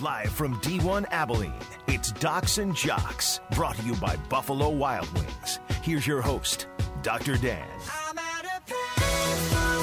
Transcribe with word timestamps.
Live 0.00 0.30
from 0.30 0.58
D1 0.60 1.04
Abilene, 1.10 1.52
it's 1.86 2.10
Docs 2.12 2.56
and 2.56 2.74
Jocks, 2.74 3.38
brought 3.54 3.76
to 3.76 3.82
you 3.82 3.94
by 3.96 4.16
Buffalo 4.30 4.70
Wild 4.70 5.12
Wings. 5.12 5.58
Here's 5.82 6.06
your 6.06 6.22
host, 6.22 6.68
Dr. 7.02 7.36
Dan. 7.36 7.68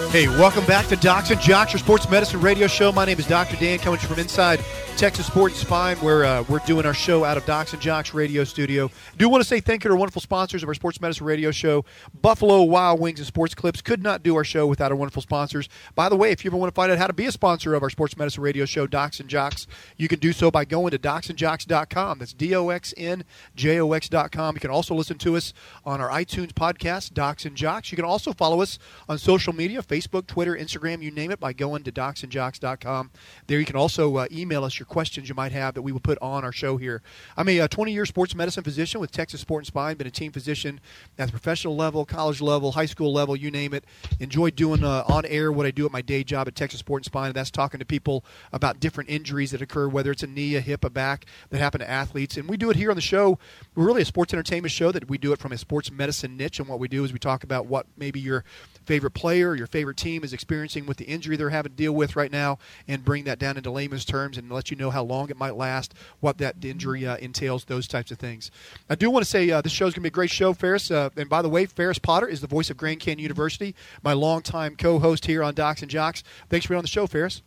Hey, 0.09 0.27
welcome 0.27 0.65
back 0.65 0.87
to 0.87 0.95
Docs 0.95 1.29
and 1.29 1.39
Jocks, 1.39 1.73
your 1.73 1.79
sports 1.79 2.09
medicine 2.09 2.41
radio 2.41 2.65
show. 2.65 2.91
My 2.91 3.05
name 3.05 3.19
is 3.19 3.27
Dr. 3.27 3.57
Dan, 3.57 3.77
coming 3.77 3.99
from 3.99 4.17
inside 4.17 4.59
Texas 4.97 5.27
Sports 5.27 5.57
Spine, 5.59 5.95
where 5.97 6.25
uh, 6.25 6.43
we're 6.49 6.57
doing 6.65 6.83
our 6.87 6.93
show 6.93 7.23
out 7.23 7.37
of 7.37 7.45
Docs 7.45 7.73
and 7.73 7.79
Jocks 7.79 8.15
radio 8.15 8.43
studio. 8.43 8.89
Do 9.15 9.29
want 9.29 9.43
to 9.43 9.47
say 9.47 9.59
thank 9.59 9.83
you 9.83 9.89
to 9.89 9.93
our 9.93 9.95
wonderful 9.99 10.23
sponsors 10.23 10.63
of 10.63 10.69
our 10.69 10.73
sports 10.73 10.99
medicine 10.99 11.27
radio 11.27 11.51
show, 11.51 11.85
Buffalo 12.19 12.63
Wild 12.63 12.99
Wings 12.99 13.19
and 13.19 13.27
Sports 13.27 13.53
Clips. 13.53 13.79
Could 13.83 14.01
not 14.01 14.23
do 14.23 14.35
our 14.35 14.43
show 14.43 14.65
without 14.65 14.91
our 14.91 14.97
wonderful 14.97 15.21
sponsors. 15.21 15.69
By 15.93 16.09
the 16.09 16.15
way, 16.15 16.31
if 16.31 16.43
you 16.43 16.49
ever 16.49 16.57
want 16.57 16.73
to 16.73 16.75
find 16.75 16.91
out 16.91 16.97
how 16.97 17.05
to 17.05 17.13
be 17.13 17.27
a 17.27 17.31
sponsor 17.31 17.75
of 17.75 17.83
our 17.83 17.91
sports 17.91 18.17
medicine 18.17 18.41
radio 18.41 18.65
show, 18.65 18.87
Docs 18.87 19.19
and 19.19 19.29
Jocks, 19.29 19.67
you 19.97 20.07
can 20.07 20.17
do 20.17 20.33
so 20.33 20.49
by 20.49 20.65
going 20.65 20.89
to 20.89 20.97
doxnjox.com. 20.97 22.17
That's 22.17 22.33
D 22.33 22.55
O 22.55 22.69
X 22.69 22.95
N 22.97 23.23
J 23.55 23.79
O 23.79 23.91
X.com. 23.91 24.55
You 24.55 24.59
can 24.59 24.71
also 24.71 24.95
listen 24.95 25.19
to 25.19 25.35
us 25.37 25.53
on 25.85 26.01
our 26.01 26.09
iTunes 26.09 26.53
podcast, 26.53 27.13
Docs 27.13 27.45
and 27.45 27.55
Jocks. 27.55 27.91
You 27.91 27.97
can 27.97 28.05
also 28.05 28.33
follow 28.33 28.63
us 28.63 28.79
on 29.07 29.19
social 29.19 29.53
media, 29.53 29.83
Facebook, 29.83 30.25
Twitter, 30.25 30.55
Instagram, 30.55 31.03
you 31.03 31.11
name 31.11 31.29
it, 31.29 31.39
by 31.39 31.53
going 31.53 31.83
to 31.83 31.91
doxnjox.com. 31.91 33.11
There 33.45 33.59
you 33.59 33.65
can 33.65 33.75
also 33.75 34.15
uh, 34.15 34.25
email 34.31 34.63
us 34.63 34.79
your 34.79 34.86
questions 34.87 35.29
you 35.29 35.35
might 35.35 35.51
have 35.51 35.73
that 35.73 35.81
we 35.81 35.91
will 35.91 35.99
put 35.99 36.17
on 36.21 36.43
our 36.43 36.51
show 36.51 36.77
here. 36.77 37.01
I'm 37.35 37.47
a 37.49 37.67
20 37.67 37.91
year 37.91 38.05
sports 38.05 38.35
medicine 38.35 38.63
physician 38.63 38.99
with 39.01 39.11
Texas 39.11 39.41
Sport 39.41 39.61
and 39.61 39.67
Spine, 39.67 39.95
been 39.97 40.07
a 40.07 40.11
team 40.11 40.31
physician 40.31 40.79
at 41.17 41.27
the 41.27 41.31
professional 41.31 41.75
level, 41.75 42.05
college 42.05 42.41
level, 42.41 42.71
high 42.71 42.85
school 42.85 43.13
level, 43.13 43.35
you 43.35 43.51
name 43.51 43.73
it. 43.73 43.83
Enjoy 44.19 44.49
doing 44.49 44.83
uh, 44.83 45.03
on 45.07 45.25
air 45.25 45.51
what 45.51 45.65
I 45.65 45.71
do 45.71 45.85
at 45.85 45.91
my 45.91 46.01
day 46.01 46.23
job 46.23 46.47
at 46.47 46.55
Texas 46.55 46.79
Sport 46.79 47.01
and 47.01 47.05
Spine, 47.05 47.27
and 47.27 47.35
that's 47.35 47.51
talking 47.51 47.79
to 47.79 47.85
people 47.85 48.23
about 48.53 48.79
different 48.79 49.09
injuries 49.09 49.51
that 49.51 49.61
occur, 49.61 49.87
whether 49.87 50.11
it's 50.11 50.23
a 50.23 50.27
knee, 50.27 50.55
a 50.55 50.61
hip, 50.61 50.83
a 50.83 50.89
back 50.89 51.25
that 51.49 51.59
happen 51.59 51.79
to 51.79 51.89
athletes. 51.89 52.37
And 52.37 52.47
we 52.47 52.57
do 52.57 52.69
it 52.69 52.75
here 52.75 52.89
on 52.89 52.95
the 52.95 53.01
show. 53.01 53.37
We're 53.75 53.85
really 53.85 54.01
a 54.01 54.05
sports 54.05 54.33
entertainment 54.33 54.71
show 54.71 54.91
that 54.91 55.09
we 55.09 55.17
do 55.17 55.33
it 55.33 55.39
from 55.39 55.51
a 55.51 55.57
sports 55.57 55.91
medicine 55.91 56.37
niche. 56.37 56.59
And 56.59 56.67
what 56.67 56.79
we 56.79 56.87
do 56.87 57.03
is 57.03 57.13
we 57.13 57.19
talk 57.19 57.43
about 57.43 57.65
what 57.65 57.85
maybe 57.97 58.19
your 58.19 58.43
favorite 58.85 59.11
player, 59.11 59.53
your 59.53 59.67
favorite 59.67 59.97
team 59.97 60.23
is 60.23 60.33
experiencing 60.33 60.85
with 60.85 60.97
the 60.97 61.05
injury 61.05 61.35
they're 61.35 61.49
having 61.49 61.73
to 61.73 61.75
deal 61.75 61.93
with 61.93 62.15
right 62.15 62.31
now, 62.31 62.57
and 62.87 63.03
bring 63.03 63.25
that 63.25 63.37
down 63.37 63.57
into 63.57 63.69
layman's 63.69 64.05
terms 64.05 64.37
and 64.37 64.49
let 64.51 64.71
you 64.71 64.76
know 64.77 64.89
how 64.89 65.03
long 65.03 65.29
it 65.29 65.37
might 65.37 65.55
last, 65.55 65.93
what 66.19 66.37
that 66.37 66.63
injury 66.63 67.05
uh, 67.05 67.17
entails, 67.17 67.65
those 67.65 67.87
types 67.87 68.11
of 68.11 68.19
things. 68.19 68.51
I 68.89 68.95
do 68.95 69.09
want 69.09 69.23
to 69.23 69.29
say 69.29 69.49
uh, 69.49 69.61
this 69.61 69.71
show 69.71 69.87
is 69.87 69.93
going 69.93 70.01
to 70.01 70.09
be 70.09 70.09
a 70.09 70.11
great 70.11 70.29
show, 70.29 70.53
Ferris. 70.53 70.91
Uh, 70.91 71.09
and 71.17 71.29
by 71.29 71.41
the 71.41 71.49
way, 71.49 71.65
Ferris 71.65 71.99
Potter 71.99 72.27
is 72.27 72.41
the 72.41 72.47
voice 72.47 72.69
of 72.69 72.77
Grand 72.77 72.99
Canyon 72.99 73.23
University, 73.23 73.75
my 74.03 74.13
longtime 74.13 74.75
co-host 74.75 75.25
here 75.25 75.43
on 75.43 75.53
Docs 75.53 75.81
and 75.81 75.91
Jocks. 75.91 76.23
Thanks 76.49 76.65
for 76.65 76.73
being 76.73 76.79
on 76.79 76.83
the 76.83 76.89
show, 76.89 77.07
Ferris. 77.07 77.41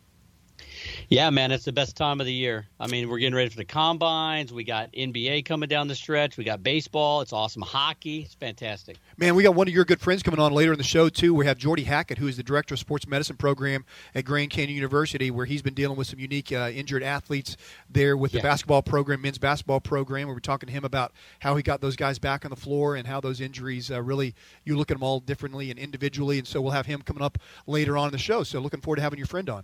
Yeah, 1.09 1.29
man, 1.29 1.51
it's 1.51 1.65
the 1.65 1.71
best 1.73 1.95
time 1.97 2.19
of 2.21 2.25
the 2.25 2.33
year. 2.33 2.67
I 2.79 2.87
mean, 2.87 3.09
we're 3.09 3.19
getting 3.19 3.35
ready 3.35 3.49
for 3.49 3.57
the 3.57 3.65
combines. 3.65 4.53
We 4.53 4.63
got 4.63 4.91
NBA 4.93 5.43
coming 5.45 5.67
down 5.67 5.87
the 5.87 5.95
stretch. 5.95 6.37
We 6.37 6.43
got 6.43 6.63
baseball. 6.63 7.21
It's 7.21 7.33
awesome. 7.33 7.61
Hockey. 7.61 8.21
It's 8.21 8.33
fantastic. 8.33 8.97
Man, 9.17 9.35
we 9.35 9.43
got 9.43 9.53
one 9.55 9.67
of 9.67 9.73
your 9.73 9.83
good 9.85 9.99
friends 9.99 10.23
coming 10.23 10.39
on 10.39 10.53
later 10.53 10.71
in 10.71 10.77
the 10.77 10.83
show 10.83 11.09
too. 11.09 11.33
We 11.33 11.45
have 11.45 11.57
Geordie 11.57 11.83
Hackett, 11.83 12.17
who 12.17 12.27
is 12.27 12.37
the 12.37 12.43
director 12.43 12.75
of 12.75 12.79
sports 12.79 13.07
medicine 13.07 13.35
program 13.35 13.85
at 14.15 14.23
Grand 14.25 14.51
Canyon 14.51 14.75
University, 14.75 15.31
where 15.31 15.45
he's 15.45 15.61
been 15.61 15.73
dealing 15.73 15.97
with 15.97 16.07
some 16.07 16.19
unique 16.19 16.51
uh, 16.51 16.69
injured 16.73 17.03
athletes 17.03 17.57
there 17.89 18.15
with 18.15 18.33
Yeah. 18.33 18.39
the 18.41 18.47
basketball 18.47 18.81
program, 18.81 19.21
men's 19.21 19.37
basketball 19.37 19.81
program. 19.81 20.27
We 20.27 20.33
were 20.33 20.39
talking 20.39 20.67
to 20.67 20.73
him 20.73 20.85
about 20.85 21.11
how 21.39 21.55
he 21.55 21.63
got 21.63 21.81
those 21.81 21.95
guys 21.95 22.19
back 22.19 22.45
on 22.45 22.49
the 22.51 22.55
floor 22.57 22.95
and 22.95 23.05
how 23.07 23.19
those 23.19 23.41
injuries 23.41 23.91
uh, 23.91 24.01
really 24.01 24.33
you 24.63 24.77
look 24.77 24.89
at 24.91 24.95
them 24.95 25.03
all 25.03 25.19
differently 25.19 25.69
and 25.71 25.79
individually. 25.79 26.37
And 26.37 26.47
so 26.47 26.61
we'll 26.61 26.71
have 26.71 26.85
him 26.85 27.01
coming 27.01 27.21
up 27.23 27.37
later 27.67 27.97
on 27.97 28.07
in 28.07 28.11
the 28.11 28.17
show. 28.17 28.43
So 28.43 28.59
looking 28.59 28.81
forward 28.81 28.97
to 28.97 29.01
having 29.01 29.17
your 29.19 29.27
friend 29.27 29.49
on. 29.49 29.63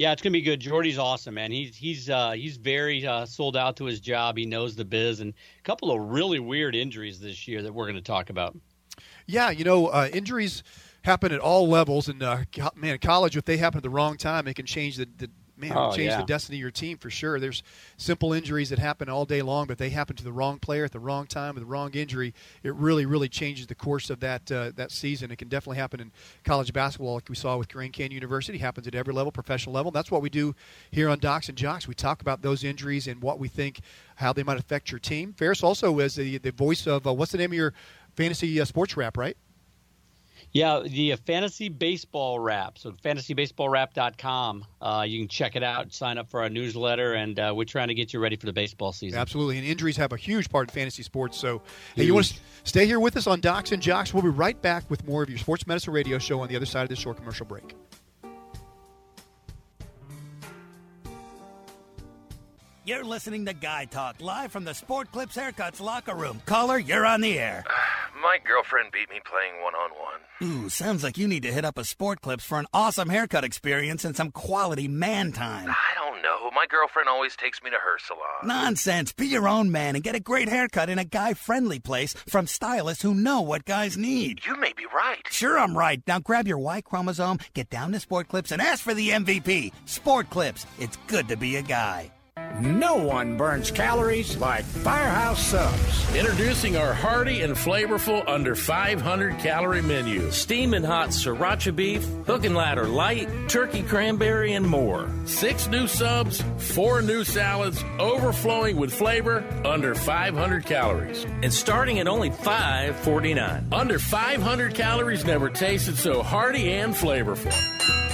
Yeah, 0.00 0.12
it's 0.12 0.22
gonna 0.22 0.32
be 0.32 0.40
good. 0.40 0.60
Geordie's 0.60 0.96
awesome, 0.96 1.34
man. 1.34 1.52
He's 1.52 1.76
he's 1.76 2.08
uh, 2.08 2.30
he's 2.30 2.56
very 2.56 3.06
uh, 3.06 3.26
sold 3.26 3.54
out 3.54 3.76
to 3.76 3.84
his 3.84 4.00
job. 4.00 4.38
He 4.38 4.46
knows 4.46 4.74
the 4.74 4.86
biz, 4.86 5.20
and 5.20 5.34
a 5.58 5.62
couple 5.62 5.92
of 5.92 6.00
really 6.00 6.38
weird 6.38 6.74
injuries 6.74 7.20
this 7.20 7.46
year 7.46 7.60
that 7.60 7.74
we're 7.74 7.84
to 7.96 8.00
talk 8.00 8.30
about. 8.30 8.56
Yeah, 9.26 9.50
you 9.50 9.62
know, 9.62 9.88
uh, 9.88 10.08
injuries 10.10 10.62
happen 11.02 11.32
at 11.32 11.40
all 11.40 11.68
levels, 11.68 12.08
and 12.08 12.22
uh, 12.22 12.44
man, 12.74 12.96
college, 12.96 13.36
if 13.36 13.44
they 13.44 13.58
happen 13.58 13.76
at 13.76 13.82
the 13.82 13.90
wrong 13.90 14.16
time, 14.16 14.48
it 14.48 14.54
can 14.54 14.64
change 14.64 14.96
the, 14.96 15.06
the 15.18 15.28
man, 15.60 15.72
Oh, 15.76 15.90
change 15.92 16.10
yeah. 16.10 16.16
the 16.18 16.26
destiny 16.26 16.58
of 16.58 16.60
your 16.62 16.70
team 16.70 16.96
for 16.98 17.10
sure. 17.10 17.38
There's 17.38 17.62
simple 17.96 18.32
injuries 18.32 18.70
that 18.70 18.78
happen 18.78 19.08
all 19.08 19.24
day 19.24 19.42
long, 19.42 19.66
but 19.66 19.78
they 19.78 19.90
happen 19.90 20.16
to 20.16 20.24
the 20.24 20.32
wrong 20.32 20.58
player 20.58 20.84
at 20.84 20.92
the 20.92 20.98
wrong 20.98 21.26
time 21.26 21.54
with 21.54 21.62
the 21.62 21.66
wrong 21.66 21.92
injury. 21.94 22.34
It 22.62 22.74
really, 22.74 23.06
really 23.06 23.28
changes 23.28 23.66
the 23.66 23.74
course 23.74 24.10
of 24.10 24.20
that 24.20 24.50
uh, 24.50 24.72
that 24.76 24.90
season. 24.90 25.30
It 25.30 25.36
can 25.36 25.48
definitely 25.48 25.78
happen 25.78 26.00
in 26.00 26.12
college 26.44 26.72
basketball, 26.72 27.14
like 27.14 27.28
we 27.28 27.34
saw 27.34 27.56
with 27.56 27.68
Grand 27.68 27.92
Canyon 27.92 28.12
University. 28.12 28.58
It 28.58 28.62
happens 28.62 28.86
at 28.86 28.94
every 28.94 29.12
level, 29.14 29.30
professional 29.32 29.74
level. 29.74 29.90
That's 29.90 30.10
what 30.10 30.22
we 30.22 30.30
do 30.30 30.54
here 30.90 31.08
on 31.08 31.18
Docs 31.18 31.48
and 31.48 31.58
Jocks. 31.58 31.86
We 31.86 31.94
talk 31.94 32.20
about 32.22 32.42
those 32.42 32.64
injuries 32.64 33.06
and 33.06 33.20
what 33.22 33.38
we 33.38 33.48
think, 33.48 33.80
how 34.16 34.32
they 34.32 34.42
might 34.42 34.58
affect 34.58 34.90
your 34.90 34.98
team. 34.98 35.32
Ferris 35.34 35.62
also 35.62 35.98
is 35.98 36.14
the 36.14 36.38
the 36.38 36.52
voice 36.52 36.86
of 36.86 37.06
uh, 37.06 37.12
what's 37.12 37.32
the 37.32 37.38
name 37.38 37.50
of 37.50 37.56
your 37.56 37.74
fantasy 38.16 38.60
uh, 38.60 38.64
sports 38.64 38.96
rap, 38.96 39.16
right? 39.16 39.36
Yeah, 40.52 40.80
the 40.84 41.12
uh, 41.12 41.16
fantasy 41.16 41.68
baseball 41.68 42.40
wrap. 42.40 42.76
So 42.78 42.90
fantasybaseballwrap.com. 42.92 44.64
Uh, 44.80 45.04
you 45.06 45.20
can 45.20 45.28
check 45.28 45.54
it 45.54 45.62
out. 45.62 45.92
Sign 45.92 46.18
up 46.18 46.28
for 46.28 46.40
our 46.40 46.48
newsletter, 46.48 47.14
and 47.14 47.38
uh, 47.38 47.52
we're 47.54 47.64
trying 47.64 47.88
to 47.88 47.94
get 47.94 48.12
you 48.12 48.18
ready 48.18 48.36
for 48.36 48.46
the 48.46 48.52
baseball 48.52 48.92
season. 48.92 49.18
Absolutely, 49.18 49.58
and 49.58 49.66
injuries 49.66 49.96
have 49.96 50.12
a 50.12 50.16
huge 50.16 50.50
part 50.50 50.68
in 50.68 50.74
fantasy 50.74 51.02
sports. 51.04 51.38
So, 51.38 51.62
hey, 51.94 52.04
you 52.04 52.14
want 52.14 52.26
to 52.26 52.34
stay 52.64 52.84
here 52.86 52.98
with 52.98 53.16
us 53.16 53.26
on 53.26 53.40
Docs 53.40 53.72
and 53.72 53.80
Jocks? 53.82 54.12
We'll 54.12 54.24
be 54.24 54.28
right 54.28 54.60
back 54.60 54.90
with 54.90 55.06
more 55.06 55.22
of 55.22 55.30
your 55.30 55.38
sports 55.38 55.66
medicine 55.66 55.92
radio 55.92 56.18
show 56.18 56.40
on 56.40 56.48
the 56.48 56.56
other 56.56 56.66
side 56.66 56.82
of 56.82 56.88
this 56.88 56.98
short 56.98 57.16
commercial 57.16 57.46
break. 57.46 57.76
You're 62.84 63.04
listening 63.04 63.46
to 63.46 63.52
Guy 63.52 63.84
Talk 63.84 64.16
live 64.20 64.50
from 64.50 64.64
the 64.64 64.74
Sport 64.74 65.12
Clips 65.12 65.36
Haircuts 65.36 65.80
locker 65.80 66.14
room. 66.14 66.42
Caller, 66.44 66.78
you're 66.78 67.06
on 67.06 67.20
the 67.20 67.38
air. 67.38 67.62
My 68.20 68.36
girlfriend 68.44 68.92
beat 68.92 69.08
me 69.08 69.18
playing 69.24 69.62
one 69.62 69.74
on 69.74 69.90
one. 69.92 70.20
Ooh, 70.42 70.68
sounds 70.68 71.02
like 71.02 71.16
you 71.16 71.26
need 71.26 71.42
to 71.44 71.52
hit 71.52 71.64
up 71.64 71.78
a 71.78 71.84
Sport 71.84 72.20
Clips 72.20 72.44
for 72.44 72.58
an 72.58 72.66
awesome 72.74 73.08
haircut 73.08 73.44
experience 73.44 74.04
and 74.04 74.14
some 74.14 74.30
quality 74.30 74.88
man 74.88 75.32
time. 75.32 75.70
I 75.70 75.94
don't 75.94 76.22
know. 76.22 76.50
My 76.54 76.66
girlfriend 76.68 77.08
always 77.08 77.34
takes 77.34 77.62
me 77.62 77.70
to 77.70 77.76
her 77.76 77.98
salon. 77.98 78.46
Nonsense. 78.46 79.12
Be 79.14 79.26
your 79.26 79.48
own 79.48 79.70
man 79.70 79.94
and 79.94 80.04
get 80.04 80.14
a 80.14 80.20
great 80.20 80.50
haircut 80.50 80.90
in 80.90 80.98
a 80.98 81.04
guy 81.04 81.32
friendly 81.32 81.78
place 81.78 82.12
from 82.12 82.46
stylists 82.46 83.02
who 83.02 83.14
know 83.14 83.40
what 83.40 83.64
guys 83.64 83.96
need. 83.96 84.44
You 84.46 84.56
may 84.56 84.74
be 84.74 84.84
right. 84.94 85.26
Sure, 85.30 85.58
I'm 85.58 85.76
right. 85.76 86.02
Now 86.06 86.18
grab 86.18 86.46
your 86.46 86.58
Y 86.58 86.82
chromosome, 86.82 87.38
get 87.54 87.70
down 87.70 87.92
to 87.92 88.00
Sport 88.00 88.28
Clips, 88.28 88.52
and 88.52 88.60
ask 88.60 88.84
for 88.84 88.92
the 88.92 89.10
MVP. 89.10 89.72
Sport 89.86 90.28
Clips. 90.28 90.66
It's 90.78 90.98
good 91.06 91.28
to 91.28 91.36
be 91.36 91.56
a 91.56 91.62
guy. 91.62 92.12
No 92.58 92.96
one 92.96 93.36
burns 93.36 93.70
calories 93.70 94.36
like 94.36 94.64
Firehouse 94.64 95.46
Subs. 95.46 96.14
Introducing 96.16 96.76
our 96.76 96.92
hearty 96.92 97.40
and 97.42 97.54
flavorful 97.54 98.26
under 98.28 98.54
500 98.54 99.38
calorie 99.38 99.80
menu. 99.82 100.30
Steaming 100.30 100.82
hot 100.82 101.10
sriracha 101.10 101.74
beef, 101.74 102.04
hook 102.26 102.44
and 102.44 102.54
ladder 102.54 102.86
light, 102.86 103.28
turkey 103.48 103.82
cranberry, 103.82 104.52
and 104.54 104.68
more. 104.68 105.08
Six 105.24 105.68
new 105.68 105.86
subs, 105.86 106.42
four 106.58 107.00
new 107.00 107.24
salads, 107.24 107.82
overflowing 107.98 108.76
with 108.76 108.92
flavor, 108.92 109.44
under 109.64 109.94
500 109.94 110.66
calories. 110.66 111.24
And 111.42 111.52
starting 111.52 111.98
at 111.98 112.08
only 112.08 112.30
$5.49. 112.30 113.72
Under 113.72 113.98
500 113.98 114.74
calories 114.74 115.24
never 115.24 115.48
tasted 115.48 115.96
so 115.96 116.22
hearty 116.22 116.72
and 116.72 116.94
flavorful. 116.94 117.52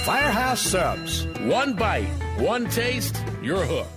Firehouse 0.05 0.61
Subs. 0.61 1.25
One 1.41 1.73
bite, 1.73 2.07
one 2.37 2.69
taste, 2.69 3.21
you're 3.41 3.65
hooked. 3.65 3.96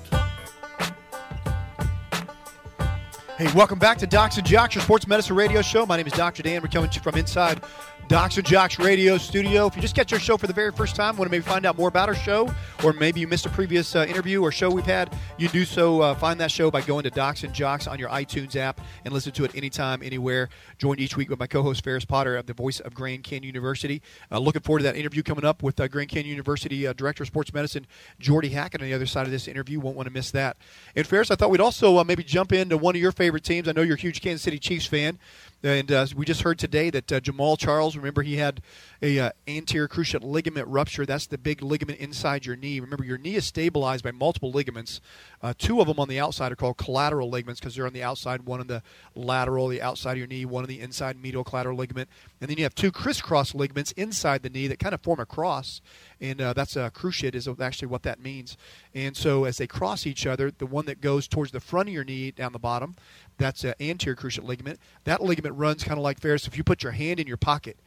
Hey, 3.41 3.51
welcome 3.55 3.79
back 3.79 3.97
to 3.97 4.07
Docs 4.07 4.37
and 4.37 4.47
Jocks, 4.47 4.75
your 4.75 4.83
sports 4.83 5.07
medicine 5.07 5.35
radio 5.35 5.63
show. 5.63 5.87
My 5.87 5.97
name 5.97 6.07
is 6.07 6.13
Dr. 6.13 6.43
Dan. 6.43 6.61
We're 6.61 6.69
coming 6.69 6.91
from 6.91 7.15
inside 7.17 7.63
Docs 8.11 8.39
and 8.39 8.45
Jocks 8.45 8.77
radio 8.81 9.17
studio. 9.19 9.69
If 9.69 9.77
you 9.77 9.83
just 9.83 9.95
catch 9.95 10.13
our 10.13 10.19
show 10.19 10.37
for 10.37 10.49
the 10.49 10.53
very 10.53 10.73
first 10.73 10.97
time, 10.97 11.17
want 11.17 11.29
to 11.29 11.31
maybe 11.31 11.45
find 11.45 11.65
out 11.65 11.79
more 11.79 11.87
about 11.87 12.09
our 12.09 12.15
show, 12.17 12.53
or 12.83 12.93
maybe 12.93 13.21
you 13.21 13.29
missed 13.29 13.47
a 13.47 13.49
previous 13.51 13.95
uh, 13.95 14.05
interview 14.09 14.43
or 14.43 14.51
show 14.51 14.69
we've 14.69 14.85
had, 14.85 15.17
you 15.39 15.49
do 15.49 15.65
so. 15.65 16.01
Uh, 16.01 16.15
find 16.17 16.41
that 16.41 16.51
show 16.51 16.73
by 16.73 16.81
going 16.81 17.05
to 17.05 17.11
Docs 17.11 17.45
and 17.45 17.55
Jocks 17.55 17.87
on 17.87 18.01
your 18.01 18.09
iTunes 18.09 18.57
app 18.57 18.81
and 19.05 19.15
listen 19.15 19.31
to 19.35 19.45
it 19.45 19.55
anytime, 19.55 20.03
anywhere. 20.03 20.49
Joined 20.77 20.99
each 20.99 21.17
week 21.17 21.31
with 21.31 21.39
my 21.39 21.47
co-host 21.47 21.85
Ferris 21.85 22.05
Potter, 22.05 22.37
of 22.37 22.47
the 22.47 22.53
voice 22.53 22.81
of 22.81 22.95
Grand 22.95 23.23
Canyon 23.23 23.45
University. 23.45 24.03
Uh, 24.29 24.41
looking 24.41 24.63
forward 24.63 24.81
to 24.81 24.85
that 24.87 24.97
interview 24.97 25.23
coming 25.23 25.45
up 25.45 25.63
with 25.63 25.79
uh, 25.79 25.87
Grand 25.87 26.09
Canyon 26.09 26.31
University 26.31 26.89
uh, 26.89 26.93
Director 26.93 27.23
of 27.23 27.29
Sports 27.29 27.55
Medicine 27.55 27.87
Geordie 28.19 28.49
Hackett 28.49 28.81
on 28.81 28.89
the 28.89 28.95
other 28.95 29.07
side 29.07 29.27
of 29.27 29.31
this 29.31 29.47
interview. 29.47 29.79
Won't 29.79 29.95
want 29.95 30.09
to 30.09 30.13
miss 30.13 30.33
that. 30.33 30.57
And 30.97 31.07
Ferris, 31.07 31.31
I 31.31 31.37
thought 31.37 31.51
we'd 31.51 31.61
also 31.61 31.99
uh, 31.99 32.03
maybe 32.03 32.25
jump 32.25 32.53
into 32.53 32.77
one 32.77 32.97
of 32.97 33.01
your 33.01 33.13
favorite 33.13 33.45
teams. 33.45 33.69
I 33.69 33.73
know 33.73 33.83
you're 33.83 33.95
a 33.95 34.01
huge 34.01 34.21
Kansas 34.21 34.43
City 34.43 34.59
Chiefs 34.59 34.87
fan. 34.87 35.21
And 35.63 35.93
uh, 35.93 36.07
we 36.17 36.25
just 36.25 36.41
heard 36.41 36.59
today 36.59 36.89
that 36.89 37.13
uh, 37.13 37.21
Jamaal 37.21 37.59
Charles, 37.59 37.95
remember 37.95 38.23
he 38.23 38.37
had 38.37 38.63
a 39.03 39.19
uh, 39.19 39.31
anterior 39.47 39.89
cruciate 39.89 40.23
ligament 40.23 40.67
rupture. 40.69 41.05
That's 41.05 41.27
the 41.27 41.37
big 41.37 41.63
ligament 41.63 41.99
inside 41.99 42.47
your 42.47 42.57
knee. 42.57 42.81
Remember, 42.81 43.05
your 43.05 43.19
knee 43.19 43.35
is 43.35 43.45
stabilized 43.45 44.03
by 44.03 44.11
multiple 44.11 44.51
ligaments. 44.51 45.03
Uh, 45.43 45.53
two 45.57 45.83
of 45.83 45.87
them 45.87 46.01
on 46.01 46.09
the 46.09 46.19
outside 46.19 46.51
are 46.51 46.57
called 46.57 46.79
collateral 46.79 47.29
ligaments 47.29 47.61
because 47.61 47.77
they're 47.77 47.87
on 47.87 47.93
the 47.93 48.03
outside. 48.03 48.47
One 48.47 48.61
on 48.61 48.69
the 48.69 48.83
lateral, 49.15 49.69
the 49.69 49.83
outside 49.83 50.13
of 50.13 50.19
your 50.19 50.27
knee. 50.27 50.47
One 50.47 50.65
on 50.65 50.69
the 50.69 50.81
inside 50.81 51.21
medial 51.21 51.45
collateral 51.45 51.77
ligament. 51.77 52.09
and 52.41 52.49
then 52.49 52.57
you 52.57 52.65
have 52.65 52.75
two 52.75 52.91
crisscross 52.91 53.55
ligaments 53.55 53.93
inside 53.93 54.43
the 54.43 54.51
knee 54.51 54.67
that 54.67 54.79
kind 54.79 54.95
of 54.95 55.03
form 55.03 55.21
a 55.21 55.27
cross, 55.27 55.83
and 56.23 56.41
uh, 56.41 56.55
that's 56.55 56.75
a 56.75 56.91
cruciate 56.91 57.35
is 57.35 57.47
actually 57.61 57.89
what 57.89 58.03
that 58.05 58.19
means. 58.19 58.57
And 58.95 59.15
so 59.15 59.45
as 59.45 59.59
they 59.59 59.67
cross 59.67 60.07
each 60.07 60.27
other, 60.27 60.51
the 60.51 60.67
one 60.67 60.87
that 60.87 61.03
goes 61.03 61.29
towards 61.29 61.53
the 61.53 61.61
front 61.61 61.91
of 61.91 61.95
your 61.95 62.05
knee 62.05 62.31
down 62.31 62.53
the 62.53 62.59
bottom, 62.59 62.97
that's 63.41 63.65
an 63.65 63.75
anterior 63.81 64.15
cruciate 64.15 64.45
ligament. 64.45 64.79
That 65.05 65.23
ligament 65.23 65.57
runs 65.57 65.83
kind 65.83 65.99
of 65.99 66.05
like 66.05 66.21
Ferris. 66.21 66.47
If 66.47 66.57
you 66.57 66.63
put 66.63 66.83
your 66.83 66.93
hand 66.93 67.19
in 67.19 67.27
your 67.27 67.39
pocket 67.39 67.79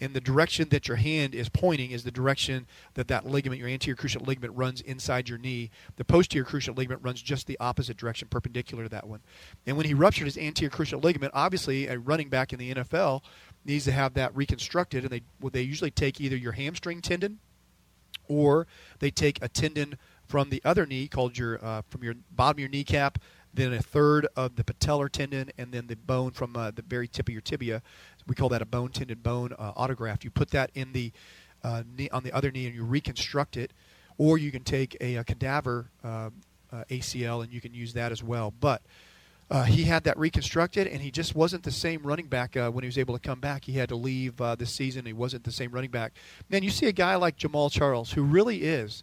and 0.00 0.14
the 0.14 0.20
direction 0.20 0.68
that 0.68 0.86
your 0.86 0.98
hand 0.98 1.34
is 1.34 1.48
pointing 1.48 1.90
is 1.90 2.04
the 2.04 2.10
direction 2.10 2.66
that 2.94 3.08
that 3.08 3.26
ligament, 3.26 3.58
your 3.58 3.68
anterior 3.68 3.96
cruciate 3.96 4.26
ligament, 4.26 4.54
runs 4.54 4.80
inside 4.82 5.28
your 5.28 5.38
knee. 5.38 5.70
The 5.96 6.04
posterior 6.04 6.44
cruciate 6.44 6.76
ligament 6.76 7.02
runs 7.02 7.22
just 7.22 7.46
the 7.46 7.58
opposite 7.58 7.96
direction, 7.96 8.28
perpendicular 8.28 8.84
to 8.84 8.88
that 8.90 9.08
one. 9.08 9.20
And 9.66 9.76
when 9.76 9.86
he 9.86 9.94
ruptured 9.94 10.26
his 10.26 10.38
anterior 10.38 10.70
cruciate 10.70 11.02
ligament, 11.02 11.32
obviously 11.34 11.88
a 11.88 11.98
running 11.98 12.28
back 12.28 12.52
in 12.52 12.58
the 12.58 12.74
NFL 12.74 13.22
needs 13.64 13.86
to 13.86 13.92
have 13.92 14.14
that 14.14 14.36
reconstructed, 14.36 15.04
and 15.04 15.10
they 15.10 15.22
well, 15.40 15.50
they 15.50 15.62
usually 15.62 15.90
take 15.90 16.20
either 16.20 16.36
your 16.36 16.52
hamstring 16.52 17.00
tendon, 17.00 17.38
or 18.28 18.66
they 18.98 19.10
take 19.10 19.42
a 19.42 19.48
tendon 19.48 19.96
from 20.28 20.50
the 20.50 20.60
other 20.64 20.86
knee 20.86 21.08
called 21.08 21.36
your 21.38 21.64
uh, 21.64 21.82
from 21.88 22.04
your 22.04 22.14
bottom 22.30 22.56
of 22.56 22.60
your 22.60 22.68
kneecap 22.68 23.18
then 23.58 23.72
a 23.72 23.82
third 23.82 24.26
of 24.36 24.56
the 24.56 24.64
patellar 24.64 25.10
tendon, 25.10 25.50
and 25.58 25.72
then 25.72 25.88
the 25.88 25.96
bone 25.96 26.30
from 26.30 26.56
uh, 26.56 26.70
the 26.70 26.82
very 26.82 27.08
tip 27.08 27.28
of 27.28 27.32
your 27.32 27.40
tibia. 27.40 27.82
We 28.26 28.34
call 28.34 28.48
that 28.50 28.62
a 28.62 28.66
bone 28.66 28.90
tendon 28.90 29.18
bone 29.18 29.52
uh, 29.58 29.72
autograft. 29.72 30.24
You 30.24 30.30
put 30.30 30.50
that 30.50 30.70
in 30.74 30.92
the 30.92 31.12
uh, 31.64 31.82
knee, 31.96 32.08
on 32.10 32.22
the 32.22 32.32
other 32.32 32.50
knee 32.50 32.66
and 32.66 32.74
you 32.74 32.84
reconstruct 32.84 33.56
it, 33.56 33.72
or 34.16 34.38
you 34.38 34.52
can 34.52 34.62
take 34.62 34.96
a, 35.00 35.16
a 35.16 35.24
cadaver 35.24 35.90
um, 36.04 36.34
uh, 36.72 36.84
ACL 36.90 37.42
and 37.42 37.52
you 37.52 37.60
can 37.60 37.74
use 37.74 37.94
that 37.94 38.12
as 38.12 38.22
well. 38.22 38.52
But 38.60 38.82
uh, 39.50 39.64
he 39.64 39.84
had 39.84 40.04
that 40.04 40.18
reconstructed, 40.18 40.86
and 40.86 41.00
he 41.00 41.10
just 41.10 41.34
wasn't 41.34 41.62
the 41.64 41.70
same 41.70 42.02
running 42.02 42.26
back 42.26 42.56
uh, 42.56 42.70
when 42.70 42.84
he 42.84 42.86
was 42.86 42.98
able 42.98 43.14
to 43.14 43.20
come 43.20 43.40
back. 43.40 43.64
He 43.64 43.72
had 43.72 43.88
to 43.88 43.96
leave 43.96 44.40
uh, 44.40 44.54
this 44.54 44.70
season. 44.70 45.06
He 45.06 45.14
wasn't 45.14 45.44
the 45.44 45.52
same 45.52 45.72
running 45.72 45.90
back. 45.90 46.12
Man, 46.50 46.62
you 46.62 46.70
see 46.70 46.86
a 46.86 46.92
guy 46.92 47.16
like 47.16 47.38
Jamaal 47.38 47.72
Charles, 47.72 48.12
who 48.12 48.22
really 48.22 48.62
is, 48.62 49.02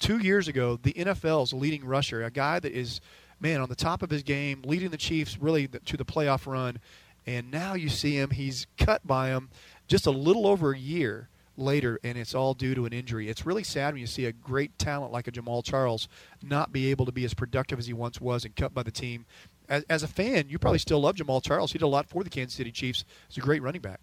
two 0.00 0.18
years 0.18 0.48
ago, 0.48 0.78
the 0.82 0.94
NFL's 0.94 1.52
leading 1.52 1.84
rusher, 1.84 2.24
a 2.24 2.30
guy 2.30 2.58
that 2.58 2.72
is– 2.72 3.00
man, 3.40 3.60
on 3.60 3.68
the 3.68 3.76
top 3.76 4.02
of 4.02 4.10
his 4.10 4.22
game, 4.22 4.62
leading 4.64 4.90
the 4.90 4.96
Chiefs 4.96 5.38
really 5.38 5.68
to 5.68 5.96
the 5.96 6.04
playoff 6.04 6.46
run. 6.46 6.78
And 7.26 7.50
now 7.50 7.74
you 7.74 7.88
see 7.88 8.14
him, 8.14 8.30
he's 8.30 8.66
cut 8.78 9.06
by 9.06 9.28
him 9.28 9.50
just 9.86 10.06
a 10.06 10.10
little 10.10 10.46
over 10.46 10.72
a 10.72 10.78
year 10.78 11.28
later, 11.58 11.98
and 12.02 12.16
it's 12.16 12.34
all 12.34 12.54
due 12.54 12.74
to 12.74 12.86
an 12.86 12.92
injury. 12.92 13.28
It's 13.28 13.44
really 13.44 13.64
sad 13.64 13.94
when 13.94 14.00
you 14.00 14.06
see 14.06 14.24
a 14.24 14.32
great 14.32 14.78
talent 14.78 15.12
like 15.12 15.26
a 15.28 15.32
Jamaal 15.32 15.64
Charles 15.64 16.08
not 16.42 16.72
be 16.72 16.90
able 16.90 17.04
to 17.06 17.12
be 17.12 17.24
as 17.24 17.34
productive 17.34 17.78
as 17.78 17.86
he 17.86 17.92
once 17.92 18.20
was 18.20 18.44
and 18.44 18.54
cut 18.56 18.72
by 18.72 18.82
the 18.82 18.90
team. 18.90 19.26
As, 19.68 19.84
as 19.90 20.02
a 20.02 20.08
fan, 20.08 20.48
you 20.48 20.58
probably 20.58 20.78
still 20.78 21.00
love 21.00 21.16
Jamaal 21.16 21.42
Charles. 21.42 21.72
He 21.72 21.78
did 21.78 21.84
a 21.84 21.88
lot 21.88 22.08
for 22.08 22.24
the 22.24 22.30
Kansas 22.30 22.56
City 22.56 22.72
Chiefs. 22.72 23.04
He's 23.28 23.38
a 23.38 23.46
great 23.46 23.62
running 23.62 23.82
back. 23.82 24.00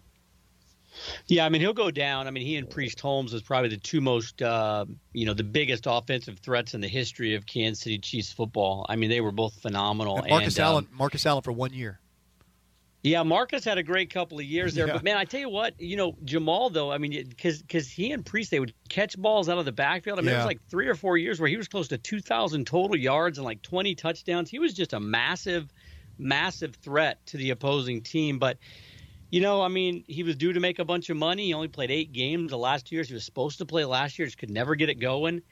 Yeah, 1.26 1.44
I 1.44 1.48
mean 1.48 1.60
he'll 1.60 1.72
go 1.72 1.90
down. 1.90 2.26
I 2.26 2.30
mean 2.30 2.44
he 2.46 2.56
and 2.56 2.68
Priest 2.68 3.00
Holmes 3.00 3.32
is 3.32 3.42
probably 3.42 3.68
the 3.70 3.76
two 3.76 4.00
most, 4.00 4.42
uh, 4.42 4.84
you 5.12 5.26
know, 5.26 5.34
the 5.34 5.44
biggest 5.44 5.84
offensive 5.86 6.38
threats 6.38 6.74
in 6.74 6.80
the 6.80 6.88
history 6.88 7.34
of 7.34 7.46
Kansas 7.46 7.82
City 7.84 7.98
Chiefs 7.98 8.32
football. 8.32 8.86
I 8.88 8.96
mean 8.96 9.10
they 9.10 9.20
were 9.20 9.32
both 9.32 9.54
phenomenal. 9.60 10.18
And 10.18 10.28
Marcus 10.30 10.56
and, 10.56 10.64
Allen, 10.64 10.86
um, 10.90 10.98
Marcus 10.98 11.26
Allen 11.26 11.42
for 11.42 11.52
one 11.52 11.72
year. 11.72 12.00
Yeah, 13.02 13.22
Marcus 13.22 13.64
had 13.64 13.78
a 13.78 13.84
great 13.84 14.12
couple 14.12 14.40
of 14.40 14.44
years 14.44 14.74
there, 14.74 14.88
Yeah. 14.88 14.94
but 14.94 15.04
man, 15.04 15.16
I 15.16 15.24
tell 15.24 15.38
you 15.38 15.48
what, 15.48 15.80
you 15.80 15.96
know, 15.96 16.14
Jamaal 16.24 16.72
though, 16.72 16.90
I 16.90 16.98
mean, 16.98 17.28
because 17.28 17.62
because 17.62 17.88
he 17.88 18.10
and 18.10 18.26
Priest 18.26 18.50
they 18.50 18.58
would 18.58 18.74
catch 18.88 19.16
balls 19.16 19.48
out 19.48 19.58
of 19.58 19.64
the 19.64 19.70
backfield. 19.70 20.18
I 20.18 20.22
mean, 20.22 20.34
it 20.34 20.38
was 20.38 20.46
like 20.46 20.60
three 20.68 20.88
or 20.88 20.96
four 20.96 21.16
years 21.16 21.38
where 21.38 21.48
he 21.48 21.56
was 21.56 21.68
close 21.68 21.86
to 21.88 21.98
two 21.98 22.20
thousand 22.20 22.66
total 22.66 22.96
yards 22.96 23.38
and 23.38 23.44
like 23.44 23.62
twenty 23.62 23.94
touchdowns. 23.94 24.50
He 24.50 24.58
was 24.58 24.74
just 24.74 24.92
a 24.92 24.98
massive, 24.98 25.72
massive 26.18 26.74
threat 26.76 27.24
to 27.26 27.36
the 27.36 27.50
opposing 27.50 28.02
team. 28.02 28.40
But 28.40 28.58
you 29.30 29.40
know, 29.40 29.62
I 29.62 29.68
mean, 29.68 30.04
he 30.06 30.22
was 30.22 30.36
due 30.36 30.52
to 30.52 30.60
make 30.60 30.78
a 30.78 30.84
bunch 30.84 31.10
of 31.10 31.16
money. 31.16 31.46
He 31.46 31.54
only 31.54 31.68
played 31.68 31.90
eight 31.90 32.12
games 32.12 32.50
the 32.50 32.58
last 32.58 32.86
two 32.86 32.94
years. 32.94 33.08
He 33.08 33.14
was 33.14 33.24
supposed 33.24 33.58
to 33.58 33.66
play 33.66 33.84
last 33.84 34.18
year, 34.18 34.26
just 34.26 34.38
could 34.38 34.50
never 34.50 34.74
get 34.74 34.88
it 34.88 34.96
going. 34.96 35.42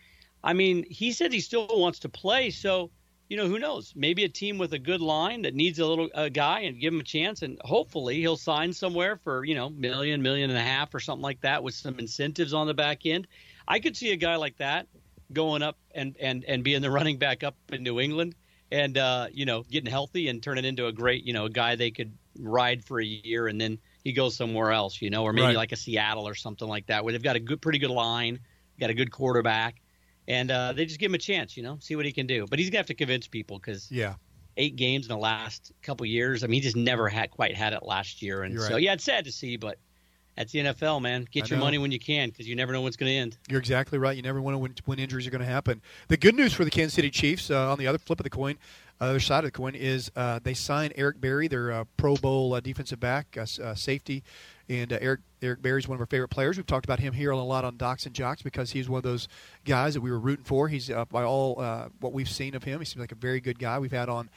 I 0.42 0.52
mean, 0.52 0.84
he 0.88 1.12
said 1.12 1.32
he 1.32 1.40
still 1.40 1.66
wants 1.70 2.00
to 2.00 2.08
play, 2.08 2.50
so 2.50 2.90
you 3.28 3.38
know, 3.38 3.48
who 3.48 3.58
knows? 3.58 3.94
Maybe 3.96 4.24
a 4.24 4.28
team 4.28 4.58
with 4.58 4.74
a 4.74 4.78
good 4.78 5.00
line 5.00 5.42
that 5.42 5.54
needs 5.54 5.78
a 5.78 5.86
little 5.86 6.10
a 6.14 6.28
guy 6.28 6.60
and 6.60 6.78
give 6.78 6.92
him 6.92 7.00
a 7.00 7.04
chance, 7.04 7.42
and 7.42 7.58
hopefully 7.64 8.20
he'll 8.20 8.36
sign 8.36 8.72
somewhere 8.72 9.16
for 9.16 9.44
you 9.44 9.54
know 9.54 9.70
million, 9.70 10.22
million 10.22 10.50
and 10.50 10.58
a 10.58 10.62
half 10.62 10.94
or 10.94 11.00
something 11.00 11.22
like 11.22 11.40
that 11.40 11.62
with 11.62 11.74
some 11.74 11.98
incentives 11.98 12.52
on 12.52 12.66
the 12.66 12.74
back 12.74 13.06
end. 13.06 13.26
I 13.66 13.80
could 13.80 13.96
see 13.96 14.12
a 14.12 14.16
guy 14.16 14.36
like 14.36 14.58
that 14.58 14.86
going 15.32 15.62
up 15.62 15.78
and 15.94 16.14
and 16.20 16.44
and 16.44 16.62
being 16.62 16.82
the 16.82 16.90
running 16.90 17.18
back 17.18 17.42
up 17.42 17.56
in 17.72 17.82
New 17.82 17.98
England 17.98 18.34
and 18.70 18.98
uh, 18.98 19.28
you 19.32 19.44
know 19.44 19.62
getting 19.64 19.90
healthy 19.90 20.28
and 20.28 20.42
turning 20.42 20.64
into 20.64 20.86
a 20.86 20.92
great 20.92 21.24
you 21.24 21.32
know 21.32 21.44
a 21.46 21.50
guy 21.50 21.76
they 21.76 21.90
could 21.90 22.16
ride 22.38 22.84
for 22.84 23.00
a 23.00 23.04
year 23.04 23.46
and 23.48 23.60
then 23.60 23.78
he 24.02 24.12
goes 24.12 24.36
somewhere 24.36 24.72
else, 24.72 25.00
you 25.00 25.08
know, 25.10 25.22
or 25.22 25.32
maybe 25.32 25.54
Right. 25.54 25.56
like 25.56 25.72
a 25.72 25.76
Seattle 25.76 26.26
or 26.26 26.34
something 26.34 26.66
like 26.68 26.86
that 26.86 27.04
where 27.04 27.12
they've 27.12 27.22
got 27.22 27.36
a 27.36 27.40
good, 27.40 27.62
pretty 27.62 27.78
good 27.78 27.90
line, 27.90 28.40
got 28.80 28.90
a 28.90 28.94
good 28.94 29.12
quarterback, 29.12 29.80
and 30.26 30.50
uh, 30.50 30.72
they 30.72 30.84
just 30.84 30.98
give 31.00 31.10
him 31.10 31.14
a 31.14 31.18
chance, 31.18 31.56
you 31.56 31.62
know, 31.62 31.78
see 31.80 31.96
what 31.96 32.04
he 32.06 32.12
can 32.12 32.26
do. 32.26 32.46
But 32.48 32.58
he's 32.58 32.70
gonna 32.70 32.78
have 32.80 32.86
to 32.86 32.94
convince 32.94 33.28
people 33.28 33.58
because 33.58 33.92
Yeah. 33.92 34.16
eight 34.56 34.76
games 34.76 35.06
in 35.06 35.10
the 35.10 35.18
last 35.18 35.72
couple 35.82 36.06
years. 36.06 36.44
I 36.44 36.46
mean, 36.46 36.54
he 36.54 36.60
just 36.60 36.76
never 36.76 37.08
had 37.08 37.30
quite 37.30 37.54
had 37.56 37.72
it 37.72 37.82
last 37.82 38.22
year, 38.22 38.42
and 38.42 38.54
You're 38.54 38.62
so 38.62 38.76
yeah, 38.76 38.94
it's 38.94 39.04
sad 39.04 39.24
to 39.26 39.32
see, 39.32 39.56
but 39.56 39.78
that's 40.36 40.52
the 40.52 40.60
NFL, 40.60 41.00
man. 41.00 41.26
Get 41.30 41.44
I 41.44 41.46
your 41.48 41.58
know. 41.58 41.64
money 41.64 41.78
when 41.78 41.92
you 41.92 41.98
can 41.98 42.30
because 42.30 42.48
you 42.48 42.56
never 42.56 42.72
know 42.72 42.80
what's 42.80 42.96
going 42.96 43.10
to 43.10 43.16
end. 43.16 43.38
You're 43.48 43.60
exactly 43.60 43.98
right. 43.98 44.16
You 44.16 44.22
never 44.22 44.40
know 44.40 44.58
when, 44.58 44.74
when 44.84 44.98
injuries 44.98 45.26
are 45.26 45.30
going 45.30 45.40
to 45.40 45.46
happen. 45.46 45.80
The 46.08 46.16
good 46.16 46.34
news 46.34 46.52
for 46.52 46.64
the 46.64 46.70
Kansas 46.70 46.94
City 46.94 47.10
Chiefs, 47.10 47.50
uh, 47.50 47.70
on 47.70 47.78
the 47.78 47.86
other 47.86 47.98
flip 47.98 48.20
of 48.20 48.24
the 48.24 48.30
coin, 48.30 48.56
other 49.00 49.20
side 49.20 49.38
of 49.38 49.44
the 49.44 49.50
coin, 49.50 49.74
is 49.74 50.10
uh, 50.16 50.40
they 50.42 50.54
signed 50.54 50.92
Eric 50.96 51.20
Berry, 51.20 51.48
their 51.48 51.72
uh, 51.72 51.84
Pro 51.96 52.16
Bowl 52.16 52.54
uh, 52.54 52.60
defensive 52.60 53.00
back, 53.00 53.36
uh, 53.36 53.46
uh, 53.62 53.74
safety, 53.74 54.22
and 54.68 54.92
uh, 54.92 54.98
Eric 55.00 55.20
Eric 55.42 55.60
Berry's 55.60 55.86
one 55.86 55.96
of 55.96 56.00
our 56.00 56.06
favorite 56.06 56.28
players. 56.28 56.56
We've 56.56 56.66
talked 56.66 56.86
about 56.86 57.00
him 57.00 57.12
here 57.12 57.30
a 57.30 57.36
lot 57.36 57.64
on 57.64 57.76
Docs 57.76 58.06
and 58.06 58.14
Jocks 58.14 58.42
because 58.42 58.70
he's 58.70 58.88
one 58.88 58.98
of 58.98 59.02
those 59.02 59.28
guys 59.64 59.94
that 59.94 60.00
we 60.00 60.10
were 60.10 60.18
rooting 60.18 60.44
for. 60.44 60.68
He's 60.68 60.90
uh, 60.90 61.04
by 61.04 61.22
all 61.22 61.60
uh, 61.60 61.88
what 62.00 62.12
we've 62.12 62.28
seen 62.28 62.54
of 62.54 62.64
him, 62.64 62.78
he 62.80 62.84
seems 62.84 63.00
like 63.00 63.12
a 63.12 63.16
very 63.16 63.40
good 63.40 63.58
guy. 63.58 63.78
We've 63.78 63.92
had 63.92 64.08
on 64.08 64.30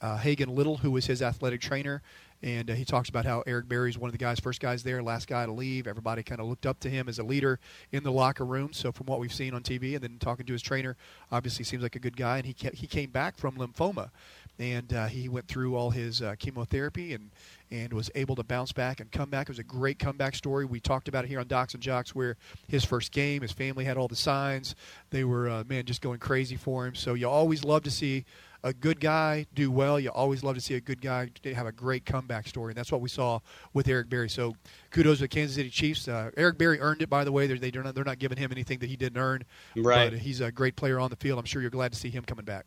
uh, 0.00 0.16
Hagen 0.16 0.54
Little, 0.54 0.78
who 0.78 0.90
was 0.90 1.06
his 1.06 1.22
athletic 1.22 1.60
trainer, 1.60 2.02
and 2.42 2.70
uh, 2.70 2.74
he 2.74 2.84
talks 2.84 3.08
about 3.08 3.24
how 3.24 3.42
Eric 3.46 3.68
Berry's 3.68 3.98
one 3.98 4.08
of 4.08 4.12
the 4.12 4.18
guys, 4.18 4.38
first 4.38 4.60
guys 4.60 4.82
there, 4.82 5.02
last 5.02 5.26
guy 5.26 5.44
to 5.44 5.52
leave. 5.52 5.86
Everybody 5.86 6.22
kind 6.22 6.40
of 6.40 6.46
looked 6.46 6.66
up 6.66 6.78
to 6.80 6.90
him 6.90 7.08
as 7.08 7.18
a 7.18 7.24
leader 7.24 7.58
in 7.90 8.04
the 8.04 8.12
locker 8.12 8.44
room. 8.44 8.72
So 8.72 8.92
from 8.92 9.06
what 9.06 9.18
we've 9.18 9.32
seen 9.32 9.54
on 9.54 9.62
TV, 9.62 9.94
and 9.94 10.02
then 10.02 10.18
talking 10.20 10.46
to 10.46 10.52
his 10.52 10.62
trainer, 10.62 10.96
obviously 11.32 11.64
seems 11.64 11.82
like 11.82 11.96
a 11.96 12.00
good 12.00 12.16
guy. 12.16 12.38
And 12.38 12.46
he 12.46 12.54
ca- 12.54 12.74
he 12.74 12.86
came 12.86 13.10
back 13.10 13.36
from 13.36 13.56
lymphoma, 13.56 14.10
and 14.58 14.92
uh, 14.92 15.06
he 15.06 15.28
went 15.28 15.48
through 15.48 15.74
all 15.76 15.90
his 15.90 16.22
uh, 16.22 16.36
chemotherapy 16.38 17.12
and 17.12 17.30
and 17.70 17.92
was 17.92 18.10
able 18.14 18.34
to 18.36 18.42
bounce 18.42 18.72
back 18.72 19.00
and 19.00 19.10
come 19.12 19.28
back. 19.28 19.48
It 19.48 19.50
was 19.50 19.58
a 19.58 19.64
great 19.64 19.98
comeback 19.98 20.34
story. 20.34 20.64
We 20.64 20.80
talked 20.80 21.08
about 21.08 21.24
it 21.24 21.28
here 21.28 21.40
on 21.40 21.48
Docs 21.48 21.74
and 21.74 21.82
Jocks, 21.82 22.14
where 22.14 22.36
his 22.66 22.84
first 22.84 23.12
game, 23.12 23.42
his 23.42 23.52
family 23.52 23.84
had 23.84 23.98
all 23.98 24.08
the 24.08 24.16
signs. 24.16 24.74
They 25.10 25.24
were 25.24 25.50
uh, 25.50 25.64
man 25.68 25.84
just 25.84 26.00
going 26.00 26.18
crazy 26.18 26.56
for 26.56 26.86
him. 26.86 26.94
So 26.94 27.14
you 27.14 27.28
always 27.28 27.64
love 27.64 27.82
to 27.82 27.90
see 27.90 28.24
a 28.64 28.72
good 28.72 29.00
guy 29.00 29.46
do 29.54 29.70
well. 29.70 30.00
You 30.00 30.10
always 30.10 30.42
love 30.42 30.54
to 30.54 30.60
see 30.60 30.74
a 30.74 30.80
good 30.80 31.00
guy 31.00 31.30
have 31.44 31.66
a 31.66 31.72
great 31.72 32.04
comeback 32.04 32.48
story, 32.48 32.72
and 32.72 32.76
that's 32.76 32.92
what 32.92 33.00
we 33.00 33.08
saw 33.08 33.40
with 33.72 33.88
Eric 33.88 34.08
Berry. 34.08 34.28
So 34.28 34.56
kudos 34.90 35.18
to 35.18 35.24
the 35.24 35.28
Kansas 35.28 35.56
City 35.56 35.70
Chiefs. 35.70 36.08
Uh, 36.08 36.30
Eric 36.36 36.58
Berry 36.58 36.80
earned 36.80 37.02
it, 37.02 37.08
by 37.08 37.24
the 37.24 37.32
way. 37.32 37.46
They're, 37.46 37.58
they, 37.58 37.70
they're 37.70 37.82
not, 37.82 37.94
they're 37.94 38.04
not 38.04 38.18
giving 38.18 38.38
him 38.38 38.50
anything 38.52 38.78
that 38.80 38.88
he 38.88 38.96
didn't 38.96 39.18
earn. 39.18 39.42
Right. 39.76 40.10
But 40.10 40.20
he's 40.20 40.40
a 40.40 40.50
great 40.50 40.76
player 40.76 40.98
on 40.98 41.10
the 41.10 41.16
field. 41.16 41.38
I'm 41.38 41.44
sure 41.44 41.62
you're 41.62 41.70
glad 41.70 41.92
to 41.92 41.98
see 41.98 42.10
him 42.10 42.24
coming 42.24 42.44
back. 42.44 42.66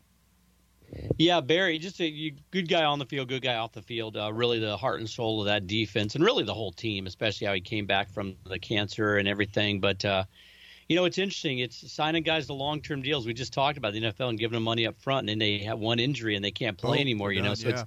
Yeah, 1.16 1.40
Berry, 1.40 1.78
just 1.78 2.00
a 2.00 2.06
you, 2.06 2.34
good 2.50 2.68
guy 2.68 2.84
on 2.84 2.98
the 2.98 3.06
field, 3.06 3.28
good 3.28 3.40
guy 3.40 3.56
off 3.56 3.72
the 3.72 3.80
field. 3.80 4.16
Uh, 4.16 4.30
really, 4.30 4.58
the 4.58 4.76
heart 4.76 5.00
and 5.00 5.08
soul 5.08 5.40
of 5.40 5.46
that 5.46 5.66
defense, 5.66 6.14
and 6.16 6.24
really 6.24 6.44
the 6.44 6.52
whole 6.52 6.72
team, 6.72 7.06
especially 7.06 7.46
how 7.46 7.54
he 7.54 7.62
came 7.62 7.86
back 7.86 8.10
from 8.10 8.36
the 8.46 8.58
cancer 8.58 9.16
and 9.16 9.26
everything. 9.26 9.80
But 9.80 10.04
uh, 10.04 10.24
you 10.92 10.98
know, 10.98 11.06
it's 11.06 11.16
interesting. 11.16 11.60
It's 11.60 11.90
signing 11.90 12.22
guys 12.22 12.48
to 12.48 12.52
long-term 12.52 13.00
deals. 13.00 13.26
We 13.26 13.32
just 13.32 13.54
talked 13.54 13.78
about 13.78 13.94
the 13.94 14.02
NFL 14.02 14.28
and 14.28 14.38
giving 14.38 14.56
them 14.56 14.62
money 14.62 14.86
up 14.86 15.00
front, 15.00 15.20
and 15.20 15.28
then 15.30 15.38
they 15.38 15.60
have 15.60 15.78
one 15.78 15.98
injury 15.98 16.36
and 16.36 16.44
they 16.44 16.50
can't 16.50 16.76
play 16.76 16.98
Oh, 16.98 17.00
anymore. 17.00 17.32
You 17.32 17.40
know, 17.40 17.54
so 17.54 17.68
yeah. 17.68 17.74
it's 17.74 17.84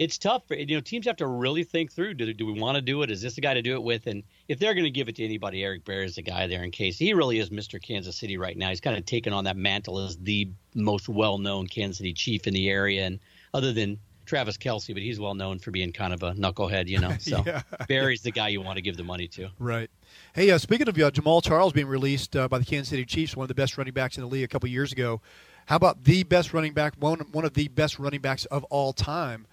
it's 0.00 0.18
tough. 0.18 0.48
For, 0.48 0.56
you 0.56 0.74
know, 0.74 0.80
teams 0.80 1.06
have 1.06 1.18
to 1.18 1.26
really 1.28 1.62
think 1.62 1.92
through. 1.92 2.14
Do, 2.14 2.32
do 2.32 2.44
we 2.44 2.58
want 2.58 2.74
to 2.74 2.82
do 2.82 3.02
it? 3.02 3.12
Is 3.12 3.22
this 3.22 3.36
the 3.36 3.42
guy 3.42 3.54
to 3.54 3.62
do 3.62 3.74
it 3.74 3.82
with? 3.84 4.08
And 4.08 4.24
if 4.48 4.58
they're 4.58 4.74
going 4.74 4.82
to 4.82 4.90
give 4.90 5.08
it 5.08 5.14
to 5.16 5.24
anybody, 5.24 5.62
Eric 5.62 5.84
Berry 5.84 6.04
is 6.04 6.16
the 6.16 6.22
guy 6.22 6.48
there 6.48 6.64
in 6.64 6.72
case. 6.72 6.98
He 6.98 7.14
really 7.14 7.38
is 7.38 7.50
Mr. 7.50 7.80
Kansas 7.80 8.16
City 8.16 8.36
right 8.36 8.56
now. 8.56 8.70
He's 8.70 8.80
kind 8.80 8.96
of 8.96 9.06
taken 9.06 9.32
on 9.32 9.44
that 9.44 9.56
mantle 9.56 10.00
as 10.00 10.16
the 10.16 10.48
most 10.74 11.08
well-known 11.08 11.68
Kansas 11.68 11.98
City 11.98 12.12
Chief 12.12 12.48
in 12.48 12.54
the 12.54 12.68
area, 12.68 13.04
and 13.04 13.20
other 13.54 13.72
than 13.72 14.00
Travis 14.24 14.56
Kelce, 14.56 14.92
but 14.94 15.02
he's 15.02 15.18
well 15.20 15.34
known 15.34 15.58
for 15.58 15.70
being 15.70 15.92
kind 15.92 16.12
of 16.12 16.22
a 16.22 16.32
knucklehead, 16.32 16.88
you 16.88 16.98
know. 16.98 17.16
So 17.20 17.42
Yeah. 17.46 17.62
Berry's 17.88 18.22
the 18.22 18.30
guy 18.30 18.48
you 18.48 18.60
want 18.60 18.76
to 18.76 18.82
give 18.82 18.96
the 18.96 19.04
money 19.04 19.28
to. 19.28 19.50
Right. 19.58 19.90
Hey, 20.34 20.50
uh, 20.50 20.58
speaking 20.58 20.88
of 20.88 20.96
uh, 20.96 21.10
Jamaal 21.10 21.42
Charles 21.42 21.72
being 21.72 21.86
released 21.86 22.36
uh, 22.36 22.48
by 22.48 22.58
the 22.58 22.64
Kansas 22.64 22.88
City 22.88 23.04
Chiefs, 23.04 23.36
one 23.36 23.44
of 23.44 23.48
the 23.48 23.54
best 23.54 23.78
running 23.78 23.92
backs 23.94 24.16
in 24.16 24.22
the 24.22 24.28
league 24.28 24.44
a 24.44 24.48
couple 24.48 24.68
years 24.68 24.92
ago, 24.92 25.20
how 25.66 25.76
about 25.76 26.04
the 26.04 26.22
best 26.24 26.52
running 26.52 26.72
back, 26.72 26.94
one, 26.98 27.20
one 27.32 27.44
of 27.44 27.54
the 27.54 27.68
best 27.68 27.98
running 27.98 28.20
backs 28.20 28.44
of 28.46 28.64
all 28.64 28.92
time? 28.92 29.46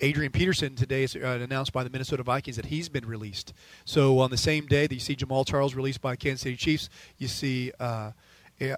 Adrian 0.00 0.32
Peterson 0.32 0.74
today 0.74 1.04
is 1.04 1.14
uh, 1.14 1.38
announced 1.42 1.72
by 1.72 1.84
the 1.84 1.90
Minnesota 1.90 2.22
Vikings 2.24 2.56
that 2.56 2.66
he's 2.66 2.88
been 2.88 3.06
released. 3.06 3.52
So 3.84 4.18
on 4.18 4.30
the 4.30 4.36
same 4.36 4.66
day 4.66 4.86
that 4.86 4.94
you 4.94 5.00
see 5.00 5.14
Jamaal 5.14 5.46
Charles 5.46 5.74
released 5.74 6.00
by 6.00 6.16
Kansas 6.16 6.40
City 6.42 6.56
Chiefs, 6.56 6.88
you 7.16 7.28
see 7.28 7.72
uh, 7.78 8.10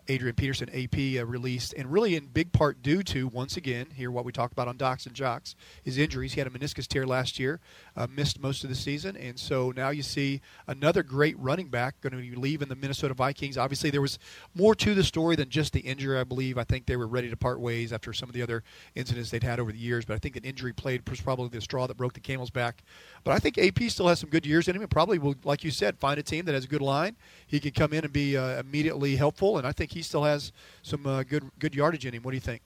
Adrian 0.09 0.35
Peterson, 0.35 0.68
AP, 0.71 1.21
uh, 1.21 1.26
released, 1.26 1.75
and 1.75 1.92
really 1.92 2.16
in 2.16 2.26
big 2.26 2.52
part 2.52 2.83
due 2.83 3.02
to 3.02 3.28
once 3.28 3.56
again 3.56 3.88
here 3.95 4.11
what 4.11 4.25
we 4.25 4.33
talked 4.33 4.52
about 4.52 4.68
on 4.68 4.76
Docs 4.76 5.06
and 5.06 5.14
Jocks, 5.14 5.54
his 5.83 5.99
injuries. 5.99 6.33
He 6.33 6.40
had 6.40 6.47
a 6.47 6.50
meniscus 6.50 6.87
tear 6.87 7.06
last 7.06 7.38
year, 7.38 7.61
uh, 7.97 8.07
missed 8.11 8.41
most 8.41 8.62
of 8.62 8.71
the 8.71 8.76
season, 8.76 9.17
and 9.17 9.38
so 9.38 9.73
now 9.75 9.91
you 9.91 10.03
see 10.03 10.41
another 10.67 11.03
great 11.03 11.38
running 11.38 11.69
back 11.69 12.00
going 12.00 12.12
to 12.12 12.19
be 12.19 12.35
leaving 12.35 12.69
the 12.69 12.76
Minnesota 12.76 13.15
Vikings. 13.15 13.57
Obviously, 13.57 13.91
there 13.91 14.03
was 14.03 14.19
more 14.55 14.75
to 14.75 14.95
the 14.95 15.05
story 15.05 15.37
than 15.37 15.49
just 15.49 15.73
the 15.73 15.81
injury. 15.81 16.19
I 16.19 16.25
believe 16.25 16.59
I 16.59 16.65
think 16.65 16.87
they 16.87 16.97
were 16.97 17.07
ready 17.07 17.31
to 17.31 17.37
part 17.37 17.61
ways 17.61 17.93
after 17.93 18.12
some 18.12 18.29
of 18.29 18.35
the 18.35 18.43
other 18.43 18.62
incidents 18.95 19.31
they'd 19.31 19.43
had 19.43 19.59
over 19.59 19.73
the 19.73 19.79
years, 19.79 20.05
but 20.05 20.15
I 20.15 20.19
think 20.19 20.37
an 20.37 20.45
injury 20.45 20.73
played 20.73 21.09
was 21.09 21.21
probably 21.21 21.49
the 21.49 21.61
straw 21.61 21.87
that 21.87 21.97
broke 21.97 22.12
the 22.12 22.21
camel's 22.21 22.50
back. 22.50 22.83
But 23.25 23.33
I 23.33 23.38
think 23.38 23.59
AP 23.59 23.91
still 23.91 24.09
has 24.09 24.21
some 24.21 24.31
good 24.31 24.45
years 24.45 24.69
in 24.69 24.76
him, 24.76 24.83
and 24.83 24.91
probably 24.91 25.19
will, 25.19 25.37
like 25.45 25.65
you 25.65 25.71
said, 25.71 25.99
find 25.99 26.19
a 26.19 26.23
team 26.23 26.45
that 26.45 26.55
has 26.55 26.65
a 26.65 26.69
good 26.69 26.83
line. 26.83 27.17
He 27.47 27.61
can 27.61 27.73
come 27.73 27.93
in 27.93 28.05
and 28.05 28.12
be 28.12 28.37
uh, 28.37 28.61
immediately 28.61 29.17
helpful, 29.17 29.59
and 29.59 29.67
I 29.67 29.73
think 29.73 29.93
he 29.93 30.03
still 30.03 30.25
has 30.25 30.53
some 30.83 31.07
uh, 31.07 31.23
good 31.23 31.50
good 31.59 31.75
yardage 31.75 32.07
in 32.07 32.15
him. 32.15 32.23
What 32.23 32.33
do 32.33 32.37
you 32.37 32.41
think? 32.41 32.62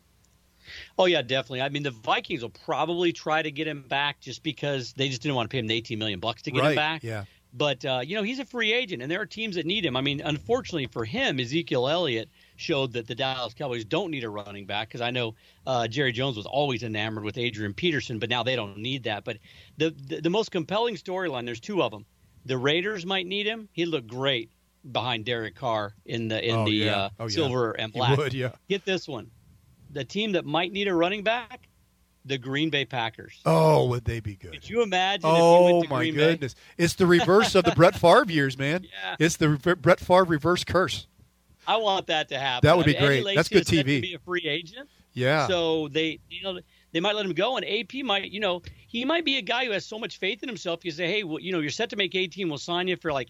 Oh 0.99 1.07
yeah, 1.07 1.23
definitely. 1.23 1.62
I 1.62 1.69
mean, 1.69 1.83
the 1.83 1.91
Vikings 1.91 2.43
will 2.43 2.50
probably 2.50 3.12
try 3.12 3.43
to 3.43 3.50
get 3.50 3.67
him 3.67 3.83
back 3.83 4.21
just 4.21 4.43
because 4.43 4.93
they 4.95 5.09
just 5.09 5.23
didn't 5.23 5.35
want 5.35 5.50
to 5.50 5.55
pay 5.55 5.59
him 5.59 5.67
the 5.67 5.75
18 5.75 5.99
million 5.99 6.21
bucks 6.21 6.43
to 6.43 6.50
get 6.50 6.61
right. 6.62 6.71
him 6.71 6.77
back. 6.77 7.03
Yeah. 7.03 7.25
But 7.53 7.85
uh, 7.85 8.00
you 8.05 8.15
know, 8.15 8.23
he's 8.23 8.39
a 8.39 8.45
free 8.45 8.73
agent, 8.73 9.03
and 9.03 9.11
there 9.11 9.21
are 9.21 9.27
teams 9.27 9.57
that 9.57 9.67
need 9.67 9.85
him. 9.85 9.97
I 9.97 10.00
mean, 10.03 10.21
unfortunately 10.21 10.87
for 10.87 11.05
him, 11.05 11.41
Ezekiel 11.41 11.89
Elliott 11.89 12.29
showed 12.55 12.93
that 12.93 13.09
the 13.09 13.15
Dallas 13.15 13.55
Cowboys 13.55 13.85
don't 13.85 14.12
need 14.12 14.23
a 14.23 14.29
running 14.31 14.67
back 14.67 14.89
because 14.89 15.00
I 15.00 15.11
know 15.11 15.35
uh, 15.67 15.89
Jerry 15.89 16.12
Jones 16.12 16.37
was 16.37 16.47
always 16.47 16.85
enamored 16.85 17.25
with 17.25 17.39
Adrian 17.39 17.75
Peterson, 17.75 18.21
but 18.21 18.31
now 18.31 18.45
they 18.45 18.55
don't 18.55 18.79
need 18.79 19.03
that. 19.05 19.25
But 19.25 19.39
the 19.79 19.91
the, 19.91 20.21
the 20.21 20.31
most 20.31 20.53
compelling 20.53 20.95
storyline, 20.95 21.45
there's 21.45 21.61
two 21.61 21.83
of 21.83 21.91
them. 21.91 22.07
The 22.45 22.57
Raiders 22.57 23.05
might 23.05 23.27
need 23.27 23.47
him. 23.47 23.69
He 23.73 23.85
looked 23.85 24.07
great 24.07 24.50
behind 24.93 25.25
Derek 25.25 25.57
Carr 25.57 25.95
in 26.07 26.29
the 26.29 26.47
in 26.49 26.55
Oh, 26.55 26.65
the 26.67 26.71
yeah. 26.71 26.97
uh, 26.97 27.09
Oh, 27.19 27.25
yeah. 27.25 27.29
silver 27.31 27.73
and 27.73 27.93
black. 27.93 28.17
would, 28.17 28.33
yeah. 28.33 28.53
Get 28.69 28.85
this 28.85 29.09
one. 29.09 29.31
The 29.92 30.04
team 30.04 30.32
that 30.32 30.44
might 30.44 30.73
need 30.73 30.88
a 30.88 30.94
running 30.94 31.23
back, 31.23 31.68
the 32.25 32.38
Green 32.38 32.70
Bay 32.70 32.85
Packers. 32.85 33.40
Oh, 33.47 33.87
would 33.87 34.04
they 34.04 34.20
be 34.20 34.37
good? 34.37 34.52
Could 34.52 34.68
you 34.68 34.82
imagine 34.82 35.28
if 35.28 35.37
you 35.37 35.42
Oh 35.42 35.82
to 35.82 35.88
my 35.88 35.99
Green 36.00 36.14
goodness! 36.14 36.54
It's 36.78 36.94
the 36.94 37.06
reverse 37.06 37.54
of 37.54 37.64
the 37.64 37.73
Brett 37.73 37.97
Favre 37.97 38.25
years, 38.28 38.56
man. 38.59 38.85
Yeah. 39.02 39.16
It's 39.18 39.37
the 39.37 39.50
re- 39.50 39.75
Brett 39.75 40.00
Favre 40.00 40.25
reverse 40.25 40.62
curse. 40.64 41.06
I 41.66 41.76
want 41.76 42.06
that 42.09 42.28
to 42.30 42.38
happen. 42.38 42.66
That 42.66 42.76
would 42.76 42.85
I 42.85 42.92
be 42.92 42.92
mean, 42.94 43.02
great. 43.06 43.25
Lacy 43.25 43.37
That's 43.37 43.49
good 43.49 43.66
TV. 43.66 44.00
Be 44.02 44.14
a 44.14 44.18
free 44.18 44.42
agent, 44.47 44.88
Yeah. 45.12 45.47
so 45.47 45.88
they 45.88 46.18
you 46.28 46.42
know 46.42 46.61
they 46.92 47.00
might 47.00 47.14
let 47.14 47.25
him 47.26 47.32
go, 47.35 47.56
and 47.56 47.66
AP 47.66 48.04
might 48.04 48.30
you 48.30 48.40
know 48.40 48.62
he 48.88 49.04
might 49.04 49.25
be 49.25 49.37
a 49.38 49.42
guy 49.42 49.64
who 49.66 49.70
has 49.73 49.85
so 49.87 49.99
much 49.99 50.18
faith 50.18 50.42
in 50.42 50.49
himself. 50.49 50.85
You 50.85 50.90
say, 50.90 51.06
hey, 51.06 51.23
well, 51.25 51.38
you 51.40 51.52
know, 51.52 51.61
you're 51.61 51.70
set 51.70 51.90
to 51.90 51.97
make 51.97 52.14
18. 52.14 52.49
We'll 52.49 52.59
sign 52.59 52.88
you 52.88 52.97
for 52.97 53.12
like 53.12 53.28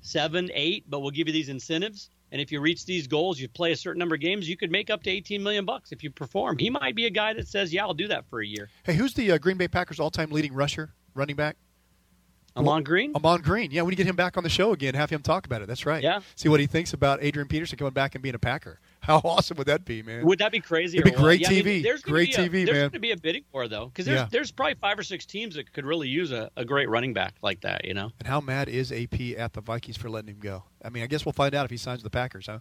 seven, 0.00 0.50
eight, 0.54 0.84
but 0.88 1.00
we'll 1.00 1.10
give 1.10 1.26
you 1.26 1.32
these 1.32 1.48
incentives. 1.48 2.10
And 2.36 2.42
if 2.42 2.52
you 2.52 2.60
reach 2.60 2.84
these 2.84 3.06
goals, 3.06 3.40
you 3.40 3.48
play 3.48 3.72
a 3.72 3.76
certain 3.76 3.98
number 3.98 4.14
of 4.14 4.20
games, 4.20 4.46
you 4.46 4.58
could 4.58 4.70
make 4.70 4.90
up 4.90 5.02
to 5.04 5.10
18 5.10 5.42
million 5.42 5.64
bucks 5.64 5.90
if 5.90 6.04
you 6.04 6.10
perform. 6.10 6.58
He 6.58 6.68
might 6.68 6.94
be 6.94 7.06
a 7.06 7.10
guy 7.10 7.32
that 7.32 7.48
says, 7.48 7.72
"Yeah, 7.72 7.86
I'll 7.86 7.94
do 7.94 8.08
that 8.08 8.26
for 8.28 8.42
a 8.42 8.46
year." 8.46 8.68
hey, 8.84 8.92
who's 8.92 9.14
the 9.14 9.32
uh, 9.32 9.38
Green 9.38 9.56
Bay 9.56 9.68
Packers 9.68 9.98
all-time 9.98 10.30
leading 10.30 10.52
rusher, 10.52 10.92
running 11.14 11.34
back? 11.34 11.56
Ahman 12.54 12.82
Green. 12.82 13.12
Ahman 13.14 13.40
Green. 13.40 13.70
Yeah, 13.70 13.84
we 13.84 13.88
need 13.88 13.96
to 13.96 14.04
get 14.04 14.10
him 14.10 14.16
back 14.16 14.36
on 14.36 14.42
the 14.44 14.50
show 14.50 14.74
again. 14.74 14.94
Have 14.94 15.08
him 15.08 15.22
talk 15.22 15.46
about 15.46 15.62
it. 15.62 15.66
That's 15.66 15.86
right. 15.86 16.02
Yeah. 16.02 16.20
See 16.34 16.50
what 16.50 16.60
he 16.60 16.66
thinks 16.66 16.92
about 16.92 17.22
Adrian 17.22 17.48
Peterson 17.48 17.78
coming 17.78 17.94
back 17.94 18.14
and 18.14 18.20
being 18.20 18.34
a 18.34 18.38
Packer. 18.38 18.80
How 19.06 19.18
awesome 19.24 19.56
would 19.58 19.68
that 19.68 19.84
be, 19.84 20.02
man? 20.02 20.24
Would 20.26 20.40
that 20.40 20.50
be 20.50 20.58
crazy? 20.60 20.98
It'd 20.98 21.12
or 21.12 21.16
be 21.16 21.22
great? 21.22 21.40
Yeah, 21.40 21.48
I 21.48 21.52
TV. 21.52 21.64
mean, 21.64 21.82
there's 21.82 22.02
Great 22.02 22.34
be 22.36 22.42
a- 22.42 22.48
TV, 22.48 22.50
there's 22.66 22.68
man. 22.70 22.80
going 22.82 22.90
to 22.92 22.98
be 22.98 23.10
a 23.12 23.16
bidding 23.16 23.44
war 23.52 23.68
though, 23.68 23.86
because 23.86 24.04
there's 24.04 24.18
Yeah. 24.20 24.28
there's 24.30 24.50
probably 24.50 24.74
five 24.74 24.98
or 24.98 25.04
six 25.04 25.24
teams 25.24 25.54
that 25.54 25.72
could 25.72 25.84
really 25.84 26.08
use 26.08 26.32
a, 26.32 26.50
a 26.56 26.64
great 26.64 26.88
running 26.88 27.14
back 27.14 27.34
like 27.40 27.60
that. 27.60 27.84
You 27.84 27.94
know? 27.94 28.10
and 28.18 28.26
how 28.26 28.40
mad 28.40 28.68
is 28.68 28.90
AP 28.90 29.20
at 29.38 29.52
the 29.52 29.60
Vikings 29.60 29.96
for 29.96 30.10
letting 30.10 30.30
him 30.30 30.40
go? 30.40 30.64
I 30.84 30.88
mean, 30.90 31.02
I 31.02 31.06
guess 31.06 31.24
we'll 31.24 31.32
find 31.34 31.54
out 31.54 31.64
if 31.64 31.70
he 31.70 31.76
signs 31.76 31.98
with 32.02 32.12
the 32.12 32.16
Packers, 32.18 32.46
huh? 32.46 32.58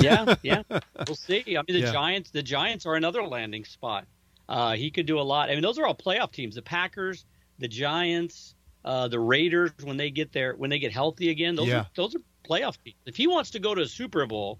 Yeah, 0.00 0.34
yeah. 0.42 0.62
We'll 1.06 1.16
see. 1.16 1.42
I 1.48 1.50
mean, 1.50 1.64
the 1.68 1.80
Yeah. 1.80 1.92
Giants. 1.92 2.30
The 2.30 2.42
Giants 2.42 2.86
are 2.86 2.94
another 2.94 3.22
landing 3.24 3.64
spot. 3.64 4.06
Uh, 4.48 4.74
he 4.74 4.90
could 4.90 5.06
do 5.06 5.18
a 5.18 5.22
lot. 5.22 5.50
I 5.50 5.54
mean, 5.54 5.62
those 5.62 5.78
are 5.78 5.86
all 5.86 5.94
playoff 5.96 6.32
teams. 6.32 6.54
The 6.54 6.62
Packers, 6.62 7.24
the 7.58 7.68
Giants, 7.68 8.54
uh, 8.84 9.08
the 9.08 9.18
Raiders. 9.20 9.72
When 9.82 9.96
they 9.96 10.10
get 10.10 10.32
there, 10.32 10.54
when 10.54 10.70
they 10.70 10.78
get 10.78 10.92
healthy 10.92 11.30
again, 11.30 11.56
those 11.56 11.68
Yeah. 11.68 11.80
are 11.80 11.86
those 11.94 12.14
are 12.14 12.20
playoff 12.48 12.76
teams. 12.84 12.96
If 13.06 13.16
he 13.16 13.26
wants 13.26 13.50
to 13.50 13.58
go 13.58 13.74
to 13.74 13.82
a 13.82 13.86
Super 13.86 14.24
Bowl, 14.26 14.58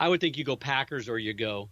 I 0.00 0.08
would 0.08 0.20
think 0.20 0.36
you 0.36 0.44
go 0.44 0.56
Packers 0.56 1.08
or 1.08 1.18
you 1.18 1.34
go 1.34 1.68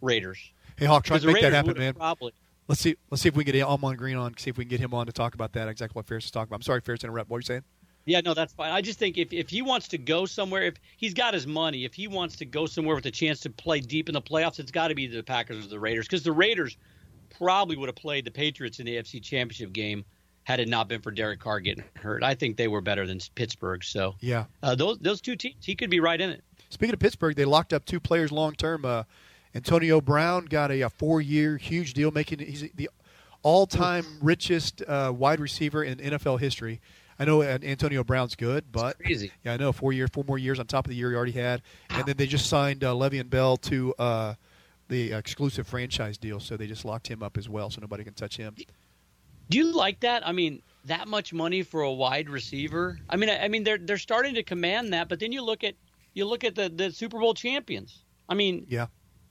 Raiders. 0.00 0.38
Hey, 0.76 0.86
Hawk, 0.86 1.04
try 1.04 1.18
to 1.18 1.26
make 1.26 1.36
that 1.36 1.42
Raiders 1.52 1.54
happen, 1.54 1.78
man. 1.78 1.94
Probably. 1.94 2.32
Let's 2.68 2.80
see. 2.80 2.96
Let's 3.10 3.22
see 3.22 3.28
if 3.28 3.34
we 3.36 3.44
can 3.44 3.52
get 3.52 3.62
Ahman 3.64 3.96
Green 3.96 4.16
on. 4.16 4.36
See 4.38 4.50
if 4.50 4.56
we 4.56 4.64
can 4.64 4.70
get 4.70 4.80
him 4.80 4.94
on 4.94 5.06
to 5.06 5.12
talk 5.12 5.34
about 5.34 5.52
that. 5.54 5.66
Exactly 5.68 5.94
what 5.98 6.06
Ferris 6.06 6.24
is 6.26 6.30
talking 6.30 6.48
about. 6.50 6.56
I'm 6.56 6.62
sorry, 6.62 6.80
Ferris, 6.80 7.00
to 7.00 7.06
interrupt. 7.08 7.28
What 7.30 7.38
are 7.38 7.40
you 7.40 7.44
saying? 7.44 7.64
Yeah, 8.06 8.20
no, 8.20 8.32
that's 8.32 8.52
fine. 8.52 8.72
I 8.72 8.80
just 8.80 8.98
think 8.98 9.18
if, 9.18 9.32
if 9.32 9.50
he 9.50 9.60
wants 9.60 9.88
to 9.88 9.98
go 9.98 10.24
somewhere, 10.24 10.62
if 10.62 10.74
he's 10.96 11.12
got 11.12 11.34
his 11.34 11.46
money, 11.46 11.84
if 11.84 11.92
he 11.94 12.08
wants 12.08 12.36
to 12.36 12.44
go 12.46 12.66
somewhere 12.66 12.94
with 12.94 13.06
a 13.06 13.10
chance 13.10 13.40
to 13.40 13.50
play 13.50 13.80
deep 13.80 14.08
in 14.08 14.14
the 14.14 14.22
playoffs, 14.22 14.58
it's 14.58 14.70
got 14.70 14.88
to 14.88 14.94
be 14.94 15.06
the 15.06 15.22
Packers 15.22 15.66
or 15.66 15.68
the 15.68 15.78
Raiders 15.78 16.06
because 16.06 16.22
the 16.22 16.32
Raiders 16.32 16.76
probably 17.36 17.76
would 17.76 17.88
have 17.88 17.96
played 17.96 18.24
the 18.24 18.30
Patriots 18.30 18.80
in 18.80 18.86
the 18.86 18.96
AFC 18.96 19.22
Championship 19.22 19.72
game 19.72 20.04
had 20.44 20.60
it 20.60 20.68
not 20.68 20.88
been 20.88 21.00
for 21.02 21.10
Derek 21.10 21.40
Carr 21.40 21.60
getting 21.60 21.84
hurt. 21.96 22.22
I 22.22 22.34
think 22.34 22.56
they 22.56 22.68
were 22.68 22.80
better 22.80 23.06
than 23.06 23.20
Pittsburgh. 23.34 23.84
So 23.84 24.14
Yeah. 24.20 24.46
uh, 24.62 24.74
those 24.74 24.98
those 24.98 25.20
two 25.20 25.36
teams, 25.36 25.64
he 25.64 25.74
could 25.74 25.90
be 25.90 26.00
right 26.00 26.20
in 26.20 26.30
it. 26.30 26.42
Speaking 26.70 26.94
of 26.94 27.00
Pittsburgh, 27.00 27.36
they 27.36 27.44
locked 27.44 27.72
up 27.72 27.84
two 27.84 28.00
players 28.00 28.32
long 28.32 28.54
term. 28.54 28.84
Uh, 28.84 29.02
Antonio 29.54 30.00
Brown 30.00 30.46
got 30.46 30.70
a, 30.70 30.82
a 30.82 30.90
four 30.90 31.20
year 31.20 31.56
huge 31.56 31.92
deal, 31.92 32.10
making 32.10 32.38
he's 32.38 32.70
the 32.74 32.88
all 33.42 33.66
time 33.66 34.04
richest 34.22 34.82
uh, 34.86 35.12
wide 35.14 35.40
receiver 35.40 35.82
in 35.82 35.98
NFL 35.98 36.40
history. 36.40 36.80
I 37.18 37.24
know 37.26 37.42
uh, 37.42 37.58
Antonio 37.62 38.02
Brown's 38.02 38.34
good, 38.34 38.72
but 38.72 38.98
Crazy. 38.98 39.30
yeah, 39.44 39.52
I 39.52 39.56
know 39.58 39.72
four 39.72 39.92
year, 39.92 40.08
four 40.08 40.24
more 40.24 40.38
years 40.38 40.58
on 40.58 40.66
top 40.66 40.86
of 40.86 40.90
the 40.90 40.96
year 40.96 41.10
he 41.10 41.16
already 41.16 41.32
had, 41.32 41.60
and 41.90 42.06
then 42.06 42.16
they 42.16 42.26
just 42.26 42.46
signed 42.46 42.82
uh, 42.82 42.94
Le'Veon 42.94 43.28
Bell 43.28 43.58
to 43.58 43.94
uh, 43.98 44.34
the 44.88 45.12
exclusive 45.12 45.66
franchise 45.66 46.16
deal, 46.16 46.40
so 46.40 46.56
they 46.56 46.66
just 46.66 46.84
locked 46.86 47.08
him 47.08 47.22
up 47.22 47.36
as 47.36 47.46
well, 47.46 47.68
so 47.68 47.80
nobody 47.82 48.04
can 48.04 48.14
touch 48.14 48.38
him. 48.38 48.54
Do 49.50 49.58
you 49.58 49.74
like 49.74 50.00
that? 50.00 50.26
I 50.26 50.32
mean, 50.32 50.62
that 50.86 51.08
much 51.08 51.34
money 51.34 51.62
for 51.62 51.82
a 51.82 51.92
wide 51.92 52.30
receiver. 52.30 52.98
I 53.10 53.16
mean, 53.16 53.28
I, 53.28 53.44
I 53.44 53.48
mean, 53.48 53.64
they're 53.64 53.78
they're 53.78 53.98
starting 53.98 54.34
to 54.36 54.42
command 54.42 54.94
that, 54.94 55.08
but 55.08 55.20
then 55.20 55.30
you 55.32 55.42
look 55.42 55.62
at 55.62 55.74
you 56.20 56.26
look 56.26 56.44
at 56.44 56.54
the 56.54 56.68
the 56.68 56.92
Super 56.92 57.18
Bowl 57.18 57.34
champions. 57.34 58.04
I 58.28 58.34
mean, 58.34 58.66
Yeah, 58.68 58.86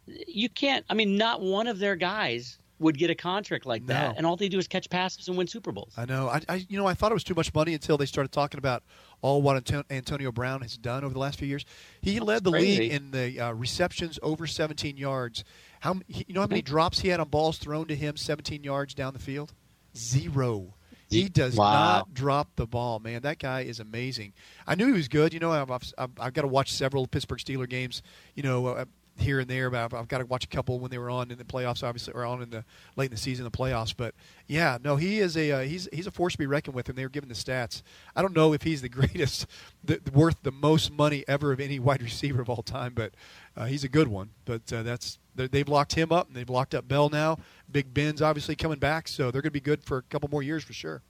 you 0.05 0.49
can't. 0.49 0.83
I 0.89 0.95
mean, 0.95 1.17
not 1.17 1.39
one 1.41 1.67
of 1.67 1.79
their 1.79 1.95
guys 1.95 2.57
would 2.79 2.97
get 2.97 3.09
a 3.09 3.15
contract 3.15 3.65
like 3.65 3.85
that, 3.87 4.17
and 4.17 4.25
all 4.25 4.35
they 4.35 4.49
do 4.49 4.57
is 4.57 4.67
catch 4.67 4.89
passes 4.89 5.27
and 5.27 5.37
win 5.37 5.47
Super 5.47 5.71
Bowls. 5.71 5.93
I 5.97 6.05
know. 6.05 6.29
I, 6.29 6.41
I 6.49 6.65
you 6.67 6.77
know 6.77 6.87
I 6.87 6.95
thought 6.95 7.11
it 7.11 7.13
was 7.13 7.23
too 7.23 7.35
much 7.35 7.53
money 7.53 7.73
until 7.73 7.97
they 7.97 8.05
started 8.05 8.31
talking 8.31 8.57
about 8.57 8.83
all 9.21 9.41
what 9.41 9.71
Antonio 9.91 10.31
Brown 10.31 10.61
has 10.61 10.77
done 10.77 11.03
over 11.03 11.13
the 11.13 11.19
last 11.19 11.37
few 11.37 11.47
years. 11.47 11.65
He 12.01 12.19
led 12.19 12.43
the 12.43 12.51
crazy. 12.51 12.83
league 12.83 12.91
in 12.91 13.11
the 13.11 13.39
uh, 13.39 13.51
receptions 13.51 14.17
over 14.23 14.47
17 14.47 14.97
yards. 14.97 15.43
How 15.81 15.95
you 16.07 16.33
know 16.33 16.41
how 16.41 16.47
many 16.47 16.61
drops 16.61 16.99
he 17.01 17.09
had 17.09 17.19
on 17.19 17.29
balls 17.29 17.57
thrown 17.57 17.87
to 17.87 17.95
him 17.95 18.17
17 18.17 18.63
yards 18.63 18.95
down 18.95 19.13
the 19.13 19.19
field? 19.19 19.53
Zero. 19.95 20.73
He 21.09 21.29
does 21.29 21.55
Wow. 21.55 21.71
not 21.71 22.13
drop 22.13 22.55
the 22.55 22.67
ball, 22.67 22.99
man. 22.99 23.21
That 23.21 23.39
guy 23.39 23.61
is 23.61 23.79
amazing. 23.79 24.33
I 24.67 24.75
knew 24.75 24.87
he 24.87 24.93
was 24.93 25.07
good. 25.07 25.33
You 25.33 25.39
know, 25.39 25.51
I've, 25.51 25.71
I've, 25.71 26.11
I've, 26.19 26.33
got 26.33 26.41
to 26.41 26.47
watch 26.47 26.71
several 26.71 27.07
Pittsburgh 27.07 27.39
Steeler 27.39 27.67
games. 27.67 28.03
You 28.35 28.43
know, 28.43 28.67
uh, 28.67 28.85
here 29.19 29.39
and 29.39 29.49
there, 29.49 29.69
but 29.69 29.83
I've, 29.83 29.93
I've 29.93 30.07
got 30.07 30.19
to 30.19 30.25
watch 30.25 30.45
a 30.45 30.47
couple 30.47 30.79
when 30.79 30.91
they 30.91 30.97
were 30.97 31.09
on 31.09 31.31
in 31.31 31.37
the 31.37 31.43
playoffs, 31.43 31.83
obviously, 31.83 32.13
or 32.13 32.25
on 32.25 32.41
in 32.41 32.49
the 32.49 32.63
late 32.95 33.05
in 33.05 33.11
the 33.11 33.17
season, 33.17 33.43
the 33.43 33.51
playoffs. 33.51 33.93
But 33.95 34.15
yeah, 34.47 34.77
no, 34.83 34.95
he 34.95 35.19
is 35.19 35.37
a 35.37 35.51
uh, 35.51 35.59
he's 35.61 35.87
he's 35.93 36.07
a 36.07 36.11
force 36.11 36.33
to 36.33 36.37
be 36.37 36.45
reckoned 36.45 36.75
with, 36.75 36.89
and 36.89 36.97
they 36.97 37.03
were 37.03 37.09
given 37.09 37.29
the 37.29 37.35
stats. 37.35 37.81
I 38.15 38.21
don't 38.21 38.35
know 38.35 38.53
if 38.53 38.63
he's 38.63 38.81
the 38.81 38.89
greatest, 38.89 39.45
the, 39.83 40.01
worth 40.13 40.41
the 40.43 40.51
most 40.51 40.91
money 40.91 41.23
ever 41.27 41.51
of 41.51 41.59
any 41.59 41.79
wide 41.79 42.01
receiver 42.01 42.41
of 42.41 42.49
all 42.49 42.63
time, 42.63 42.93
but 42.95 43.13
uh, 43.55 43.65
he's 43.65 43.83
a 43.83 43.89
good 43.89 44.07
one. 44.07 44.29
But 44.45 44.71
uh, 44.71 44.83
that's 44.83 45.19
they've 45.47 45.67
locked 45.67 45.93
him 45.93 46.11
up, 46.11 46.27
and 46.27 46.35
they've 46.35 46.49
locked 46.49 46.75
up 46.75 46.87
Bell 46.87 47.09
now. 47.09 47.37
Big 47.71 47.93
Ben's 47.93 48.21
obviously 48.21 48.55
coming 48.55 48.79
back, 48.79 49.07
so 49.07 49.31
they're 49.31 49.41
going 49.41 49.49
to 49.49 49.51
be 49.51 49.59
good 49.59 49.83
for 49.83 49.97
a 49.97 50.03
couple 50.03 50.29
more 50.29 50.43
years 50.43 50.63
for 50.63 50.73
sure. 50.73 51.01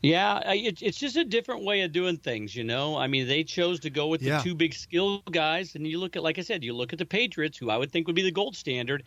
Yeah, 0.00 0.52
it, 0.52 0.80
it's 0.80 0.98
just 0.98 1.16
a 1.16 1.24
different 1.24 1.64
way 1.64 1.80
of 1.82 1.90
doing 1.90 2.16
things, 2.18 2.54
you 2.54 2.62
know. 2.62 2.96
I 2.96 3.08
mean, 3.08 3.26
they 3.26 3.42
chose 3.42 3.80
to 3.80 3.90
go 3.90 4.06
with 4.06 4.22
Yeah. 4.22 4.38
the 4.38 4.44
two 4.44 4.54
big 4.54 4.72
skill 4.74 5.22
guys, 5.32 5.74
and 5.74 5.84
you 5.86 5.98
look 5.98 6.14
at, 6.14 6.22
like 6.22 6.38
I 6.38 6.42
said, 6.42 6.62
you 6.62 6.72
look 6.72 6.92
at 6.92 7.00
the 7.00 7.04
Patriots, 7.06 7.58
who 7.58 7.68
I 7.68 7.76
would 7.76 7.90
think 7.90 8.06
would 8.06 8.14
be 8.14 8.22
the 8.22 8.30
gold 8.30 8.56
standard. 8.56 9.02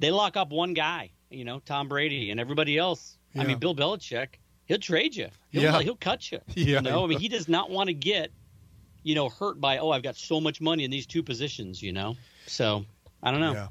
They 0.00 0.10
lock 0.10 0.36
up 0.36 0.50
one 0.50 0.74
guy, 0.74 1.10
you 1.30 1.44
know, 1.46 1.60
Tom 1.60 1.88
Brady, 1.88 2.30
and 2.30 2.38
everybody 2.38 2.76
else. 2.76 3.16
I 3.36 3.44
mean, 3.44 3.58
Bill 3.58 3.74
Belichick, 3.74 4.34
he'll 4.66 4.78
trade 4.78 5.16
you. 5.16 5.28
He'll, 5.50 5.62
Yeah. 5.62 5.80
he'll 5.80 5.96
cut 5.96 6.30
you. 6.30 6.40
Yeah. 6.54 6.76
You 6.76 6.82
know, 6.82 7.04
I 7.04 7.06
mean, 7.06 7.18
he 7.20 7.28
does 7.28 7.48
not 7.48 7.70
want 7.70 7.88
to 7.88 7.94
get, 7.94 8.30
you 9.02 9.14
know, 9.14 9.28
hurt 9.30 9.60
by 9.60 9.78
oh, 9.78 9.90
I've 9.90 10.02
got 10.02 10.14
so 10.16 10.40
much 10.42 10.60
money 10.60 10.84
in 10.84 10.90
these 10.90 11.06
two 11.06 11.22
positions, 11.22 11.82
you 11.82 11.92
know. 11.92 12.16
So 12.46 12.84
I 13.24 13.30
don't 13.30 13.40
know. 13.40 13.52
Yeah. 13.52 13.68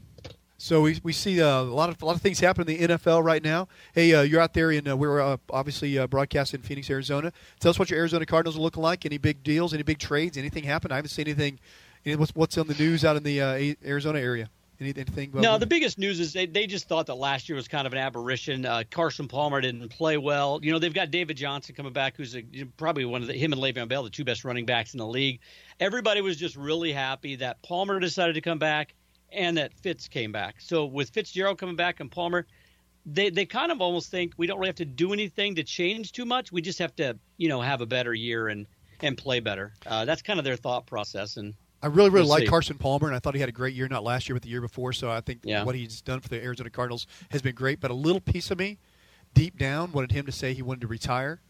So 0.58 0.82
we, 0.82 0.98
we 1.04 1.12
see 1.12 1.42
uh, 1.42 1.46
a 1.46 1.64
lot 1.64 1.90
of 1.90 2.02
a 2.02 2.06
lot 2.06 2.16
of 2.16 2.22
things 2.22 2.40
happen 2.40 2.68
in 2.70 2.88
the 2.88 2.88
NFL 2.96 3.22
right 3.24 3.44
now. 3.44 3.68
Hey, 3.94 4.14
uh, 4.14 4.22
you're 4.22 4.40
out 4.40 4.54
there 4.54 4.72
in 4.72 4.88
uh, 4.88 4.96
we're 4.96 5.20
uh, 5.20 5.36
obviously 5.50 5.98
uh, 5.98 6.08
broadcasting 6.08 6.62
in 6.62 6.66
Phoenix, 6.66 6.90
Arizona. 6.90 7.34
Tell 7.60 7.70
us 7.72 7.78
what 7.78 7.90
your 7.90 8.00
Arizona 8.00 8.26
Cardinals 8.26 8.58
are 8.58 8.62
looking 8.62 8.82
like. 8.82 9.06
Any 9.06 9.18
big 9.18 9.44
deals? 9.44 9.74
Any 9.74 9.84
big 9.84 10.00
trades? 10.00 10.38
Anything 10.38 10.64
happen? 10.64 10.92
I 10.92 10.96
haven't 10.96 11.10
seen 11.10 11.28
anything. 11.28 11.60
any- 12.06 12.16
What's 12.16 12.34
what's 12.34 12.58
on 12.58 12.68
the 12.68 12.76
news 12.76 13.04
out 13.04 13.18
in 13.18 13.24
the 13.24 13.42
uh, 13.42 13.74
Arizona 13.86 14.20
area? 14.20 14.50
Anything? 14.80 15.32
No, 15.34 15.58
the 15.58 15.66
biggest 15.66 15.98
news 15.98 16.20
is 16.20 16.34
they, 16.34 16.46
they 16.46 16.66
just 16.66 16.88
thought 16.88 17.06
that 17.06 17.16
last 17.16 17.48
year 17.48 17.56
was 17.56 17.68
kind 17.68 17.86
of 17.86 17.94
an 17.94 18.00
aberration. 18.00 18.66
Uh, 18.66 18.84
Carson 18.90 19.28
Palmer 19.28 19.62
didn't 19.62 19.88
play 19.90 20.18
well. 20.18 20.60
You 20.62 20.72
know, 20.72 20.80
they've 20.80 20.94
got 20.94 21.12
David 21.12 21.38
Johnson 21.38 21.76
coming 21.76 21.94
back, 21.94 22.18
who's 22.18 22.36
a, 22.36 22.44
probably 22.78 23.06
one 23.06 23.22
of 23.22 23.28
the, 23.28 23.34
him 23.34 23.54
and 23.54 23.62
Le'Veon 23.62 23.88
Bell, 23.88 24.04
the 24.04 24.10
two 24.10 24.26
best 24.26 24.44
running 24.44 24.66
backs 24.66 24.94
in 24.94 24.98
the 24.98 25.08
league. 25.08 25.40
Everybody 25.80 26.22
was 26.22 26.38
just 26.38 26.56
really 26.56 26.92
happy 26.92 27.36
that 27.38 27.62
Palmer 27.62 28.00
decided 28.00 28.34
to 28.34 28.42
come 28.42 28.60
back 28.60 28.94
and 29.34 29.58
that 29.58 29.74
Fitz 29.74 30.08
came 30.08 30.32
back. 30.32 30.56
So 30.60 30.86
with 30.86 31.10
Fitzgerald 31.10 31.58
coming 31.58 31.76
back 31.76 32.00
and 32.00 32.12
Palmer, 32.12 32.46
they 33.06 33.30
they 33.30 33.46
kind 33.46 33.72
of 33.72 33.82
almost 33.82 34.10
think 34.10 34.34
we 34.38 34.48
don't 34.48 34.60
really 34.60 34.70
have 34.70 34.76
to 34.78 34.86
do 34.86 35.14
anything 35.14 35.56
to 35.56 35.64
change 35.64 36.12
too 36.12 36.26
much. 36.26 36.52
We 36.52 36.62
just 36.62 36.80
have 36.80 36.96
to, 36.98 37.18
you 37.38 37.50
know, 37.50 37.62
have 37.62 37.82
a 37.82 37.86
better 37.86 38.14
year 38.14 38.48
and 38.48 38.66
and 39.02 39.18
play 39.18 39.40
better. 39.40 39.74
Uh, 39.86 40.06
that's 40.06 40.22
kind 40.22 40.40
of 40.40 40.46
their 40.46 40.56
thought 40.56 40.86
process. 40.86 41.36
And 41.38 41.54
I 41.82 41.88
really, 41.88 42.10
really 42.10 42.22
we'll 42.22 42.30
like 42.30 42.44
see. 42.44 42.48
Carson 42.48 42.78
Palmer, 42.78 43.08
and 43.08 43.16
I 43.16 43.20
thought 43.20 43.34
he 43.34 43.42
had 43.42 43.50
a 43.50 43.54
great 43.54 43.76
year, 43.76 43.88
not 43.90 44.04
last 44.04 44.30
year, 44.30 44.36
but 44.36 44.44
the 44.44 44.50
year 44.50 44.62
before. 44.62 44.94
So 44.94 45.12
I 45.12 45.20
think 45.20 45.42
Yeah. 45.44 45.66
what 45.66 45.76
he's 45.76 46.02
done 46.02 46.22
for 46.22 46.30
the 46.30 46.42
Arizona 46.42 46.70
Cardinals 46.70 47.06
has 47.32 47.42
been 47.42 47.56
great. 47.56 47.82
But 47.82 47.92
a 47.92 47.96
little 47.96 48.22
piece 48.22 48.52
of 48.52 48.58
me, 48.58 48.78
deep 49.34 49.58
down, 49.58 49.92
wanted 49.92 50.14
him 50.14 50.26
to 50.26 50.32
say 50.32 50.54
he 50.54 50.62
wanted 50.62 50.82
to 50.82 50.88
retire, 50.88 51.42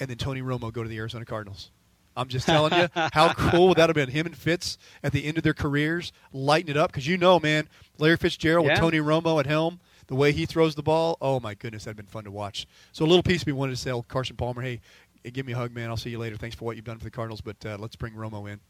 and 0.00 0.08
then 0.08 0.16
Tony 0.16 0.40
Romo 0.40 0.72
go 0.72 0.82
to 0.82 0.88
the 0.88 0.96
Arizona 0.96 1.26
Cardinals. 1.26 1.70
I'm 2.16 2.28
just 2.28 2.46
telling 2.46 2.72
you, 2.72 2.88
how 3.12 3.32
cool 3.34 3.68
would 3.68 3.76
that 3.78 3.88
have 3.88 3.94
been? 3.94 4.08
Him 4.08 4.26
and 4.26 4.36
Fitz 4.36 4.78
at 5.02 5.12
the 5.12 5.24
end 5.24 5.36
of 5.36 5.44
their 5.44 5.54
careers, 5.54 6.12
lighting 6.32 6.70
it 6.70 6.76
up. 6.76 6.90
Because 6.90 7.06
you 7.06 7.18
know, 7.18 7.38
man, 7.38 7.68
Larry 7.98 8.16
Fitzgerald 8.16 8.66
with 8.66 8.78
Tony 8.78 8.98
Romo 8.98 9.38
at 9.40 9.46
helm, 9.46 9.80
the 10.06 10.14
way 10.14 10.32
he 10.32 10.46
throws 10.46 10.74
the 10.74 10.82
ball, 10.82 11.18
oh 11.20 11.40
my 11.40 11.54
goodness, 11.54 11.84
that'd 11.84 11.96
been 11.96 12.06
fun 12.06 12.24
to 12.24 12.30
watch. 12.30 12.66
So 12.92 13.04
a 13.04 13.08
little 13.08 13.22
piece 13.22 13.46
me 13.46 13.52
wanted 13.52 13.72
to 13.72 13.76
say, 13.76 13.90
oh, 13.90 14.02
Carson 14.02 14.36
Palmer, 14.36 14.62
hey, 14.62 14.80
give 15.32 15.44
me 15.46 15.52
a 15.52 15.56
hug, 15.56 15.72
man. 15.74 15.90
I'll 15.90 15.96
see 15.96 16.10
you 16.10 16.18
later. 16.18 16.36
Thanks 16.36 16.54
for 16.56 16.64
what 16.64 16.76
you've 16.76 16.84
done 16.84 16.98
for 16.98 17.04
the 17.04 17.10
Cardinals, 17.10 17.40
but 17.40 17.56
uh, 17.66 17.76
let's 17.78 17.96
bring 17.96 18.14
Romo 18.14 18.50
in. 18.50 18.60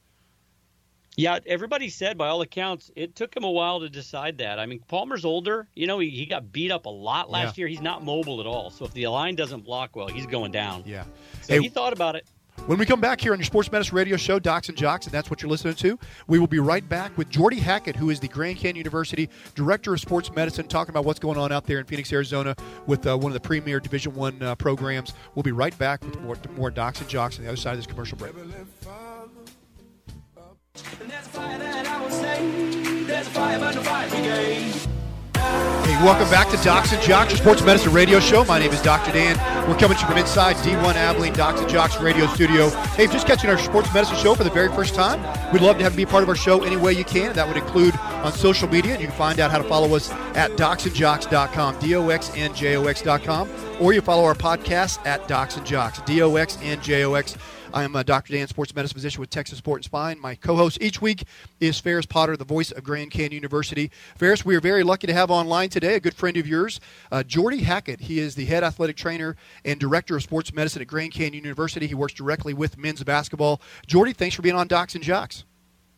Yeah, 1.18 1.38
everybody 1.46 1.88
said 1.88 2.18
by 2.18 2.28
all 2.28 2.42
accounts 2.42 2.90
it 2.94 3.16
took 3.16 3.34
him 3.34 3.42
a 3.44 3.50
while 3.50 3.80
to 3.80 3.88
decide 3.88 4.36
that. 4.38 4.58
I 4.58 4.66
mean, 4.66 4.80
Palmer's 4.86 5.24
older. 5.24 5.66
You 5.74 5.86
know, 5.86 5.98
he, 5.98 6.10
he 6.10 6.26
got 6.26 6.52
beat 6.52 6.70
up 6.70 6.84
a 6.84 6.90
lot 6.90 7.30
last 7.30 7.56
Yeah. 7.56 7.62
year. 7.62 7.68
He's 7.68 7.80
not 7.80 8.04
mobile 8.04 8.38
at 8.40 8.46
all. 8.46 8.68
So 8.70 8.84
if 8.84 8.92
the 8.92 9.06
line 9.06 9.34
doesn't 9.34 9.64
block 9.64 9.96
well, 9.96 10.08
he's 10.08 10.26
going 10.26 10.52
down. 10.52 10.82
Yeah. 10.84 11.04
So 11.40 11.54
Hey, 11.54 11.60
he 11.60 11.68
thought 11.70 11.94
about 11.94 12.16
it. 12.16 12.26
When 12.64 12.78
we 12.78 12.86
come 12.86 13.00
back 13.00 13.20
here 13.20 13.32
on 13.32 13.38
your 13.38 13.44
Sports 13.44 13.70
Medicine 13.70 13.94
Radio 13.94 14.16
Show, 14.16 14.40
Docs 14.40 14.70
and 14.70 14.76
Jocks, 14.76 15.06
and 15.06 15.14
that's 15.14 15.30
what 15.30 15.40
you're 15.40 15.50
listening 15.50 15.74
to, 15.74 15.98
we 16.26 16.40
will 16.40 16.48
be 16.48 16.58
right 16.58 16.86
back 16.88 17.16
with 17.16 17.28
Geordie 17.28 17.60
Hackett, 17.60 17.94
who 17.94 18.10
is 18.10 18.18
the 18.18 18.26
Grand 18.26 18.56
Canyon 18.56 18.76
University 18.76 19.28
Director 19.54 19.94
of 19.94 20.00
Sports 20.00 20.34
Medicine, 20.34 20.66
talking 20.66 20.90
about 20.90 21.04
what's 21.04 21.20
going 21.20 21.38
on 21.38 21.52
out 21.52 21.66
there 21.66 21.78
in 21.78 21.84
Phoenix, 21.84 22.12
Arizona, 22.12 22.56
with 22.86 23.06
uh, 23.06 23.16
one 23.16 23.30
of 23.30 23.34
the 23.34 23.46
premier 23.46 23.78
Division 23.78 24.14
One 24.16 24.42
uh, 24.42 24.56
programs. 24.56 25.12
We'll 25.34 25.44
be 25.44 25.52
right 25.52 25.76
back 25.78 26.02
with 26.02 26.20
more, 26.22 26.36
more 26.56 26.70
Docs 26.72 27.00
and 27.00 27.08
Jocks 27.08 27.38
on 27.38 27.44
the 27.44 27.50
other 27.50 27.56
side 27.56 27.72
of 27.72 27.78
this 27.78 27.86
commercial 27.86 28.18
break. 28.18 28.32
Hey, 35.86 35.94
welcome 36.02 36.28
back 36.30 36.50
to 36.50 36.56
Docs 36.64 36.92
and 36.92 37.02
Jocks, 37.02 37.30
your 37.30 37.38
sports 37.38 37.62
medicine 37.62 37.92
radio 37.92 38.18
show. 38.18 38.44
My 38.44 38.58
name 38.58 38.72
is 38.72 38.82
Dr. 38.82 39.12
Dan. 39.12 39.36
We're 39.68 39.78
coming 39.78 39.96
to 39.96 40.02
you 40.02 40.08
from 40.08 40.18
inside 40.18 40.56
D1 40.56 40.94
Abilene 40.94 41.32
Docs 41.32 41.60
and 41.60 41.70
Jocks 41.70 42.00
radio 42.00 42.26
studio. 42.26 42.70
Hey, 42.96 43.04
if 43.04 43.12
just 43.12 43.26
catching 43.26 43.48
our 43.50 43.56
sports 43.56 43.94
medicine 43.94 44.16
show 44.16 44.34
for 44.34 44.42
the 44.42 44.50
very 44.50 44.68
first 44.68 44.94
time, 44.94 45.20
we'd 45.52 45.62
love 45.62 45.78
to 45.78 45.84
have 45.84 45.92
you 45.92 46.04
be 46.04 46.10
part 46.10 46.24
of 46.24 46.28
our 46.28 46.34
show 46.34 46.64
any 46.64 46.76
way 46.76 46.92
you 46.92 47.04
can. 47.04 47.32
That 47.34 47.46
would 47.46 47.56
include 47.56 47.96
on 47.96 48.32
social 48.32 48.68
media. 48.68 48.94
And 48.94 49.00
you 49.00 49.06
can 49.06 49.16
find 49.16 49.38
out 49.38 49.52
how 49.52 49.58
to 49.58 49.68
follow 49.68 49.94
us 49.94 50.10
at 50.34 50.50
doxnjox.com, 50.52 51.78
D-O-X-N-J-O-X.com, 51.78 53.50
or 53.80 53.92
you 53.92 54.00
follow 54.00 54.24
our 54.24 54.34
podcast 54.34 55.06
at 55.06 55.28
Docs 55.28 55.56
and 55.56 55.66
Jocks, 55.66 56.00
D-O-X-N-J-O-X. 56.00 57.36
I 57.76 57.82
am 57.82 57.94
uh, 57.94 58.02
Dr. 58.02 58.32
Dan, 58.32 58.48
sports 58.48 58.74
medicine 58.74 58.94
physician 58.94 59.20
with 59.20 59.28
Texas 59.28 59.58
Sport 59.58 59.80
and 59.80 59.84
Spine. 59.84 60.18
My 60.18 60.34
co-host 60.34 60.78
each 60.80 61.02
week 61.02 61.24
is 61.60 61.78
Ferris 61.78 62.06
Potter, 62.06 62.34
the 62.34 62.42
voice 62.42 62.72
of 62.72 62.82
Grand 62.82 63.10
Canyon 63.10 63.32
University. 63.32 63.90
Ferris, 64.16 64.46
we 64.46 64.56
are 64.56 64.62
very 64.62 64.82
lucky 64.82 65.06
to 65.06 65.12
have 65.12 65.30
online 65.30 65.68
today 65.68 65.94
a 65.94 66.00
good 66.00 66.14
friend 66.14 66.38
of 66.38 66.46
yours, 66.46 66.80
uh, 67.12 67.22
Geordie 67.22 67.64
Hackett. 67.64 68.00
He 68.00 68.18
is 68.18 68.34
the 68.34 68.46
head 68.46 68.64
athletic 68.64 68.96
trainer 68.96 69.36
and 69.62 69.78
director 69.78 70.16
of 70.16 70.22
sports 70.22 70.54
medicine 70.54 70.80
at 70.80 70.88
Grand 70.88 71.12
Canyon 71.12 71.44
University. 71.44 71.86
He 71.86 71.94
works 71.94 72.14
directly 72.14 72.54
with 72.54 72.78
men's 72.78 73.04
basketball. 73.04 73.60
Geordie, 73.86 74.14
thanks 74.14 74.34
for 74.34 74.40
being 74.40 74.56
on 74.56 74.68
Docs 74.68 74.94
and 74.94 75.04
Jocks. 75.04 75.44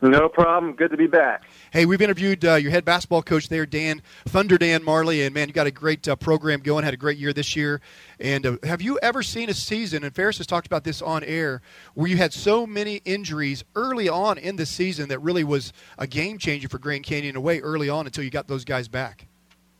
No 0.01 0.29
problem. 0.29 0.73
Good 0.73 0.91
to 0.91 0.97
be 0.97 1.07
back. 1.07 1.43
Hey, 1.71 1.85
we've 1.85 2.01
interviewed 2.01 2.45
uh, 2.45 2.55
your 2.55 2.71
head 2.71 2.85
basketball 2.85 3.21
coach 3.21 3.49
there, 3.49 3.65
Dan 3.65 4.01
Thunder 4.25 4.57
Dan 4.57 4.81
Majerle, 4.81 5.25
and 5.25 5.33
man, 5.33 5.49
you 5.49 5.53
got 5.53 5.67
a 5.67 5.71
great 5.71 6.07
uh, 6.07 6.15
program 6.15 6.61
going. 6.61 6.85
Had 6.85 6.93
a 6.93 6.97
great 6.97 7.17
year 7.17 7.33
this 7.33 7.53
year. 7.55 7.81
And 8.17 8.45
uh, 8.45 8.57
have 8.63 8.81
you 8.81 8.97
ever 9.01 9.21
seen 9.21 9.49
a 9.49 9.53
season? 9.53 10.05
And 10.05 10.15
Ferris 10.15 10.37
has 10.37 10.47
talked 10.47 10.67
about 10.67 10.85
this 10.85 11.01
on 11.01 11.23
air, 11.25 11.61
where 11.95 12.07
you 12.07 12.15
had 12.15 12.31
so 12.31 12.65
many 12.65 13.01
injuries 13.03 13.65
early 13.75 14.07
on 14.07 14.37
in 14.37 14.55
the 14.55 14.65
season 14.65 15.09
that 15.09 15.19
really 15.19 15.43
was 15.43 15.73
a 15.97 16.07
game 16.07 16.37
changer 16.37 16.69
for 16.69 16.79
Grand 16.79 17.03
Canyon 17.03 17.35
away 17.35 17.59
early 17.59 17.89
on 17.89 18.05
until 18.05 18.23
you 18.23 18.29
got 18.29 18.47
those 18.47 18.63
guys 18.63 18.87
back. 18.87 19.27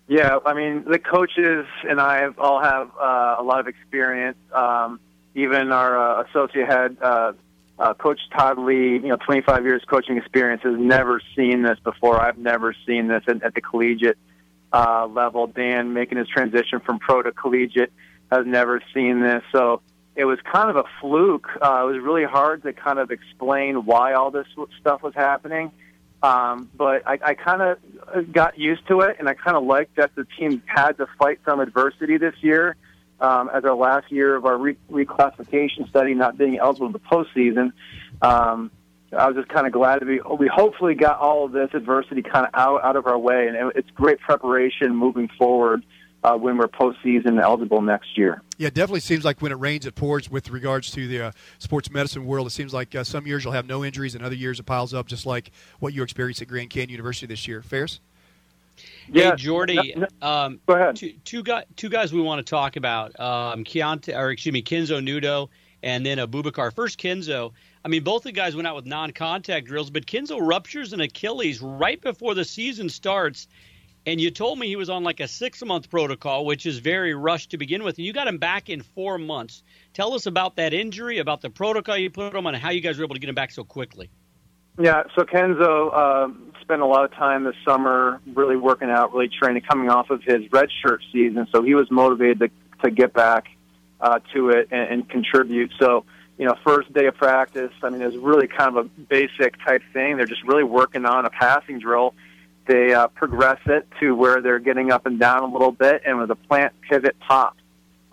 Yeah, 0.09 0.39
I 0.45 0.53
mean, 0.53 0.83
the 0.85 0.99
coaches 0.99 1.65
and 1.87 2.01
I 2.01 2.27
all 2.37 2.61
have 2.61 2.89
uh, 2.99 3.35
a 3.37 3.43
lot 3.43 3.59
of 3.59 3.67
experience. 3.67 4.37
Um, 4.51 4.99
even 5.35 5.71
our 5.71 5.97
uh, 5.97 6.23
associate 6.23 6.67
head, 6.67 6.97
uh, 7.79 7.93
Coach 7.93 8.19
Todd 8.35 8.59
Lee, 8.59 8.93
you 8.93 9.07
know, 9.07 9.15
25 9.15 9.63
years 9.63 9.81
coaching 9.87 10.17
experience, 10.17 10.61
has 10.63 10.77
never 10.77 11.21
seen 11.35 11.63
this 11.63 11.79
before. 11.79 12.21
I've 12.21 12.37
never 12.37 12.75
seen 12.85 13.07
this 13.07 13.23
at, 13.27 13.41
at 13.41 13.55
the 13.55 13.61
collegiate 13.61 14.17
uh, 14.73 15.07
level. 15.07 15.47
Dan 15.47 15.93
making 15.93 16.17
his 16.17 16.27
transition 16.27 16.81
from 16.81 16.99
pro 16.99 17.21
to 17.21 17.31
collegiate 17.31 17.91
has 18.31 18.45
never 18.45 18.81
seen 18.93 19.21
this. 19.21 19.43
So 19.51 19.81
it 20.15 20.25
was 20.25 20.39
kind 20.51 20.69
of 20.69 20.75
a 20.75 20.83
fluke. 20.99 21.47
Uh, 21.61 21.83
it 21.83 21.93
was 21.93 21.99
really 22.01 22.25
hard 22.25 22.63
to 22.63 22.73
kind 22.73 22.99
of 22.99 23.11
explain 23.11 23.85
why 23.85 24.13
all 24.13 24.29
this 24.29 24.47
stuff 24.79 25.01
was 25.01 25.15
happening. 25.15 25.71
Um, 26.21 26.69
but 26.75 27.07
I, 27.07 27.17
I 27.23 27.33
kind 27.33 27.61
of 27.61 28.33
got 28.33 28.59
used 28.59 28.85
to 28.89 28.99
it, 29.01 29.15
and 29.19 29.29
I 29.29 29.35
kind 29.35 29.55
of 29.55 29.63
liked 29.63 29.95
that 29.95 30.13
the 30.15 30.25
team 30.37 30.61
had 30.65 30.97
to 30.97 31.07
fight 31.17 31.39
some 31.45 31.61
adversity 31.61 32.17
this 32.17 32.35
year. 32.41 32.75
Um, 33.21 33.49
as 33.53 33.65
our 33.65 33.75
last 33.75 34.11
year 34.11 34.35
of 34.35 34.45
our 34.45 34.57
re- 34.57 34.77
reclassification 34.89 35.89
study, 35.89 36.13
not 36.13 36.37
being 36.37 36.57
eligible 36.57 36.93
to 36.93 36.99
postseason, 36.99 37.73
um, 38.21 38.71
I 39.17 39.27
was 39.27 39.35
just 39.35 39.49
kind 39.49 39.65
of 39.65 39.73
glad 39.73 39.99
to 39.99 40.05
be. 40.05 40.19
We 40.37 40.47
hopefully 40.47 40.95
got 40.95 41.19
all 41.19 41.45
of 41.45 41.51
this 41.51 41.69
adversity 41.73 42.21
kind 42.21 42.45
of 42.45 42.51
out 42.53 42.83
out 42.83 42.95
of 42.95 43.07
our 43.07 43.17
way, 43.17 43.47
and 43.47 43.71
it's 43.75 43.89
great 43.91 44.19
preparation 44.19 44.95
moving 44.95 45.29
forward 45.37 45.83
uh, 46.23 46.35
when 46.35 46.57
we're 46.57 46.67
postseason 46.67 47.41
eligible 47.41 47.81
next 47.81 48.17
year. 48.17 48.41
Yeah, 48.57 48.67
it 48.67 48.73
definitely 48.73 48.99
seems 48.99 49.23
like 49.23 49.41
when 49.41 49.51
it 49.51 49.59
rains, 49.59 49.85
it 49.85 49.95
pours. 49.95 50.29
With 50.29 50.49
regards 50.49 50.91
to 50.91 51.07
the 51.07 51.21
uh, 51.27 51.31
sports 51.57 51.89
medicine 51.89 52.25
world, 52.25 52.47
it 52.47 52.51
seems 52.51 52.73
like 52.73 52.93
uh, 52.93 53.03
some 53.03 53.25
years 53.25 53.43
you'll 53.43 53.53
have 53.53 53.65
no 53.65 53.83
injuries, 53.83 54.15
and 54.15 54.23
other 54.23 54.35
years 54.35 54.59
it 54.59 54.63
piles 54.63 54.93
up, 54.93 55.07
just 55.07 55.25
like 55.25 55.51
what 55.79 55.93
you 55.93 56.03
experienced 56.03 56.41
at 56.41 56.47
Grand 56.47 56.69
Canyon 56.69 56.91
University 56.91 57.25
this 57.25 57.47
year. 57.47 57.61
Ferris? 57.61 57.99
Yeah, 59.07 59.31
hey, 59.31 59.35
Geordie. 59.37 59.95
no- 59.95 60.07
um, 60.21 60.59
Go 60.67 60.75
ahead. 60.75 60.95
Two, 60.95 61.13
two 61.25 61.43
guys, 61.43 61.65
two 61.75 61.89
guys 61.89 62.13
we 62.13 62.21
want 62.21 62.45
to 62.45 62.49
talk 62.49 62.75
about. 62.75 63.19
Um, 63.19 63.63
Keontae, 63.63 64.15
or 64.17 64.31
excuse 64.31 64.53
me, 64.53 64.61
Kenzo 64.61 65.03
Nudo, 65.03 65.49
and 65.83 66.05
then 66.05 66.17
Abubakar. 66.17 66.73
First, 66.73 66.99
Kenzo. 66.99 67.51
I 67.83 67.87
mean, 67.87 68.03
both 68.03 68.21
of 68.21 68.23
the 68.25 68.31
guys 68.33 68.55
went 68.55 68.67
out 68.67 68.75
with 68.75 68.85
non-contact 68.85 69.65
drills, 69.65 69.89
but 69.89 70.05
Kenzo 70.05 70.39
ruptures 70.41 70.93
an 70.93 70.99
Achilles 70.99 71.61
right 71.61 71.99
before 71.99 72.35
the 72.35 72.43
season 72.43 72.89
starts. 72.89 73.47
And 74.05 74.19
you 74.19 74.31
told 74.31 74.57
me 74.57 74.67
he 74.67 74.75
was 74.75 74.89
on 74.89 75.03
like 75.03 75.19
a 75.19 75.27
six-month 75.27 75.89
protocol, 75.89 76.45
which 76.45 76.65
is 76.65 76.79
very 76.79 77.13
rushed 77.13 77.51
to 77.51 77.57
begin 77.57 77.83
with. 77.83 77.97
And 77.97 78.05
you 78.05 78.13
got 78.13 78.27
him 78.27 78.37
back 78.37 78.69
in 78.69 78.81
four 78.81 79.17
months. 79.17 79.63
Tell 79.93 80.13
us 80.13 80.25
about 80.25 80.55
that 80.55 80.73
injury, 80.73 81.19
about 81.19 81.41
the 81.41 81.49
protocol 81.49 81.97
you 81.97 82.09
put 82.09 82.33
him 82.33 82.47
on, 82.47 82.53
and 82.55 82.63
how 82.63 82.69
you 82.69 82.81
guys 82.81 82.97
were 82.97 83.03
able 83.03 83.15
to 83.15 83.19
get 83.19 83.29
him 83.29 83.35
back 83.35 83.51
so 83.51 83.63
quickly. 83.63 84.09
Yeah, 84.79 85.03
so 85.13 85.23
Kenzo 85.23 85.91
uh, 85.93 86.29
spent 86.61 86.81
a 86.81 86.85
lot 86.85 87.03
of 87.03 87.11
time 87.11 87.43
this 87.43 87.55
summer 87.65 88.21
really 88.33 88.55
working 88.55 88.89
out, 88.89 89.13
really 89.13 89.27
training, 89.27 89.61
coming 89.63 89.89
off 89.89 90.09
of 90.09 90.23
his 90.23 90.43
redshirt 90.45 90.99
season. 91.11 91.47
So 91.51 91.61
he 91.61 91.75
was 91.75 91.91
motivated 91.91 92.39
to, 92.39 92.49
to 92.83 92.89
get 92.89 93.11
back 93.11 93.49
uh, 93.99 94.19
to 94.33 94.51
it 94.51 94.69
and, 94.71 94.89
and 94.89 95.09
contribute. 95.09 95.73
So, 95.77 96.05
you 96.37 96.45
know, 96.45 96.55
first 96.63 96.93
day 96.93 97.07
of 97.07 97.15
practice, 97.15 97.73
I 97.83 97.89
mean, 97.89 98.01
it 98.01 98.05
was 98.05 98.15
really 98.15 98.47
kind 98.47 98.77
of 98.77 98.85
a 98.85 98.89
basic 98.89 99.61
type 99.65 99.81
thing. 99.91 100.15
They're 100.15 100.25
just 100.25 100.43
really 100.45 100.63
working 100.63 101.05
on 101.05 101.25
a 101.25 101.29
passing 101.29 101.79
drill. 101.79 102.13
They 102.65 102.93
uh, 102.93 103.07
progress 103.09 103.59
it 103.65 103.85
to 103.99 104.15
where 104.15 104.41
they're 104.41 104.59
getting 104.59 104.91
up 104.91 105.05
and 105.05 105.19
down 105.19 105.43
a 105.43 105.51
little 105.51 105.73
bit, 105.73 106.03
and 106.05 106.19
with 106.19 106.31
a 106.31 106.35
plant 106.35 106.71
pivot 106.89 107.19
pop. 107.19 107.57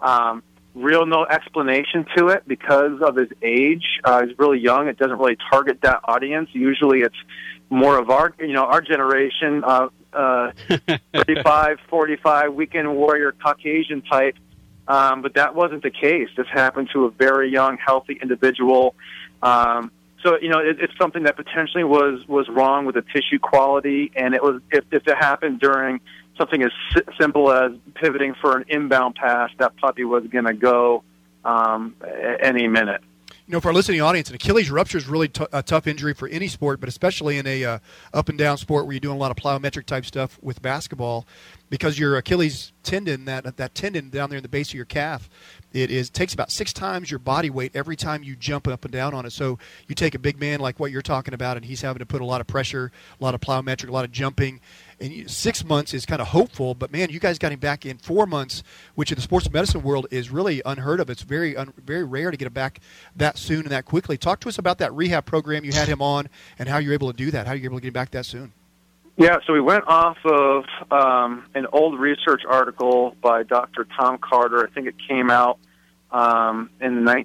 Um, 0.01 0.43
real 0.77 1.07
no 1.07 1.25
explanation 1.25 2.07
to 2.17 2.29
it 2.29 2.47
because 2.47 3.01
of 3.01 3.17
his 3.17 3.29
age. 3.43 3.85
Uh, 4.05 4.27
he's 4.27 4.39
really 4.39 4.61
young. 4.61 4.89
It 4.89 4.99
doesn't 4.99 5.19
really 5.19 5.39
target 5.51 5.81
that 5.83 6.01
audience. 6.05 6.51
Usually, 6.53 7.01
it's 7.01 7.17
more 7.71 7.99
of 7.99 8.11
our, 8.11 8.35
you 8.39 8.53
know, 8.53 8.65
our 8.65 8.81
generation, 8.81 9.65
uh, 9.65 9.89
uh, 10.13 10.53
35, 11.15 11.79
45, 11.89 12.55
weekend 12.55 12.95
warrior, 12.95 13.33
Caucasian 13.33 14.03
type. 14.03 14.37
Um, 14.87 15.23
but 15.23 15.35
that 15.35 15.55
wasn't 15.55 15.83
the 15.83 15.91
case. 15.91 16.29
This 16.37 16.47
happened 16.53 16.91
to 16.93 17.07
a 17.07 17.11
very 17.11 17.51
young, 17.51 17.79
healthy 17.79 18.19
individual. 18.21 18.95
Um, 19.43 19.91
so 20.23 20.39
you 20.41 20.49
know, 20.49 20.59
it, 20.59 20.79
it's 20.81 20.97
something 20.99 21.25
that 21.25 21.37
potentially 21.37 21.85
was 21.85 22.27
was 22.29 22.49
wrong 22.49 22.85
with 22.85 22.95
the 22.95 23.03
tissue 23.03 23.39
quality, 23.41 24.13
and 24.15 24.35
it 24.35 24.43
was 24.43 24.61
if, 24.71 24.85
if 24.93 25.07
it 25.07 25.17
happened 25.17 25.61
during 25.61 26.01
something 26.39 26.63
as 26.63 26.71
si- 26.95 27.03
simple 27.19 27.51
as 27.51 27.73
pivoting 27.95 28.35
for 28.41 28.57
an 28.57 28.65
inbound 28.69 29.15
pass, 29.15 29.51
that 29.59 29.77
puppy 29.77 30.05
was 30.05 30.25
going 30.29 30.45
to 30.45 30.55
go 30.55 31.03
um, 31.45 31.95
any 32.43 32.69
minute. 32.69 33.01
you 33.47 33.53
know, 33.53 33.61
for 33.61 33.69
our 33.69 33.75
listening 33.75 34.01
audience, 34.01 34.29
an 34.29 34.35
Achilles 34.35 34.71
rupture 34.71 34.99
is 34.99 35.07
really 35.07 35.29
t- 35.29 35.47
a 35.53 35.63
tough 35.63 35.87
injury 35.87 36.15
for 36.15 36.27
any 36.29 36.49
sport, 36.49 36.81
but 36.81 36.89
especially 36.89 37.39
in 37.39 37.47
a 37.47 37.65
uh, 37.65 37.79
up 38.13 38.29
and 38.29 38.37
down 38.37 38.59
sport 38.59 38.87
where 38.87 38.93
you're 38.93 39.01
doing 39.01 39.17
a 39.17 39.21
lot 39.21 39.31
of 39.31 39.37
plyometric 39.37 39.87
type 39.87 40.05
stuff 40.05 40.39
with 40.43 40.61
basketball, 40.61 41.27
because 41.71 41.97
your 41.99 42.17
Achilles 42.17 42.73
tendon, 42.83 43.25
that 43.27 43.57
that 43.57 43.75
tendon 43.75 44.11
down 44.11 44.31
there 44.31 44.39
in 44.39 44.43
the 44.43 44.49
base 44.49 44.71
of 44.71 44.75
your 44.75 44.85
calf, 44.85 45.31
it 45.77 45.91
is 45.91 46.11
takes 46.11 46.35
about 46.35 46.51
six 46.51 46.73
times 46.73 47.11
your 47.11 47.19
body 47.19 47.51
weight 47.51 47.73
every 47.75 47.97
time 47.97 48.23
you 48.23 48.37
jump 48.37 48.67
up 48.67 48.85
and 48.85 48.93
down 48.93 49.15
on 49.15 49.27
it. 49.27 49.31
So 49.31 49.59
you 49.89 49.95
take 49.95 50.15
a 50.15 50.19
big 50.19 50.41
man 50.41 50.61
like 50.61 50.81
what 50.81 50.91
you're 50.91 51.03
talking 51.03 51.35
about, 51.35 51.57
and 51.57 51.67
he's 51.67 51.83
having 51.83 51.99
to 52.01 52.07
put 52.07 52.21
a 52.21 52.25
lot 52.25 52.41
of 52.41 52.47
pressure, 52.47 52.91
a 53.21 53.25
lot 53.25 53.35
of 53.35 53.41
plyometric, 53.41 53.89
a 53.89 53.93
lot 53.93 54.05
of 54.05 54.13
jumping 54.13 54.61
and 55.01 55.13
you, 55.13 55.29
six 55.29 55.65
months 55.65 55.93
is 55.93 56.07
kind 56.07 56.23
of 56.23 56.29
hopeful. 56.29 56.75
But 56.75 56.91
man, 56.93 57.11
you 57.11 57.21
guys 57.21 57.39
got 57.39 57.53
him 57.53 57.59
back 57.59 57.85
in 57.85 57.99
four 57.99 58.27
months, 58.27 58.63
which 58.95 59.13
in 59.13 59.17
the 59.17 59.23
sports 59.23 59.51
medicine 59.51 59.83
world 59.83 60.07
is 60.11 60.31
really 60.31 60.63
unheard 60.65 61.01
of. 61.01 61.11
It's 61.11 61.23
very 61.23 61.57
un, 61.57 61.73
very 61.85 62.05
rare 62.05 62.31
to 62.31 62.37
get 62.37 62.47
him 62.47 62.53
back 62.53 62.81
that 63.15 63.39
soon 63.39 63.61
and 63.61 63.71
that 63.71 63.85
quickly. 63.85 64.17
Talk 64.17 64.41
to 64.41 64.49
us 64.49 64.59
about 64.59 64.79
that 64.79 64.93
rehab 64.95 65.27
program 65.27 65.65
you 65.65 65.73
had 65.73 65.89
him 65.89 66.01
on, 66.01 66.29
and 66.59 66.69
how 66.69 66.79
you're 66.79 66.95
able 66.95 67.11
to 67.11 67.17
do 67.17 67.31
that. 67.31 67.47
How 67.47 67.53
you're 67.53 67.67
able 67.67 67.79
to 67.79 67.83
get 67.83 67.89
him 67.89 67.95
back 67.95 68.11
that 68.13 68.27
soon. 68.27 68.53
Yeah, 69.19 69.39
so 69.47 69.55
we 69.55 69.63
went 69.63 69.85
off 69.87 70.19
of 70.27 70.65
um, 70.91 71.47
an 71.55 71.67
old 71.73 71.99
research 71.99 72.43
article 72.47 73.17
by 73.23 73.45
Dr. 73.45 73.87
Tom 73.99 74.19
Carter. 74.19 74.67
I 74.67 74.71
think 74.71 74.87
it 74.87 74.95
came 75.09 75.31
out 75.31 75.59
um, 76.11 76.71
in 76.81 77.05
the 77.05 77.25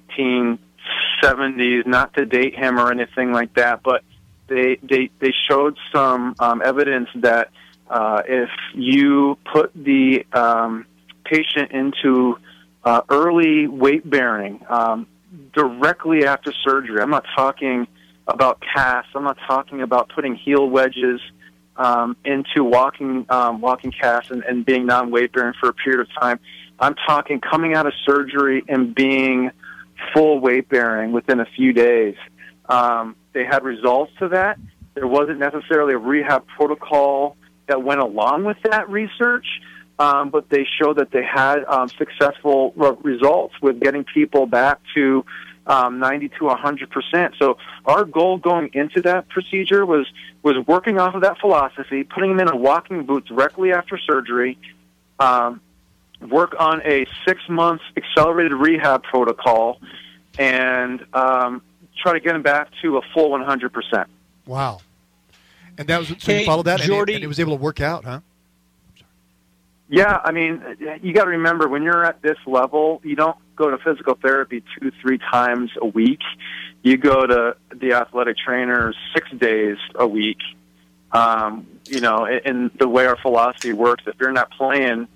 1970s. 1.22 1.86
Not 1.86 2.14
to 2.14 2.26
date 2.26 2.54
him 2.54 2.78
or 2.78 2.90
anything 2.90 3.32
like 3.32 3.54
that, 3.54 3.82
but 3.82 4.02
they 4.48 4.78
they 4.82 5.10
they 5.20 5.32
showed 5.48 5.78
some 5.92 6.34
um, 6.38 6.62
evidence 6.64 7.08
that 7.16 7.50
uh, 7.88 8.22
if 8.26 8.50
you 8.74 9.38
put 9.52 9.72
the 9.74 10.24
um, 10.32 10.86
patient 11.24 11.72
into 11.72 12.38
uh, 12.84 13.02
early 13.08 13.66
weight 13.66 14.08
bearing 14.08 14.64
um, 14.68 15.06
directly 15.54 16.24
after 16.24 16.52
surgery, 16.64 17.00
I'm 17.00 17.10
not 17.10 17.24
talking 17.36 17.86
about 18.26 18.62
casts. 18.74 19.10
I'm 19.14 19.24
not 19.24 19.38
talking 19.46 19.82
about 19.82 20.10
putting 20.14 20.34
heel 20.34 20.68
wedges 20.68 21.20
um, 21.76 22.16
into 22.24 22.64
walking 22.64 23.26
um, 23.28 23.60
walking 23.60 23.92
casts 23.92 24.30
and, 24.30 24.42
and 24.44 24.64
being 24.64 24.86
non 24.86 25.10
weight 25.10 25.32
bearing 25.32 25.54
for 25.58 25.68
a 25.68 25.74
period 25.74 26.00
of 26.00 26.08
time. 26.20 26.38
I'm 26.82 26.96
talking 27.06 27.40
coming 27.40 27.74
out 27.74 27.86
of 27.86 27.92
surgery 28.04 28.64
and 28.68 28.92
being 28.92 29.52
full 30.12 30.40
weight 30.40 30.68
bearing 30.68 31.12
within 31.12 31.38
a 31.38 31.46
few 31.46 31.72
days. 31.72 32.16
Um, 32.68 33.14
they 33.32 33.44
had 33.44 33.62
results 33.62 34.10
to 34.18 34.28
that. 34.30 34.58
There 34.94 35.06
wasn't 35.06 35.38
necessarily 35.38 35.94
a 35.94 35.98
rehab 35.98 36.44
protocol 36.48 37.36
that 37.68 37.84
went 37.84 38.00
along 38.00 38.44
with 38.44 38.56
that 38.64 38.90
research, 38.90 39.46
um, 40.00 40.30
but 40.30 40.48
they 40.50 40.66
showed 40.80 40.98
that 40.98 41.12
they 41.12 41.22
had 41.22 41.64
um, 41.66 41.88
successful 41.88 42.72
re- 42.74 42.96
results 43.02 43.54
with 43.62 43.78
getting 43.78 44.02
people 44.02 44.46
back 44.46 44.80
to 44.96 45.24
um, 45.68 46.00
90 46.00 46.30
to 46.30 46.44
100 46.46 46.90
percent. 46.90 47.34
So 47.38 47.58
our 47.84 48.04
goal 48.04 48.38
going 48.38 48.70
into 48.74 49.02
that 49.02 49.28
procedure 49.28 49.86
was 49.86 50.08
was 50.42 50.56
working 50.66 50.98
off 50.98 51.14
of 51.14 51.22
that 51.22 51.38
philosophy, 51.38 52.02
putting 52.02 52.36
them 52.36 52.48
in 52.48 52.52
a 52.52 52.56
walking 52.56 53.06
boot 53.06 53.26
directly 53.26 53.72
after 53.72 53.96
surgery, 53.98 54.58
um, 55.20 55.60
work 56.30 56.54
on 56.58 56.82
a 56.84 57.06
six 57.26 57.40
month 57.48 57.80
accelerated 57.96 58.52
rehab 58.52 59.02
protocol, 59.02 59.80
and 60.38 61.04
um, 61.12 61.62
try 61.96 62.12
to 62.12 62.20
get 62.20 62.34
him 62.34 62.42
back 62.42 62.68
to 62.82 62.98
a 62.98 63.02
full 63.14 63.30
100 63.30 63.72
percent. 63.72 64.08
Wow. 64.46 64.80
And 65.78 65.88
that 65.88 65.98
was 65.98 66.08
so 66.08 66.14
hey, 66.20 66.40
you 66.40 66.46
followed 66.46 66.64
that, 66.64 66.80
Geordie, 66.80 67.14
and, 67.14 67.24
it, 67.24 67.26
was 67.26 67.40
able 67.40 67.56
to 67.56 67.62
work 67.62 67.80
out, 67.80 68.04
huh? 68.04 68.20
Yeah, 69.88 70.20
I 70.24 70.32
mean, 70.32 70.62
you 71.02 71.12
got 71.12 71.24
to 71.24 71.30
remember 71.30 71.68
when 71.68 71.82
you're 71.82 72.04
at 72.04 72.22
this 72.22 72.38
level, 72.46 73.00
you 73.04 73.14
don't 73.14 73.36
go 73.56 73.70
to 73.70 73.76
physical 73.78 74.14
therapy 74.14 74.62
two, 74.78 74.90
three 75.02 75.18
times 75.18 75.70
a 75.80 75.86
week. 75.86 76.20
You 76.82 76.96
go 76.96 77.26
to 77.26 77.56
the 77.74 77.92
athletic 77.92 78.38
trainers 78.38 78.96
six 79.14 79.30
days 79.32 79.76
a 79.94 80.06
week. 80.06 80.38
Um, 81.12 81.66
you 81.86 82.00
know, 82.00 82.24
and 82.24 82.70
the 82.78 82.88
way 82.88 83.04
our 83.04 83.18
philosophy 83.18 83.74
works, 83.74 84.04
if 84.06 84.14
you're 84.18 84.32
not 84.32 84.50
playing, 84.52 85.08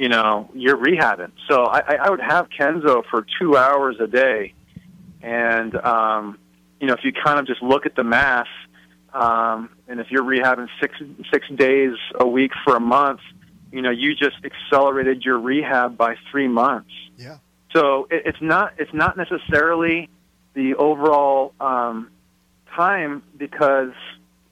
you 0.00 0.08
know, 0.08 0.48
you're 0.54 0.76
rehabbing. 0.76 1.32
So 1.48 1.64
I, 1.64 1.96
I 1.96 2.10
would 2.10 2.20
have 2.20 2.48
Kenzo 2.48 3.04
for 3.10 3.26
two 3.38 3.56
hours 3.56 3.96
a 4.00 4.06
day, 4.06 4.54
and 5.22 5.74
um, 5.76 6.38
you 6.80 6.86
know, 6.86 6.94
if 6.94 7.04
you 7.04 7.12
kind 7.12 7.38
of 7.38 7.46
just 7.46 7.62
look 7.62 7.86
at 7.86 7.94
the 7.96 8.04
math, 8.04 8.46
um, 9.12 9.70
and 9.88 10.00
if 10.00 10.10
you're 10.10 10.24
rehabbing 10.24 10.68
six 10.80 10.94
six 11.32 11.46
days 11.54 11.94
a 12.18 12.26
week 12.26 12.52
for 12.64 12.76
a 12.76 12.80
month 12.80 13.20
you 13.72 13.82
know, 13.82 13.90
you 13.90 14.14
just 14.14 14.36
accelerated 14.44 15.24
your 15.24 15.38
rehab 15.38 15.96
by 15.96 16.16
three 16.30 16.48
months. 16.48 16.90
Yeah. 17.16 17.38
So 17.72 18.08
it, 18.10 18.22
it's 18.26 18.40
not 18.40 18.74
it's 18.78 18.92
not 18.92 19.16
necessarily 19.16 20.08
the 20.54 20.74
overall 20.74 21.54
um, 21.60 22.10
time 22.74 23.22
because 23.36 23.92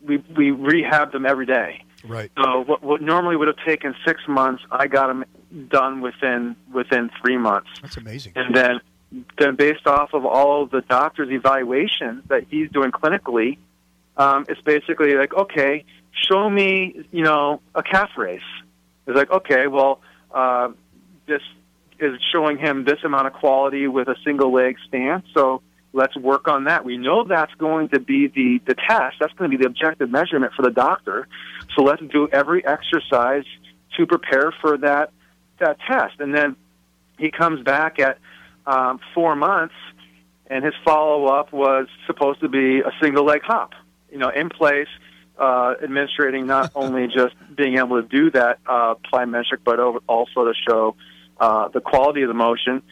we 0.01 0.19
we 0.37 0.51
rehab 0.51 1.13
them 1.13 1.27
every 1.27 1.47
day. 1.47 1.85
Right. 2.05 2.31
So 2.37 2.61
what, 2.61 2.83
what 2.83 3.03
normally 3.03 3.37
would 3.37 3.49
have 3.49 3.59
taken 3.67 3.95
six 4.07 4.21
months, 4.29 4.63
I 4.71 4.87
got 4.87 5.09
them 5.09 5.25
done 5.69 6.01
within 6.01 6.57
within 6.73 7.11
three 7.21 7.39
months. 7.39 7.69
That's 7.81 7.97
amazing. 7.97 8.33
And 8.37 8.55
then 8.55 8.81
then 9.39 9.57
based 9.57 9.87
off 9.87 10.13
of 10.13 10.27
all 10.27 10.63
of 10.63 10.71
the 10.71 10.83
doctor's 10.83 11.31
evaluations 11.31 12.25
that 12.29 12.45
he's 12.51 12.71
doing 12.71 12.91
clinically, 12.91 13.59
um, 14.17 14.45
it's 14.49 14.61
basically 14.61 15.15
like, 15.15 15.33
okay, 15.33 15.85
show 16.13 16.49
me, 16.51 17.05
you 17.11 17.23
know, 17.23 17.61
a 17.75 17.83
calf 17.83 18.11
race. 18.19 18.41
It's 19.07 19.17
like, 19.17 19.31
okay, 19.31 19.67
well, 19.67 20.01
uh, 20.35 20.71
this 21.27 21.41
is 21.99 22.21
showing 22.31 22.59
him 22.59 22.85
this 22.85 22.99
amount 23.03 23.27
of 23.27 23.33
quality 23.33 23.89
with 23.89 24.09
a 24.09 24.17
single 24.25 24.53
leg 24.53 24.77
stance, 24.87 25.25
so 25.33 25.63
let's 25.93 26.17
work 26.17 26.47
on 26.49 26.65
that. 26.65 26.85
We 26.85 26.99
know 26.99 27.25
that's 27.25 27.55
going 27.55 27.89
to 27.91 28.01
be 28.01 28.29
the, 28.29 28.61
the 28.67 28.75
test. 28.75 29.17
That's 29.21 29.33
going 29.35 29.51
to 29.51 29.57
be 29.57 29.63
the 29.63 29.69
objective 29.69 30.11
measurement 30.11 30.53
for 30.55 30.63
the 30.63 30.71
doctor. 30.71 31.27
So 31.75 31.83
let's 31.83 32.03
do 32.13 32.29
every 32.31 32.65
exercise 32.65 33.45
to 33.97 34.07
prepare 34.07 34.53
for 34.61 34.77
that 34.79 35.13
that 35.61 35.79
test. 35.87 36.21
And 36.21 36.35
then 36.35 36.57
he 37.19 37.31
comes 37.31 37.63
back 37.63 37.99
at 37.99 38.19
um, 38.67 39.01
four 39.15 39.37
months, 39.37 39.75
and 40.47 40.65
his 40.65 40.75
follow 40.85 41.27
up 41.27 41.53
was 41.53 41.87
supposed 42.07 42.41
to 42.41 42.49
be 42.49 42.81
a 42.81 42.91
single 43.01 43.25
leg 43.25 43.43
hop, 43.43 43.73
you 44.11 44.19
know, 44.19 44.29
in 44.29 44.49
place 44.49 44.89
uh, 45.39 45.75
administrating 45.83 46.47
not 46.47 46.73
only 46.75 47.07
just 47.07 47.35
being 47.55 47.79
able 47.79 48.01
to 48.03 48.09
do 48.09 48.31
that 48.33 48.59
uh, 48.67 48.95
plyometric, 49.13 49.59
but 49.65 49.79
also 50.07 50.45
to 50.45 50.53
show 50.69 50.97
uh, 51.39 51.69
the 51.69 51.81
quality 51.81 52.23
of 52.23 52.29
the 52.29 52.35
motion. 52.35 52.83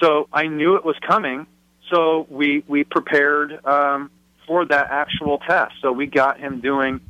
So 0.00 0.28
I 0.32 0.46
knew 0.46 0.76
it 0.76 0.84
was 0.84 0.96
coming. 1.06 1.46
So 1.92 2.26
we 2.30 2.64
we 2.68 2.84
prepared 2.84 3.64
um, 3.66 4.10
for 4.46 4.64
that 4.64 4.90
actual 4.90 5.38
test. 5.38 5.74
So 5.82 5.92
we 5.92 6.06
got 6.06 6.38
him 6.38 6.60
doing, 6.60 7.00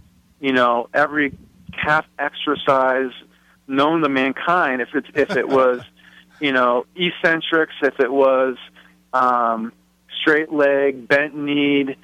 you 0.41 0.53
know, 0.53 0.89
every 0.93 1.37
calf 1.85 2.07
exercise 2.19 3.13
known 3.71 4.03
to 4.03 4.09
mankind. 4.09 4.83
If 4.83 4.95
it 4.95 5.05
if 5.15 5.37
it 5.37 5.49
was, 5.49 5.81
you 6.41 6.53
know, 6.53 6.87
eccentrics, 6.97 7.75
if 7.83 7.99
it 8.01 8.13
was 8.13 8.57
um, 9.13 9.73
straight 10.21 10.53
leg, 10.53 11.09
bent 11.09 11.35
knee, 11.35 11.97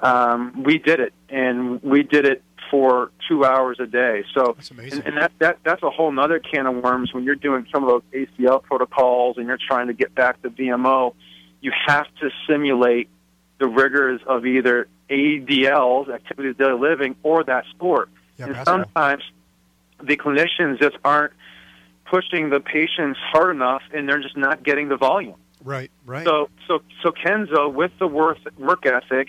um, 0.00 0.62
we 0.62 0.78
did 0.78 1.00
it, 1.00 1.12
and 1.28 1.82
we 1.82 2.02
did 2.02 2.26
it 2.26 2.42
for 2.70 3.10
two 3.28 3.44
hours 3.44 3.78
a 3.80 3.86
day. 3.86 4.24
So, 4.34 4.54
that's 4.56 4.70
and, 4.70 5.06
and 5.06 5.16
that, 5.16 5.32
that 5.38 5.58
that's 5.64 5.82
a 5.82 5.90
whole 5.90 6.18
other 6.18 6.38
can 6.38 6.66
of 6.66 6.82
worms 6.82 7.12
when 7.12 7.24
you're 7.24 7.34
doing 7.34 7.66
some 7.72 7.84
of 7.84 7.88
those 7.88 8.02
ACL 8.38 8.62
protocols 8.62 9.36
and 9.38 9.46
you're 9.46 9.58
trying 9.58 9.88
to 9.88 9.92
get 9.92 10.14
back 10.14 10.40
to 10.42 10.50
VMO. 10.50 11.14
You 11.60 11.72
have 11.86 12.06
to 12.20 12.30
simulate 12.48 13.08
the 13.58 13.68
rigors 13.68 14.20
of 14.26 14.44
either 14.44 14.88
ADLs, 15.08 16.12
activities 16.12 16.52
of 16.52 16.58
daily 16.58 16.80
living, 16.80 17.16
or 17.22 17.44
that 17.44 17.64
sport. 17.70 18.08
Yeah, 18.38 18.46
and 18.46 18.64
sometimes 18.64 19.22
the 20.06 20.16
clinicians 20.16 20.78
just 20.80 20.96
aren't 21.04 21.32
pushing 22.06 22.50
the 22.50 22.60
patients 22.60 23.18
hard 23.32 23.54
enough, 23.54 23.82
and 23.92 24.08
they're 24.08 24.20
just 24.20 24.36
not 24.36 24.62
getting 24.62 24.88
the 24.88 24.96
volume. 24.96 25.36
Right, 25.62 25.90
right. 26.04 26.24
So, 26.26 26.50
so, 26.68 26.82
so 27.02 27.10
Kenzo, 27.10 27.72
with 27.72 27.92
the 27.98 28.06
work 28.06 28.38
work 28.58 28.84
ethic, 28.86 29.28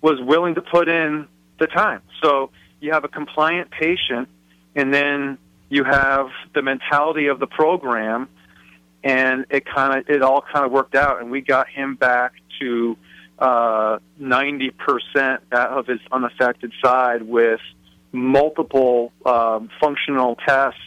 was 0.00 0.20
willing 0.20 0.54
to 0.54 0.62
put 0.62 0.88
in 0.88 1.28
the 1.58 1.66
time. 1.66 2.00
So 2.22 2.50
you 2.80 2.92
have 2.92 3.04
a 3.04 3.08
compliant 3.08 3.70
patient, 3.70 4.28
and 4.74 4.92
then 4.92 5.38
you 5.68 5.84
have 5.84 6.28
the 6.54 6.62
mentality 6.62 7.26
of 7.26 7.38
the 7.38 7.46
program, 7.46 8.28
and 9.02 9.46
it 9.50 9.66
kind 9.66 9.98
of 9.98 10.08
it 10.08 10.22
all 10.22 10.42
kind 10.42 10.64
of 10.64 10.72
worked 10.72 10.94
out, 10.94 11.20
and 11.20 11.30
we 11.30 11.40
got 11.40 11.68
him 11.68 11.96
back 11.96 12.32
to 12.60 12.96
uh, 13.38 13.98
ninety 14.18 14.70
percent 14.70 15.42
of 15.52 15.86
his 15.86 16.00
unaffected 16.10 16.72
side 16.82 17.22
with 17.22 17.60
multiple 18.14 19.12
um, 19.26 19.68
functional 19.80 20.36
tests. 20.46 20.80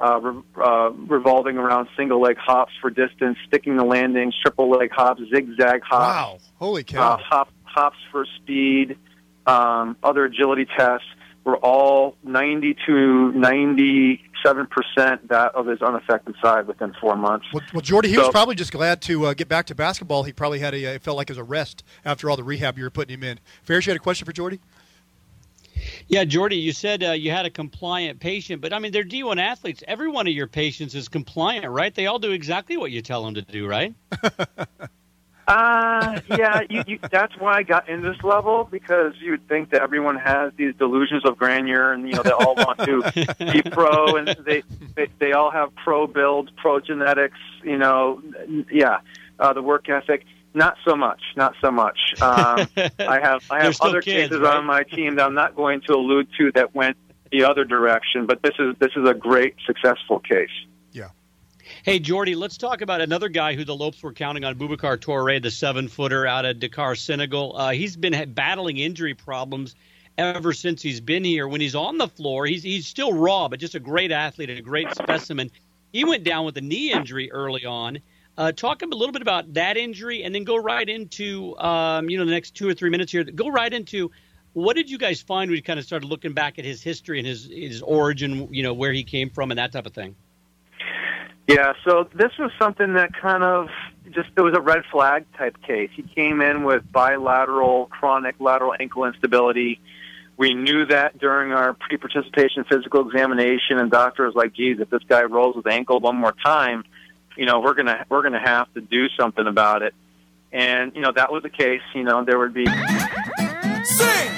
Uh, 0.00 0.20
re- 0.20 0.42
uh, 0.62 0.90
revolving 1.08 1.58
around 1.58 1.88
single 1.96 2.20
leg 2.20 2.36
hops 2.36 2.70
for 2.80 2.88
distance, 2.88 3.36
sticking 3.48 3.76
the 3.76 3.82
landings, 3.82 4.32
triple 4.40 4.70
leg 4.70 4.92
hops, 4.92 5.20
zigzag 5.34 5.82
hops. 5.82 5.90
Wow! 5.90 6.38
Holy 6.60 6.84
cow! 6.84 7.14
Uh, 7.14 7.16
hop, 7.16 7.52
hops 7.64 7.96
for 8.12 8.24
speed, 8.36 8.96
um, 9.44 9.96
other 10.04 10.24
agility 10.24 10.66
tests. 10.66 11.04
were 11.42 11.56
all 11.56 12.14
90 12.22 12.76
to 12.86 13.32
97 13.32 14.66
percent 14.68 15.28
that 15.30 15.52
of 15.56 15.66
his 15.66 15.82
unaffected 15.82 16.36
side 16.40 16.68
within 16.68 16.94
four 17.00 17.16
months. 17.16 17.46
Well, 17.52 17.64
well 17.72 17.80
Geordie, 17.80 18.10
he 18.10 18.14
So- 18.14 18.20
was 18.20 18.28
probably 18.30 18.54
just 18.54 18.70
glad 18.70 19.00
to 19.02 19.26
uh, 19.26 19.34
get 19.34 19.48
back 19.48 19.66
to 19.66 19.74
basketball. 19.74 20.22
He 20.22 20.32
probably 20.32 20.60
had 20.60 20.74
a, 20.74 20.86
uh, 20.86 20.90
it 20.92 21.02
felt 21.02 21.16
like 21.16 21.28
it 21.28 21.32
was 21.32 21.38
a 21.38 21.42
rest 21.42 21.82
after 22.04 22.30
all 22.30 22.36
the 22.36 22.44
rehab 22.44 22.78
you 22.78 22.84
were 22.84 22.90
putting 22.90 23.14
him 23.14 23.24
in. 23.24 23.40
Ferris, 23.64 23.86
you 23.86 23.90
had 23.90 23.96
a 23.96 24.00
question 24.02 24.26
for 24.26 24.32
Geordie? 24.32 24.60
Yeah, 26.08 26.24
Geordie, 26.24 26.56
you 26.56 26.72
said 26.72 27.02
uh, 27.02 27.12
you 27.12 27.30
had 27.30 27.46
a 27.46 27.50
compliant 27.50 28.20
patient, 28.20 28.60
but 28.62 28.72
I 28.72 28.78
mean, 28.78 28.92
they're 28.92 29.04
D1 29.04 29.40
athletes. 29.40 29.82
Every 29.86 30.08
one 30.08 30.26
of 30.26 30.32
your 30.32 30.46
patients 30.46 30.94
is 30.94 31.08
compliant, 31.08 31.70
right? 31.70 31.94
They 31.94 32.06
all 32.06 32.18
do 32.18 32.32
exactly 32.32 32.76
what 32.76 32.90
you 32.90 33.02
tell 33.02 33.24
them 33.24 33.34
to 33.34 33.42
do, 33.42 33.66
right? 33.66 33.94
Uh, 35.48 36.20
yeah, 36.28 36.60
you, 36.68 36.84
you, 36.86 36.98
that's 37.10 37.34
why 37.38 37.54
I 37.54 37.62
got 37.62 37.88
in 37.88 38.02
this 38.02 38.22
level 38.22 38.68
because 38.70 39.14
you 39.18 39.30
would 39.30 39.48
think 39.48 39.70
that 39.70 39.80
everyone 39.80 40.16
has 40.16 40.52
these 40.58 40.74
delusions 40.74 41.24
of 41.24 41.38
grandeur, 41.38 41.90
and 41.94 42.06
you 42.06 42.14
know 42.14 42.22
they 42.22 42.32
all 42.32 42.54
want 42.54 42.78
to 42.80 43.00
be 43.52 43.62
pro, 43.62 44.16
and 44.16 44.28
they, 44.44 44.62
they 44.94 45.08
they 45.18 45.32
all 45.32 45.50
have 45.50 45.74
pro 45.74 46.06
build, 46.06 46.54
pro 46.58 46.80
genetics. 46.80 47.38
You 47.64 47.78
know, 47.78 48.22
yeah, 48.70 48.98
uh, 49.38 49.54
the 49.54 49.62
work 49.62 49.88
ethic. 49.88 50.26
Not 50.58 50.76
so 50.84 50.96
much. 50.96 51.22
Not 51.36 51.54
so 51.60 51.70
much. 51.70 52.20
Um, 52.20 52.66
I 52.98 53.20
have 53.22 53.44
I 53.48 53.62
have 53.62 53.80
other 53.80 54.02
kids, 54.02 54.30
cases 54.30 54.40
right? 54.40 54.56
on 54.56 54.66
my 54.66 54.82
team 54.82 55.14
that 55.14 55.24
I'm 55.24 55.34
not 55.34 55.54
going 55.54 55.82
to 55.82 55.94
allude 55.94 56.26
to 56.36 56.50
that 56.52 56.74
went 56.74 56.96
the 57.30 57.44
other 57.44 57.64
direction, 57.64 58.26
but 58.26 58.42
this 58.42 58.54
is 58.58 58.74
this 58.80 58.90
is 58.96 59.08
a 59.08 59.14
great 59.14 59.54
successful 59.64 60.18
case. 60.18 60.50
Yeah. 60.90 61.10
Hey, 61.84 62.00
Geordie, 62.00 62.34
let's 62.34 62.56
talk 62.56 62.80
about 62.80 63.00
another 63.00 63.28
guy 63.28 63.54
who 63.54 63.64
the 63.64 63.76
Lopes 63.76 64.02
were 64.02 64.12
counting 64.12 64.44
on, 64.44 64.56
Boubacar 64.56 64.96
Touré, 64.96 65.40
the 65.40 65.50
seven-footer 65.50 66.26
out 66.26 66.44
of 66.44 66.58
Dakar, 66.58 66.96
Senegal. 66.96 67.56
Uh, 67.56 67.70
he's 67.70 67.96
been 67.96 68.32
battling 68.32 68.78
injury 68.78 69.14
problems 69.14 69.76
ever 70.16 70.52
since 70.52 70.82
he's 70.82 71.00
been 71.00 71.22
here. 71.22 71.46
When 71.46 71.60
he's 71.60 71.76
on 71.76 71.98
the 71.98 72.08
floor, 72.08 72.46
he's 72.46 72.64
he's 72.64 72.88
still 72.88 73.12
raw, 73.12 73.46
but 73.46 73.60
just 73.60 73.76
a 73.76 73.80
great 73.80 74.10
athlete 74.10 74.50
and 74.50 74.58
a 74.58 74.62
great 74.62 74.90
specimen. 74.96 75.52
He 75.92 76.04
went 76.04 76.24
down 76.24 76.46
with 76.46 76.56
a 76.56 76.62
knee 76.62 76.90
injury 76.90 77.30
early 77.30 77.64
on. 77.64 78.00
Uh, 78.38 78.52
talk 78.52 78.82
a 78.82 78.86
little 78.86 79.10
bit 79.10 79.20
about 79.20 79.52
that 79.54 79.76
injury, 79.76 80.22
and 80.22 80.32
then 80.32 80.44
go 80.44 80.56
right 80.56 80.88
into 80.88 81.58
um, 81.58 82.08
you 82.08 82.18
know 82.18 82.24
the 82.24 82.30
next 82.30 82.52
two 82.52 82.68
or 82.68 82.72
three 82.72 82.88
minutes 82.88 83.10
here. 83.10 83.24
Go 83.24 83.48
right 83.48 83.72
into 83.72 84.12
what 84.52 84.76
did 84.76 84.88
you 84.88 84.96
guys 84.96 85.20
find 85.20 85.50
when 85.50 85.56
you 85.56 85.62
kind 85.62 85.80
of 85.80 85.84
started 85.84 86.06
looking 86.06 86.34
back 86.34 86.56
at 86.60 86.64
his 86.64 86.80
history 86.80 87.18
and 87.18 87.26
his 87.26 87.46
his 87.46 87.82
origin, 87.82 88.54
you 88.54 88.62
know 88.62 88.74
where 88.74 88.92
he 88.92 89.02
came 89.02 89.28
from 89.28 89.50
and 89.50 89.58
that 89.58 89.72
type 89.72 89.86
of 89.86 89.92
thing. 89.92 90.14
Yeah, 91.48 91.72
so 91.84 92.08
this 92.14 92.30
was 92.38 92.52
something 92.60 92.94
that 92.94 93.10
kind 93.12 93.42
of 93.42 93.70
just 94.12 94.28
it 94.36 94.40
was 94.40 94.54
a 94.56 94.60
red 94.60 94.82
flag 94.92 95.26
type 95.36 95.60
case. 95.66 95.90
He 95.92 96.02
came 96.02 96.40
in 96.40 96.62
with 96.62 96.84
bilateral 96.92 97.86
chronic 97.86 98.36
lateral 98.38 98.72
ankle 98.78 99.04
instability. 99.04 99.80
We 100.36 100.54
knew 100.54 100.86
that 100.86 101.18
during 101.18 101.50
our 101.50 101.74
pre-participation 101.74 102.62
physical 102.70 103.04
examination, 103.04 103.78
and 103.78 103.90
doctor 103.90 104.26
was 104.26 104.36
like, 104.36 104.52
"Geez, 104.52 104.78
if 104.78 104.90
this 104.90 105.02
guy 105.08 105.24
rolls 105.24 105.56
his 105.56 105.66
ankle 105.66 105.98
one 105.98 106.14
more 106.14 106.34
time, 106.44 106.84
you 107.38 107.46
know, 107.46 107.60
we're 107.60 107.74
gonna 107.74 108.04
we're 108.08 108.22
gonna 108.22 108.40
have 108.40 108.72
to 108.74 108.80
do 108.80 109.08
something 109.18 109.46
about 109.46 109.82
it." 109.82 109.94
And 110.52 110.94
you 110.94 111.00
know 111.00 111.12
that 111.12 111.32
was 111.32 111.42
the 111.42 111.50
case. 111.50 111.82
You 111.94 112.02
know, 112.02 112.24
there 112.24 112.38
would 112.38 112.52
be 112.54 112.66
Hey, 112.68 114.37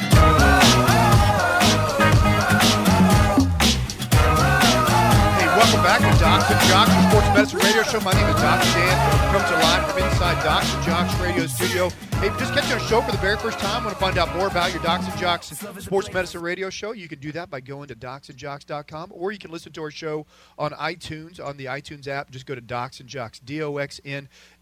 welcome 5.72 5.85
back 5.85 6.00
to 6.00 6.18
Docs 6.20 6.50
and 6.50 6.61
Jocks, 6.68 6.90
the 6.90 7.11
Sports 7.11 7.28
Medicine 7.28 7.59
Radio 7.61 7.83
Show. 7.85 8.00
My 8.00 8.12
name 8.12 8.26
is 8.26 8.35
Dr. 8.42 8.66
Dan. 8.74 9.33
Comes 9.33 9.48
to 9.50 9.54
live 9.54 9.90
from 9.90 10.02
inside 10.02 10.42
Docs 10.42 10.74
and 10.74 10.85
Jocks 10.85 11.14
Radio 11.20 11.46
Studio. 11.46 11.88
Hey, 12.18 12.26
if 12.26 12.33
you're 12.33 12.40
just 12.40 12.54
catching 12.54 12.72
our 12.72 12.80
show 12.80 13.00
for 13.00 13.12
the 13.12 13.18
very 13.18 13.37
first 13.37 13.61
time, 13.61 13.85
want 13.85 13.94
to 13.96 14.00
find 14.00 14.18
out 14.18 14.35
more 14.35 14.48
about 14.48 14.72
your 14.72 14.83
Docs 14.83 15.06
and 15.06 15.16
Jocks 15.16 15.46
Sports 15.78 16.12
Medicine 16.12 16.40
Radio 16.40 16.70
Show, 16.70 16.90
you 16.92 17.06
can 17.06 17.20
do 17.20 17.30
that 17.33 17.50
by 17.50 17.61
going 17.61 17.87
to 17.88 17.94
doxnjox.com, 17.94 19.12
or 19.14 19.30
you 19.30 19.38
can 19.38 19.52
listen 19.52 19.70
to 19.72 19.83
our 19.83 19.92
show 19.92 20.26
on 20.59 20.72
iTunes, 20.72 21.44
on 21.44 21.56
the 21.56 21.66
iTunes 21.66 22.09
app. 22.09 22.30
Just 22.30 22.46
go 22.46 22.56
to 22.56 22.61
Docs 22.61 22.98
and 22.98 23.09
Jocks, 23.09 23.40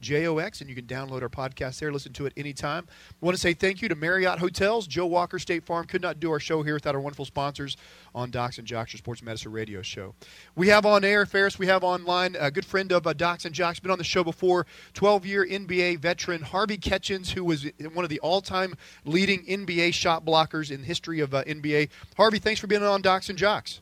D-O-X-N-J-O-X, 0.00 0.60
and 0.60 0.70
you 0.70 0.76
can 0.76 0.86
download 0.86 1.22
our 1.22 1.28
podcast 1.28 1.78
there, 1.78 1.92
listen 1.92 2.12
to 2.14 2.26
it 2.26 2.32
anytime. 2.36 2.86
I 2.88 3.14
want 3.24 3.36
to 3.36 3.40
say 3.40 3.54
thank 3.54 3.82
you 3.82 3.88
to 3.88 3.94
Marriott 3.94 4.38
Hotels, 4.38 4.86
Joe 4.86 5.06
Walker 5.06 5.38
State 5.38 5.64
Farm. 5.64 5.86
Could 5.86 6.02
not 6.02 6.20
do 6.20 6.30
our 6.30 6.40
show 6.40 6.62
here 6.62 6.74
without 6.74 6.94
our 6.94 7.00
wonderful 7.00 7.24
sponsors 7.24 7.76
on 8.14 8.30
Docs 8.30 8.58
and 8.58 8.66
Jocks, 8.66 8.92
your 8.92 8.98
Sports 8.98 9.22
Medicine 9.22 9.52
Radio 9.52 9.82
Show. 9.82 10.14
We 10.54 10.68
have 10.68 10.86
on 10.86 11.04
air, 11.04 11.26
Ferris, 11.26 11.58
we 11.58 11.66
have 11.66 11.84
online 11.84 12.36
a 12.38 12.50
good 12.50 12.64
friend 12.64 12.92
of 12.92 13.06
uh, 13.06 13.12
Docs 13.12 13.44
and 13.44 13.54
Jocks, 13.54 13.80
been 13.80 13.90
on 13.90 13.98
the 13.98 14.04
show 14.04 14.24
before, 14.24 14.66
12-year 14.94 15.46
NBA 15.46 15.98
veteran 15.98 16.42
Harvey 16.42 16.76
Catchings, 16.76 17.32
who 17.32 17.44
was 17.44 17.66
one 17.92 18.04
of 18.04 18.08
the 18.10 18.20
all-time 18.20 18.74
leading 19.04 19.44
NBA 19.46 19.94
shot 19.94 20.24
blockers 20.24 20.70
in 20.70 20.80
the 20.80 20.86
history 20.86 21.20
of 21.20 21.34
uh, 21.34 21.44
NBA. 21.44 21.88
Harvey, 22.16 22.38
thanks 22.38 22.60
for 22.60 22.66
being 22.66 22.82
on 22.82 23.02
Docs 23.02 23.28
and 23.28 23.38
Jocks. 23.38 23.80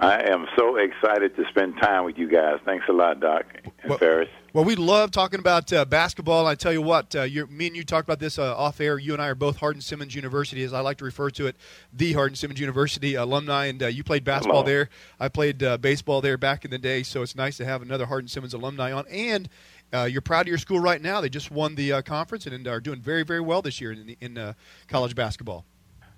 I 0.00 0.30
am 0.30 0.46
so 0.56 0.76
excited 0.76 1.34
to 1.36 1.44
spend 1.48 1.74
time 1.80 2.04
with 2.04 2.16
you 2.18 2.28
guys. 2.28 2.60
Thanks 2.64 2.84
a 2.88 2.92
lot, 2.92 3.18
Doc 3.18 3.46
and 3.64 3.72
Well- 3.88 3.98
Ferris. 3.98 4.28
Well, 4.58 4.64
we 4.64 4.74
love 4.74 5.12
talking 5.12 5.38
about 5.38 5.72
uh, 5.72 5.84
basketball. 5.84 6.48
I 6.48 6.56
tell 6.56 6.72
you 6.72 6.82
what, 6.82 7.14
uh, 7.14 7.22
you're, 7.22 7.46
me 7.46 7.68
and 7.68 7.76
you 7.76 7.84
talked 7.84 8.08
about 8.08 8.18
this 8.18 8.40
uh, 8.40 8.56
off 8.56 8.80
air. 8.80 8.98
You 8.98 9.12
and 9.12 9.22
I 9.22 9.28
are 9.28 9.36
both 9.36 9.58
Hardin 9.58 9.80
Simmons 9.80 10.16
University, 10.16 10.64
as 10.64 10.72
I 10.72 10.80
like 10.80 10.96
to 10.96 11.04
refer 11.04 11.30
to 11.30 11.46
it, 11.46 11.54
the 11.92 12.12
Hardin 12.14 12.34
Simmons 12.34 12.58
University 12.58 13.14
alumni. 13.14 13.66
And 13.66 13.80
uh, 13.80 13.86
you 13.86 14.02
played 14.02 14.24
basketball 14.24 14.62
Hello. 14.62 14.72
there. 14.72 14.88
I 15.20 15.28
played 15.28 15.62
uh, 15.62 15.78
baseball 15.78 16.20
there 16.20 16.36
back 16.36 16.64
in 16.64 16.72
the 16.72 16.78
day. 16.78 17.04
So 17.04 17.22
it's 17.22 17.36
nice 17.36 17.56
to 17.58 17.64
have 17.64 17.82
another 17.82 18.06
Hardin 18.06 18.26
Simmons 18.26 18.52
alumni 18.52 18.90
on. 18.90 19.06
And 19.06 19.48
uh, 19.92 20.08
you're 20.10 20.22
proud 20.22 20.40
of 20.40 20.48
your 20.48 20.58
school 20.58 20.80
right 20.80 21.00
now. 21.00 21.20
They 21.20 21.28
just 21.28 21.52
won 21.52 21.76
the 21.76 21.92
uh, 21.92 22.02
conference 22.02 22.44
and, 22.44 22.66
are 22.66 22.80
doing 22.80 23.00
very, 23.00 23.22
very 23.22 23.40
well 23.40 23.62
this 23.62 23.80
year 23.80 23.92
in, 23.92 24.08
the, 24.08 24.16
in 24.20 24.36
uh, 24.36 24.54
college 24.88 25.14
basketball. 25.14 25.66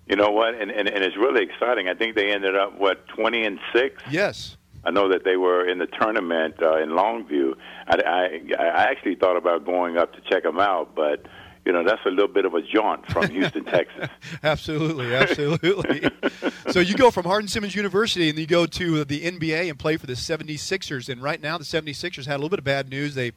You 0.09 0.17
know 0.17 0.31
what? 0.31 0.55
And, 0.55 0.71
and 0.71 0.89
and 0.89 1.05
it's 1.05 1.17
really 1.17 1.43
exciting. 1.45 1.89
I 1.89 1.95
think 1.95 2.17
they 2.17 2.33
ended 2.33 2.57
up 2.57 2.77
what 2.79 3.07
twenty 3.07 3.45
and 3.45 3.61
six. 3.73 4.03
Yes. 4.11 4.57
I 4.85 4.91
know 4.91 5.09
that 5.11 5.25
they 5.25 5.37
were 5.37 5.69
in 5.69 5.79
the 5.79 5.87
tournament 5.87 6.57
uh, 6.63 6.79
in 6.79 6.91
Longview. 6.91 7.55
I, 7.87 7.99
I 8.07 8.63
I 8.63 8.83
actually 8.85 9.17
thought 9.17 9.37
about 9.37 9.65
going 9.65 9.99
up 9.99 10.15
to 10.15 10.21
check 10.23 10.43
them 10.43 10.59
out, 10.59 10.95
but 10.95 11.27
you 11.67 11.73
know 11.73 11.85
that's 11.85 12.05
a 12.07 12.09
little 12.09 12.29
bit 12.29 12.47
of 12.47 12.55
a 12.55 12.63
jaunt 12.63 13.07
from 13.11 13.29
Houston, 13.31 13.65
Texas. 13.65 14.09
Absolutely, 14.43 15.15
absolutely. 15.15 16.11
so 16.71 16.81
you 16.81 16.95
go 16.95 17.11
from 17.11 17.27
Hardin 17.27 17.49
Simmons 17.49 17.75
University 17.75 18.31
and 18.31 18.39
you 18.39 18.47
go 18.47 18.65
to 18.65 19.05
the 19.05 19.21
NBA 19.23 19.69
and 19.69 19.79
play 19.79 19.99
for 19.99 20.07
the 20.07 20.15
76ers. 20.15 21.11
And 21.11 21.23
right 21.23 21.41
now, 21.41 21.59
the 21.59 21.65
76ers 21.65 22.27
had 22.27 22.35
a 22.35 22.39
little 22.39 22.49
bit 22.49 22.61
of 22.61 22.65
bad 22.65 22.89
news. 22.89 23.15
They 23.15 23.33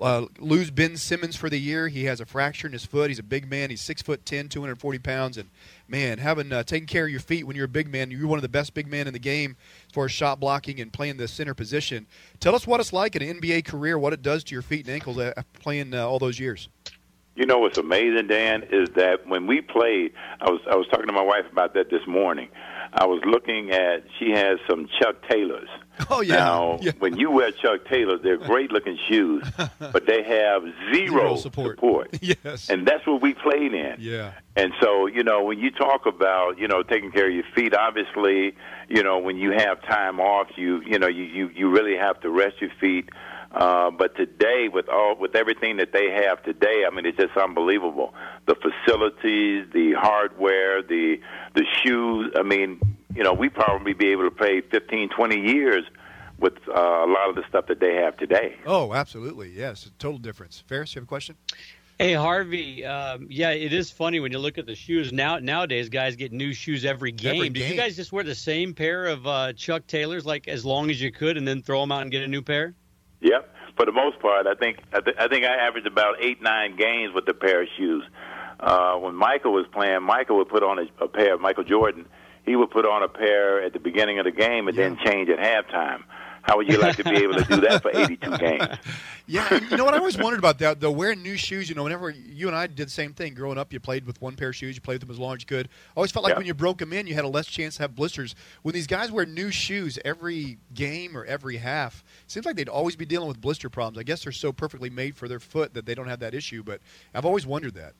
uh, 0.00 0.26
lose 0.38 0.70
Ben 0.70 0.96
Simmons 0.96 1.36
for 1.36 1.50
the 1.50 1.58
year. 1.58 1.88
He 1.88 2.04
has 2.04 2.20
a 2.20 2.26
fracture 2.26 2.66
in 2.66 2.72
his 2.72 2.86
foot. 2.86 3.10
He's 3.10 3.18
a 3.18 3.24
big 3.24 3.50
man. 3.50 3.68
He's 3.68 3.82
six 3.82 4.00
foot 4.00 4.24
ten, 4.24 4.48
240 4.48 4.98
pounds. 5.00 5.36
And 5.36 5.50
man, 5.88 6.18
having 6.18 6.52
uh, 6.52 6.62
taken 6.62 6.86
care 6.86 7.04
of 7.04 7.10
your 7.10 7.20
feet 7.20 7.46
when 7.46 7.56
you're 7.56 7.66
a 7.66 7.68
big 7.68 7.88
man, 7.88 8.10
you're 8.10 8.26
one 8.26 8.38
of 8.38 8.42
the 8.42 8.48
best 8.48 8.74
big 8.74 8.88
men 8.88 9.06
in 9.06 9.12
the 9.12 9.18
game 9.18 9.56
as 9.86 9.92
far 9.92 10.06
as 10.06 10.12
shot 10.12 10.40
blocking 10.40 10.80
and 10.80 10.92
playing 10.92 11.16
the 11.16 11.28
center 11.28 11.54
position. 11.54 12.06
Tell 12.40 12.54
us 12.54 12.66
what 12.66 12.80
it's 12.80 12.92
like 12.92 13.16
in 13.16 13.22
an 13.22 13.40
NBA 13.40 13.64
career, 13.64 13.98
what 13.98 14.12
it 14.12 14.22
does 14.22 14.44
to 14.44 14.54
your 14.54 14.62
feet 14.62 14.86
and 14.86 14.94
ankles 14.94 15.18
uh, 15.18 15.32
playing 15.60 15.94
uh, 15.94 16.06
all 16.06 16.18
those 16.18 16.38
years. 16.38 16.68
You 17.36 17.44
know 17.44 17.58
what's 17.58 17.76
amazing, 17.76 18.28
Dan, 18.28 18.62
is 18.70 18.88
that 18.96 19.26
when 19.26 19.46
we 19.46 19.60
played, 19.60 20.12
I 20.40 20.50
was 20.50 20.60
I 20.70 20.74
was 20.74 20.86
talking 20.88 21.06
to 21.06 21.12
my 21.12 21.22
wife 21.22 21.44
about 21.52 21.74
that 21.74 21.90
this 21.90 22.00
morning. 22.06 22.48
I 22.94 23.04
was 23.04 23.20
looking 23.26 23.72
at 23.72 24.04
she 24.18 24.30
has 24.30 24.58
some 24.68 24.88
Chuck 24.98 25.16
Taylors. 25.28 25.68
Oh 26.10 26.20
yeah. 26.20 26.36
Now, 26.36 26.78
yeah. 26.80 26.92
when 26.98 27.16
you 27.16 27.30
wear 27.30 27.50
Chuck 27.50 27.86
Taylors, 27.88 28.20
they're 28.22 28.36
great 28.36 28.70
looking 28.70 28.98
shoes, 29.08 29.44
but 29.78 30.06
they 30.06 30.22
have 30.22 30.62
zero, 30.94 31.36
Zero 31.36 31.36
support. 31.36 32.08
yes. 32.20 32.68
And 32.70 32.86
that's 32.86 33.06
what 33.06 33.20
we 33.22 33.34
played 33.34 33.74
in. 33.74 33.96
yeah. 33.98 34.32
And 34.54 34.72
so, 34.80 35.06
you 35.06 35.22
know, 35.22 35.42
when 35.44 35.58
you 35.58 35.70
talk 35.70 36.06
about, 36.06 36.58
you 36.58 36.68
know, 36.68 36.82
taking 36.82 37.12
care 37.12 37.28
of 37.28 37.34
your 37.34 37.44
feet, 37.54 37.74
obviously, 37.74 38.54
you 38.88 39.02
know, 39.02 39.18
when 39.18 39.36
you 39.36 39.50
have 39.52 39.82
time 39.82 40.18
off, 40.20 40.48
you, 40.56 40.80
you 40.86 40.98
know, 40.98 41.08
you, 41.08 41.24
you, 41.24 41.50
you 41.54 41.68
really 41.70 41.96
have 41.96 42.20
to 42.20 42.30
rest 42.30 42.60
your 42.60 42.70
feet. 42.80 43.10
Uh, 43.52 43.90
but 43.90 44.14
today, 44.16 44.68
with 44.72 44.88
all, 44.88 45.16
with 45.18 45.34
everything 45.34 45.76
that 45.78 45.92
they 45.92 46.10
have 46.10 46.42
today, 46.42 46.84
I 46.86 46.94
mean, 46.94 47.06
it's 47.06 47.16
just 47.18 47.36
unbelievable. 47.36 48.14
The 48.46 48.54
facilities, 48.54 49.66
the 49.72 49.92
hardware, 49.98 50.82
the, 50.82 51.20
the 51.54 51.64
shoes. 51.82 52.32
I 52.36 52.42
mean, 52.42 52.80
you 53.16 53.22
know, 53.22 53.32
we 53.32 53.48
probably 53.48 53.94
be 53.94 54.08
able 54.08 54.24
to 54.24 54.30
play 54.30 54.60
15, 54.60 55.08
20 55.08 55.40
years 55.40 55.84
with 56.38 56.54
uh, 56.68 56.72
a 56.72 57.08
lot 57.08 57.30
of 57.30 57.34
the 57.34 57.42
stuff 57.48 57.66
that 57.68 57.80
they 57.80 57.94
have 57.94 58.16
today. 58.18 58.56
Oh, 58.66 58.92
absolutely. 58.92 59.50
Yes. 59.50 59.90
Total 59.98 60.18
difference. 60.18 60.62
Ferris, 60.66 60.94
you 60.94 61.00
have 61.00 61.04
a 61.04 61.08
question? 61.08 61.36
Hey 61.98 62.12
Harvey, 62.12 62.84
um, 62.84 63.28
yeah, 63.30 63.52
it 63.52 63.72
is 63.72 63.90
funny 63.90 64.20
when 64.20 64.30
you 64.30 64.38
look 64.38 64.58
at 64.58 64.66
the 64.66 64.74
shoes 64.74 65.14
now. 65.14 65.38
Nowadays, 65.38 65.88
guys 65.88 66.14
get 66.16 66.30
new 66.30 66.52
shoes 66.52 66.84
every 66.84 67.10
game. 67.10 67.36
Every 67.36 67.48
Did 67.48 67.70
you 67.70 67.74
guys 67.74 67.96
just 67.96 68.12
wear 68.12 68.22
the 68.22 68.34
same 68.34 68.74
pair 68.74 69.06
of 69.06 69.26
uh, 69.26 69.54
Chuck 69.54 69.86
Taylors 69.86 70.26
like 70.26 70.46
as 70.46 70.62
long 70.62 70.90
as 70.90 71.00
you 71.00 71.10
could, 71.10 71.38
and 71.38 71.48
then 71.48 71.62
throw 71.62 71.80
them 71.80 71.92
out 71.92 72.02
and 72.02 72.10
get 72.10 72.22
a 72.22 72.28
new 72.28 72.42
pair? 72.42 72.74
Yep. 73.22 73.48
For 73.78 73.86
the 73.86 73.92
most 73.92 74.20
part, 74.20 74.46
I 74.46 74.54
think 74.54 74.80
I, 74.92 75.00
th- 75.00 75.16
I 75.18 75.28
think 75.28 75.46
I 75.46 75.54
averaged 75.54 75.86
about 75.86 76.16
eight 76.20 76.42
nine 76.42 76.76
games 76.76 77.14
with 77.14 77.26
a 77.28 77.34
pair 77.34 77.62
of 77.62 77.68
shoes. 77.78 78.04
Uh, 78.60 78.96
when 78.96 79.14
Michael 79.14 79.54
was 79.54 79.64
playing, 79.72 80.02
Michael 80.02 80.36
would 80.36 80.50
put 80.50 80.62
on 80.62 80.78
a, 80.78 81.04
a 81.04 81.08
pair. 81.08 81.32
Of 81.36 81.40
Michael 81.40 81.64
Jordan, 81.64 82.04
he 82.46 82.56
would 82.56 82.70
put 82.70 82.86
on 82.86 83.02
a 83.02 83.08
pair 83.08 83.62
at 83.62 83.72
the 83.72 83.78
beginning 83.80 84.18
of 84.18 84.24
the 84.24 84.30
game 84.30 84.68
and 84.68 84.76
then 84.78 84.96
change 85.04 85.28
at 85.28 85.38
halftime. 85.38 86.02
How 86.42 86.58
would 86.58 86.68
you 86.68 86.78
like 86.78 86.94
to 86.98 87.02
be 87.02 87.16
able 87.16 87.34
to 87.34 87.44
do 87.44 87.60
that 87.62 87.82
for 87.82 87.90
82 87.94 88.38
games? 88.38 88.62
Yeah, 89.26 89.52
you 89.68 89.76
know 89.76 89.84
what 89.84 89.94
I 89.94 89.98
always 89.98 90.16
wondered 90.16 90.38
about 90.38 90.60
that 90.60 90.78
though, 90.78 90.92
wearing 90.92 91.20
new 91.20 91.36
shoes. 91.36 91.68
You 91.68 91.74
know, 91.74 91.82
whenever 91.82 92.08
you 92.10 92.46
and 92.46 92.56
I 92.56 92.68
did 92.68 92.86
the 92.86 92.90
same 92.92 93.12
thing 93.14 93.34
growing 93.34 93.58
up, 93.58 93.72
you 93.72 93.80
played 93.80 94.06
with 94.06 94.22
one 94.22 94.36
pair 94.36 94.50
of 94.50 94.54
shoes, 94.54 94.76
you 94.76 94.80
played 94.80 94.94
with 95.00 95.08
them 95.08 95.10
as 95.10 95.18
long 95.18 95.34
as 95.34 95.42
you 95.42 95.46
could. 95.46 95.66
I 95.66 95.70
always 95.96 96.12
felt 96.12 96.22
like 96.22 96.34
Yeah. 96.34 96.38
when 96.38 96.46
you 96.46 96.54
broke 96.54 96.78
them 96.78 96.92
in, 96.92 97.08
you 97.08 97.14
had 97.14 97.24
a 97.24 97.28
less 97.28 97.46
chance 97.48 97.74
to 97.78 97.82
have 97.82 97.96
blisters. 97.96 98.36
When 98.62 98.74
these 98.74 98.86
guys 98.86 99.10
wear 99.10 99.26
new 99.26 99.50
shoes 99.50 99.98
every 100.04 100.58
game 100.72 101.16
or 101.16 101.24
every 101.24 101.56
half, 101.56 102.04
it 102.24 102.30
seems 102.30 102.46
like 102.46 102.54
they'd 102.54 102.68
always 102.68 102.94
be 102.94 103.06
dealing 103.06 103.26
with 103.26 103.40
blister 103.40 103.68
problems. 103.68 103.98
I 103.98 104.04
guess 104.04 104.22
they're 104.22 104.30
so 104.30 104.52
perfectly 104.52 104.88
made 104.88 105.16
for 105.16 105.26
their 105.26 105.40
foot 105.40 105.74
that 105.74 105.84
they 105.84 105.96
don't 105.96 106.06
have 106.06 106.20
that 106.20 106.32
issue. 106.32 106.62
But 106.62 106.80
I've 107.12 107.24
always 107.26 107.44
wondered 107.44 107.74
that. 107.74 107.94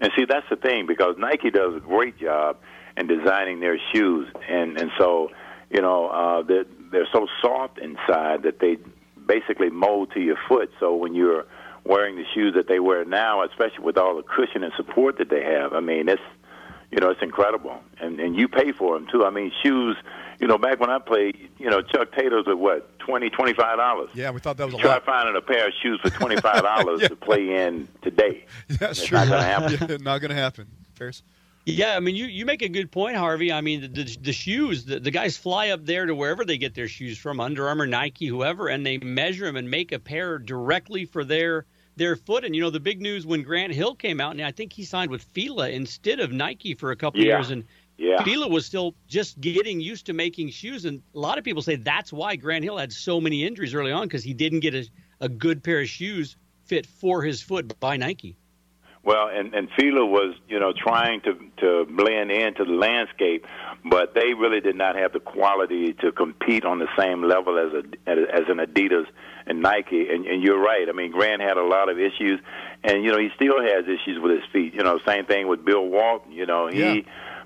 And 0.00 0.10
see, 0.16 0.24
that's 0.28 0.46
the 0.50 0.56
thing 0.56 0.86
because 0.86 1.14
Nike 1.18 1.50
does 1.50 1.76
a 1.76 1.80
great 1.80 2.18
job 2.18 2.58
in 2.96 3.06
designing 3.06 3.60
their 3.60 3.78
shoes, 3.92 4.28
and 4.48 4.78
and 4.78 4.90
so 4.98 5.30
you 5.70 5.80
know 5.80 6.08
uh, 6.08 6.42
they're 6.42 6.64
they're 6.92 7.08
so 7.12 7.26
soft 7.42 7.78
inside 7.78 8.42
that 8.44 8.58
they 8.60 8.76
basically 9.26 9.70
mold 9.70 10.12
to 10.12 10.20
your 10.20 10.36
foot. 10.48 10.70
So 10.80 10.94
when 10.94 11.14
you're 11.14 11.44
wearing 11.84 12.16
the 12.16 12.24
shoes 12.34 12.54
that 12.54 12.68
they 12.68 12.78
wear 12.80 13.04
now, 13.04 13.42
especially 13.44 13.84
with 13.84 13.96
all 13.98 14.16
the 14.16 14.22
cushion 14.22 14.62
and 14.62 14.72
support 14.76 15.18
that 15.18 15.28
they 15.30 15.42
have, 15.44 15.72
I 15.72 15.80
mean 15.80 16.08
it's 16.08 16.22
you 16.90 16.98
know 17.00 17.10
it's 17.10 17.22
incredible, 17.22 17.78
and 18.00 18.18
and 18.20 18.36
you 18.36 18.48
pay 18.48 18.72
for 18.72 18.98
them 18.98 19.08
too. 19.10 19.24
I 19.24 19.30
mean 19.30 19.52
shoes. 19.62 19.96
You 20.38 20.46
know, 20.46 20.58
back 20.58 20.80
when 20.80 20.90
I 20.90 20.98
played, 20.98 21.48
you 21.56 21.70
know, 21.70 21.80
Chuck 21.80 22.12
Taylors 22.12 22.44
were 22.46 22.54
what 22.56 22.98
twenty, 22.98 23.30
twenty-five 23.30 23.78
dollars. 23.78 24.10
Yeah, 24.12 24.30
we 24.32 24.40
thought 24.40 24.58
that 24.58 24.66
was 24.66 24.74
a 24.74 24.76
lot. 24.76 24.82
Try 24.82 24.92
lot. 24.92 25.04
finding 25.06 25.34
a 25.34 25.40
pair 25.40 25.66
of 25.68 25.72
shoes 25.82 25.98
for 26.02 26.10
twenty-five 26.20 26.60
dollars 26.62 27.00
Yeah. 27.00 27.08
to 27.08 27.16
play 27.16 27.64
in 27.64 27.88
today. 28.02 28.44
That's 28.68 28.98
It's 28.98 29.06
true. 29.08 29.16
not 29.16 29.28
gonna 29.28 29.42
happen. 29.42 29.88
Yeah, 29.90 29.96
not 30.02 30.20
going 30.20 30.28
to 30.28 30.34
happen. 30.36 30.66
Ferris. 30.94 31.22
Yeah, 31.68 31.96
I 31.96 32.00
mean, 32.00 32.14
you, 32.14 32.26
you 32.26 32.46
make 32.46 32.62
a 32.62 32.68
good 32.68 32.92
point, 32.92 33.16
Harvey. 33.16 33.52
I 33.52 33.60
mean, 33.60 33.80
the, 33.80 33.88
the, 33.88 34.16
the 34.22 34.32
shoes, 34.32 34.84
the, 34.84 35.00
the 35.00 35.10
guys 35.10 35.36
fly 35.36 35.70
up 35.70 35.84
there 35.84 36.06
to 36.06 36.14
wherever 36.14 36.44
they 36.44 36.58
get 36.58 36.74
their 36.74 36.86
shoes 36.86 37.18
from, 37.18 37.40
Under 37.40 37.66
Armour, 37.66 37.88
Nike, 37.88 38.26
whoever, 38.26 38.68
and 38.68 38.86
they 38.86 38.98
measure 38.98 39.46
them 39.46 39.56
and 39.56 39.68
make 39.68 39.90
a 39.90 39.98
pair 39.98 40.38
directly 40.38 41.04
for 41.04 41.24
their 41.24 41.66
their 41.96 42.14
foot. 42.14 42.44
And 42.44 42.54
you 42.54 42.62
know, 42.62 42.70
the 42.70 42.78
big 42.78 43.00
news 43.00 43.26
when 43.26 43.42
Grant 43.42 43.72
Hill 43.72 43.96
came 43.96 44.20
out, 44.20 44.32
and 44.32 44.42
I 44.42 44.52
think 44.52 44.72
he 44.72 44.84
signed 44.84 45.10
with 45.10 45.24
Fila 45.32 45.68
instead 45.70 46.20
of 46.20 46.30
Nike 46.30 46.74
for 46.74 46.92
a 46.92 46.96
couple 46.96 47.20
Yeah. 47.20 47.38
years, 47.38 47.50
and 47.50 47.64
Yeah. 47.98 48.22
Fila 48.22 48.46
was 48.46 48.64
still 48.64 48.94
just 49.08 49.40
getting 49.40 49.80
used 49.80 50.06
to 50.06 50.12
making 50.12 50.50
shoes, 50.50 50.84
and 50.84 51.02
a 51.16 51.18
lot 51.18 51.36
of 51.36 51.42
people 51.42 51.62
say 51.62 51.74
that's 51.74 52.12
why 52.12 52.36
Grant 52.36 52.62
Hill 52.62 52.76
had 52.76 52.92
so 52.92 53.20
many 53.20 53.44
injuries 53.44 53.74
early 53.74 53.90
on 53.90 54.06
because 54.06 54.22
he 54.22 54.34
didn't 54.34 54.60
get 54.60 54.74
a, 54.76 54.88
a 55.20 55.28
good 55.28 55.64
pair 55.64 55.80
of 55.80 55.88
shoes 55.88 56.36
fit 56.66 56.86
for 56.86 57.22
his 57.24 57.42
foot 57.42 57.80
by 57.80 57.96
Nike. 57.96 58.36
Well, 59.06 59.28
and 59.32 59.54
and 59.54 59.68
Fila 59.78 60.04
was, 60.04 60.34
you 60.48 60.58
know, 60.58 60.72
trying 60.76 61.20
to 61.22 61.38
to 61.58 61.86
blend 61.88 62.32
into 62.32 62.64
the 62.64 62.72
landscape, 62.72 63.46
but 63.84 64.14
they 64.14 64.34
really 64.34 64.60
did 64.60 64.74
not 64.74 64.96
have 64.96 65.12
the 65.12 65.20
quality 65.20 65.92
to 66.02 66.10
compete 66.10 66.64
on 66.64 66.80
the 66.80 66.88
same 66.98 67.22
level 67.22 67.56
as 67.56 67.72
a 67.72 68.10
as 68.10 68.44
an 68.48 68.58
Adidas 68.58 69.06
and 69.46 69.62
Nike. 69.62 70.08
And, 70.08 70.26
and 70.26 70.42
you're 70.42 70.58
right. 70.60 70.88
I 70.88 70.92
mean, 70.92 71.12
Grant 71.12 71.40
had 71.40 71.56
a 71.56 71.62
lot 71.64 71.88
of 71.88 72.00
issues, 72.00 72.40
and 72.82 73.04
you 73.04 73.12
know, 73.12 73.18
he 73.18 73.28
still 73.36 73.62
has 73.62 73.84
issues 73.84 74.18
with 74.20 74.32
his 74.32 74.44
feet. 74.52 74.74
You 74.74 74.82
know, 74.82 74.98
same 75.06 75.24
thing 75.24 75.46
with 75.46 75.64
Bill 75.64 75.86
Walton. 75.86 76.32
You 76.32 76.46
know, 76.46 76.66
he 76.66 76.80
Yeah. 76.80 77.02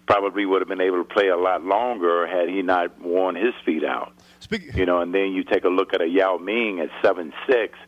probably 0.07 0.47
would 0.47 0.63
have 0.63 0.69
been 0.69 0.81
able 0.81 0.97
to 0.97 1.05
play 1.05 1.29
a 1.29 1.37
lot 1.37 1.63
longer 1.63 2.27
had 2.27 2.49
he 2.49 2.63
not 2.63 2.99
worn 3.03 3.35
his 3.37 3.53
feet 3.67 3.85
out. 3.85 4.13
Speak, 4.39 4.75
You 4.75 4.87
know, 4.87 5.01
and 5.01 5.15
then 5.15 5.33
you 5.33 5.45
take 5.45 5.65
a 5.65 5.69
look 5.69 5.93
at 5.93 6.01
a 6.01 6.09
Yao 6.09 6.39
Ming 6.39 6.81
at 6.81 6.89
seven 7.03 7.35
six, 7.47 7.79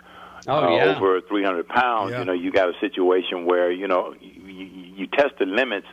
Oh, 0.46 0.59
uh, 0.59 0.76
yeah. 0.76 0.96
over 0.96 1.20
300 1.20 1.68
pounds. 1.68 2.12
Yeah. 2.12 2.20
You 2.20 2.24
know, 2.24 2.33
you 2.33 2.50
got 2.50 2.68
a 2.68 2.78
situation 2.81 3.46
where 3.46 3.70
you 3.70 3.87
know 3.88 4.14
you, 4.20 4.42
you, 4.42 4.66
you 4.96 5.07
test 5.07 5.38
the 5.38 5.46
limits 5.46 5.87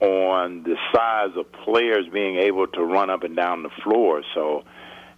on 0.00 0.62
the 0.62 0.76
size 0.94 1.36
of 1.36 1.50
players 1.64 2.06
being 2.12 2.36
able 2.36 2.66
to 2.66 2.82
run 2.82 3.10
up 3.10 3.22
and 3.22 3.34
down 3.34 3.62
the 3.62 3.70
floor. 3.82 4.22
So, 4.34 4.64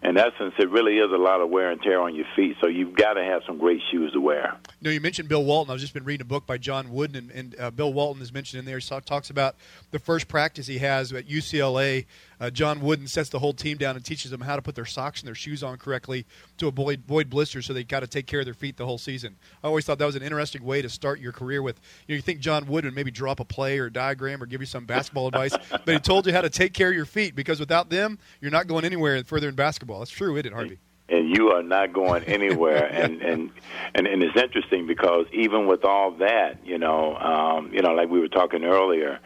in 0.03 0.17
essence, 0.17 0.55
it 0.59 0.71
really 0.71 0.99
is 0.99 1.11
a 1.13 1.17
lot 1.17 1.41
of 1.41 1.51
wear 1.51 1.71
and 1.71 1.83
tear 1.83 2.01
on 2.01 2.15
your 2.15 2.27
feet. 2.37 2.57
So 2.61 2.69
you've 2.69 2.95
got 2.95 3.15
to 3.15 3.25
have 3.25 3.43
some 3.45 3.59
great 3.59 3.81
shoes 3.91 4.13
to 4.13 4.21
wear. 4.21 4.57
No, 4.81 4.91
you 4.91 5.01
mentioned 5.01 5.29
Bill 5.29 5.45
Walton. 5.45 5.75
I've 5.75 5.81
just 5.81 5.95
been 5.95 6.05
reading 6.05 6.23
a 6.23 6.29
book 6.29 6.47
by 6.47 6.57
John 6.57 6.93
Wooden, 6.93 7.17
and, 7.17 7.31
and 7.33 7.57
uh, 7.59 7.71
Bill 7.73 7.93
Walton 7.93 8.23
is 8.23 8.33
mentioned 8.33 8.61
in 8.61 8.65
there. 8.65 8.79
He 8.79 9.01
talks 9.01 9.31
about 9.31 9.57
the 9.91 9.99
first 9.99 10.29
practice 10.29 10.69
he 10.69 10.79
has 10.79 11.13
at 11.13 11.27
UCLA. 11.27 12.07
Uh, 12.41 12.51
John 12.51 12.81
Wooden 12.81 13.07
sets 13.07 13.29
the 13.29 13.39
whole 13.39 13.53
team 13.53 13.79
down 13.79 13.97
and 13.97 14.05
teaches 14.05 14.31
them 14.31 14.41
how 14.41 14.57
to 14.57 14.63
put 14.63 14.75
their 14.75 14.85
socks 14.85 15.21
and 15.21 15.27
their 15.27 15.35
shoes 15.35 15.63
on 15.63 15.77
correctly 15.77 16.27
to 16.59 16.69
avoid, 16.69 17.03
avoid 17.05 17.29
blisters, 17.31 17.67
so 17.67 17.73
they 17.73 17.85
got 17.85 18.01
to 18.01 18.07
take 18.07 18.27
care 18.27 18.41
of 18.41 18.47
their 18.47 18.55
feet 18.55 18.77
the 18.77 18.87
whole 18.87 18.99
season. 18.99 19.37
I 19.63 19.67
always 19.67 19.85
thought 19.85 19.99
that 19.99 20.07
was 20.07 20.17
an 20.17 20.23
interesting 20.23 20.65
way 20.65 20.83
to 20.83 20.89
start 20.89 21.21
your 21.21 21.33
career 21.33 21.63
with. 21.63 21.81
You 22.07 22.15
know, 22.15 22.17
you 22.17 22.23
think 22.23 22.41
John 22.41 22.67
Wooden 22.67 22.95
maybe 22.95 23.11
drop 23.11 23.41
a 23.41 23.45
play 23.45 23.79
or 23.79 23.87
a 23.87 23.93
diagram 23.93 24.43
or 24.43 24.47
give 24.47 24.61
you 24.61 24.67
some 24.67 24.85
basketball 24.85 25.27
advice, 25.29 25.57
but 25.71 25.89
he 25.89 25.99
told 25.99 26.27
you 26.27 26.33
how 26.33 26.41
to 26.41 26.51
take 26.51 26.73
care 26.73 26.89
of 26.89 26.95
your 26.95 27.07
feet 27.07 27.35
because 27.35 27.61
without 27.61 27.91
them, 27.91 28.19
you're 28.41 28.51
not 28.51 28.67
going 28.67 28.85
anywhere 28.85 29.23
further 29.25 29.49
in 29.49 29.55
basketball. 29.55 29.99
That's 29.99 30.11
true, 30.11 30.37
isn't 30.37 30.47
it, 30.47 30.53
Harvey? 30.53 30.79
and 31.11 31.35
you 31.35 31.51
are 31.53 31.63
not 31.63 31.93
going 31.93 32.23
anywhere. 32.25 32.85
and, 32.93 33.23
and 33.23 33.51
and 33.95 34.07
and 34.07 34.23
it's 34.23 34.37
interesting 34.37 34.87
because 34.87 35.27
even 35.33 35.67
with 35.67 35.85
all 35.85 36.13
that, 36.19 36.59
you 36.65 36.79
know, 36.79 37.17
um, 37.17 37.73
you 37.73 37.83
know, 37.83 37.93
like 37.93 38.09
we 38.09 38.21
were 38.21 38.29
talking 38.29 38.65
earlier, 38.65 39.19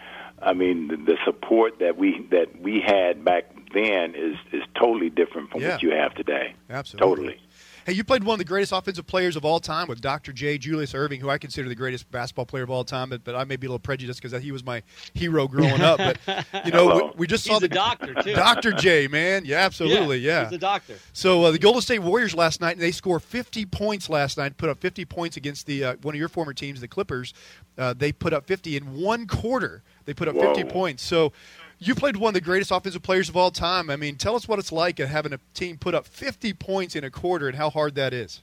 I 0.43 0.53
mean, 0.55 0.89
the, 0.89 0.97
the 0.97 1.17
support 1.25 1.79
that 1.81 1.97
we 1.97 2.27
that 2.31 2.61
we 2.61 2.81
had 2.85 3.25
back 3.25 3.45
then 3.75 4.15
is 4.15 4.37
is 4.53 4.63
totally 4.79 5.11
different 5.11 5.51
from 5.51 5.63
Yeah. 5.63 5.73
what 5.73 5.83
you 5.83 5.91
have 5.93 6.15
today. 6.15 6.55
Absolutely. 6.71 7.09
Totally. 7.09 7.41
Hey, 7.85 7.95
you 7.95 8.05
played 8.05 8.23
one 8.23 8.35
of 8.35 8.39
the 8.39 8.45
greatest 8.45 8.71
offensive 8.71 9.09
players 9.09 9.35
of 9.35 9.45
all 9.45 9.59
time 9.59 9.89
with 9.89 10.01
Dr. 10.01 10.33
J. 10.33 10.57
Julius 10.57 10.93
Erving, 10.93 11.19
who 11.19 11.29
I 11.29 11.37
consider 11.37 11.69
the 11.69 11.75
greatest 11.75 12.09
basketball 12.13 12.47
player 12.47 12.63
of 12.63 12.71
all 12.71 12.85
time, 12.85 13.09
but, 13.11 13.25
but 13.25 13.35
I 13.35 13.43
may 13.43 13.57
be 13.57 13.67
a 13.67 13.71
little 13.71 13.81
prejudiced 13.81 14.23
because 14.23 14.41
he 14.41 14.53
was 14.53 14.65
my 14.65 14.85
hero 15.15 15.49
growing 15.49 15.81
up. 15.81 15.99
But 15.99 16.47
you 16.65 16.71
know, 16.71 17.11
we, 17.17 17.23
we 17.23 17.27
just 17.27 17.43
saw 17.45 17.55
He's 17.55 17.61
the 17.63 17.67
a 17.67 17.69
doctor 17.69 18.15
too. 18.23 18.35
Dr. 18.35 18.71
J. 18.71 19.09
Man, 19.09 19.45
yeah, 19.45 19.57
absolutely, 19.57 20.19
yeah. 20.19 20.45
He's 20.45 20.53
a 20.53 20.59
doctor. 20.59 20.95
So 21.13 21.43
uh, 21.43 21.51
the 21.51 21.59
Golden 21.59 21.83
State 21.83 21.99
Warriors 22.03 22.37
last 22.37 22.61
night, 22.61 22.79
they 22.79 22.93
scored 22.93 23.25
50 23.25 23.67
points 23.67 24.09
last 24.09 24.39
night. 24.39 24.57
Put 24.59 24.69
up 24.69 24.79
50 24.79 25.05
points 25.07 25.37
against 25.37 25.67
the 25.67 25.83
uh, 25.85 25.97
one 26.03 26.15
of 26.15 26.19
your 26.21 26.29
former 26.29 26.55
teams, 26.55 26.81
the 26.81 26.87
Clippers. 26.87 27.35
Uh, 27.77 27.95
they 27.95 28.13
put 28.13 28.33
up 28.33 28.47
50 28.47 28.77
in 28.77 28.95
one 29.01 29.27
quarter. 29.27 29.83
They 30.05 30.15
put 30.15 30.29
up 30.29 30.37
50 30.37 30.65
points. 30.65 31.03
So 31.03 31.33
you 31.79 31.95
played 31.95 32.17
one 32.17 32.31
of 32.31 32.35
the 32.35 32.41
greatest 32.41 32.71
offensive 32.71 33.03
players 33.03 33.29
of 33.29 33.37
all 33.37 33.51
time. 33.51 33.91
I 33.91 33.97
mean, 33.97 34.17
tell 34.17 34.37
us 34.37 34.47
what 34.47 34.59
it's 34.59 34.73
like 34.73 34.99
having 34.99 35.33
a 35.33 35.39
team 35.55 35.79
put 35.79 35.95
up 35.95 36.07
50 36.07 36.53
points 36.55 36.95
in 36.97 37.05
a 37.05 37.11
quarter 37.11 37.49
and 37.49 37.57
how 37.57 37.71
hard 37.71 37.95
that 37.97 38.13
is. 38.13 38.43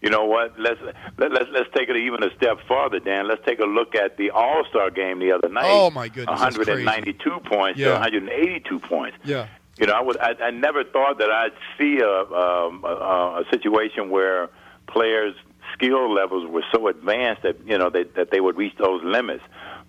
You 0.00 0.08
know 0.08 0.24
what? 0.24 0.58
Let's 0.58 0.80
let, 1.18 1.30
let's 1.30 1.44
let's 1.52 1.68
take 1.76 1.90
it 1.90 1.96
even 1.96 2.22
a 2.24 2.34
step 2.34 2.56
farther, 2.66 3.00
Dan. 3.00 3.28
Let's 3.28 3.44
take 3.44 3.60
a 3.60 3.66
look 3.66 3.94
at 3.94 4.16
the 4.16 4.30
All 4.30 4.64
Star 4.70 4.90
game 4.90 5.18
the 5.18 5.32
other 5.32 5.50
night. 5.50 5.66
Oh, 5.66 5.90
my 5.90 6.08
goodness, 6.08 6.40
192 6.40 7.30
points 7.44 7.78
Yeah. 7.78 7.88
to 7.88 7.92
182 7.94 8.78
points. 8.80 9.18
Yeah. 9.24 9.48
You 9.78 9.86
know, 9.86 9.92
I 9.92 10.00
would. 10.00 10.18
I, 10.18 10.32
I 10.42 10.50
never 10.52 10.84
thought 10.84 11.18
that 11.18 11.30
I'd 11.30 11.52
see 11.78 11.98
a, 11.98 12.08
um, 12.08 12.82
a 12.84 13.42
a 13.42 13.44
situation 13.50 14.08
where 14.08 14.48
players' 14.86 15.34
skill 15.74 16.12
levels 16.12 16.50
were 16.50 16.64
so 16.72 16.88
advanced 16.88 17.42
that 17.42 17.56
you 17.66 17.76
know 17.76 17.90
they, 17.90 18.04
that 18.16 18.30
they 18.30 18.40
would 18.40 18.56
reach 18.56 18.74
those 18.78 19.02
limits. 19.04 19.42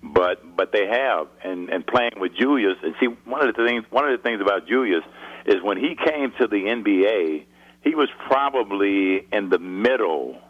But 0.04 0.56
but 0.56 0.72
they 0.72 0.88
have, 0.88 1.28
and 1.44 1.70
and 1.70 1.86
playing 1.86 2.14
with 2.18 2.34
Julius, 2.36 2.78
and 2.82 2.96
see 3.00 3.08
one 3.26 3.48
of 3.48 3.56
the 3.56 3.66
things 3.66 3.84
one 3.92 4.10
of 4.10 4.18
the 4.18 4.24
things 4.24 4.42
about 4.42 4.68
Julius 4.68 5.04
is 5.46 5.62
when 5.62 5.78
he 5.78 5.96
came 5.96 6.32
to 6.40 6.48
the 6.48 6.56
NBA, 6.56 7.46
he 7.84 7.96
was 7.96 8.10
probably 8.28 9.28
in 9.32 9.50
the 9.50 9.60
middle 9.60 10.42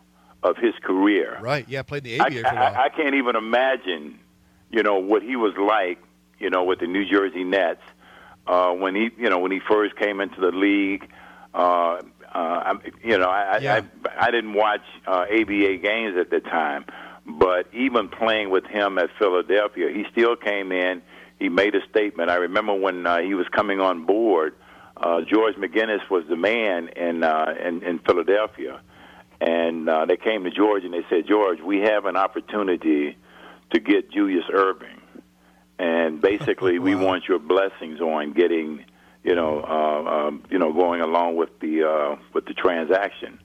of 0.44 0.58
his 0.58 0.74
career. 0.84 1.38
Right. 1.42 1.66
Yeah, 1.68 1.84
played 1.84 2.04
the 2.04 2.20
I, 2.20 2.26
ABA 2.26 2.42
for 2.42 2.48
a 2.48 2.56
while. 2.56 2.76
I, 2.76 2.84
I 2.86 2.90
can't 2.90 3.16
even 3.16 3.36
imagine, 3.36 4.20
you 4.70 4.84
know, 4.84 4.98
what 5.00 5.22
he 5.22 5.36
was 5.36 5.54
like, 5.58 6.00
you 6.40 6.50
know, 6.50 6.64
with 6.64 6.80
the 6.80 6.88
New 6.88 7.06
Jersey 7.06 7.44
Nets 7.44 7.82
uh, 8.48 8.72
when 8.72 8.96
he, 8.96 9.10
you 9.18 9.30
know, 9.30 9.40
when 9.40 9.52
he 9.52 9.60
first 9.60 9.96
came 9.98 10.20
into 10.22 10.40
the 10.42 10.52
league. 10.52 11.08
Uh, 11.54 11.58
uh, 11.58 12.02
I, 12.34 12.74
you 13.04 13.18
know, 13.18 13.30
I, 13.30 13.58
Yeah. 13.60 13.82
I 14.06 14.28
I 14.28 14.32
didn't 14.32 14.54
watch 14.54 14.82
uh, 15.06 15.26
ABA 15.30 15.78
games 15.78 16.18
at 16.18 16.30
the 16.30 16.40
time, 16.40 16.86
but 17.40 17.68
even 17.74 18.10
playing 18.10 18.50
with 18.50 18.66
him 18.66 18.98
at 18.98 19.10
Philadelphia, 19.18 19.90
he 19.94 20.06
still 20.12 20.36
came 20.36 20.72
in. 20.72 21.02
He 21.40 21.50
made 21.50 21.76
a 21.76 21.86
statement. 21.90 22.30
I 22.30 22.36
remember 22.36 22.74
when 22.74 23.06
uh, 23.06 23.20
he 23.20 23.34
was 23.34 23.48
coming 23.50 23.80
on 23.80 24.06
board. 24.06 24.56
Uh, 24.96 25.22
George 25.22 25.56
McGinnis 25.56 26.08
was 26.10 26.26
the 26.30 26.36
man 26.36 26.90
in 26.90 27.24
uh, 27.24 27.56
in, 27.66 27.82
in 27.84 28.00
Philadelphia, 28.00 28.82
and 29.40 29.90
uh, 29.90 30.06
they 30.06 30.18
came 30.18 30.44
to 30.44 30.52
George 30.52 30.84
and 30.84 30.94
they 30.94 31.06
said, 31.10 31.26
George, 31.28 31.60
we 31.60 31.80
have 31.80 32.06
an 32.06 32.16
opportunity 32.16 33.18
to 33.74 33.80
get 33.80 34.12
Julius 34.12 34.46
Erving, 34.54 35.00
and 35.80 36.22
basically 36.22 36.78
we 36.78 36.94
want 36.94 37.28
your 37.28 37.40
blessings 37.40 38.00
on 38.00 38.34
getting, 38.34 38.86
you 39.24 39.34
know, 39.34 39.64
uh, 39.64 40.28
um, 40.28 40.44
you 40.52 40.60
know, 40.60 40.72
going 40.72 41.02
along 41.02 41.36
with 41.36 41.60
the 41.60 41.84
uh, 41.84 42.16
with 42.34 42.46
the 42.46 42.54
transaction. 42.54 43.40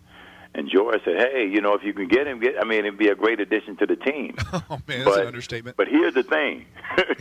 And 0.56 0.70
George 0.70 1.02
said, 1.04 1.16
"Hey, 1.18 1.46
you 1.46 1.60
know, 1.60 1.74
if 1.74 1.82
you 1.84 1.92
can 1.92 2.08
get 2.08 2.26
him, 2.26 2.40
get 2.40 2.54
I 2.58 2.64
mean, 2.64 2.80
it'd 2.80 2.96
be 2.98 3.08
a 3.08 3.14
great 3.14 3.40
addition 3.40 3.76
to 3.76 3.86
the 3.86 3.94
team." 3.94 4.34
oh, 4.54 4.80
man, 4.88 5.04
that's 5.04 5.04
but, 5.04 5.20
an 5.20 5.26
understatement. 5.26 5.76
But 5.76 5.86
here's 5.86 6.14
the 6.14 6.22
thing: 6.22 6.64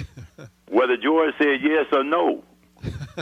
whether 0.70 0.96
George 0.96 1.34
said 1.38 1.60
yes 1.62 1.86
or 1.92 2.06
no, 2.06 2.46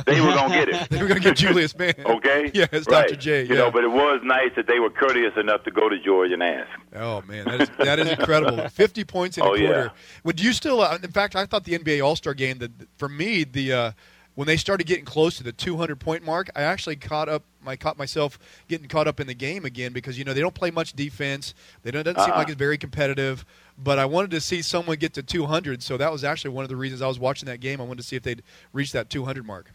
they 0.05 0.21
were 0.21 0.27
gonna 0.27 0.53
get 0.53 0.69
it. 0.69 0.87
they 0.91 1.01
were 1.01 1.07
going 1.07 1.19
to 1.19 1.27
get 1.27 1.35
Julius, 1.35 1.75
man. 1.75 1.95
Okay. 2.05 2.51
Yeah, 2.53 2.67
it's 2.71 2.87
right. 2.87 3.07
Dr. 3.07 3.15
J. 3.15 3.43
You 3.45 3.55
know, 3.55 3.71
but 3.71 3.83
it 3.83 3.91
was 3.91 4.21
nice 4.23 4.51
that 4.55 4.67
they 4.67 4.79
were 4.79 4.91
courteous 4.91 5.33
enough 5.35 5.63
to 5.63 5.71
go 5.71 5.89
to 5.89 5.99
George 5.99 6.31
and 6.31 6.43
ask. 6.43 6.69
Oh 6.95 7.21
man, 7.23 7.45
that 7.45 7.61
is 7.61 7.69
that 7.79 7.99
is 7.99 8.09
incredible. 8.09 8.69
Fifty 8.69 9.03
points 9.03 9.37
in 9.37 9.43
a 9.43 9.49
Oh, 9.49 9.55
yeah. 9.55 9.65
quarter. 9.65 9.91
Would 10.25 10.39
you 10.39 10.53
still? 10.53 10.81
Uh, 10.81 10.99
in 11.01 11.11
fact, 11.11 11.35
I 11.35 11.45
thought 11.45 11.63
the 11.63 11.77
NBA 11.77 12.03
All 12.05 12.15
Star 12.15 12.33
game. 12.33 12.59
That 12.59 12.71
for 12.97 13.09
me, 13.09 13.43
the 13.45 13.73
uh, 13.73 13.91
when 14.35 14.47
they 14.47 14.57
started 14.57 14.87
getting 14.87 15.05
close 15.05 15.37
to 15.37 15.43
the 15.43 15.51
200 15.51 15.99
point 15.99 16.23
mark, 16.23 16.49
I 16.55 16.63
actually 16.63 16.95
caught 16.95 17.29
up. 17.29 17.43
I 17.65 17.75
caught 17.75 17.97
myself 17.97 18.39
getting 18.67 18.87
caught 18.87 19.07
up 19.07 19.19
in 19.19 19.27
the 19.27 19.33
game 19.33 19.63
again 19.63 19.93
because 19.93 20.17
you 20.17 20.25
know 20.25 20.33
they 20.33 20.41
don't 20.41 20.55
play 20.55 20.71
much 20.71 20.93
defense. 20.93 21.53
They 21.83 21.91
don't 21.91 22.03
doesn't 22.03 22.17
uh-uh. 22.17 22.25
seem 22.25 22.35
like 22.35 22.47
it's 22.47 22.55
uh-uh. 22.55 22.57
very 22.57 22.77
competitive. 22.77 23.45
But 23.77 23.99
I 23.99 24.05
wanted 24.05 24.31
to 24.31 24.41
see 24.41 24.61
someone 24.61 24.97
get 24.97 25.13
to 25.13 25.23
200, 25.23 25.81
so 25.81 25.97
that 25.97 26.11
was 26.11 26.23
actually 26.23 26.51
one 26.51 26.63
of 26.63 26.69
the 26.69 26.75
reasons 26.75 27.01
I 27.01 27.07
was 27.07 27.19
watching 27.19 27.47
that 27.47 27.59
game. 27.59 27.79
I 27.79 27.83
wanted 27.83 28.01
to 28.01 28.07
see 28.07 28.15
if 28.15 28.23
they'd 28.23 28.43
reach 28.71 28.91
that 28.91 29.09
200 29.09 29.45
mark. 29.45 29.71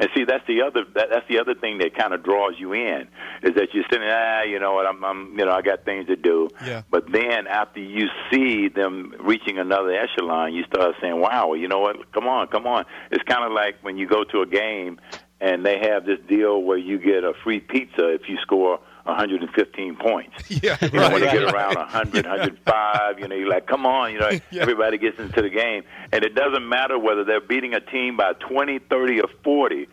And 0.00 0.08
see, 0.14 0.24
that's 0.24 0.46
the 0.46 0.62
other 0.62 0.84
that, 0.94 1.08
that's 1.10 1.28
the 1.28 1.38
other 1.38 1.54
thing 1.54 1.78
that 1.78 1.94
kind 1.94 2.14
of 2.14 2.24
draws 2.24 2.54
you 2.58 2.72
in 2.72 3.02
is 3.42 3.54
that 3.54 3.68
you're 3.74 3.84
sitting, 3.92 4.08
ah, 4.10 4.42
you 4.42 4.58
know 4.58 4.72
what, 4.72 4.86
I'm, 4.86 5.04
I'm, 5.04 5.38
you 5.38 5.44
know, 5.44 5.52
I 5.52 5.60
got 5.60 5.84
things 5.84 6.06
to 6.06 6.16
do. 6.16 6.48
Yeah. 6.64 6.82
But 6.90 7.12
then 7.12 7.46
after 7.46 7.80
you 7.80 8.08
see 8.32 8.68
them 8.68 9.14
reaching 9.20 9.58
another 9.58 9.92
echelon, 9.92 10.54
you 10.54 10.64
start 10.64 10.94
saying, 11.02 11.20
wow, 11.20 11.52
you 11.52 11.68
know 11.68 11.80
what? 11.80 12.10
Come 12.12 12.26
on, 12.26 12.46
come 12.48 12.66
on. 12.66 12.86
It's 13.10 13.22
kind 13.24 13.44
of 13.44 13.52
like 13.52 13.76
when 13.82 13.98
you 13.98 14.08
go 14.08 14.24
to 14.24 14.40
a 14.40 14.46
game 14.46 14.98
and 15.38 15.66
they 15.66 15.78
have 15.80 16.06
this 16.06 16.18
deal 16.26 16.62
where 16.62 16.78
you 16.78 16.98
get 16.98 17.22
a 17.22 17.34
free 17.44 17.60
pizza 17.60 18.14
if 18.14 18.22
you 18.26 18.38
score 18.40 18.80
115 19.04 19.96
points. 19.96 20.44
Yeah, 20.62 20.76
you 20.82 20.90
know, 20.90 21.10
when 21.10 21.20
they 21.22 21.30
get 21.30 21.54
around 21.54 21.76
100, 21.76 22.24
yeah. 22.24 22.30
105, 22.30 23.18
you 23.18 23.28
know, 23.28 23.34
you're 23.34 23.48
like, 23.48 23.66
come 23.66 23.86
on, 23.86 24.12
you 24.12 24.18
know, 24.18 24.30
yeah. 24.50 24.62
everybody 24.62 24.98
gets 24.98 25.18
into 25.18 25.40
the 25.40 25.48
game. 25.48 25.84
And 26.12 26.22
it 26.24 26.34
doesn't 26.34 26.68
matter 26.68 26.98
whether 26.98 27.24
they're 27.24 27.40
beating 27.40 27.72
a 27.72 27.80
team 27.80 28.16
by 28.16 28.34
20, 28.34 28.78
30, 28.78 29.20
or 29.20 29.28
40, 29.42 29.88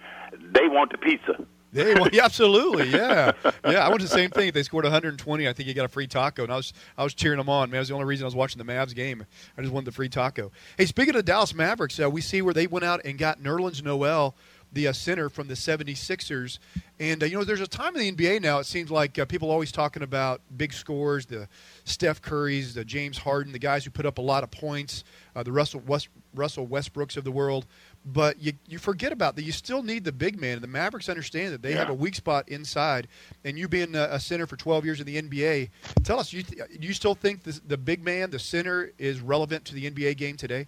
they 0.51 0.67
want 0.67 0.91
the 0.91 0.97
pizza. 0.97 1.45
They 1.73 1.93
want, 1.93 2.13
yeah, 2.13 2.25
absolutely, 2.25 2.89
yeah, 2.89 3.33
yeah. 3.65 3.85
I 3.85 3.89
want 3.89 4.01
the 4.01 4.07
same 4.07 4.29
thing. 4.29 4.47
If 4.47 4.53
they 4.53 4.63
scored 4.63 4.85
120, 4.85 5.47
I 5.47 5.53
think 5.53 5.67
you 5.67 5.73
got 5.73 5.85
a 5.85 5.89
free 5.89 6.07
taco, 6.07 6.43
and 6.43 6.51
I 6.51 6.55
was 6.55 6.71
I 6.97 7.03
was 7.03 7.13
cheering 7.13 7.37
them 7.37 7.49
on. 7.49 7.69
Man, 7.69 7.73
that 7.73 7.79
was 7.79 7.87
the 7.89 7.93
only 7.93 8.05
reason 8.05 8.23
I 8.23 8.27
was 8.27 8.35
watching 8.35 8.57
the 8.57 8.71
Mavs 8.71 8.95
game. 8.95 9.25
I 9.57 9.61
just 9.61 9.73
wanted 9.73 9.85
the 9.85 9.91
free 9.91 10.07
taco. 10.07 10.51
Hey, 10.77 10.85
speaking 10.85 11.15
of 11.15 11.25
Dallas 11.25 11.53
Mavericks, 11.53 11.99
uh, 11.99 12.09
we 12.09 12.21
see 12.21 12.41
where 12.41 12.53
they 12.53 12.67
went 12.67 12.85
out 12.85 13.01
and 13.03 13.17
got 13.17 13.41
Nerlens 13.41 13.83
Noel 13.83 14.33
the 14.73 14.87
uh, 14.87 14.93
center 14.93 15.29
from 15.29 15.47
the 15.47 15.53
76ers. 15.53 16.59
And, 16.99 17.21
uh, 17.21 17.25
you 17.25 17.37
know, 17.37 17.43
there's 17.43 17.61
a 17.61 17.67
time 17.67 17.95
in 17.95 18.15
the 18.15 18.25
NBA 18.29 18.41
now, 18.41 18.59
it 18.59 18.65
seems 18.65 18.91
like 18.91 19.17
uh, 19.19 19.25
people 19.25 19.51
always 19.51 19.71
talking 19.71 20.03
about 20.03 20.41
big 20.55 20.73
scores, 20.73 21.25
the 21.25 21.47
Steph 21.83 22.21
Currys, 22.21 22.73
the 22.73 22.83
James 22.83 23.17
Harden, 23.17 23.53
the 23.53 23.59
guys 23.59 23.85
who 23.85 23.91
put 23.91 24.05
up 24.05 24.17
a 24.17 24.21
lot 24.21 24.43
of 24.43 24.51
points, 24.51 25.03
uh, 25.35 25.43
the 25.43 25.51
Russell, 25.51 25.81
West, 25.85 26.09
Russell 26.33 26.67
Westbrooks 26.67 27.17
of 27.17 27.23
the 27.23 27.31
world. 27.31 27.65
But 28.05 28.41
you, 28.41 28.53
you 28.67 28.77
forget 28.79 29.11
about 29.11 29.35
that. 29.35 29.43
You 29.43 29.51
still 29.51 29.83
need 29.83 30.03
the 30.03 30.11
big 30.11 30.39
man. 30.39 30.53
And 30.53 30.63
the 30.63 30.67
Mavericks 30.67 31.09
understand 31.09 31.53
that 31.53 31.61
they 31.61 31.71
yeah. 31.71 31.79
have 31.79 31.89
a 31.89 31.93
weak 31.93 32.15
spot 32.15 32.47
inside. 32.49 33.07
And 33.43 33.59
you 33.59 33.67
being 33.67 33.95
a, 33.95 34.07
a, 34.11 34.19
center 34.19 34.47
for 34.47 34.55
12 34.55 34.85
years 34.85 34.99
in 34.99 35.05
the 35.05 35.21
NBA, 35.21 35.69
tell 36.03 36.19
us, 36.19 36.31
you, 36.31 36.43
you 36.79 36.93
still 36.93 37.15
think 37.15 37.43
the, 37.43 37.59
the 37.67 37.77
big 37.77 38.03
man, 38.03 38.31
the 38.31 38.39
center, 38.39 38.91
is 38.97 39.19
relevant 39.21 39.65
to 39.65 39.75
the 39.75 39.89
NBA 39.89 40.17
game 40.17 40.37
today? 40.37 40.67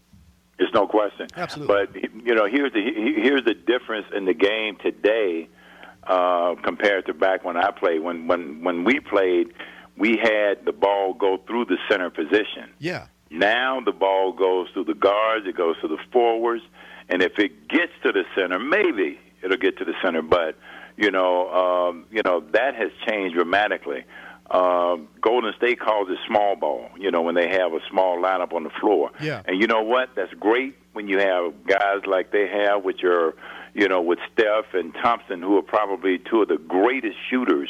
There's 0.60 0.74
no 0.74 0.88
question. 0.88 1.28
Absolutely. 1.38 1.74
But 1.74 2.26
you 2.26 2.36
know, 2.36 2.46
here's 2.46 2.74
the 2.74 2.82
here's 2.84 3.46
the 3.46 3.54
difference 3.54 4.08
in 4.14 4.26
the 4.26 4.34
game 4.34 4.78
today 4.84 5.48
uh, 6.04 6.56
compared 6.64 7.06
to 7.06 7.14
back 7.14 7.46
when 7.46 7.56
I 7.56 7.72
played. 7.72 8.02
When 8.02 8.28
when 8.28 8.62
when 8.62 8.84
we 8.84 9.00
played, 9.00 9.54
we 9.98 10.18
had 10.22 10.66
the 10.66 10.74
ball 10.74 11.14
go 11.14 11.38
through 11.48 11.66
the 11.66 11.78
center 11.90 12.10
position. 12.10 12.72
Yeah. 12.78 13.08
Now 13.32 13.80
the 13.80 13.94
ball 13.94 14.34
goes 14.34 14.68
through 14.74 14.86
the 14.86 14.96
guards, 14.96 15.48
it 15.48 15.56
goes 15.56 15.80
to 15.82 15.88
the 15.88 15.98
forwards, 16.12 16.64
and 17.08 17.22
if 17.22 17.40
it 17.40 17.70
gets 17.70 17.94
to 18.04 18.12
the 18.12 18.24
center, 18.36 18.60
maybe 18.60 19.18
it'll 19.42 19.58
get 19.58 19.78
to 19.78 19.86
the 19.86 19.94
center. 20.04 20.22
But 20.22 20.58
you 20.98 21.10
know, 21.10 21.50
um, 21.52 22.06
you 22.12 22.22
know 22.26 22.44
that 22.52 22.76
has 22.76 22.92
changed 23.08 23.36
dramatically 23.36 24.04
uh, 24.50 24.98
Golden 25.22 25.54
State 25.58 25.80
calls 25.80 26.10
it 26.10 26.18
small 26.28 26.56
ball. 26.56 26.90
You 26.98 27.12
know, 27.12 27.22
when 27.22 27.36
they 27.36 27.50
have 27.50 27.74
a 27.74 27.80
small 27.90 28.18
lineup 28.18 28.54
on 28.54 28.64
the 28.64 28.72
floor. 28.82 29.12
Yeah. 29.22 29.42
And 29.46 29.62
you 29.62 29.68
know 29.68 29.84
what? 29.84 30.10
That's 30.16 30.34
great 30.34 30.76
when 30.94 31.08
you 31.08 31.20
have 31.20 31.66
guys 31.66 32.06
like 32.06 32.32
they 32.32 32.48
have, 32.48 32.84
which 32.84 33.04
are, 33.04 33.36
you 33.74 33.88
know, 33.88 34.02
with 34.02 34.20
Steph 34.34 34.74
and 34.74 34.94
Thompson, 34.96 35.42
who 35.42 35.58
are 35.58 35.64
probably 35.64 36.18
two 36.18 36.42
of 36.42 36.48
the 36.48 36.58
greatest 36.58 37.18
shooters 37.30 37.70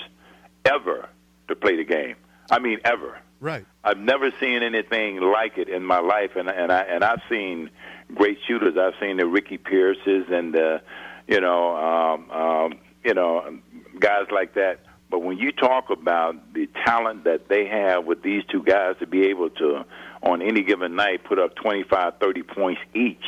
ever 0.66 1.10
to 1.48 1.56
play 1.56 1.76
the 1.76 1.84
game. 1.84 2.16
I 2.50 2.60
mean, 2.60 2.80
ever. 2.86 3.20
Right. 3.42 3.66
I've 3.84 3.98
never 3.98 4.32
seen 4.40 4.64
anything 4.64 5.22
like 5.22 5.58
it 5.58 5.70
in 5.70 5.86
my 5.86 6.00
life, 6.00 6.32
and 6.36 6.50
and 6.50 6.72
I 6.72 6.82
and 6.82 7.04
I've 7.04 7.22
seen 7.30 7.70
great 8.14 8.38
shooters. 8.48 8.78
I've 8.78 9.00
seen 9.00 9.18
the 9.18 9.26
Ricky 9.26 9.58
Pierces 9.58 10.26
and 10.30 10.54
the, 10.54 10.82
you 11.28 11.40
know, 11.40 11.76
um, 11.78 12.32
um, 12.32 12.80
you 13.04 13.14
know, 13.14 13.60
guys 14.00 14.26
like 14.32 14.56
that 14.56 14.80
but 15.10 15.20
when 15.20 15.38
you 15.38 15.52
talk 15.52 15.90
about 15.90 16.54
the 16.54 16.68
talent 16.86 17.24
that 17.24 17.50
they 17.50 17.66
have 17.68 18.06
with 18.06 18.22
these 18.22 18.44
two 18.52 18.64
guys 18.64 18.96
to 19.00 19.08
be 19.08 19.28
able 19.28 19.50
to, 19.50 19.84
on 20.22 20.42
any 20.42 20.62
given 20.62 20.96
night, 20.96 21.24
put 21.24 21.40
up 21.40 21.56
25, 21.56 22.14
30 22.22 22.44
points 22.44 22.82
each, 22.94 23.24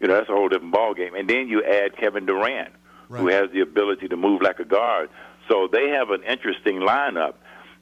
you 0.00 0.06
know, 0.06 0.14
that's 0.14 0.28
a 0.28 0.32
whole 0.32 0.48
different 0.48 0.72
ball 0.72 0.94
game. 0.94 1.14
And 1.14 1.28
then 1.28 1.48
you 1.48 1.64
add 1.64 1.96
Kevin 1.96 2.24
Durant, 2.24 2.72
right. 3.08 3.20
who 3.20 3.28
has 3.28 3.50
the 3.52 3.60
ability 3.60 4.08
to 4.08 4.16
move 4.16 4.42
like 4.42 4.60
a 4.60 4.64
guard. 4.64 5.10
So 5.48 5.68
they 5.70 5.88
have 5.88 6.10
an 6.10 6.22
interesting 6.22 6.76
lineup. 6.76 7.34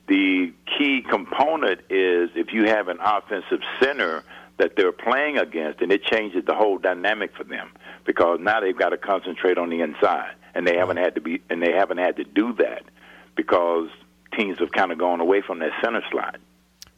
The 0.08 0.52
key 0.78 1.02
component 1.08 1.80
is 1.90 2.30
if 2.34 2.52
you 2.52 2.64
have 2.68 2.88
an 2.88 2.98
offensive 3.04 3.60
center 3.82 4.24
that 4.58 4.76
they're 4.76 4.92
playing 4.92 5.36
against, 5.36 5.82
and 5.82 5.92
it 5.92 6.02
changes 6.04 6.42
the 6.46 6.54
whole 6.54 6.78
dynamic 6.78 7.36
for 7.36 7.44
them 7.44 7.70
because 8.06 8.38
now 8.40 8.60
they've 8.60 8.78
got 8.78 8.90
to 8.90 8.96
concentrate 8.96 9.58
on 9.58 9.68
the 9.68 9.82
inside, 9.82 10.32
and 10.54 10.66
they 10.66 10.76
haven't 10.78 10.96
had 10.96 11.16
to 11.16 11.20
be, 11.20 11.42
and 11.50 11.62
they 11.62 11.72
haven't 11.72 11.98
had 11.98 12.16
to 12.16 12.24
do 12.24 12.54
that 12.54 12.82
because 13.36 13.88
teams 14.36 14.58
have 14.58 14.72
kind 14.72 14.90
of 14.90 14.98
gone 14.98 15.20
away 15.20 15.42
from 15.42 15.60
that 15.60 15.72
center 15.82 16.02
slide. 16.10 16.38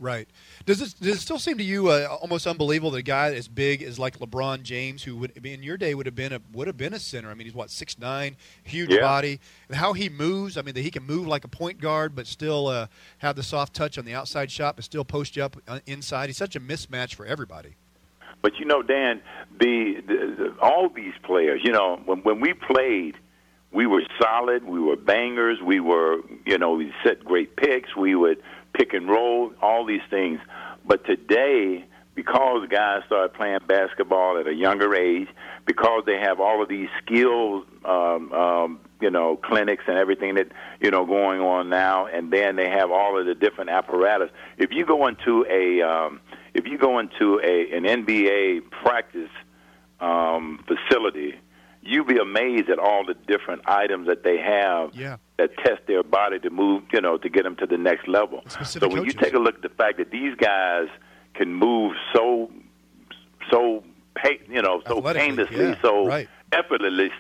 Right. 0.01 0.29
Does 0.65 0.81
it, 0.81 0.95
does 1.01 1.17
it 1.17 1.21
still 1.21 1.41
seem 1.41 1.59
to 1.59 1.65
you 1.65 1.89
uh, 1.89 2.07
almost 2.21 2.47
unbelievable 2.47 2.93
that 2.93 2.99
a 2.99 3.03
guy 3.03 3.35
as 3.35 3.49
big 3.49 3.83
as 3.83 3.99
like 3.99 4.21
LeBron 4.21 4.63
James, 4.63 5.03
who 5.03 5.17
would 5.17 5.45
in 5.45 5.63
your 5.63 5.77
day 5.77 5.93
would 5.95 6.07
have 6.07 6.15
been 6.15 6.33
a 6.33 6.41
would 6.53 6.69
have 6.69 6.77
been 6.77 6.95
a 6.95 7.01
center? 7.01 7.31
I 7.31 7.35
mean, 7.35 7.47
he's 7.47 7.55
what 7.55 7.69
six 7.69 7.99
nine, 7.99 8.37
huge 8.63 8.91
yeah. 8.91 9.01
body, 9.01 9.41
and 9.67 9.77
how 9.77 9.95
he 9.95 10.09
moves. 10.09 10.57
I 10.57 10.63
mean, 10.63 10.75
that 10.75 10.83
he 10.83 10.93
can 10.93 11.03
move 11.03 11.27
like 11.27 11.43
a 11.43 11.49
point 11.49 11.81
guard, 11.81 12.15
but 12.15 12.29
still 12.29 12.69
uh, 12.69 12.87
have 13.19 13.35
the 13.35 13.43
soft 13.43 13.75
touch 13.75 13.99
on 13.99 14.05
the 14.05 14.15
outside 14.15 14.53
shot, 14.53 14.77
but 14.77 14.85
still 14.85 15.05
post 15.05 15.35
you 15.35 15.43
up 15.43 15.57
uh, 15.67 15.81
inside. 15.87 16.29
He's 16.29 16.37
such 16.37 16.55
a 16.55 16.61
mismatch 16.61 17.15
for 17.17 17.27
everybody. 17.27 17.75
But 18.41 18.57
you 18.61 18.67
know, 18.67 18.83
Dan, 18.83 19.21
the, 19.59 20.01
the, 20.07 20.15
the 20.15 20.55
all 20.63 20.89
these 20.89 21.15
players, 21.25 21.61
you 21.65 21.73
know, 21.73 22.01
when 22.05 22.19
when 22.23 22.41
we 22.41 22.53
played 22.53 23.17
we 23.73 23.87
were 23.87 24.03
solid. 24.21 24.65
We 24.65 24.81
were 24.81 24.97
bangers. 24.97 25.61
We 25.63 25.81
were, 25.81 26.21
you 26.47 26.59
know, 26.59 26.73
we 26.75 26.93
set 27.05 27.25
great 27.25 27.57
picks. 27.57 27.95
We 27.95 28.15
would 28.15 28.43
pick 28.73 28.95
and 28.95 29.09
roll, 29.09 29.53
all 29.61 29.85
these 29.85 30.03
things. 30.09 30.41
But 30.87 31.05
today, 31.05 31.85
because 32.15 32.67
guys 32.71 33.03
started 33.07 33.35
playing 33.35 33.59
basketball 33.67 34.39
at 34.39 34.47
a 34.47 34.55
younger 34.55 34.95
age, 34.95 35.29
because 35.67 36.05
they 36.07 36.19
have 36.19 36.41
all 36.41 36.63
of 36.63 36.69
these 36.69 36.89
skills, 37.05 37.65
um, 37.85 38.33
um, 38.33 38.81
you 39.01 39.11
know, 39.11 39.37
clinics 39.37 39.85
and 39.87 39.99
everything 39.99 40.35
that 40.37 40.49
you 40.81 40.91
know 40.91 41.05
going 41.05 41.41
on 41.41 41.69
now, 41.69 42.07
and 42.07 42.33
then 42.33 42.57
they 42.57 42.69
have 42.71 42.91
all 42.91 43.21
of 43.21 43.27
the 43.27 43.35
different 43.35 43.71
apparatus. 43.71 44.31
If 44.57 44.71
you 44.73 44.87
go 44.87 45.07
into 45.07 45.45
a, 45.49 45.83
um, 45.83 46.21
if 46.55 46.67
you 46.67 46.79
go 46.79 46.99
into 46.99 47.39
a 47.45 47.77
an 47.77 47.85
NBA 47.85 48.71
practice 48.71 49.31
um, 50.01 50.65
facility 50.67 51.39
you'd 51.89 52.07
be 52.07 52.19
amazed 52.19 52.69
at 52.69 52.79
all 52.79 53.05
the 53.05 53.15
different 53.15 53.63
items 53.67 54.07
that 54.07 54.23
they 54.23 54.37
have 54.37 54.95
yeah. 54.95 55.17
that 55.39 55.57
test 55.59 55.81
their 55.87 56.03
body 56.03 56.39
to 56.41 56.51
move, 56.51 56.83
you 56.93 57.01
know, 57.01 57.17
to 57.17 57.29
get 57.29 57.45
them 57.45 57.57
to 57.57 57.67
the 57.67 57.79
next 57.79 58.07
level. 58.07 58.43
So 58.65 58.81
when 58.89 58.99
coaches. 58.99 59.15
you 59.15 59.21
take 59.21 59.35
a 59.35 59.39
look 59.39 59.57
at 59.57 59.63
the 59.63 59.71
fact 59.71 59.99
that 59.99 60.11
these 60.11 60.35
guys 60.37 60.89
can 61.35 61.55
move 61.55 61.95
so, 62.15 62.51
so, 63.51 63.83
you 64.49 64.63
know, 64.63 64.83
so 64.87 65.01
painlessly, 65.01 65.57
yeah, 65.57 65.81
so 65.81 66.07
right. 66.07 66.29
effortlessly 66.53 67.11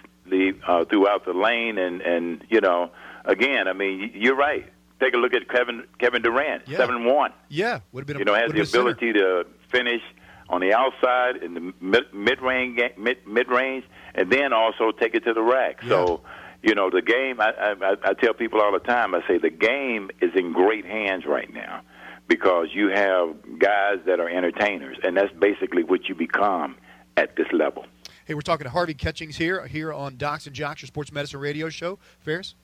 uh, 0.66 0.84
throughout 0.84 1.24
the 1.24 1.32
lane, 1.32 1.78
and 1.78 2.02
and 2.02 2.44
you 2.50 2.60
know, 2.60 2.90
again, 3.24 3.68
I 3.68 3.72
mean, 3.72 4.10
you're 4.14 4.36
right. 4.36 4.70
Take 5.00 5.14
a 5.14 5.16
look 5.16 5.32
at 5.32 5.48
Kevin 5.48 5.84
Kevin 6.00 6.22
Durant, 6.22 6.66
yeah. 6.66 6.76
seven 6.76 7.04
one. 7.04 7.32
Yeah, 7.48 7.80
would 7.92 8.00
have 8.00 8.06
been. 8.08 8.18
You 8.18 8.24
know, 8.24 8.34
has 8.34 8.52
the 8.52 8.62
ability 8.62 9.12
to 9.12 9.46
finish 9.70 10.02
on 10.48 10.60
the 10.60 10.72
outside 10.72 11.36
in 11.36 11.54
the 11.54 12.04
mid 12.12 12.40
range 12.42 12.80
mid 12.96 13.18
mid 13.26 13.48
range, 13.48 13.84
and 14.18 14.30
then 14.32 14.52
also 14.52 14.90
take 14.90 15.14
it 15.14 15.24
to 15.24 15.32
the 15.32 15.42
rack. 15.42 15.78
Yeah. 15.82 15.88
So, 15.88 16.20
you 16.62 16.74
know, 16.74 16.90
the 16.90 17.02
game. 17.02 17.40
I, 17.40 17.52
I 17.52 17.94
I 18.02 18.14
tell 18.14 18.34
people 18.34 18.60
all 18.60 18.72
the 18.72 18.80
time. 18.80 19.14
I 19.14 19.26
say 19.28 19.38
the 19.38 19.48
game 19.48 20.10
is 20.20 20.32
in 20.34 20.52
great 20.52 20.84
hands 20.84 21.24
right 21.24 21.52
now 21.52 21.82
because 22.26 22.68
you 22.72 22.88
have 22.88 23.36
guys 23.58 23.98
that 24.06 24.18
are 24.18 24.28
entertainers, 24.28 24.98
and 25.02 25.16
that's 25.16 25.32
basically 25.32 25.84
what 25.84 26.08
you 26.08 26.14
become 26.16 26.76
at 27.16 27.36
this 27.36 27.46
level. 27.52 27.86
Hey, 28.24 28.34
we're 28.34 28.40
talking 28.40 28.64
to 28.64 28.70
Harvey 28.70 28.94
Catchings 28.94 29.36
here 29.36 29.66
here 29.66 29.92
on 29.92 30.16
Docs 30.16 30.46
and 30.46 30.54
Jocks, 30.54 30.82
your 30.82 30.88
sports 30.88 31.12
medicine 31.12 31.40
radio 31.40 31.68
show. 31.68 31.98
Ferris. 32.20 32.54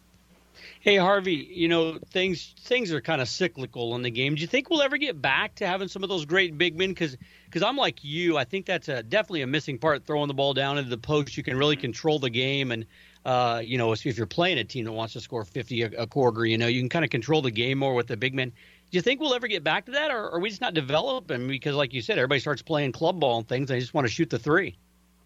Hey 0.80 0.96
Harvey, 0.96 1.48
you 1.50 1.68
know 1.68 1.98
things 2.10 2.54
things 2.60 2.92
are 2.92 3.00
kind 3.00 3.20
of 3.20 3.28
cyclical 3.28 3.94
in 3.96 4.02
the 4.02 4.10
game. 4.10 4.34
Do 4.34 4.40
you 4.40 4.46
think 4.46 4.70
we'll 4.70 4.82
ever 4.82 4.96
get 4.96 5.20
back 5.20 5.56
to 5.56 5.66
having 5.66 5.88
some 5.88 6.02
of 6.02 6.08
those 6.08 6.26
great 6.26 6.56
big 6.56 6.76
men? 6.78 6.90
Because 6.90 7.16
because 7.54 7.64
I'm 7.64 7.76
like 7.76 8.02
you, 8.02 8.36
I 8.36 8.42
think 8.42 8.66
that's 8.66 8.88
a, 8.88 9.04
definitely 9.04 9.42
a 9.42 9.46
missing 9.46 9.78
part. 9.78 10.04
Throwing 10.04 10.26
the 10.26 10.34
ball 10.34 10.54
down 10.54 10.76
into 10.76 10.90
the 10.90 10.98
post, 10.98 11.36
you 11.36 11.44
can 11.44 11.56
really 11.56 11.76
control 11.76 12.18
the 12.18 12.28
game, 12.28 12.72
and 12.72 12.84
uh, 13.24 13.62
you 13.64 13.78
know 13.78 13.92
if 13.92 14.04
you're 14.04 14.26
playing 14.26 14.58
a 14.58 14.64
team 14.64 14.84
that 14.86 14.92
wants 14.92 15.12
to 15.12 15.20
score 15.20 15.44
50 15.44 15.82
a, 15.82 15.86
a 15.98 16.06
quarter, 16.08 16.44
you 16.44 16.58
know 16.58 16.66
you 16.66 16.80
can 16.80 16.88
kind 16.88 17.04
of 17.04 17.12
control 17.12 17.42
the 17.42 17.52
game 17.52 17.78
more 17.78 17.94
with 17.94 18.08
the 18.08 18.16
big 18.16 18.34
men. 18.34 18.50
Do 18.90 18.98
you 18.98 19.02
think 19.02 19.20
we'll 19.20 19.34
ever 19.34 19.46
get 19.46 19.62
back 19.62 19.86
to 19.86 19.92
that, 19.92 20.10
or 20.10 20.30
are 20.30 20.40
we 20.40 20.48
just 20.48 20.60
not 20.60 20.74
developing? 20.74 21.46
Because 21.46 21.76
like 21.76 21.94
you 21.94 22.02
said, 22.02 22.18
everybody 22.18 22.40
starts 22.40 22.60
playing 22.60 22.90
club 22.90 23.20
ball 23.20 23.38
and 23.38 23.46
things. 23.46 23.68
They 23.68 23.78
just 23.78 23.94
want 23.94 24.04
to 24.08 24.12
shoot 24.12 24.30
the 24.30 24.38
three. 24.38 24.76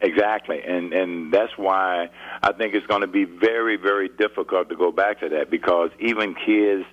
Exactly, 0.03 0.61
and 0.63 0.93
and 0.93 1.33
that's 1.33 1.57
why 1.57 2.11
I 2.43 2.53
think 2.53 2.75
it's 2.75 2.87
going 2.89 3.01
to 3.01 3.07
be 3.07 3.25
very 3.25 3.77
very 3.77 4.11
difficult 4.11 4.69
to 4.69 4.77
go 4.77 4.93
back 4.93 5.21
to 5.21 5.31
that 5.31 5.49
because 5.49 5.89
even 5.99 6.35
kids 6.35 6.85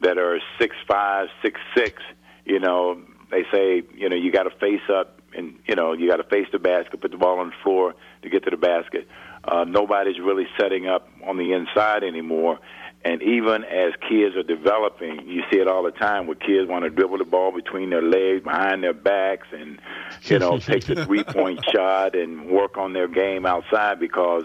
that 0.00 0.16
are 0.16 0.40
six 0.58 0.74
five 0.88 1.28
six 1.42 1.60
six, 1.76 2.00
you 2.46 2.58
know, 2.58 3.02
they 3.30 3.44
say 3.52 3.82
you 3.94 4.08
know 4.08 4.16
you 4.16 4.32
got 4.32 4.44
to 4.44 4.50
face 4.50 4.88
up 4.92 5.20
and 5.36 5.58
you 5.66 5.74
know 5.74 5.92
you 5.92 6.08
got 6.08 6.16
to 6.16 6.24
face 6.24 6.46
the 6.52 6.58
basket, 6.58 7.00
put 7.00 7.10
the 7.10 7.16
ball 7.16 7.38
on 7.38 7.48
the 7.48 7.56
floor 7.62 7.94
to 8.22 8.28
get 8.28 8.44
to 8.44 8.50
the 8.50 8.56
basket. 8.56 9.08
Uh, 9.44 9.64
nobody's 9.64 10.18
really 10.18 10.46
setting 10.58 10.86
up 10.86 11.08
on 11.24 11.36
the 11.36 11.52
inside 11.52 12.02
anymore, 12.02 12.58
and 13.04 13.22
even 13.22 13.64
as 13.64 13.92
kids 14.08 14.36
are 14.36 14.42
developing, 14.42 15.26
you 15.28 15.42
see 15.50 15.58
it 15.58 15.68
all 15.68 15.82
the 15.82 15.92
time 15.92 16.26
where 16.26 16.34
kids 16.34 16.68
want 16.68 16.84
to 16.84 16.90
dribble 16.90 17.18
the 17.18 17.24
ball 17.24 17.52
between 17.52 17.90
their 17.90 18.02
legs, 18.02 18.42
behind 18.42 18.82
their 18.82 18.92
backs, 18.92 19.46
and 19.52 19.80
you 20.24 20.38
know 20.38 20.58
take 20.58 20.84
the 20.84 21.04
three 21.04 21.22
point 21.22 21.64
shot 21.72 22.14
and 22.16 22.48
work 22.48 22.76
on 22.76 22.92
their 22.92 23.08
game 23.08 23.46
outside 23.46 24.00
because 24.00 24.44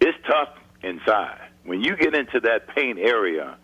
it's 0.00 0.18
tough 0.26 0.50
inside. 0.82 1.40
When 1.64 1.80
you 1.80 1.96
get 1.96 2.14
into 2.14 2.40
that 2.40 2.74
paint 2.74 2.98
area, 2.98 3.56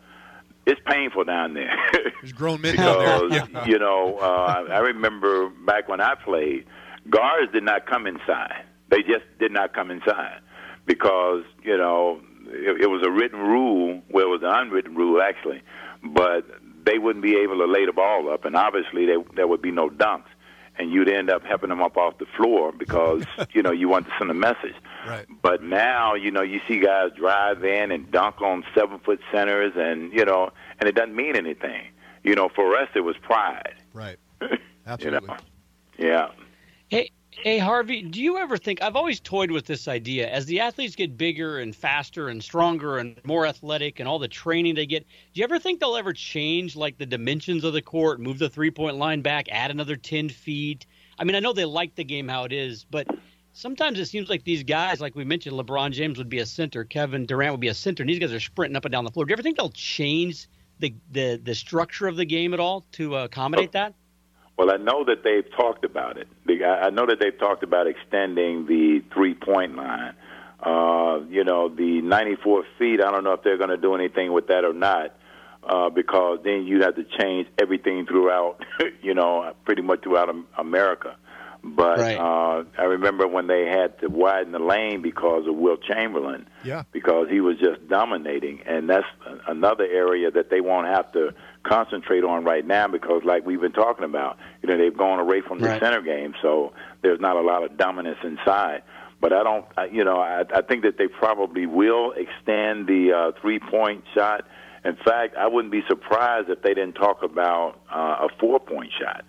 it's 0.69 0.81
painful 0.87 1.25
down 1.25 1.55
there. 1.55 1.75
There's 2.21 2.33
grown 2.33 2.61
men 2.61 2.77
because 2.77 3.31
there. 3.31 3.69
you 3.69 3.79
know 3.79 4.19
uh, 4.19 4.66
I 4.71 4.79
remember 4.79 5.49
back 5.49 5.89
when 5.89 6.01
I 6.01 6.14
played, 6.14 6.66
guards 7.09 7.53
did 7.53 7.62
not 7.64 7.87
come 7.87 8.07
inside. 8.07 8.64
They 8.91 9.03
just 9.03 9.25
did 9.39 9.51
not 9.51 9.75
come 9.75 9.91
inside 9.91 10.41
because 10.87 11.45
you 11.62 11.77
know 11.77 12.21
it, 12.47 12.83
it 12.83 12.87
was 12.87 13.03
a 13.05 13.11
written 13.11 13.41
rule. 13.41 14.03
Well, 14.11 14.27
it 14.27 14.29
was 14.29 14.43
an 14.43 14.51
unwritten 14.51 14.95
rule 14.95 15.23
actually, 15.23 15.62
but 16.03 16.45
they 16.85 16.99
wouldn't 16.99 17.23
be 17.23 17.37
able 17.37 17.59
to 17.59 17.66
lay 17.66 17.87
the 17.87 17.93
ball 17.93 18.31
up, 18.31 18.45
and 18.45 18.55
obviously 18.55 19.07
they, 19.07 19.16
there 19.37 19.47
would 19.47 19.62
be 19.62 19.71
no 19.71 19.89
dunks, 19.89 20.29
and 20.79 20.91
you'd 20.91 21.09
end 21.09 21.31
up 21.31 21.45
helping 21.45 21.71
them 21.71 21.83
up 21.83 21.97
off 21.97 22.19
the 22.19 22.27
floor 22.37 22.73
because 22.73 23.25
you 23.53 23.62
know 23.62 23.73
you 23.73 23.89
want 23.89 24.07
to 24.07 24.12
send 24.19 24.31
a 24.31 24.35
message. 24.35 24.75
Right. 25.09 25.27
But 25.43 25.63
now, 25.63 26.15
you 26.15 26.31
know, 26.31 26.43
you 26.43 26.61
see 26.69 26.81
guys 26.81 27.11
drive 27.17 27.65
in 27.65 27.91
and 27.91 28.11
dunk 28.11 28.41
on 28.41 28.65
seven 28.75 28.99
foot 28.99 29.21
centers, 29.33 29.73
and 29.77 30.13
you 30.13 30.25
know, 30.25 30.51
and 30.79 30.89
it 30.89 30.95
doesn't 30.95 31.17
mean 31.17 31.37
anything. 31.37 31.87
You 32.25 32.35
know, 32.35 32.49
for 32.49 32.77
us, 32.77 32.89
it 32.95 33.01
was 33.01 33.17
pride. 33.23 33.75
Right. 33.93 34.19
you 34.41 34.59
Absolutely. 34.87 35.29
know, 35.29 35.37
yeah. 35.99 36.31
Hey, 36.89 37.11
hey, 37.31 37.59
Harvey, 37.59 38.03
do 38.03 38.21
you 38.21 38.39
ever 38.39 38.57
think 38.57 38.83
I've 38.83 38.97
always 38.97 39.21
toyed 39.21 39.51
with 39.51 39.67
this 39.67 39.89
idea 39.89 40.29
as 40.29 40.47
the 40.47 40.61
athletes 40.61 40.97
get 40.97 41.17
bigger 41.17 41.59
and 41.59 41.75
faster 41.75 42.29
and 42.29 42.43
stronger 42.43 42.99
and 42.99 43.21
more 43.25 43.47
athletic 43.47 44.01
and 44.01 44.09
all 44.09 44.19
the 44.19 44.29
training 44.29 44.75
they 44.75 44.87
get, 44.87 45.07
do 45.35 45.41
you 45.41 45.45
ever 45.45 45.59
think 45.59 45.81
they'll 45.81 45.97
ever 45.97 46.13
change 46.13 46.77
like 46.77 46.99
the 46.99 47.07
dimensions 47.07 47.65
of 47.65 47.73
the 47.73 47.83
court, 47.83 48.21
move 48.21 48.39
the 48.39 48.49
three-point 48.49 48.97
line 48.97 49.21
back, 49.21 49.47
add 49.51 49.71
another 49.71 49.97
10 49.97 50.29
feet? 50.31 50.87
I 51.19 51.25
mean, 51.25 51.37
I 51.37 51.41
know 51.41 51.53
they 51.53 51.65
like 51.65 51.95
the 51.95 52.05
game 52.05 52.29
how 52.29 52.45
it 52.45 52.53
is, 52.53 52.85
but 52.85 53.07
sometimes 53.59 53.99
it 53.99 54.07
seems 54.07 54.31
like 54.31 54.45
these 54.45 54.63
guys, 54.63 55.01
like 55.01 55.15
we 55.17 55.25
mentioned, 55.25 55.57
LeBron 55.57 55.91
James 55.91 56.17
would 56.19 56.29
be 56.29 56.39
a 56.39 56.47
center, 56.47 56.85
Kevin 56.85 57.27
Durant 57.27 57.53
would 57.53 57.61
be 57.61 57.69
a 57.69 57.75
center, 57.75 58.03
and 58.03 58.11
these 58.11 58.19
guys 58.19 58.33
are 58.33 58.41
sprinting 58.41 58.77
up 58.77 58.85
and 58.85 58.93
down 58.93 59.05
the 59.05 59.11
floor. 59.11 59.25
Do 59.27 59.31
you 59.31 59.35
ever 59.35 59.43
think 59.43 59.57
they'll 59.57 59.71
change 59.71 60.49
the 60.79 60.95
the, 61.11 61.41
the 61.43 61.55
structure 61.55 62.07
of 62.07 62.17
the 62.17 62.25
game 62.25 62.55
at 62.55 62.61
all 62.61 62.87
to 62.93 63.17
uh, 63.17 63.25
accommodate 63.25 63.73
that? 63.73 63.95
Well, 64.57 64.73
I 64.73 64.77
know 64.77 65.05
that 65.05 65.23
they've 65.23 65.49
talked 65.57 65.85
about 65.85 66.19
it. 66.19 66.29
I 66.49 66.91
know 66.91 67.07
that 67.07 67.19
they've 67.21 67.39
talked 67.39 67.63
about 67.63 67.87
extending 67.87 68.67
the 68.67 69.03
three 69.13 69.35
point 69.35 69.77
line. 69.77 70.15
Uh, 70.61 71.21
you 71.29 71.45
know, 71.45 71.69
the 71.69 72.01
94 72.01 72.65
feet, 72.79 73.01
I 73.01 73.13
don't 73.13 73.23
know 73.23 73.33
if 73.33 73.45
they're 73.45 73.57
going 73.57 73.71
to 73.71 73.77
do 73.77 73.95
anything 73.95 74.33
with 74.33 74.49
that 74.49 74.65
or 74.65 74.73
not, 74.73 75.15
uh, 75.63 75.89
because 75.89 76.41
then 76.43 76.67
you'd 76.67 76.83
have 76.83 76.97
to 76.97 77.05
change 77.21 77.47
everything 77.63 78.07
throughout, 78.07 78.65
you 79.03 79.15
know, 79.15 79.55
pretty 79.65 79.83
much 79.83 80.03
throughout 80.03 80.29
Am- 80.29 80.49
America. 80.57 81.17
But 81.65 81.99
Right. 81.99 82.17
uh, 82.17 82.65
I 82.79 82.85
remember 82.85 83.27
when 83.27 83.47
they 83.49 83.67
had 83.67 83.99
to 84.01 84.09
widen 84.09 84.53
the 84.53 84.59
lane 84.59 85.03
because 85.03 85.47
of 85.47 85.57
Wilt 85.57 85.83
Chamberlain 85.83 86.47
Yeah. 86.65 86.85
because 86.93 87.29
he 87.29 87.41
was 87.41 87.59
just 87.59 87.87
dominating. 87.89 88.61
And 88.67 88.89
that's 88.89 89.07
another 89.47 89.85
area 89.85 90.31
that 90.31 90.51
they 90.51 90.61
won't 90.61 90.87
have 90.87 91.11
to 91.13 91.35
concentrate 91.65 92.25
on 92.25 92.45
right 92.45 92.65
now 92.67 92.87
because, 92.89 93.25
like 93.25 93.45
we've 93.45 93.61
been 93.61 93.73
talking 93.73 94.05
about, 94.05 94.39
you 94.63 94.69
know, 94.69 94.77
they've 94.79 94.97
gone 94.97 95.19
away 95.19 95.41
from 95.41 95.59
the 95.59 95.69
Right. 95.69 95.81
center 95.81 96.01
game, 96.01 96.35
so 96.41 96.73
there's 97.03 97.21
not 97.21 97.37
a 97.37 97.41
lot 97.43 97.65
of 97.65 97.77
dominance 97.77 98.19
inside. 98.23 98.83
But 99.21 99.33
I 99.33 99.43
don't, 99.43 99.65
I, 99.77 99.87
you 99.87 100.05
know, 100.05 100.19
I, 100.19 100.45
I 100.55 100.63
think 100.63 100.85
that 100.85 100.97
they 100.97 101.09
probably 101.09 101.67
will 101.67 102.13
extend 102.13 102.87
the 102.87 103.13
uh, 103.13 103.33
three-point 103.41 104.05
shot. 104.15 104.47
In 104.85 104.95
fact, 104.95 105.37
I 105.37 105.49
wouldn't 105.49 105.73
be 105.73 105.83
surprised 105.89 106.49
if 106.51 106.63
they 106.63 106.73
didn't 106.73 106.95
talk 106.95 107.25
about 107.25 107.81
uh, 107.93 108.27
a 108.27 108.29
four-point 108.39 108.93
shot 108.99 109.25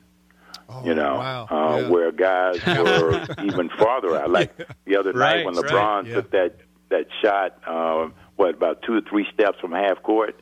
Oh, 0.71 0.85
you 0.85 0.93
know, 0.93 1.15
wow. 1.15 1.47
uh, 1.49 1.79
Yeah. 1.81 1.87
where 1.89 2.11
guys 2.11 2.63
were 2.67 3.25
even 3.43 3.69
farther 3.69 4.15
out. 4.17 4.29
Like 4.29 4.55
the 4.85 4.97
other 4.97 5.13
night 5.13 5.37
Right, 5.37 5.45
when 5.45 5.55
right, 5.55 5.65
LeBron 5.65 6.07
yeah. 6.07 6.15
took 6.15 6.31
that 6.31 6.55
that 6.89 7.07
shot, 7.23 7.57
uh, 7.67 8.09
what 8.35 8.55
about 8.55 8.81
two 8.83 8.93
or 8.95 9.01
three 9.01 9.27
steps 9.33 9.59
from 9.59 9.71
half 9.71 10.01
court 10.03 10.39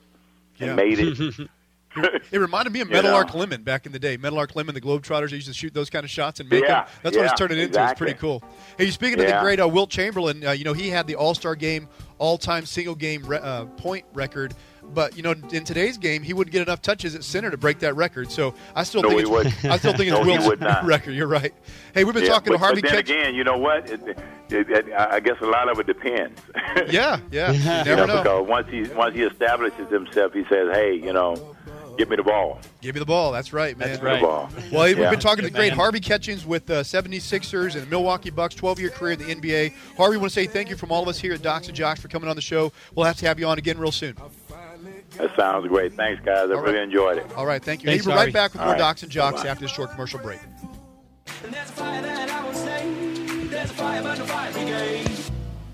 and 0.60 0.70
Yeah. 0.70 0.76
made 0.76 1.00
it. 1.00 1.50
It 2.32 2.38
reminded 2.38 2.74
me 2.74 2.82
of 2.82 2.90
You 2.90 2.94
Meadowlark 2.94 3.34
know. 3.34 3.40
Lemon 3.40 3.64
back 3.64 3.88
in 3.88 3.92
the 3.92 3.98
day. 3.98 4.18
Meadowlark 4.18 4.56
Lemon, 4.56 4.76
the 4.76 4.82
Globetrotters, 4.82 5.32
they 5.32 5.38
used 5.38 5.48
to 5.48 5.54
shoot 5.54 5.74
those 5.74 5.90
kind 5.90 6.04
of 6.04 6.12
shots 6.12 6.40
and 6.40 6.48
make 6.48 6.62
Yeah, 6.62 6.84
them. 6.84 6.94
That's 7.02 7.18
what 7.18 7.26
it's 7.26 7.32
yeah, 7.32 7.48
turning 7.48 7.58
into. 7.58 7.84
It's 7.84 7.98
pretty 7.98 8.14
cool. 8.14 8.44
Hey, 8.78 8.92
speaking 8.92 9.20
of 9.20 9.26
the 9.26 9.40
great 9.42 9.60
uh, 9.60 9.68
Wilt 9.68 9.90
Chamberlain, 9.90 10.46
uh, 10.46 10.52
you 10.52 10.64
know 10.64 10.74
he 10.74 10.90
had 10.90 11.08
the 11.08 11.16
All 11.16 11.34
Star 11.34 11.56
game 11.56 11.88
all 12.20 12.38
time 12.38 12.68
single 12.68 12.94
game 12.94 13.24
re- 13.26 13.40
uh, 13.42 13.66
point 13.66 14.06
record. 14.14 14.54
But 14.94 15.16
you 15.16 15.24
know, 15.24 15.32
in 15.52 15.64
today's 15.64 15.98
game, 15.98 16.24
he 16.24 16.34
wouldn't 16.34 16.52
get 16.52 16.62
enough 16.62 16.82
touches 16.82 17.14
at 17.16 17.24
center 17.24 17.52
to 17.52 17.58
break 17.58 17.80
that 17.80 17.96
record. 17.96 18.32
So 18.32 18.54
I 18.76 18.84
still 18.84 19.02
No, 19.04 19.10
think 19.10 19.22
it's, 19.22 19.30
wouldn't. 19.30 19.66
I 19.66 19.78
still 19.78 19.92
think 19.94 20.10
it's 20.10 20.18
No, 20.18 20.24
he 20.24 20.32
Wilt's 20.32 20.48
would 20.48 20.60
not. 20.62 20.84
record. 20.86 21.14
You're 21.14 21.28
right. 21.28 21.54
Hey, 21.94 22.04
we've 22.04 22.14
been 22.14 22.24
Yeah, 22.24 22.30
talking 22.30 22.52
but, 22.54 22.58
to 22.58 22.64
Harvey 22.64 22.82
but 22.82 22.90
then 22.92 23.00
Ketch- 23.04 23.10
again, 23.10 23.36
you 23.36 23.44
know 23.44 23.58
what? 23.58 23.90
It, 23.90 24.02
it, 24.50 24.70
it, 24.70 24.94
I 24.94 25.20
guess 25.20 25.36
a 25.42 25.46
lot 25.46 25.70
of 25.70 25.80
it 25.80 25.88
depends. 25.88 26.42
Yeah, 26.90 27.20
yeah. 27.32 27.52
You 27.52 27.58
You 27.60 27.66
never 27.66 27.96
know, 27.96 28.06
know. 28.06 28.24
because 28.24 28.48
once 28.48 28.68
he 28.70 28.82
once 28.94 29.14
he 29.16 29.24
establishes 29.24 29.90
himself, 29.90 30.32
he 30.34 30.44
says, 30.46 30.70
"Hey, 30.74 30.94
you 30.94 31.12
know, 31.12 31.56
give 31.98 32.08
me 32.10 32.16
the 32.16 32.24
ball." 32.24 32.60
Give 32.82 32.94
me 32.96 33.00
the 33.00 33.06
ball. 33.06 33.32
That's 33.32 33.52
right, 33.52 33.76
man. 33.78 33.90
That's 33.90 34.00
Give 34.00 34.06
me 34.06 34.12
right. 34.12 34.22
The 34.22 34.26
ball. 34.28 34.50
Well, 34.72 34.84
we've 34.86 34.98
Yeah. 34.98 35.10
been 35.10 35.20
talking 35.20 35.44
to 35.44 35.50
the 35.50 35.58
great. 35.58 35.74
Harvey 35.74 36.00
Catchings 36.00 36.46
with 36.46 36.70
uh, 36.70 36.84
76ers 36.84 37.74
and 37.74 37.84
the 37.84 37.90
Milwaukee 37.90 38.30
Bucks, 38.30 38.54
12 38.56 38.80
year 38.80 38.90
career 38.90 39.14
in 39.14 39.20
the 39.20 39.26
NBA. 39.36 39.74
Harvey, 39.98 40.18
want 40.18 40.30
to 40.32 40.34
say 40.36 40.46
thank 40.46 40.70
you 40.70 40.78
from 40.78 40.92
all 40.92 41.02
of 41.02 41.10
us 41.10 41.20
here 41.20 41.34
at 41.34 41.42
Docs 41.42 41.68
and 41.68 41.76
Jocks 41.76 42.00
for 42.00 42.08
coming 42.08 42.30
on 42.30 42.36
the 42.36 42.42
show. 42.42 42.72
We'll 42.96 43.06
have 43.08 43.18
to 43.18 43.26
have 43.26 43.40
you 43.40 43.48
on 43.48 43.58
again 43.58 43.78
real 43.80 43.92
soon. 43.92 44.16
That 45.12 45.36
sounds 45.36 45.68
great. 45.68 45.93
Thanks, 45.93 46.24
guys. 46.24 46.49
I 46.49 46.53
All 46.53 46.62
really 46.62 46.76
right. 46.76 46.84
enjoyed 46.84 47.18
it. 47.18 47.26
All 47.36 47.45
right, 47.45 47.64
thank 47.64 47.82
you. 47.82 47.88
Thanks, 47.89 48.05
hey, 48.05 48.12
we're 48.12 48.18
right 48.18 48.34
back 48.34 48.53
with 48.53 48.62
All 48.62 48.68
more 48.68 48.74
right. 48.74 48.80
Docs 48.80 49.03
and 49.03 49.12
Jocks 49.12 49.38
Bye-bye. 49.38 49.49
after 49.49 49.66
this 49.66 49.72
short 49.72 49.91
commercial 49.91 50.20
break. 50.20 50.39
And 51.43 51.53
there's 51.53 51.70
a 51.70 51.74
fire 51.74 52.01
that 52.01 52.30
I 52.30 52.45
will 52.45 52.53
say. 52.53 53.47
There's 53.47 53.72
a 53.72 53.74
fire 53.74 54.03
burn 54.03 54.18
the 54.18 54.26
fire 54.26 54.51
brigade. 54.51 55.10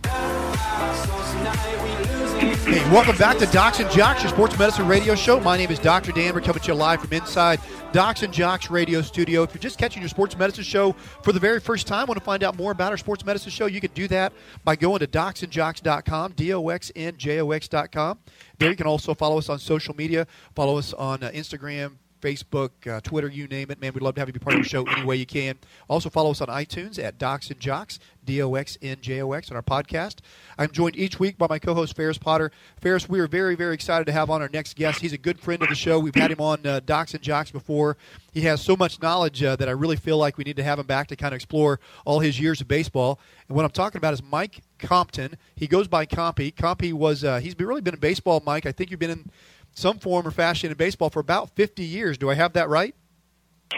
Ah, 0.05 1.03
so 1.05 1.37
tonight 1.37 1.83
we 1.83 2.05
losing. 2.05 2.22
Hey, 2.65 2.79
welcome 2.91 3.17
back 3.17 3.37
to 3.39 3.45
Docs 3.47 3.81
and 3.81 3.91
Jocks, 3.91 4.23
your 4.23 4.31
sports 4.31 4.57
medicine 4.57 4.87
radio 4.87 5.15
show. 5.15 5.37
My 5.37 5.57
name 5.57 5.69
is 5.69 5.79
Dr. 5.79 6.13
Dan. 6.13 6.33
We're 6.33 6.39
coming 6.39 6.61
to 6.61 6.67
you 6.71 6.73
live 6.73 7.01
from 7.01 7.11
inside 7.11 7.59
Docs 7.91 8.23
and 8.23 8.33
Jocks 8.33 8.71
radio 8.71 9.01
studio. 9.01 9.43
If 9.43 9.53
you're 9.53 9.61
just 9.61 9.77
catching 9.77 10.01
your 10.01 10.07
sports 10.07 10.37
medicine 10.37 10.63
show 10.63 10.93
for 11.23 11.33
the 11.33 11.41
very 11.41 11.59
first 11.59 11.87
time, 11.87 12.07
want 12.07 12.17
to 12.17 12.23
find 12.23 12.41
out 12.41 12.55
more 12.55 12.71
about 12.71 12.93
our 12.93 12.97
sports 12.97 13.25
medicine 13.25 13.51
show, 13.51 13.65
you 13.65 13.81
can 13.81 13.91
do 13.91 14.07
that 14.07 14.31
by 14.63 14.77
going 14.77 14.99
to 14.99 15.07
doxnjox.com, 15.07 16.31
D-O-X-N-J-O-X.com. 16.37 18.19
There 18.59 18.69
you 18.69 18.77
can 18.77 18.87
also 18.87 19.13
follow 19.13 19.37
us 19.37 19.49
on 19.49 19.59
social 19.59 19.93
media. 19.93 20.25
Follow 20.55 20.77
us 20.77 20.93
on 20.93 21.21
uh, 21.21 21.31
Instagram, 21.31 21.97
Facebook, 22.23 22.69
uh, 22.87 23.01
Twitter, 23.01 23.27
you 23.27 23.47
name 23.47 23.69
it. 23.69 23.81
Man, 23.81 23.91
we'd 23.93 24.01
love 24.01 24.15
to 24.15 24.21
have 24.21 24.29
you 24.29 24.33
be 24.33 24.39
part 24.39 24.55
of 24.55 24.63
the 24.63 24.69
show 24.69 24.85
any 24.87 25.03
way 25.03 25.17
you 25.17 25.25
can. 25.25 25.57
Also, 25.89 26.09
follow 26.09 26.31
us 26.31 26.39
on 26.39 26.47
iTunes 26.47 26.97
at 26.97 27.17
Docs 27.17 27.49
and 27.51 27.59
Jocks, 27.59 27.99
D 28.23 28.41
O 28.41 28.55
X 28.55 28.77
N 28.81 28.97
J 29.01 29.21
O 29.21 29.33
X, 29.33 29.51
on 29.51 29.57
our 29.57 29.61
podcast. 29.61 30.19
I'm 30.57 30.71
joined 30.71 30.95
each 30.95 31.19
week 31.19 31.37
by 31.37 31.47
my 31.49 31.59
co 31.59 31.73
host, 31.73 31.95
Ferris 31.97 32.17
Potter. 32.17 32.51
Ferris, 32.79 33.09
we 33.09 33.19
are 33.19 33.27
very, 33.27 33.55
very 33.55 33.73
excited 33.73 34.05
to 34.05 34.13
have 34.13 34.29
on 34.29 34.41
our 34.41 34.49
next 34.53 34.77
guest. 34.77 35.01
He's 35.01 35.11
a 35.11 35.17
good 35.17 35.37
friend 35.37 35.61
of 35.61 35.67
the 35.67 35.75
show. 35.75 35.99
We've 35.99 36.15
had 36.15 36.31
him 36.31 36.39
on 36.39 36.65
uh, 36.65 36.79
Docs 36.85 37.13
and 37.13 37.21
Jocks 37.21 37.51
before. 37.51 37.97
He 38.31 38.41
has 38.41 38.61
so 38.61 38.77
much 38.77 39.01
knowledge 39.01 39.43
uh, 39.43 39.57
that 39.57 39.67
I 39.67 39.73
really 39.73 39.97
feel 39.97 40.17
like 40.17 40.37
we 40.37 40.45
need 40.45 40.55
to 40.55 40.63
have 40.63 40.79
him 40.79 40.85
back 40.85 41.07
to 41.07 41.17
kind 41.17 41.33
of 41.33 41.35
explore 41.35 41.81
all 42.05 42.19
his 42.21 42.39
years 42.39 42.61
of 42.61 42.69
baseball. 42.69 43.19
And 43.49 43.55
what 43.55 43.65
I'm 43.65 43.71
talking 43.71 43.97
about 43.97 44.13
is 44.13 44.23
Mike 44.23 44.61
Compton. 44.79 45.37
He 45.55 45.67
goes 45.67 45.87
by 45.89 46.05
Compy. 46.05 46.53
Compy 46.53 46.93
was, 46.93 47.23
uh, 47.23 47.39
he's 47.39 47.59
really 47.59 47.81
been 47.81 47.93
in 47.93 47.99
baseball, 47.99 48.41
Mike. 48.45 48.65
I 48.65 48.71
think 48.71 48.91
you've 48.91 48.99
been 48.99 49.11
in 49.11 49.29
some 49.73 49.99
form 49.99 50.27
or 50.27 50.31
fashion 50.31 50.71
in 50.71 50.77
baseball 50.77 51.09
for 51.09 51.19
about 51.19 51.49
50 51.55 51.83
years. 51.83 52.17
Do 52.17 52.29
I 52.29 52.35
have 52.35 52.53
that 52.53 52.69
right? 52.69 52.95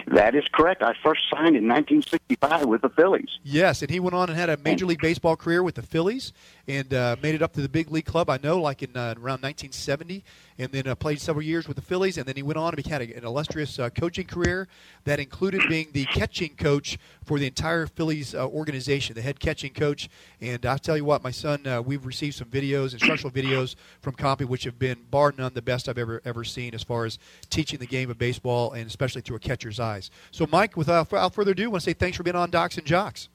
That 0.08 0.34
is 0.34 0.44
correct. 0.52 0.82
I 0.82 0.94
first 1.02 1.22
signed 1.30 1.56
in 1.56 1.66
1965 1.68 2.66
with 2.66 2.82
the 2.82 2.90
Phillies. 2.90 3.38
Yes, 3.42 3.80
and 3.80 3.90
he 3.90 3.98
went 3.98 4.14
on 4.14 4.28
and 4.28 4.38
had 4.38 4.50
a 4.50 4.58
major 4.58 4.84
league 4.84 5.00
baseball 5.00 5.36
career 5.36 5.62
with 5.62 5.74
the 5.74 5.82
Phillies, 5.82 6.32
and 6.68 6.92
uh, 6.92 7.16
made 7.22 7.34
it 7.34 7.42
up 7.42 7.52
to 7.52 7.60
the 7.60 7.68
big 7.68 7.90
league 7.90 8.04
club. 8.04 8.28
I 8.28 8.38
know, 8.42 8.60
like 8.60 8.82
in 8.82 8.96
uh, 8.96 9.14
around 9.16 9.42
1970, 9.42 10.24
and 10.58 10.72
then 10.72 10.86
uh, 10.86 10.94
played 10.94 11.20
several 11.20 11.44
years 11.44 11.68
with 11.68 11.76
the 11.76 11.82
Phillies, 11.82 12.18
and 12.18 12.26
then 12.26 12.36
he 12.36 12.42
went 12.42 12.56
on 12.56 12.68
and 12.68 12.76
became 12.76 13.00
an 13.00 13.24
illustrious 13.24 13.78
uh, 13.78 13.90
coaching 13.90 14.26
career 14.26 14.68
that 15.04 15.20
included 15.20 15.62
being 15.68 15.88
the 15.92 16.04
catching 16.06 16.54
coach 16.56 16.98
for 17.24 17.38
the 17.38 17.46
entire 17.46 17.86
Phillies 17.86 18.34
uh, 18.34 18.46
organization, 18.46 19.14
the 19.14 19.22
head 19.22 19.38
catching 19.38 19.72
coach. 19.72 20.08
And 20.40 20.64
I 20.66 20.76
tell 20.78 20.96
you 20.96 21.04
what, 21.04 21.22
my 21.22 21.30
son, 21.30 21.66
uh, 21.66 21.82
we've 21.82 22.06
received 22.06 22.36
some 22.36 22.48
videos, 22.48 22.92
instructional 22.92 23.30
videos 23.30 23.76
from 24.00 24.14
Compy, 24.14 24.46
which 24.46 24.64
have 24.64 24.78
been 24.78 24.98
bar 25.10 25.34
none 25.36 25.54
the 25.54 25.62
best 25.62 25.88
I've 25.88 25.98
ever 25.98 26.22
ever 26.24 26.44
seen 26.44 26.74
as 26.74 26.82
far 26.82 27.04
as 27.04 27.18
teaching 27.50 27.78
the 27.78 27.86
game 27.86 28.10
of 28.10 28.18
baseball, 28.18 28.72
and 28.72 28.86
especially 28.86 29.20
through 29.22 29.36
a 29.36 29.40
catcher's 29.40 29.78
eyes. 29.78 30.10
So, 30.30 30.46
Mike, 30.50 30.76
without, 30.76 31.10
without 31.10 31.34
further 31.34 31.52
ado, 31.52 31.64
I 31.64 31.68
want 31.68 31.82
to 31.82 31.90
say 31.90 31.94
thanks 31.94 32.16
for 32.16 32.22
being 32.22 32.36
on 32.36 32.50
Docs 32.50 32.78
and 32.78 32.86
Jocks. 32.86 33.28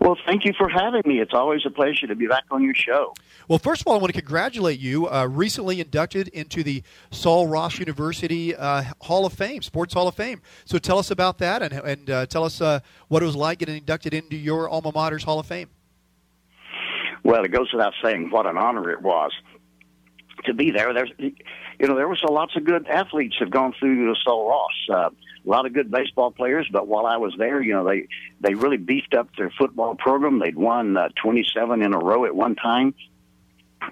Well, 0.00 0.16
thank 0.26 0.44
you 0.44 0.52
for 0.56 0.68
having 0.68 1.02
me. 1.04 1.20
It's 1.20 1.34
always 1.34 1.62
a 1.66 1.70
pleasure 1.70 2.06
to 2.06 2.14
be 2.14 2.26
back 2.26 2.44
on 2.50 2.62
your 2.62 2.74
show. 2.74 3.14
Well, 3.48 3.58
first 3.58 3.82
of 3.82 3.86
all, 3.86 3.94
I 3.94 3.98
want 3.98 4.12
to 4.14 4.20
congratulate 4.20 4.78
you. 4.78 5.08
Uh, 5.08 5.26
recently 5.26 5.80
inducted 5.80 6.28
into 6.28 6.62
the 6.62 6.82
Sul 7.10 7.46
Ross 7.46 7.78
University 7.78 8.54
uh, 8.54 8.84
Hall 9.02 9.26
of 9.26 9.32
Fame, 9.32 9.62
Sports 9.62 9.94
Hall 9.94 10.08
of 10.08 10.14
Fame. 10.14 10.40
So 10.64 10.78
tell 10.78 10.98
us 10.98 11.10
about 11.10 11.38
that 11.38 11.62
and, 11.62 11.72
and 11.72 12.10
uh, 12.10 12.26
tell 12.26 12.44
us 12.44 12.60
uh, 12.60 12.80
what 13.08 13.22
it 13.22 13.26
was 13.26 13.36
like 13.36 13.58
getting 13.58 13.76
inducted 13.76 14.14
into 14.14 14.36
your 14.36 14.68
alma 14.68 14.92
mater's 14.94 15.24
Hall 15.24 15.38
of 15.38 15.46
Fame. 15.46 15.68
Well, 17.22 17.44
it 17.44 17.52
goes 17.52 17.72
without 17.72 17.94
saying 18.02 18.30
what 18.30 18.46
an 18.46 18.58
honor 18.58 18.90
it 18.90 19.02
was 19.02 19.32
to 20.44 20.54
be 20.54 20.70
there. 20.70 20.92
There's, 20.92 21.10
you 21.18 21.32
know, 21.80 21.96
there 21.96 22.08
was 22.08 22.22
a 22.26 22.30
lots 22.30 22.54
of 22.56 22.64
good 22.64 22.86
athletes 22.86 23.36
have 23.40 23.50
gone 23.50 23.72
through 23.78 24.06
the 24.06 24.16
Sul 24.24 24.46
Ross. 24.46 25.12
Uh, 25.44 25.48
a 25.48 25.50
lot 25.50 25.66
of 25.66 25.72
good 25.72 25.90
baseball 25.90 26.30
players, 26.30 26.68
but 26.70 26.86
while 26.86 27.06
I 27.06 27.16
was 27.16 27.34
there, 27.38 27.60
you 27.62 27.74
know, 27.74 27.84
they 27.84 28.08
they 28.40 28.54
really 28.54 28.76
beefed 28.76 29.14
up 29.14 29.28
their 29.36 29.50
football 29.50 29.94
program. 29.94 30.38
They'd 30.38 30.56
won 30.56 30.96
uh, 30.96 31.08
27 31.22 31.82
in 31.82 31.94
a 31.94 31.98
row 31.98 32.24
at 32.24 32.34
one 32.34 32.54
time. 32.56 32.94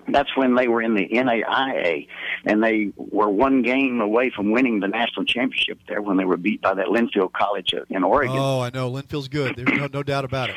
That's 0.09 0.35
when 0.37 0.55
they 0.55 0.69
were 0.69 0.81
in 0.81 0.95
the 0.95 1.07
NAIA, 1.07 2.09
and 2.47 2.63
they 2.63 2.93
were 2.97 3.29
one 3.29 3.61
game 3.61 4.01
away 4.01 4.31
from 4.31 4.51
winning 4.51 4.81
the 4.81 4.89
national 4.89 5.27
championship 5.27 5.81
there 5.87 6.01
when 6.01 6.17
they 6.17 6.25
were 6.25 6.39
beat 6.39 6.63
by 6.63 6.73
that 6.75 6.87
Linfield 6.87 7.33
College 7.33 7.75
in 7.91 8.03
Oregon. 8.03 8.37
Oh, 8.39 8.61
I 8.61 8.71
know 8.71 8.89
Linfield's 8.89 9.29
good. 9.29 9.57
There's 9.57 9.79
no, 9.79 9.89
no 9.93 10.03
doubt 10.03 10.25
about 10.25 10.49
it. 10.49 10.57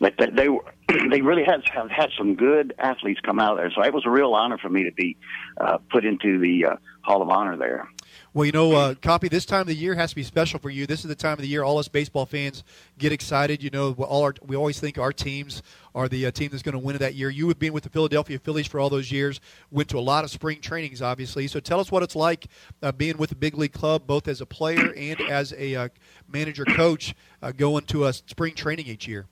But 0.00 0.14
they, 0.18 0.26
they 0.26 0.48
were 0.48 0.64
they 1.10 1.20
really 1.20 1.44
had 1.44 1.68
have 1.68 1.90
had 1.90 2.10
some 2.16 2.34
good 2.34 2.74
athletes 2.78 3.20
come 3.20 3.38
out 3.38 3.52
of 3.52 3.58
there. 3.58 3.70
So 3.74 3.82
it 3.82 3.92
was 3.92 4.06
a 4.06 4.10
real 4.10 4.34
honor 4.34 4.58
for 4.58 4.68
me 4.68 4.84
to 4.84 4.92
be 4.92 5.16
uh, 5.60 5.78
put 5.90 6.04
into 6.04 6.38
the 6.38 6.66
uh, 6.66 6.76
Hall 7.02 7.22
of 7.22 7.28
Honor 7.28 7.56
there. 7.56 7.88
Well, 8.34 8.44
you 8.44 8.52
know, 8.52 8.72
uh, 8.72 8.94
Compy. 8.94 9.30
This 9.30 9.46
time 9.46 9.62
of 9.62 9.66
the 9.68 9.74
year 9.74 9.94
has 9.94 10.10
to 10.10 10.16
be 10.16 10.22
special 10.22 10.58
for 10.58 10.68
you. 10.68 10.86
This 10.86 11.00
is 11.00 11.08
the 11.08 11.14
time 11.14 11.32
of 11.32 11.38
the 11.38 11.48
year 11.48 11.62
all 11.62 11.78
us 11.78 11.88
baseball 11.88 12.26
fans 12.26 12.62
get 12.98 13.10
excited. 13.10 13.62
You 13.62 13.70
know, 13.70 13.92
all 13.94 14.22
our, 14.22 14.34
we 14.46 14.54
always 14.54 14.78
think 14.78 14.98
our 14.98 15.12
teams 15.12 15.62
are 15.94 16.08
the 16.08 16.26
uh, 16.26 16.30
team 16.30 16.50
that's 16.50 16.62
going 16.62 16.74
to 16.74 16.78
win 16.78 16.94
it 16.94 16.98
that 16.98 17.14
year. 17.14 17.30
You 17.30 17.48
have 17.48 17.58
been 17.58 17.72
with 17.72 17.84
the 17.84 17.90
Philadelphia 17.90 18.38
Phillies 18.38 18.66
for 18.66 18.80
all 18.80 18.90
those 18.90 19.10
years. 19.10 19.40
Went 19.70 19.88
to 19.88 19.98
a 19.98 20.00
lot 20.00 20.24
of 20.24 20.30
spring 20.30 20.60
trainings, 20.60 21.00
obviously. 21.00 21.46
So 21.46 21.58
tell 21.58 21.80
us 21.80 21.90
what 21.90 22.02
it's 22.02 22.14
like 22.14 22.48
uh, 22.82 22.92
being 22.92 23.16
with 23.16 23.30
the 23.30 23.36
big 23.36 23.56
league 23.56 23.72
club, 23.72 24.06
both 24.06 24.28
as 24.28 24.42
a 24.42 24.46
player 24.46 24.92
and 24.94 25.20
as 25.22 25.54
a 25.56 25.74
uh, 25.74 25.88
manager 26.30 26.66
coach, 26.66 27.14
uh, 27.42 27.52
going 27.52 27.84
to 27.86 28.06
a 28.06 28.12
spring 28.12 28.54
training 28.54 28.86
each 28.86 29.08
year. 29.08 29.26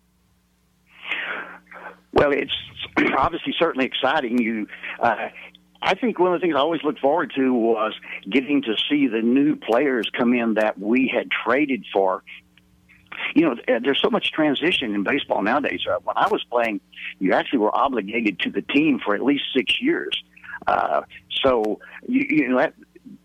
Well, 2.15 2.33
it's 2.33 2.55
obviously 3.19 3.55
certainly 3.59 3.85
exciting. 3.85 4.39
You, 4.39 4.67
uh, 5.01 5.29
I 5.87 5.95
think 5.95 6.19
one 6.19 6.35
of 6.35 6.41
the 6.41 6.45
things 6.45 6.57
I 6.57 6.59
always 6.59 6.83
looked 6.83 6.99
forward 6.99 7.33
to 7.37 7.55
was 7.55 7.95
getting 8.29 8.61
to 8.63 8.75
see 8.91 9.07
the 9.07 9.23
new 9.23 9.55
players 9.55 10.11
come 10.13 10.35
in 10.35 10.55
that 10.55 10.77
we 10.81 11.07
had 11.07 11.29
traded 11.31 11.85
for. 11.93 12.25
You 13.37 13.43
know, 13.43 13.57
there's 13.81 14.03
so 14.03 14.11
much 14.11 14.33
transition 14.33 14.97
in 14.97 15.05
baseball 15.05 15.43
nowadays. 15.43 15.83
Uh, 15.89 16.01
when 16.03 16.17
I 16.17 16.27
was 16.27 16.43
playing, 16.51 16.81
you 17.21 17.35
actually 17.35 17.61
were 17.61 17.75
obligated 17.75 18.41
to 18.41 18.51
the 18.51 18.63
team 18.63 18.99
for 18.99 19.15
at 19.15 19.23
least 19.23 19.45
six 19.55 19.81
years. 19.81 20.21
Uh, 20.67 21.03
so 21.45 21.79
you, 22.09 22.27
you 22.29 22.49
know 22.49 22.59
that 22.59 22.75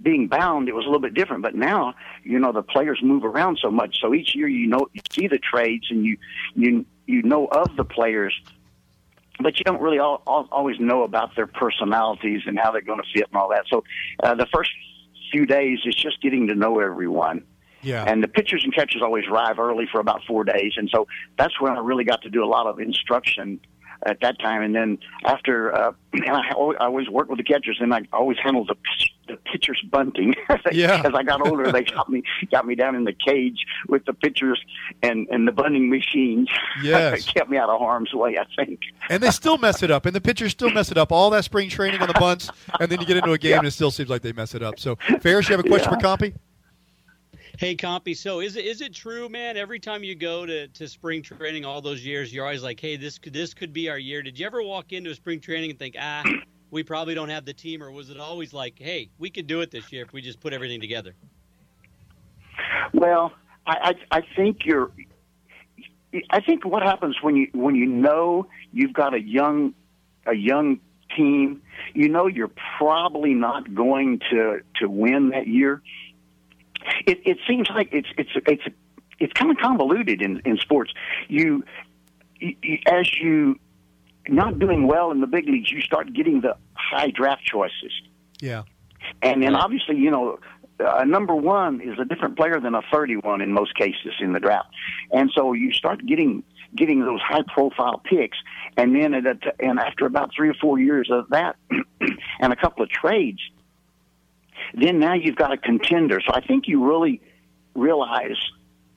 being 0.04 0.28
bound, 0.28 0.70
it 0.70 0.76
was 0.76 0.86
a 0.86 0.88
little 0.88 1.02
bit 1.02 1.16
different. 1.16 1.42
But 1.42 1.56
now, 1.56 1.96
you 2.24 2.38
know, 2.38 2.52
the 2.52 2.62
players 2.62 3.00
move 3.02 3.26
around 3.26 3.58
so 3.60 3.72
much. 3.72 4.00
So 4.00 4.14
each 4.14 4.36
year, 4.36 4.48
you 4.48 4.68
know, 4.68 4.88
you 4.94 5.02
see 5.12 5.28
the 5.28 5.40
trades 5.40 5.88
and 5.90 6.06
you 6.06 6.18
you 6.54 6.86
you 7.08 7.24
know 7.24 7.48
of 7.48 7.76
the 7.76 7.86
players 7.86 8.40
but 9.44 9.58
you 9.58 9.64
don't 9.64 9.82
really 9.82 10.00
all, 10.00 10.22
all, 10.26 10.48
always 10.52 10.80
know 10.80 11.04
about 11.04 11.36
their 11.36 11.48
personalities 11.48 12.42
and 12.46 12.58
how 12.60 12.72
they're 12.72 12.82
going 12.82 13.02
to 13.02 13.08
fit 13.14 13.28
and 13.32 13.38
all 13.38 13.50
that. 13.50 13.66
So 13.70 13.84
uh, 14.24 14.36
the 14.36 14.48
first 14.54 14.72
few 15.32 15.46
days 15.46 15.80
is 15.86 15.96
just 15.96 16.22
getting 16.22 16.48
to 16.48 16.56
know 16.56 16.80
everyone. 16.80 17.44
Yeah. 17.82 18.04
And 18.06 18.24
the 18.24 18.28
pitchers 18.28 18.64
and 18.64 18.74
catchers 18.74 19.02
always 19.02 19.26
arrive 19.26 19.58
early 19.58 19.88
for 19.92 20.00
about 20.00 20.22
four 20.28 20.44
days, 20.44 20.74
and 20.78 20.90
so 20.94 21.08
that's 21.38 21.60
when 21.60 21.74
I 21.74 21.80
really 21.80 22.04
got 22.04 22.22
to 22.24 22.30
do 22.30 22.44
a 22.44 22.46
lot 22.46 22.68
of 22.68 22.80
instruction 22.80 23.60
at 24.06 24.20
that 24.22 24.40
time. 24.40 24.62
And 24.62 24.74
then 24.76 24.98
after, 25.26 25.74
uh, 25.76 25.92
and 26.14 26.30
I, 26.30 26.52
always, 26.52 26.78
I 26.80 26.86
always 26.86 27.10
worked 27.10 27.30
with 27.30 27.38
the 27.38 27.44
catchers, 27.44 27.78
and 27.80 27.94
I 27.94 28.02
always 28.14 28.38
handled 28.44 28.70
the 28.70 28.76
the 29.28 29.38
pitchers 29.38 29.82
bunting. 29.90 30.36
Yeah. 30.74 31.02
As 31.06 31.14
I 31.14 31.24
got 31.24 31.46
older, 31.48 31.72
they 31.72 31.84
got 31.84 32.10
me 32.10 32.24
got 32.52 32.66
me 32.66 32.76
down 32.76 32.96
in 32.96 33.04
the 33.06 33.14
cage 33.14 33.66
with 33.88 34.04
the 34.06 34.14
pitchers 34.14 34.60
and 35.04 35.28
and 35.30 35.48
the 35.48 35.52
bunting 35.52 35.90
machines. 35.90 36.50
Yes. 36.84 37.26
kept 37.32 37.50
me 37.50 37.58
out 37.58 37.70
of 37.70 37.80
harm's 37.80 38.14
way. 38.14 38.38
I 38.38 38.46
think. 38.56 38.80
And 39.10 39.22
they 39.22 39.30
still 39.32 39.58
mess 39.58 39.84
it 39.84 39.92
up, 39.92 40.06
and 40.06 40.16
the 40.16 40.22
pitchers 40.22 40.52
still 40.52 40.72
mess 40.72 40.92
it 40.92 40.98
up. 40.98 41.12
All 41.12 41.30
that 41.32 41.44
spring 41.46 41.70
training 41.70 42.02
on 42.02 42.08
the 42.08 42.14
bunts, 42.20 42.50
and 42.80 42.92
then 42.92 43.00
you 43.00 43.06
get 43.06 43.18
into 43.18 43.32
a 43.32 43.38
game, 43.38 43.52
Yeah. 43.52 43.58
and 43.60 43.68
it 43.68 43.72
still 43.72 43.92
seems 43.92 44.10
like 44.10 44.22
they 44.22 44.32
mess 44.34 44.54
it 44.56 44.64
up. 44.64 44.80
So, 44.80 44.96
Ferris, 45.22 45.48
you 45.50 45.56
have 45.56 45.66
a 45.66 45.70
question 45.70 45.92
Yeah. 45.92 46.00
for 46.00 46.18
Compy? 46.18 46.34
Hey, 47.58 47.76
Compy. 47.76 48.16
So 48.16 48.40
is 48.40 48.56
it 48.56 48.66
is 48.66 48.82
it 48.82 48.94
true, 48.94 49.30
man? 49.30 49.58
Every 49.58 49.80
time 49.80 50.04
you 50.04 50.16
go 50.16 50.46
to, 50.46 50.68
to 50.68 50.88
spring 50.88 51.22
training, 51.22 51.66
all 51.66 51.82
those 51.82 52.04
years, 52.04 52.34
you're 52.34 52.46
always 52.46 52.64
like, 52.64 52.80
"Hey, 52.80 52.96
this 52.96 53.18
could 53.18 53.34
this 53.34 53.54
could 53.54 53.74
be 53.74 53.90
our 53.90 54.00
year." 54.00 54.22
Did 54.24 54.40
you 54.40 54.46
ever 54.46 54.64
walk 54.64 54.94
into 54.94 55.12
a 55.12 55.16
spring 55.16 55.40
training 55.40 55.72
and 55.72 55.80
think, 55.80 55.96
"Ah, 56.00 56.24
we 56.72 56.84
probably 56.84 57.14
don't 57.14 57.30
have 57.30 57.46
the 57.46 57.54
team," 57.54 57.84
or 57.84 57.92
was 57.92 58.10
it 58.10 58.20
always 58.20 58.54
like, 58.54 58.80
"Hey, 58.80 59.10
we 59.20 59.30
could 59.30 59.48
do 59.48 59.62
it 59.62 59.72
this 59.72 59.92
year 59.92 60.04
if 60.04 60.14
we 60.14 60.22
just 60.22 60.40
put 60.40 60.54
everything 60.54 60.82
together"? 60.82 61.14
Well, 62.94 63.34
I, 63.66 63.96
I 64.12 64.18
I 64.18 64.22
think 64.36 64.66
you're. 64.66 64.92
I 66.30 66.42
think 66.42 66.66
what 66.66 66.84
happens 66.84 67.18
when 67.22 67.36
you 67.36 67.48
when 67.54 67.76
you 67.76 67.86
know 67.86 68.48
you've 68.74 68.94
got 68.94 69.14
a 69.14 69.22
young 69.22 69.74
a 70.26 70.36
young 70.36 70.80
team, 71.16 71.62
you 71.94 72.10
know 72.10 72.28
you're 72.28 72.52
probably 72.78 73.34
not 73.34 73.74
going 73.74 74.20
to 74.32 74.62
to 74.80 74.90
win 74.90 75.30
that 75.30 75.48
year. 75.48 75.82
It 77.06 77.20
it 77.26 77.38
seems 77.48 77.70
like 77.70 77.90
it's 77.92 78.10
it's 78.18 78.30
it's 78.48 78.64
it's 79.20 79.34
kind 79.34 79.52
of 79.52 79.58
convoluted 79.58 80.22
in 80.22 80.42
in 80.46 80.58
sports. 80.58 80.94
You, 81.28 81.64
you 82.40 82.80
as 82.88 83.14
you 83.20 83.60
not 84.28 84.60
doing 84.60 84.88
well 84.88 85.12
in 85.12 85.22
the 85.22 85.28
big 85.28 85.48
leagues, 85.48 85.72
you 85.72 85.82
start 85.82 86.14
getting 86.14 86.42
the 86.42 86.56
high 86.74 87.12
draft 87.12 87.44
choices. 87.46 87.92
Yeah. 88.40 88.64
And 89.22 89.42
then 89.42 89.56
obviously, 89.56 89.98
you 89.98 90.12
know, 90.12 90.40
a 90.80 91.06
number 91.06 91.36
one 91.36 91.82
is 91.82 91.98
a 92.00 92.06
different 92.06 92.38
player 92.38 92.60
than 92.60 92.76
a 92.76 92.82
31 92.92 93.42
in 93.42 93.52
most 93.52 93.76
cases 93.76 94.14
in 94.20 94.34
the 94.34 94.40
draft. 94.40 94.70
And 95.12 95.32
so 95.36 95.54
you 95.54 95.72
start 95.74 96.06
getting 96.06 96.44
getting 96.76 97.02
those 97.02 97.20
high 97.22 97.44
profile 97.54 98.02
picks. 98.04 98.38
And 98.78 98.96
then 98.96 99.14
at 99.14 99.26
a, 99.26 99.36
and 99.60 99.80
after 99.80 100.06
about 100.06 100.32
three 100.36 100.50
or 100.50 100.54
four 100.54 100.80
years 100.80 101.10
of 101.12 101.28
that 101.30 101.58
and 102.40 102.54
a 102.54 102.56
couple 102.56 102.84
of 102.84 102.90
trades, 102.90 103.42
then 104.74 105.00
now 105.00 105.14
you've 105.14 105.36
got 105.36 105.52
a 105.52 105.58
contender. 105.58 106.20
So 106.26 106.34
I 106.34 106.42
think 106.42 106.68
you 106.68 106.86
really 106.88 107.22
realize 107.76 108.38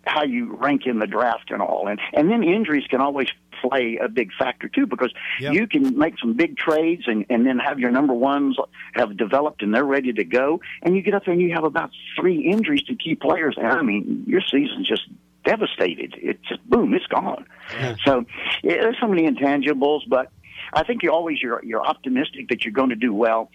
how 0.07 0.22
you 0.25 0.55
rank 0.57 0.83
in 0.87 0.99
the 0.99 1.07
draft 1.07 1.51
and 1.51 1.62
all. 1.62 1.89
And 1.89 1.99
and 2.12 2.31
then 2.31 2.43
injuries 2.43 2.85
can 2.89 3.01
always 3.01 3.29
play 3.62 3.99
a 4.03 4.09
big 4.09 4.31
factor 4.39 4.68
too 4.68 4.87
because 4.87 5.12
Yeah. 5.41 5.53
you 5.53 5.66
can 5.66 5.97
make 5.97 6.18
some 6.18 6.35
big 6.35 6.59
trades 6.59 7.05
and, 7.07 7.25
and 7.31 7.47
then 7.47 7.59
have 7.59 7.79
your 7.79 7.91
number 7.91 8.12
ones 8.12 8.59
have 8.95 9.16
developed 9.16 9.62
and 9.62 9.75
they're 9.75 9.85
ready 9.85 10.12
to 10.12 10.25
go 10.25 10.61
and 10.83 10.95
you 10.95 11.01
get 11.03 11.14
up 11.14 11.25
there 11.25 11.33
and 11.33 11.41
you 11.41 11.53
have 11.55 11.64
about 11.64 11.91
three 12.20 12.41
injuries 12.43 12.83
to 12.83 12.95
key 12.95 13.14
players 13.14 13.55
and 13.57 13.66
I 13.68 13.81
mean 13.81 14.25
your 14.27 14.43
season's 14.43 14.87
just 14.87 15.05
devastated. 15.45 16.14
It's 16.18 16.47
just 16.49 16.68
boom, 16.68 16.93
it's 16.95 17.07
gone. 17.07 17.47
So 18.05 18.25
yeah, 18.62 18.75
there's 18.83 18.97
so 19.01 19.07
many 19.09 19.27
intangibles, 19.27 20.01
but 20.09 20.31
I 20.75 20.83
think 20.85 21.03
you're 21.03 21.12
always 21.12 21.41
you're 21.41 21.64
you're 21.64 21.83
optimistic 21.85 22.49
that 22.49 22.64
you're 22.64 22.72
going 22.72 22.91
to 22.91 22.97
do 22.97 23.14
well. 23.14 23.51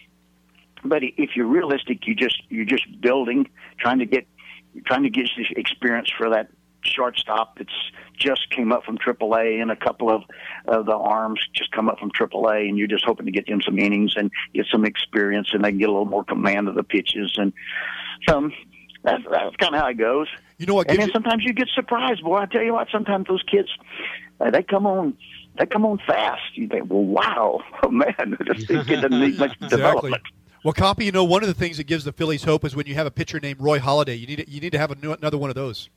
But 0.83 1.03
if 1.03 1.35
you're 1.35 1.47
realistic, 1.47 2.07
you 2.07 2.15
just 2.15 2.41
you're 2.49 2.65
just 2.65 3.01
building, 3.01 3.49
trying 3.79 3.99
to 3.99 4.05
get 4.05 4.27
trying 4.85 5.03
to 5.03 5.09
get 5.09 5.29
this 5.37 5.47
experience 5.55 6.09
for 6.15 6.29
that 6.29 6.49
shortstop 6.81 7.57
that's 7.57 7.73
just 8.17 8.49
came 8.51 8.71
up 8.71 8.83
from 8.85 8.97
AAA, 8.97 9.61
and 9.61 9.71
a 9.71 9.75
couple 9.75 10.09
of 10.09 10.23
of 10.67 10.85
the 10.85 10.95
arms 10.95 11.39
just 11.53 11.71
come 11.71 11.89
up 11.89 11.99
from 11.99 12.11
AAA, 12.11 12.69
and 12.69 12.77
you're 12.77 12.87
just 12.87 13.05
hoping 13.05 13.25
to 13.25 13.31
get 13.31 13.47
them 13.47 13.61
some 13.61 13.77
innings 13.77 14.13
and 14.15 14.31
get 14.53 14.65
some 14.71 14.85
experience, 14.85 15.49
and 15.53 15.63
they 15.63 15.69
can 15.69 15.79
get 15.79 15.89
a 15.89 15.91
little 15.91 16.05
more 16.05 16.23
command 16.23 16.67
of 16.67 16.75
the 16.75 16.83
pitches, 16.83 17.33
and 17.37 17.53
um, 18.31 18.53
that's 19.03 19.23
that's 19.29 19.55
kind 19.57 19.75
of 19.75 19.81
how 19.81 19.87
it 19.87 19.97
goes. 19.97 20.27
You 20.57 20.65
know 20.65 20.75
what 20.75 20.89
And 20.89 20.99
then 20.99 21.07
you, 21.07 21.13
sometimes 21.13 21.43
you 21.43 21.53
get 21.53 21.69
surprised, 21.73 22.23
boy. 22.23 22.37
I 22.37 22.45
tell 22.45 22.63
you 22.63 22.73
what, 22.73 22.87
sometimes 22.91 23.27
those 23.27 23.43
kids 23.43 23.69
uh, 24.39 24.49
they 24.51 24.63
come 24.63 24.85
on. 24.85 25.17
They 25.57 25.65
come 25.65 25.85
on 25.85 25.99
fast. 26.07 26.41
You 26.55 26.67
think, 26.67 26.89
well, 26.89 27.03
wow, 27.03 27.61
oh 27.83 27.91
man, 27.91 28.37
this 28.47 28.65
kid 28.65 29.01
doesn't 29.01 29.11
need 29.11 29.37
much 29.37 29.51
exactly. 29.61 29.69
development. 29.69 30.23
Well, 30.63 30.73
Compy, 30.73 31.05
you 31.05 31.11
know, 31.11 31.23
one 31.23 31.41
of 31.41 31.47
the 31.47 31.53
things 31.53 31.77
that 31.77 31.85
gives 31.85 32.03
the 32.03 32.11
Phillies 32.11 32.43
hope 32.43 32.65
is 32.65 32.75
when 32.75 32.85
you 32.85 32.95
have 32.95 33.07
a 33.07 33.11
pitcher 33.11 33.39
named 33.39 33.61
Roy 33.61 33.79
Halladay. 33.79 34.19
You 34.19 34.27
need 34.27 34.45
you 34.47 34.59
need 34.59 34.71
to 34.71 34.77
have 34.77 34.91
a 34.91 34.95
new, 34.95 35.13
another 35.13 35.37
one 35.37 35.49
of 35.49 35.55
those. 35.55 35.89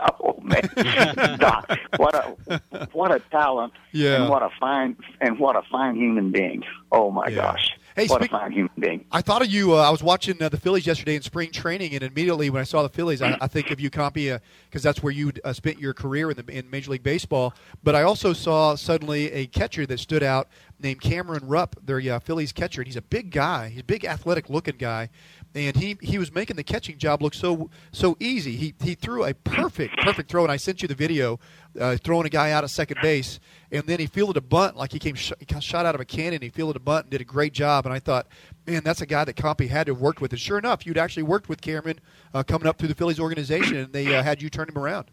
Oh 0.00 0.38
man, 0.42 0.68
Doc, 1.38 1.70
what 1.96 2.14
a 2.14 2.60
what 2.92 3.12
a 3.14 3.20
talent, 3.30 3.72
Yeah. 3.92 4.20
and 4.22 4.28
what 4.30 4.42
a 4.42 4.50
fine 4.60 4.96
and 5.20 5.38
what 5.38 5.56
a 5.56 5.62
fine 5.70 5.96
human 5.96 6.30
being. 6.30 6.62
Oh 6.90 7.10
my 7.10 7.28
Yeah. 7.28 7.36
gosh, 7.36 7.70
Hey, 7.94 8.06
what 8.06 8.20
speak- 8.20 8.32
a 8.32 8.38
fine 8.38 8.52
human 8.52 8.70
being. 8.78 9.04
I 9.12 9.20
thought 9.20 9.42
of 9.42 9.48
you. 9.48 9.74
Uh, 9.74 9.82
I 9.82 9.90
was 9.90 10.02
watching 10.02 10.42
uh, 10.42 10.48
the 10.48 10.56
Phillies 10.56 10.86
yesterday 10.86 11.14
in 11.16 11.22
spring 11.22 11.50
training, 11.50 11.94
and 11.94 12.02
immediately 12.02 12.48
when 12.50 12.60
I 12.60 12.64
saw 12.64 12.82
the 12.82 12.88
Phillies, 12.88 13.20
I, 13.20 13.36
I 13.40 13.46
think 13.46 13.70
of 13.70 13.80
you, 13.80 13.90
Compy, 13.90 14.38
because 14.68 14.82
that's 14.82 15.02
where 15.02 15.12
you 15.12 15.32
uh, 15.44 15.52
spent 15.52 15.78
your 15.78 15.92
career 15.92 16.30
in, 16.30 16.36
the, 16.36 16.58
in 16.58 16.70
Major 16.70 16.92
League 16.92 17.02
Baseball. 17.02 17.54
But 17.82 17.94
I 17.94 18.02
also 18.02 18.32
saw 18.32 18.74
suddenly 18.74 19.30
a 19.32 19.46
catcher 19.46 19.84
that 19.86 20.00
stood 20.00 20.22
out 20.22 20.48
named 20.80 21.00
Cameron 21.00 21.46
Rupp, 21.46 21.76
their 21.84 21.98
uh, 22.14 22.18
Phillies 22.18 22.52
catcher, 22.52 22.80
and 22.80 22.86
he's 22.86 22.96
a 22.96 23.02
big 23.02 23.30
guy. 23.30 23.68
He's 23.68 23.82
a 23.82 23.84
big, 23.84 24.04
athletic-looking 24.04 24.76
guy, 24.78 25.10
and 25.54 25.76
he 25.76 25.96
he 26.00 26.18
was 26.18 26.32
making 26.32 26.56
the 26.56 26.64
catching 26.64 26.98
job 26.98 27.22
look 27.22 27.34
so 27.34 27.70
so 27.92 28.16
easy. 28.20 28.56
He 28.56 28.74
he 28.82 28.94
threw 28.94 29.24
a 29.24 29.34
perfect 29.34 29.98
perfect 29.98 30.30
throw, 30.30 30.42
and 30.42 30.52
I 30.52 30.56
sent 30.56 30.82
you 30.82 30.88
the 30.88 30.94
video 30.94 31.38
uh, 31.78 31.96
throwing 31.96 32.26
a 32.26 32.30
guy 32.30 32.52
out 32.52 32.64
at 32.64 32.70
second 32.70 32.98
base, 33.02 33.40
and 33.70 33.84
then 33.86 33.98
he 33.98 34.06
fielded 34.06 34.36
a 34.36 34.40
bunt 34.40 34.76
like 34.76 34.92
he 34.92 34.98
came 34.98 35.14
sh- 35.14 35.32
shot 35.60 35.86
out 35.86 35.94
of 35.94 36.00
a 36.00 36.04
cannon. 36.04 36.42
He 36.42 36.48
fielded 36.48 36.76
a 36.76 36.80
bunt 36.80 37.04
and 37.04 37.10
did 37.10 37.20
a 37.20 37.24
great 37.24 37.52
job. 37.52 37.86
And 37.86 37.92
I 37.94 37.98
thought, 37.98 38.26
man, 38.66 38.82
that's 38.84 39.00
a 39.00 39.06
guy 39.06 39.24
that 39.24 39.36
Compy 39.36 39.68
had 39.68 39.86
to 39.86 39.94
have 39.94 40.00
worked 40.00 40.20
with. 40.20 40.32
And 40.32 40.40
sure 40.40 40.58
enough, 40.58 40.86
you'd 40.86 40.98
actually 40.98 41.24
worked 41.24 41.48
with 41.48 41.60
Cameron 41.60 42.00
uh, 42.34 42.42
coming 42.42 42.66
up 42.66 42.78
through 42.78 42.88
the 42.88 42.94
Phillies 42.94 43.20
organization, 43.20 43.76
and 43.76 43.92
they 43.92 44.14
uh, 44.14 44.22
had 44.22 44.42
you 44.42 44.50
turn 44.50 44.68
him 44.68 44.78
around. 44.78 45.10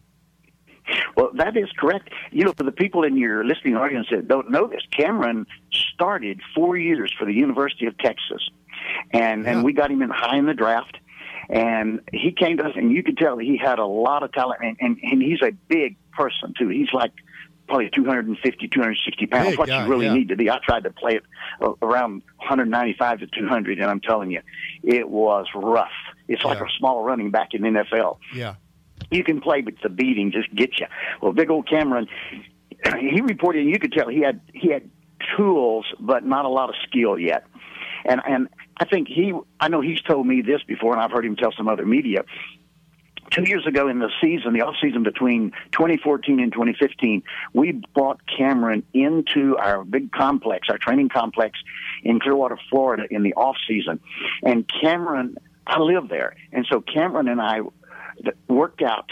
Well, 1.16 1.30
that 1.34 1.56
is 1.56 1.68
correct. 1.78 2.08
You 2.32 2.44
know, 2.44 2.52
for 2.56 2.64
the 2.64 2.72
people 2.72 3.04
in 3.04 3.16
your 3.16 3.44
listening 3.44 3.76
audience 3.76 4.08
that 4.10 4.26
don't 4.26 4.50
know 4.50 4.66
this, 4.66 4.82
Cameron 4.90 5.46
started 5.72 6.40
four 6.54 6.76
years 6.76 7.12
for 7.16 7.24
the 7.26 7.34
University 7.34 7.86
of 7.86 7.96
Texas, 7.98 8.50
and 9.10 9.46
and 9.46 9.64
we 9.64 9.72
got 9.72 9.90
him 9.90 10.02
in 10.02 10.10
high 10.10 10.36
in 10.38 10.46
the 10.46 10.54
draft. 10.54 10.96
And 11.48 12.00
he 12.12 12.30
came 12.30 12.58
to 12.58 12.64
us, 12.66 12.72
and 12.76 12.92
you 12.92 13.02
could 13.02 13.18
tell 13.18 13.36
he 13.36 13.56
had 13.56 13.80
a 13.80 13.84
lot 13.84 14.22
of 14.22 14.32
talent, 14.32 14.60
and, 14.62 14.76
and, 14.80 14.98
and 15.02 15.20
he's 15.20 15.42
a 15.42 15.50
big 15.68 15.96
person 16.12 16.54
too. 16.56 16.68
He's 16.68 16.92
like 16.92 17.10
probably 17.66 17.90
250, 17.90 18.68
260 18.68 19.26
pounds. 19.26 19.48
Big 19.50 19.58
what 19.58 19.68
guy, 19.68 19.82
you 19.84 19.90
really 19.90 20.06
yeah. 20.06 20.14
need 20.14 20.28
to 20.28 20.36
be. 20.36 20.48
I 20.48 20.58
tried 20.64 20.84
to 20.84 20.90
play 20.90 21.16
it 21.16 21.24
around 21.82 22.22
195 22.36 23.20
to 23.20 23.26
200, 23.26 23.78
and 23.80 23.90
I'm 23.90 24.00
telling 24.00 24.30
you, 24.30 24.42
it 24.84 25.08
was 25.08 25.46
rough. 25.54 25.88
It's 26.28 26.44
like 26.44 26.58
Yeah. 26.58 26.66
a 26.66 26.78
small 26.78 27.02
running 27.02 27.30
back 27.30 27.48
in 27.52 27.62
the 27.62 27.68
NFL 27.68 28.18
Yeah. 28.34 28.54
you 29.10 29.24
can 29.24 29.40
play, 29.40 29.60
but 29.60 29.74
the 29.82 29.88
beating 29.88 30.30
just 30.30 30.54
gets 30.54 30.78
you. 30.78 30.86
Well, 31.20 31.32
big 31.32 31.50
old 31.50 31.68
Cameron, 31.68 32.06
he 33.00 33.20
reported, 33.22 33.62
and 33.62 33.70
you 33.70 33.78
could 33.80 33.92
tell 33.92 34.08
he 34.08 34.20
had 34.20 34.40
he 34.54 34.70
had 34.70 34.88
tools, 35.36 35.86
but 35.98 36.24
not 36.24 36.44
a 36.44 36.48
lot 36.48 36.68
of 36.68 36.76
skill 36.88 37.18
yet. 37.18 37.44
And 38.04 38.20
and 38.26 38.48
I 38.80 38.86
think 38.86 39.08
he, 39.08 39.34
I 39.60 39.68
know 39.68 39.82
he's 39.82 40.00
told 40.00 40.26
me 40.26 40.40
this 40.40 40.62
before, 40.62 40.94
and 40.94 41.02
I've 41.02 41.12
heard 41.12 41.26
him 41.26 41.36
tell 41.36 41.52
some 41.52 41.68
other 41.68 41.84
media. 41.84 42.24
Two 43.30 43.44
years 43.44 43.64
ago 43.66 43.88
in 43.88 43.98
the 44.00 44.08
season, 44.22 44.54
the 44.54 44.62
off 44.62 44.74
season 44.82 45.02
between 45.02 45.52
2014 45.72 46.40
and 46.40 46.50
2015, 46.50 47.22
we 47.52 47.72
brought 47.94 48.20
Cameron 48.26 48.82
into 48.94 49.56
our 49.58 49.84
big 49.84 50.10
complex, 50.10 50.68
our 50.70 50.78
training 50.78 51.10
complex 51.10 51.58
in 52.02 52.18
Clearwater, 52.18 52.58
Florida, 52.70 53.04
in 53.10 53.22
the 53.22 53.34
off 53.34 53.56
season. 53.68 54.00
And 54.42 54.68
Cameron, 54.80 55.36
I 55.66 55.78
live 55.78 56.08
there, 56.08 56.34
and 56.50 56.66
so 56.68 56.80
Cameron 56.80 57.28
and 57.28 57.40
I 57.40 57.60
worked 58.48 58.82
out 58.82 59.10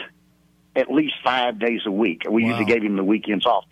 at 0.74 0.90
least 0.90 1.14
five 1.22 1.58
days 1.58 1.82
a 1.86 1.90
week. 1.90 2.22
We 2.28 2.44
usually 2.44 2.64
gave 2.64 2.82
him 2.82 2.96
the 2.96 3.04
weekends 3.04 3.44
off. 3.44 3.66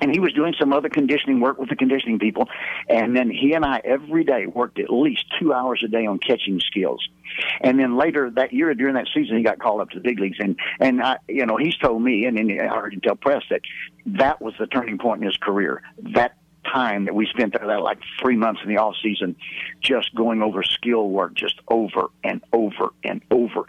And 0.00 0.12
he 0.12 0.20
was 0.20 0.32
doing 0.32 0.54
some 0.58 0.72
other 0.72 0.88
conditioning 0.88 1.40
work 1.40 1.58
with 1.58 1.68
the 1.68 1.76
conditioning 1.76 2.18
people. 2.18 2.48
And 2.88 3.16
then 3.16 3.30
he 3.30 3.52
and 3.52 3.64
I 3.64 3.80
every 3.84 4.24
day 4.24 4.46
worked 4.46 4.78
at 4.78 4.90
least 4.90 5.24
two 5.38 5.52
hours 5.52 5.82
a 5.84 5.88
day 5.88 6.06
on 6.06 6.18
catching 6.18 6.60
skills. 6.60 7.06
And 7.60 7.78
then 7.78 7.96
later 7.96 8.30
that 8.30 8.52
year, 8.52 8.72
during 8.74 8.94
that 8.94 9.08
season, 9.14 9.36
he 9.36 9.42
got 9.42 9.58
called 9.58 9.80
up 9.80 9.90
to 9.90 9.98
the 9.98 10.02
big 10.02 10.18
leagues. 10.18 10.38
And, 10.38 10.58
and 10.80 11.02
I, 11.02 11.18
you 11.28 11.46
know, 11.46 11.56
he's 11.56 11.76
told 11.76 12.02
me, 12.02 12.24
and, 12.24 12.38
and 12.38 12.60
I 12.60 12.74
heard 12.74 12.94
him 12.94 13.00
tell 13.00 13.16
press 13.16 13.42
that 13.50 13.62
that 14.06 14.40
was 14.40 14.54
the 14.58 14.66
turning 14.66 14.98
point 14.98 15.20
in 15.20 15.26
his 15.26 15.36
career. 15.36 15.82
That 16.14 16.36
time 16.72 17.06
that 17.06 17.14
we 17.14 17.26
spent 17.26 17.54
there, 17.54 17.66
that 17.66 17.82
like 17.82 17.98
three 18.20 18.36
months 18.36 18.60
in 18.62 18.68
the 18.68 18.78
off 18.78 18.94
season, 19.02 19.36
just 19.80 20.14
going 20.14 20.42
over 20.42 20.62
skill 20.62 21.08
work, 21.08 21.34
just 21.34 21.60
over 21.68 22.08
and 22.24 22.42
over 22.52 22.92
and 23.04 23.22
over. 23.30 23.66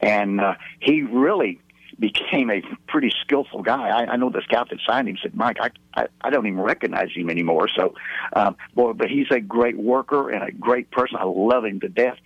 And 0.00 0.40
uh, 0.40 0.54
he 0.80 1.02
really 1.02 1.60
became 2.02 2.50
a 2.50 2.60
pretty 2.88 3.12
skillful 3.22 3.62
guy. 3.62 3.88
I, 3.88 4.12
I 4.12 4.16
know 4.16 4.28
the 4.28 4.42
scout 4.42 4.68
that 4.70 4.80
signed 4.86 5.08
him 5.08 5.16
said, 5.22 5.34
"Mike, 5.34 5.58
I, 5.60 5.70
I 5.94 6.08
I 6.20 6.30
don't 6.30 6.46
even 6.46 6.60
recognize 6.60 7.10
him 7.14 7.30
anymore." 7.30 7.68
So, 7.74 7.94
um, 8.34 8.56
boy, 8.74 8.92
but 8.92 9.08
he's 9.08 9.28
a 9.30 9.40
great 9.40 9.78
worker 9.78 10.28
and 10.28 10.42
a 10.42 10.50
great 10.50 10.90
person. 10.90 11.16
I 11.18 11.24
love 11.24 11.64
him 11.64 11.78
to 11.80 11.88
death, 11.88 12.18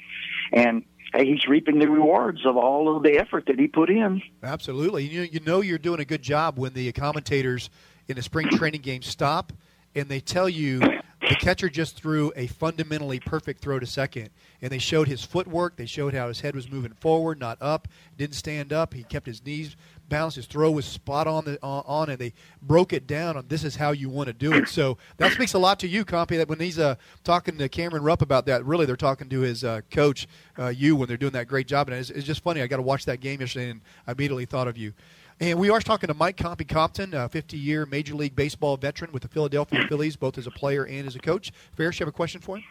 and 0.50 0.82
hey, 1.12 1.26
he's 1.26 1.46
reaping 1.46 1.78
the 1.78 1.88
rewards 1.88 2.46
of 2.46 2.56
all 2.56 2.96
of 2.96 3.02
the 3.02 3.18
effort 3.18 3.44
that 3.46 3.60
he 3.60 3.68
put 3.68 3.90
in. 3.90 4.22
Absolutely. 4.42 5.04
You 5.04 5.22
you 5.22 5.40
know 5.40 5.60
you're 5.60 5.78
doing 5.78 6.00
a 6.00 6.06
good 6.06 6.22
job 6.22 6.58
when 6.58 6.72
the 6.72 6.90
commentators 6.92 7.68
in 8.08 8.16
a 8.16 8.22
spring 8.22 8.48
training 8.48 8.80
game 8.80 9.02
stop 9.02 9.52
and 9.94 10.08
they 10.08 10.20
tell 10.20 10.48
you 10.48 10.80
the 11.28 11.36
catcher 11.36 11.68
just 11.68 11.96
threw 11.96 12.32
a 12.36 12.46
fundamentally 12.46 13.18
perfect 13.18 13.60
throw 13.60 13.78
to 13.78 13.86
second, 13.86 14.30
and 14.62 14.70
they 14.70 14.78
showed 14.78 15.08
his 15.08 15.22
footwork. 15.22 15.76
They 15.76 15.86
showed 15.86 16.14
how 16.14 16.28
his 16.28 16.40
head 16.40 16.54
was 16.54 16.70
moving 16.70 16.92
forward, 16.92 17.40
not 17.40 17.58
up. 17.60 17.88
Didn't 18.16 18.36
stand 18.36 18.72
up. 18.72 18.94
He 18.94 19.02
kept 19.02 19.26
his 19.26 19.44
knees 19.44 19.76
balanced. 20.08 20.36
His 20.36 20.46
throw 20.46 20.70
was 20.70 20.84
spot 20.84 21.26
on 21.26 21.44
the 21.44 21.58
on, 21.62 21.82
on 21.86 22.10
and 22.10 22.18
they 22.18 22.32
broke 22.62 22.92
it 22.92 23.06
down 23.06 23.36
on 23.36 23.46
this 23.48 23.64
is 23.64 23.76
how 23.76 23.90
you 23.90 24.08
want 24.08 24.28
to 24.28 24.32
do 24.32 24.52
it. 24.52 24.68
So 24.68 24.98
that 25.16 25.32
speaks 25.32 25.54
a 25.54 25.58
lot 25.58 25.80
to 25.80 25.88
you, 25.88 26.04
Compy. 26.04 26.36
That 26.36 26.48
when 26.48 26.60
he's 26.60 26.78
uh, 26.78 26.96
talking 27.24 27.58
to 27.58 27.68
Cameron 27.68 28.02
Rupp 28.02 28.22
about 28.22 28.46
that, 28.46 28.64
really 28.64 28.86
they're 28.86 28.96
talking 28.96 29.28
to 29.28 29.40
his 29.40 29.64
uh, 29.64 29.80
coach, 29.90 30.28
uh, 30.58 30.68
you, 30.68 30.96
when 30.96 31.08
they're 31.08 31.16
doing 31.16 31.32
that 31.32 31.48
great 31.48 31.66
job. 31.66 31.88
And 31.88 31.98
it's, 31.98 32.10
it's 32.10 32.26
just 32.26 32.42
funny. 32.42 32.62
I 32.62 32.66
got 32.66 32.76
to 32.76 32.82
watch 32.82 33.04
that 33.06 33.20
game 33.20 33.40
yesterday, 33.40 33.70
and 33.70 33.80
I 34.06 34.12
immediately 34.12 34.46
thought 34.46 34.68
of 34.68 34.76
you. 34.76 34.92
And 35.38 35.58
we 35.58 35.68
are 35.68 35.80
talking 35.80 36.06
to 36.06 36.14
Mike 36.14 36.38
Compy 36.38 36.66
Compton, 36.66 37.12
a 37.12 37.28
50 37.28 37.58
year 37.58 37.84
Major 37.84 38.14
League 38.14 38.34
Baseball 38.34 38.78
veteran 38.78 39.12
with 39.12 39.22
the 39.22 39.28
Philadelphia 39.28 39.84
Phillies, 39.86 40.16
both 40.16 40.38
as 40.38 40.46
a 40.46 40.50
player 40.50 40.84
and 40.84 41.06
as 41.06 41.14
a 41.14 41.18
coach. 41.18 41.52
Ferris, 41.76 42.00
you 42.00 42.04
have 42.04 42.08
a 42.08 42.16
question 42.16 42.40
for 42.40 42.56
him? 42.56 42.64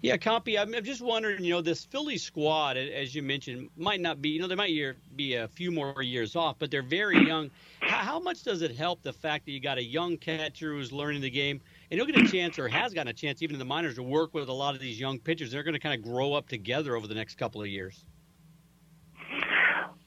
Yeah, 0.00 0.16
Compy, 0.16 0.60
I'm 0.60 0.72
I'm 0.74 0.84
just 0.84 1.02
wondering, 1.02 1.42
you 1.42 1.52
know, 1.52 1.60
this 1.60 1.84
Philly 1.84 2.18
squad, 2.18 2.76
as 2.76 3.14
you 3.16 3.22
mentioned, 3.22 3.70
might 3.76 4.00
not 4.00 4.22
be, 4.22 4.28
you 4.28 4.40
know, 4.40 4.46
they 4.46 4.54
might 4.54 4.70
year, 4.70 4.96
be 5.16 5.34
a 5.34 5.48
few 5.48 5.72
more 5.72 6.02
years 6.02 6.36
off, 6.36 6.56
but 6.60 6.70
they're 6.70 6.82
very 6.82 7.26
young. 7.26 7.50
How, 7.80 7.96
how 7.96 8.20
much 8.20 8.44
does 8.44 8.62
it 8.62 8.76
help 8.76 9.02
the 9.02 9.12
fact 9.12 9.46
that 9.46 9.52
you 9.52 9.58
got 9.58 9.78
a 9.78 9.82
young 9.82 10.16
catcher 10.18 10.72
who's 10.72 10.92
learning 10.92 11.22
the 11.22 11.30
game, 11.30 11.60
and 11.90 11.98
he'll 11.98 12.06
get 12.06 12.16
a 12.16 12.28
chance, 12.28 12.58
or 12.60 12.68
has 12.68 12.94
gotten 12.94 13.08
a 13.08 13.12
chance, 13.12 13.42
even 13.42 13.56
in 13.56 13.58
the 13.58 13.64
minors, 13.64 13.96
to 13.96 14.02
work 14.04 14.34
with 14.34 14.48
a 14.48 14.52
lot 14.52 14.76
of 14.76 14.80
these 14.80 15.00
young 15.00 15.18
pitchers? 15.18 15.50
They're 15.50 15.64
going 15.64 15.74
to 15.74 15.80
kind 15.80 15.98
of 15.98 16.08
grow 16.08 16.34
up 16.34 16.48
together 16.48 16.94
over 16.94 17.08
the 17.08 17.14
next 17.14 17.36
couple 17.36 17.60
of 17.60 17.66
years. 17.66 18.04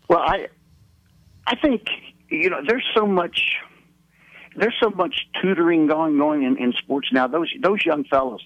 Well, 0.08 0.20
I 0.20 0.48
I 1.50 1.56
think 1.56 1.82
you 2.30 2.52
know 2.52 2.62
there's 2.66 2.86
so 2.96 3.08
much 3.08 3.56
there's 4.56 4.76
so 4.82 4.92
much 4.92 5.28
tutoring 5.42 5.88
going 5.88 6.18
going 6.18 6.44
in, 6.44 6.58
in 6.58 6.74
sports 6.74 7.10
now. 7.12 7.28
Those 7.28 7.52
those 7.60 7.84
young 7.84 8.04
fellows, 8.04 8.42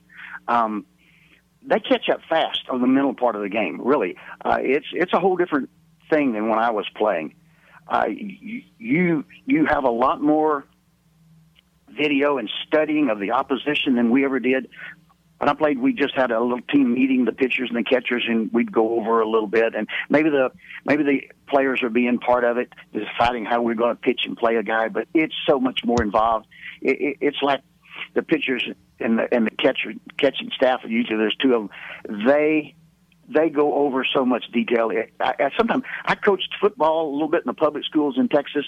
um, 0.48 0.86
they 1.62 1.80
catch 1.80 2.08
up 2.10 2.22
fast 2.30 2.62
on 2.70 2.80
the 2.80 2.88
mental 2.88 3.14
part 3.14 3.36
of 3.36 3.42
the 3.42 3.50
game. 3.50 3.82
Really, 3.84 4.16
uh, 4.44 4.58
it's 4.62 4.88
it's 4.94 5.12
a 5.14 5.20
whole 5.20 5.36
different 5.36 5.70
thing 6.10 6.32
than 6.32 6.48
when 6.48 6.60
I 6.60 6.72
was 6.72 6.88
playing. 6.96 7.36
Uh, 7.90 8.06
you 8.08 8.62
you 8.78 9.26
you 9.46 9.66
have 9.66 9.84
a 9.84 9.92
lot 9.92 10.22
more 10.22 10.66
video 11.90 12.38
and 12.38 12.50
studying 12.66 13.10
of 13.10 13.20
the 13.20 13.32
opposition 13.32 13.96
than 13.96 14.12
we 14.12 14.24
ever 14.24 14.40
did. 14.40 14.70
When 15.44 15.50
I 15.50 15.56
played, 15.56 15.78
we 15.78 15.92
just 15.92 16.16
had 16.16 16.32
a 16.32 16.40
little 16.40 16.62
team 16.62 16.94
meeting, 16.94 17.26
the 17.26 17.34
pitchers 17.34 17.70
and 17.70 17.78
the 17.78 17.84
catchers, 17.84 18.24
and 18.26 18.50
we'd 18.54 18.72
go 18.72 18.98
over 18.98 19.20
a 19.20 19.28
little 19.30 19.50
bit. 19.50 19.76
And 19.76 19.90
maybe 20.10 20.30
the 20.30 20.52
maybe 20.86 21.04
the 21.04 21.20
players 21.50 21.84
are 21.84 21.90
being 21.90 22.18
part 22.18 22.46
of 22.46 22.58
it, 22.58 22.72
deciding 22.94 23.44
how 23.44 23.62
we're 23.62 23.74
going 23.74 23.94
to 23.94 24.02
pitch 24.02 24.22
and 24.24 24.38
play 24.38 24.56
a 24.56 24.64
guy. 24.64 24.88
But 24.88 25.10
it's 25.14 25.36
so 25.46 25.60
much 25.60 25.82
more 25.84 26.02
involved. 26.02 26.46
It, 26.82 27.02
it, 27.02 27.18
it's 27.20 27.42
like 27.42 27.60
the 28.14 28.24
pitchers 28.24 28.66
and 29.02 29.20
the 29.20 29.28
and 29.34 29.48
the 29.48 29.52
catcher 29.52 29.92
catching 30.18 30.50
staff. 30.56 30.80
Usually, 30.88 31.18
there's 31.18 31.36
two 31.36 31.54
of 31.56 31.70
them. 32.08 32.26
They 32.26 32.74
they 33.28 33.50
go 33.50 33.74
over 33.74 34.06
so 34.16 34.24
much 34.24 34.46
detail. 34.54 34.92
I, 35.20 35.34
I, 35.40 35.50
sometimes 35.58 35.84
I 36.06 36.16
coached 36.16 36.56
football 36.62 37.10
a 37.10 37.12
little 37.12 37.28
bit 37.28 37.42
in 37.42 37.48
the 37.48 37.54
public 37.54 37.84
schools 37.84 38.16
in 38.18 38.30
Texas, 38.30 38.64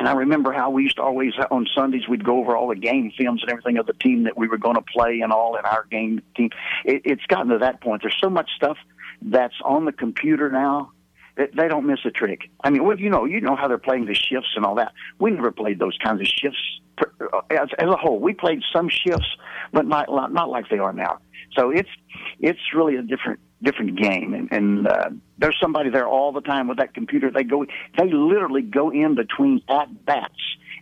and 0.00 0.08
I 0.08 0.12
remember 0.12 0.50
how 0.50 0.70
we 0.70 0.84
used 0.84 0.96
to 0.96 1.02
always 1.02 1.34
on 1.50 1.66
Sundays 1.74 2.08
we'd 2.08 2.24
go 2.24 2.38
over 2.38 2.56
all 2.56 2.68
the 2.68 2.74
game 2.74 3.12
films 3.18 3.42
and 3.42 3.50
everything 3.50 3.76
of 3.76 3.84
the 3.84 3.92
team 3.92 4.24
that 4.24 4.34
we 4.34 4.48
were 4.48 4.56
going 4.56 4.76
to 4.76 4.82
play 4.82 5.20
and 5.20 5.30
all 5.30 5.56
in 5.58 5.66
our 5.66 5.84
game 5.90 6.22
team. 6.34 6.48
It, 6.86 7.02
it's 7.04 7.26
gotten 7.26 7.48
to 7.48 7.58
that 7.58 7.82
point. 7.82 8.00
There's 8.00 8.16
so 8.18 8.30
much 8.30 8.48
stuff 8.56 8.78
that's 9.20 9.54
on 9.62 9.84
the 9.84 9.92
computer 9.92 10.50
now 10.50 10.92
that 11.36 11.50
they 11.54 11.68
don't 11.68 11.86
miss 11.86 11.98
a 12.06 12.10
trick. 12.10 12.50
I 12.64 12.70
mean, 12.70 12.82
well, 12.82 12.98
you 12.98 13.10
know, 13.10 13.26
you 13.26 13.42
know 13.42 13.56
how 13.56 13.68
they're 13.68 13.76
playing 13.76 14.06
the 14.06 14.14
shifts 14.14 14.48
and 14.56 14.64
all 14.64 14.76
that. 14.76 14.92
We 15.18 15.32
never 15.32 15.52
played 15.52 15.78
those 15.78 15.98
kinds 16.02 16.22
of 16.22 16.26
shifts 16.26 16.80
uh, 16.98 17.40
as, 17.50 17.68
as 17.78 17.88
a 17.88 17.96
whole. 17.96 18.18
We 18.18 18.32
played 18.32 18.62
some 18.74 18.88
shifts, 18.88 19.36
but 19.70 19.84
not 19.86 20.08
not 20.32 20.48
like 20.48 20.70
they 20.70 20.78
are 20.78 20.94
now. 20.94 21.18
So 21.58 21.70
it's 21.70 21.90
it's 22.38 22.60
really 22.74 22.96
a 22.96 23.02
different 23.02 23.40
different 23.62 23.96
game, 24.00 24.34
and, 24.34 24.52
and 24.52 24.86
uh, 24.86 25.10
there's 25.38 25.56
somebody 25.60 25.90
there 25.90 26.08
all 26.08 26.32
the 26.32 26.40
time 26.40 26.68
with 26.68 26.78
that 26.78 26.94
computer. 26.94 27.30
They 27.30 27.44
go, 27.44 27.66
they 27.98 28.10
literally 28.10 28.62
go 28.62 28.90
in 28.90 29.14
between 29.14 29.62
at 29.68 30.04
bats 30.04 30.34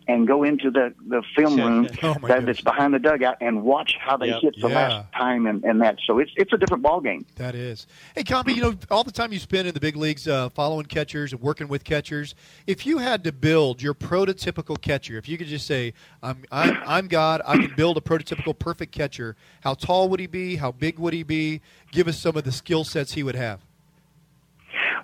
and 0.08 0.26
go 0.26 0.42
into 0.42 0.70
the 0.70 0.94
the 1.06 1.22
film 1.36 1.60
room 1.60 1.86
Oh, 2.02 2.16
that, 2.26 2.46
that's 2.46 2.62
behind 2.62 2.94
the 2.94 2.98
dugout 2.98 3.36
and 3.40 3.62
watch 3.62 3.92
how 4.00 4.16
they 4.16 4.28
Yep. 4.28 4.40
hit 4.42 4.54
the 4.60 4.68
Yeah. 4.68 4.74
last 4.74 5.12
time 5.12 5.46
and, 5.46 5.62
and 5.64 5.80
that. 5.82 5.98
So 6.06 6.18
it's 6.18 6.30
it's 6.36 6.52
a 6.52 6.56
different 6.56 6.82
ball 6.82 7.00
game. 7.00 7.26
That 7.36 7.54
is. 7.54 7.86
Hey, 8.14 8.24
Compy, 8.24 8.56
you 8.56 8.62
know, 8.62 8.74
all 8.90 9.04
the 9.04 9.12
time 9.12 9.32
you 9.32 9.38
spend 9.38 9.68
in 9.68 9.74
the 9.74 9.80
big 9.80 9.96
leagues 9.96 10.26
uh, 10.26 10.48
following 10.48 10.86
catchers 10.86 11.32
and 11.32 11.40
working 11.42 11.68
with 11.68 11.84
catchers, 11.84 12.34
if 12.66 12.86
you 12.86 12.98
had 12.98 13.22
to 13.24 13.32
build 13.32 13.82
your 13.82 13.94
prototypical 13.94 14.80
catcher, 14.80 15.18
if 15.18 15.28
you 15.28 15.36
could 15.38 15.46
just 15.46 15.66
say, 15.66 15.92
I'm, 16.22 16.44
I'm, 16.50 16.78
I'm 16.86 17.06
God, 17.06 17.42
I 17.46 17.58
can 17.58 17.74
build 17.74 17.98
a 17.98 18.00
prototypical 18.00 18.58
perfect 18.58 18.92
catcher, 18.92 19.36
how 19.60 19.74
tall 19.74 20.08
would 20.08 20.20
he 20.20 20.26
be? 20.26 20.56
How 20.56 20.72
big 20.72 20.98
would 20.98 21.12
he 21.12 21.22
be? 21.22 21.60
Give 21.92 22.08
us 22.08 22.18
some 22.18 22.36
of 22.36 22.44
the 22.44 22.52
skill 22.52 22.84
sets 22.84 23.12
he 23.12 23.22
would 23.22 23.36
have. 23.36 23.60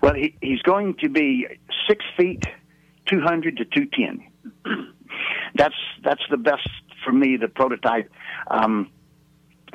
Well, 0.02 0.14
he, 0.14 0.34
he's 0.40 0.62
going 0.62 0.94
to 1.02 1.08
be 1.08 1.46
six 1.88 2.04
feet, 2.16 2.44
two 3.06 3.20
hundred 3.20 3.58
to 3.58 3.64
two 3.64 3.86
ten. 3.86 4.24
that's 5.54 5.74
that's 6.02 6.22
the 6.30 6.36
best 6.36 6.68
for 7.04 7.12
me 7.12 7.36
the 7.36 7.48
prototype. 7.48 8.10
Um, 8.48 8.90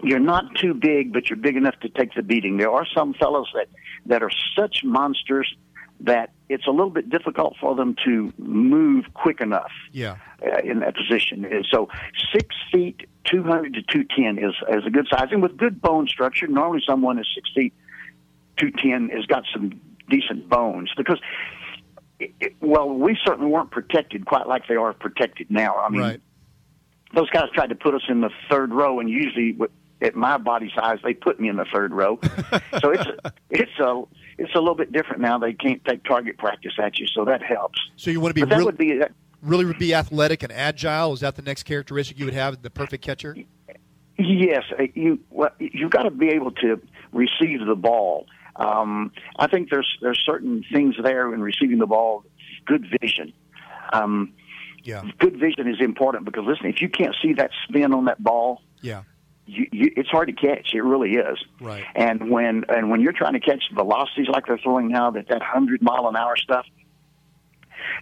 you're 0.04 0.20
not 0.20 0.56
too 0.56 0.74
big, 0.74 1.12
but 1.12 1.30
you're 1.30 1.38
big 1.38 1.58
enough 1.58 1.78
to 1.82 1.90
take 1.90 2.14
the 2.14 2.24
beating. 2.24 2.58
There 2.58 2.72
are 2.72 2.86
some 2.96 3.14
fellows 3.14 3.50
that 3.54 3.68
that 4.06 4.24
are 4.24 4.32
such 4.56 4.84
monsters 4.84 5.54
that 6.02 6.32
it's 6.48 6.66
a 6.66 6.72
little 6.72 6.90
bit 6.90 7.10
difficult 7.10 7.56
for 7.60 7.76
them 7.76 7.96
to 8.06 8.32
move 8.38 9.06
quick 9.14 9.42
enough 9.42 9.72
Yeah. 9.92 10.16
uh, 10.42 10.60
in 10.64 10.80
that 10.80 10.96
position. 10.96 11.44
And 11.44 11.68
so 11.70 11.90
six 12.32 12.56
feet, 12.72 13.08
200 13.26 13.74
to 13.74 13.82
210 13.82 14.44
is, 14.44 14.56
is 14.70 14.86
a 14.86 14.90
good 14.90 15.08
size. 15.12 15.28
And 15.32 15.42
with 15.42 15.58
good 15.58 15.82
bone 15.82 16.08
structure, 16.08 16.48
normally 16.48 16.82
someone 16.88 17.20
is 17.20 17.28
six 17.36 17.50
feet, 17.54 17.74
210 18.58 19.10
has 19.16 19.26
got 19.26 19.44
some 19.54 19.80
decent 20.10 20.48
bones 20.50 20.90
because, 20.96 21.20
it, 22.20 22.34
it, 22.40 22.56
well, 22.62 22.90
we 22.90 23.18
certainly 23.26 23.50
weren't 23.50 23.72
protected 23.72 24.26
quite 24.26 24.48
like 24.48 24.68
they 24.68 24.76
are 24.76 24.94
protected 24.94 25.50
now. 25.50 25.76
I 25.78 25.90
mean, 25.90 26.02
Right. 26.02 26.22
those 27.14 27.30
guys 27.30 27.46
tried 27.54 27.68
to 27.70 27.76
put 27.76 27.96
us 27.96 28.02
in 28.10 28.22
the 28.22 28.30
third 28.50 28.74
row, 28.74 29.00
and 29.00 29.10
usually 29.10 29.58
at 30.02 30.16
my 30.16 30.38
body 30.38 30.72
size, 30.76 31.00
they 31.04 31.14
put 31.14 31.40
me 31.40 31.50
in 31.50 31.56
the 31.58 31.66
third 31.74 31.92
row. 31.94 32.20
so 32.82 32.92
it's 32.92 33.06
a, 33.06 33.34
it's 33.50 33.80
a 33.80 34.02
it's 34.38 34.56
a 34.56 34.60
little 34.60 34.76
bit 34.76 34.92
different 34.92 35.22
now. 35.22 35.38
They 35.38 35.54
can't 35.54 35.84
take 35.86 36.04
target 36.06 36.38
practice 36.38 36.74
at 36.82 36.98
you, 37.00 37.08
so 37.14 37.26
that 37.26 37.42
helps. 37.44 37.80
So 37.98 38.10
you 38.12 38.20
want 38.22 38.32
to 38.32 38.36
be 38.36 38.42
But 38.42 38.50
that 38.50 38.58
real- 38.58 38.66
would 38.68 38.78
be 38.78 38.98
that, 39.00 39.12
really 39.42 39.74
be 39.74 39.94
athletic 39.94 40.44
and 40.44 40.52
agile. 40.52 41.14
Is 41.14 41.20
that 41.22 41.36
the 41.36 41.42
next 41.42 41.64
characteristic 41.64 42.20
you 42.20 42.26
would 42.26 42.34
have? 42.34 42.62
The 42.62 42.70
perfect 42.70 43.04
catcher. 43.04 43.36
Yes, 44.18 44.64
you 44.96 45.20
well, 45.30 45.52
you've 45.60 45.92
got 45.92 46.04
to 46.04 46.12
be 46.12 46.28
able 46.30 46.52
to 46.52 46.82
receive 47.14 47.66
the 47.66 47.76
ball. 47.76 48.26
Um, 48.60 49.12
I 49.38 49.48
think 49.48 49.70
there's 49.72 49.88
there's 50.02 50.20
certain 50.26 50.64
things 50.72 50.96
there 51.02 51.34
in 51.34 51.42
receiving 51.42 51.80
the 51.80 51.88
ball. 51.88 52.24
Good 52.66 52.86
vision. 53.02 53.34
Um, 53.94 54.34
Yeah. 54.84 55.04
Good 55.18 55.40
vision 55.40 55.68
is 55.68 55.80
important 55.82 56.26
because 56.26 56.44
listen, 56.46 56.68
if 56.68 56.82
you 56.82 56.90
can't 56.90 57.16
see 57.22 57.34
that 57.34 57.52
spin 57.64 57.94
on 57.94 58.06
that 58.06 58.22
ball, 58.24 58.62
Yeah. 58.82 59.04
you, 59.46 59.68
you, 59.72 59.92
it's 59.96 60.10
hard 60.10 60.28
to 60.28 60.34
catch. 60.34 60.74
It 60.74 60.82
really 60.84 61.14
is. 61.16 61.38
Right. 61.62 61.86
And 61.96 62.30
when 62.30 62.66
and 62.70 62.90
when 62.92 63.00
you're 63.02 63.14
trying 63.14 63.34
to 63.34 63.40
catch 63.40 63.64
velocities 63.74 64.28
like 64.28 64.46
they're 64.48 64.60
throwing 64.60 64.90
now, 64.90 65.10
that 65.12 65.28
that 65.30 65.42
hundred 65.42 65.82
mile 65.82 66.08
an 66.08 66.16
hour 66.18 66.36
stuff, 66.38 66.66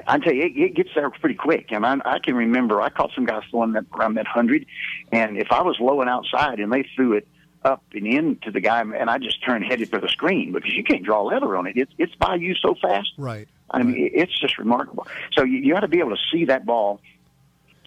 I 0.07 0.17
tell 0.19 0.33
you, 0.33 0.43
it, 0.43 0.57
it 0.57 0.75
gets 0.75 0.89
there 0.95 1.09
pretty 1.09 1.35
quick. 1.35 1.67
And 1.71 1.85
I, 1.85 1.97
I 2.05 2.19
can 2.19 2.35
remember 2.35 2.81
I 2.81 2.89
caught 2.89 3.11
some 3.15 3.25
guys 3.25 3.43
throwing 3.51 3.73
that 3.73 3.85
around 3.97 4.15
that 4.15 4.27
hundred, 4.27 4.65
and 5.11 5.37
if 5.37 5.47
I 5.51 5.61
was 5.61 5.77
low 5.79 6.01
and 6.01 6.09
outside 6.09 6.59
and 6.59 6.71
they 6.73 6.83
threw 6.95 7.13
it 7.13 7.27
up 7.63 7.83
and 7.93 8.07
into 8.07 8.51
the 8.51 8.59
guy, 8.61 8.81
and 8.81 9.09
I 9.09 9.17
just 9.17 9.43
turned 9.43 9.65
headed 9.65 9.89
for 9.89 9.99
the 9.99 10.07
screen 10.07 10.51
because 10.51 10.73
you 10.73 10.83
can't 10.83 11.03
draw 11.03 11.23
leather 11.23 11.55
on 11.55 11.67
it. 11.67 11.75
It's 11.77 11.91
it's 11.97 12.15
by 12.15 12.35
you 12.35 12.55
so 12.55 12.75
fast. 12.81 13.11
Right. 13.17 13.47
I 13.69 13.83
mean, 13.83 13.97
it- 13.97 14.11
it's 14.13 14.39
just 14.39 14.57
remarkable. 14.57 15.07
So 15.33 15.43
you, 15.43 15.57
you 15.59 15.73
got 15.73 15.81
to 15.81 15.87
be 15.87 15.99
able 15.99 16.11
to 16.15 16.21
see 16.31 16.45
that 16.45 16.65
ball, 16.65 17.01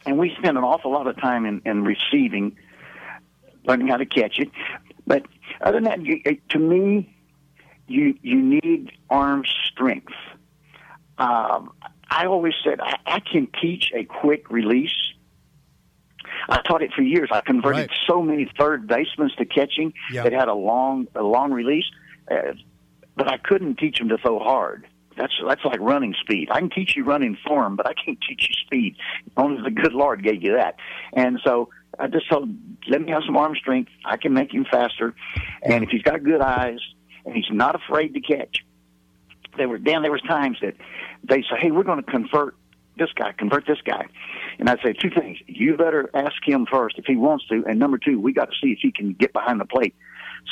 and 0.05 0.18
we 0.18 0.35
spend 0.39 0.59
an 0.59 0.64
awful 0.64 0.93
lot 0.93 1.07
of 1.07 1.16
time 1.18 1.47
in, 1.47 1.62
in 1.64 1.85
receiving, 1.85 2.57
learning 3.64 3.89
how 3.89 3.97
to 3.97 4.07
catch 4.07 4.39
it. 4.39 4.51
But 5.07 5.25
other 5.61 5.81
than 5.81 5.85
that, 5.85 6.03
you, 6.05 6.21
to 6.51 6.59
me, 6.59 7.14
you 7.87 8.14
you 8.23 8.41
need 8.43 8.93
arm 9.09 9.45
strength. 9.73 10.12
Um, 11.18 11.73
I 12.11 12.27
always 12.27 12.55
said 12.64 12.81
I, 12.81 12.97
I 13.07 13.21
can 13.21 13.49
teach 13.61 13.93
a 13.95 14.05
quick 14.05 14.51
release. 14.51 14.95
I 16.49 16.61
taught 16.62 16.82
it 16.82 16.93
for 16.95 17.03
years. 17.03 17.28
I 17.32 17.41
converted 17.41 17.91
Right. 17.91 17.99
so 18.07 18.22
many 18.22 18.51
third 18.59 18.86
basemen 18.86 19.30
to 19.38 19.45
catching 19.45 19.93
Yeah. 20.12 20.22
that 20.24 20.32
had 20.32 20.49
a 20.49 20.55
long 20.55 21.07
a 21.14 21.22
long 21.22 21.53
release, 21.53 21.84
uh, 22.30 22.53
but 23.16 23.28
I 23.28 23.36
couldn't 23.38 23.76
teach 23.78 23.99
them 23.99 24.09
to 24.09 24.18
throw 24.18 24.38
hard. 24.38 24.86
That's 25.16 25.32
that's 25.47 25.64
like 25.64 25.80
running 25.80 26.14
speed. 26.20 26.49
I 26.51 26.61
can 26.61 26.70
teach 26.70 26.97
you 26.97 27.05
running 27.05 27.36
form, 27.47 27.76
but 27.76 27.86
I 27.86 27.93
can't 27.95 28.18
teach 28.26 28.49
you 28.49 28.55
speed. 28.64 28.97
Only 29.36 29.62
the 29.62 29.70
good 29.70 29.93
Lord 29.93 30.22
gave 30.22 30.43
you 30.43 30.53
that. 30.55 30.76
And 31.12 31.41
so 31.45 31.68
I 31.99 32.07
just 32.07 32.28
told 32.30 32.45
him, 32.45 32.78
let 32.88 33.03
me 33.03 33.11
have 33.11 33.24
some 33.26 33.36
arm 33.36 33.55
strength. 33.57 33.91
I 34.05 34.16
can 34.16 34.32
make 34.32 34.55
him 34.55 34.64
faster. 34.64 35.14
And 35.62 35.84
if 35.84 35.91
he's 35.91 36.03
got 36.03 36.22
good 36.22 36.41
eyes 36.41 36.78
and 37.26 37.34
he's 37.34 37.51
not 37.51 37.74
afraid 37.74 38.14
to 38.14 38.20
catch, 38.20 38.64
there 39.59 39.68
were 39.68 39.78
Dan. 39.78 40.03
There 40.03 40.12
was 40.12 40.22
times 40.22 40.59
that 40.62 40.74
they 41.24 41.43
say, 41.43 41.57
"Hey, 41.59 41.70
we're 41.70 41.82
going 41.82 42.03
to 42.03 42.11
convert 42.11 42.55
this 43.01 43.11
guy, 43.17 43.33
convert 43.33 43.67
this 43.67 43.81
guy," 43.85 44.07
and 44.61 44.71
I'd 44.71 44.79
say 44.85 44.93
two 44.93 45.11
things: 45.11 45.39
you 45.49 45.77
better 45.77 46.09
ask 46.15 46.37
him 46.47 46.67
first 46.71 46.99
if 46.99 47.07
he 47.07 47.17
wants 47.17 47.47
to, 47.49 47.65
and 47.69 47.81
number 47.81 47.99
two, 47.99 48.21
we 48.21 48.33
got 48.33 48.51
to 48.51 48.57
see 48.63 48.71
if 48.71 48.79
he 48.81 48.93
can 48.93 49.15
get 49.15 49.33
behind 49.33 49.61
the 49.61 49.65
plate. 49.65 49.95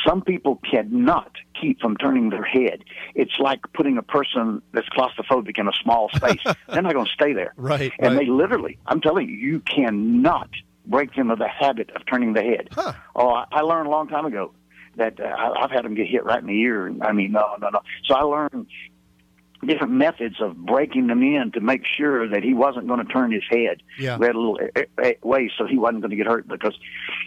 Some 0.07 0.21
people 0.23 0.61
cannot 0.71 1.33
keep 1.61 1.81
from 1.81 1.97
turning 1.97 2.29
their 2.31 2.45
head. 2.45 2.85
It's 3.15 3.39
like 3.39 3.61
putting 3.73 3.97
a 3.97 4.03
person 4.03 4.61
that's 4.73 4.89
claustrophobic 4.91 5.59
in 5.59 5.67
a 5.69 5.73
small 5.83 6.11
space. 6.15 6.43
They're 6.69 6.83
not 6.83 6.93
going 6.93 7.07
to 7.07 7.13
stay 7.13 7.33
there. 7.33 7.55
Right, 7.57 7.93
And 7.99 8.15
right. 8.17 8.27
they 8.27 8.31
literally, 8.31 8.79
I'm 8.87 9.01
telling 9.01 9.29
you, 9.31 9.35
you 9.37 9.61
cannot 9.61 10.51
break 10.87 11.15
them 11.15 11.31
of 11.31 11.39
the 11.39 11.49
habit 11.49 11.91
of 11.97 12.05
turning 12.07 12.35
the 12.35 12.43
head. 12.43 12.69
Huh. 12.73 12.93
Oh, 13.17 13.29
I, 13.31 13.45
I 13.51 13.61
learned 13.63 13.87
a 13.87 13.91
long 13.91 14.09
time 14.09 14.27
ago 14.27 14.53
that 14.97 15.19
uh, 15.21 15.25
I've 15.59 15.71
had 15.71 15.85
them 15.87 15.95
get 15.95 16.07
hit 16.07 16.23
right 16.25 16.41
in 16.41 16.47
the 16.47 16.61
ear. 16.61 16.93
I 17.01 17.13
mean, 17.13 17.33
no, 17.33 17.57
no, 17.61 17.71
no. 17.71 17.81
So 18.05 18.15
I 18.15 18.23
learned 18.23 18.67
different 19.67 19.93
methods 19.93 20.37
of 20.41 20.57
breaking 20.57 21.09
them 21.09 21.23
in 21.23 21.53
to 21.53 21.61
make 21.61 21.83
sure 21.85 22.29
that 22.29 22.43
he 22.43 22.55
wasn't 22.55 22.87
going 22.87 23.05
to 23.05 23.13
turn 23.13 23.33
his 23.33 23.43
head. 23.51 23.83
Yeah. 23.99 24.17
We 24.17 24.27
had 24.27 24.35
a 24.35 24.39
little 24.39 24.59
uh, 24.77 24.83
uh, 25.03 25.13
way 25.23 25.51
so 25.57 25.67
he 25.67 25.77
wasn't 25.79 26.03
going 26.03 26.11
to 26.11 26.17
get 26.17 26.27
hurt 26.27 26.47
because 26.47 26.79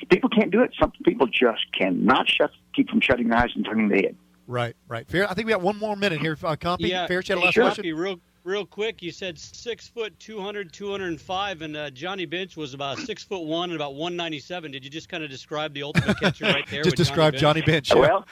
people 0.10 0.30
can't 0.30 0.52
do 0.52 0.62
it. 0.62 0.74
Some 0.80 0.92
people 1.04 1.28
just 1.28 1.72
cannot 1.78 2.30
shut, 2.30 2.52
keep 2.74 2.90
from 2.90 3.02
shutting 3.02 3.30
their 3.30 3.40
eyes 3.40 3.52
and 3.56 3.66
turning 3.66 3.90
their 3.90 4.02
head. 4.02 4.16
Right. 4.48 4.76
Right. 4.88 5.08
Fair. 5.08 5.30
I 5.30 5.34
think 5.34 5.46
we 5.46 5.54
got 5.54 5.62
one 5.62 5.78
more 5.78 5.96
minute 5.96 6.20
here. 6.20 6.38
Uh, 6.44 6.56
Compy, 6.56 6.90
Yeah, 6.90 7.08
Fair, 7.08 7.22
you 7.22 7.36
had 7.36 7.38
a 7.38 7.46
last 7.46 7.56
hey, 7.56 7.62
question. 7.62 7.84
Compy, 7.86 7.98
real 7.98 8.20
real 8.44 8.66
quick. 8.66 9.02
You 9.02 9.12
said 9.12 9.38
six 9.38 9.88
foot 9.88 10.18
200, 10.20 10.72
205, 10.74 11.62
and 11.62 11.78
uh, 11.78 11.90
Johnny 11.92 12.26
Bench 12.26 12.58
was 12.58 12.74
about 12.74 12.98
six 13.00 13.24
foot 13.24 13.44
one 13.44 13.70
and 13.70 13.76
about 13.76 13.96
one 13.96 14.16
ninety 14.16 14.40
seven. 14.40 14.72
Did 14.72 14.84
you 14.84 14.90
just 14.90 15.10
kind 15.10 15.24
of 15.24 15.30
describe 15.30 15.74
the 15.74 15.84
ultimate 15.84 16.20
catcher 16.20 16.46
right 16.46 16.68
there? 16.70 16.84
Just 16.84 16.98
with 16.98 17.08
describe 17.08 17.36
Johnny 17.36 17.62
Bench. 17.62 17.92
yeah. 17.94 18.00
Well, 18.00 18.26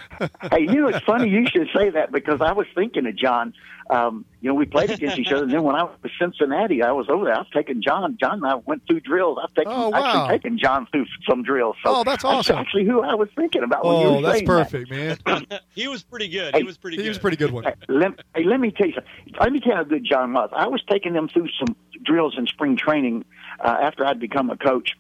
hey, 0.52 0.62
you 0.62 0.82
know, 0.82 0.88
it's 0.88 1.06
funny 1.06 1.30
you 1.30 1.46
should 1.48 1.70
say 1.76 1.90
that 1.92 2.12
because 2.12 2.42
I 2.42 2.52
was 2.52 2.68
thinking 2.76 3.06
of 3.06 3.16
John. 3.16 3.54
Um, 3.90 4.24
you 4.40 4.50
know, 4.50 4.54
we 4.54 4.66
played 4.66 4.92
against 4.92 5.18
each 5.18 5.32
other. 5.32 5.44
And 5.44 5.52
then 5.52 5.64
when 5.64 5.76
I 5.76 5.84
was 5.84 5.98
with 6.04 6.12
Cincinnati, 6.22 6.84
I 6.84 6.92
was 6.92 7.08
over 7.10 7.26
there. 7.26 7.34
I've 7.40 7.50
taken 7.50 7.82
John. 7.82 8.18
John 8.20 8.34
and 8.34 8.46
I 8.46 8.56
went 8.56 8.86
through 8.86 9.00
drills. 9.00 9.40
I've 9.44 9.54
taken, 9.56 9.72
Oh, 9.76 9.90
wow. 9.90 9.98
actually 10.06 10.38
taken 10.38 10.60
John 10.60 10.88
through 10.92 11.06
some 11.28 11.42
drills. 11.42 11.76
So 11.84 11.96
Oh, 11.98 12.04
that's 12.04 12.24
awesome. 12.24 12.58
actually 12.58 12.86
who 12.86 13.02
I 13.02 13.16
was 13.16 13.30
thinking 13.36 13.64
about 13.64 13.84
when 13.86 13.98
you 14.00 14.08
Oh, 14.08 14.16
were 14.18 14.22
that's 14.22 14.38
saying 14.40 14.46
that. 14.48 14.70
perfect, 14.72 14.92
man. 14.92 15.60
he 15.74 15.88
was 15.88 16.04
pretty 16.04 16.28
good. 16.28 16.54
Hey, 16.54 16.60
he 16.60 16.64
was 16.66 16.78
pretty 16.78 16.98
He 16.98 16.98
good. 17.00 17.04
He 17.06 17.10
was 17.10 17.18
a 17.18 17.22
pretty 17.22 17.38
good 17.38 17.52
one. 17.52 17.64
Hey, 17.64 17.74
let, 17.88 18.12
hey, 18.36 18.44
let 18.44 18.60
me 18.60 18.72
tell 18.72 18.88
you 18.88 18.94
something. 18.94 19.12
Let 19.40 19.52
me 19.52 19.60
tell 19.60 19.72
you 19.72 19.76
how 19.78 19.84
good 19.84 20.06
John 20.10 20.34
was. 20.34 20.52
I 20.56 20.68
was 20.68 20.84
taking 20.90 21.14
them 21.14 21.28
through 21.28 21.48
some 21.60 21.76
drills 22.04 22.36
in 22.38 22.46
spring 22.48 22.78
training 22.78 23.26
uh, 23.60 23.76
after 23.82 24.06
I'd 24.06 24.20
become 24.20 24.50
a 24.52 24.58
coach, 24.58 24.92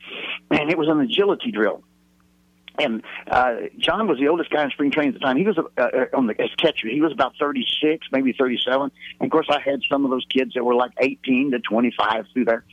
and 0.51 0.69
it 0.71 0.77
was 0.77 0.87
an 0.89 0.99
agility 0.99 1.51
drill. 1.51 1.83
And 2.79 3.03
uh, 3.29 3.55
John 3.77 4.07
was 4.07 4.19
the 4.19 4.27
oldest 4.27 4.49
guy 4.49 4.63
in 4.63 4.69
spring 4.71 4.91
training 4.91 5.13
at 5.15 5.19
the 5.19 5.25
time. 5.25 5.37
He 5.37 5.43
was 5.45 5.57
uh, 5.57 5.63
uh, 5.81 6.05
on 6.13 6.27
the 6.27 6.41
as 6.41 6.49
catcher. 6.57 6.87
He 6.87 7.01
was 7.01 7.11
about 7.11 7.33
thirty 7.39 7.65
six, 7.81 8.07
maybe 8.11 8.33
thirty 8.33 8.59
seven. 8.63 8.91
And 9.19 9.27
of 9.27 9.31
course, 9.31 9.47
I 9.49 9.59
had 9.59 9.81
some 9.89 10.05
of 10.05 10.11
those 10.11 10.25
kids 10.29 10.53
that 10.55 10.63
were 10.63 10.75
like 10.75 10.91
eighteen 10.99 11.51
to 11.51 11.59
twenty 11.59 11.93
five 11.97 12.25
through 12.33 12.45
there. 12.45 12.63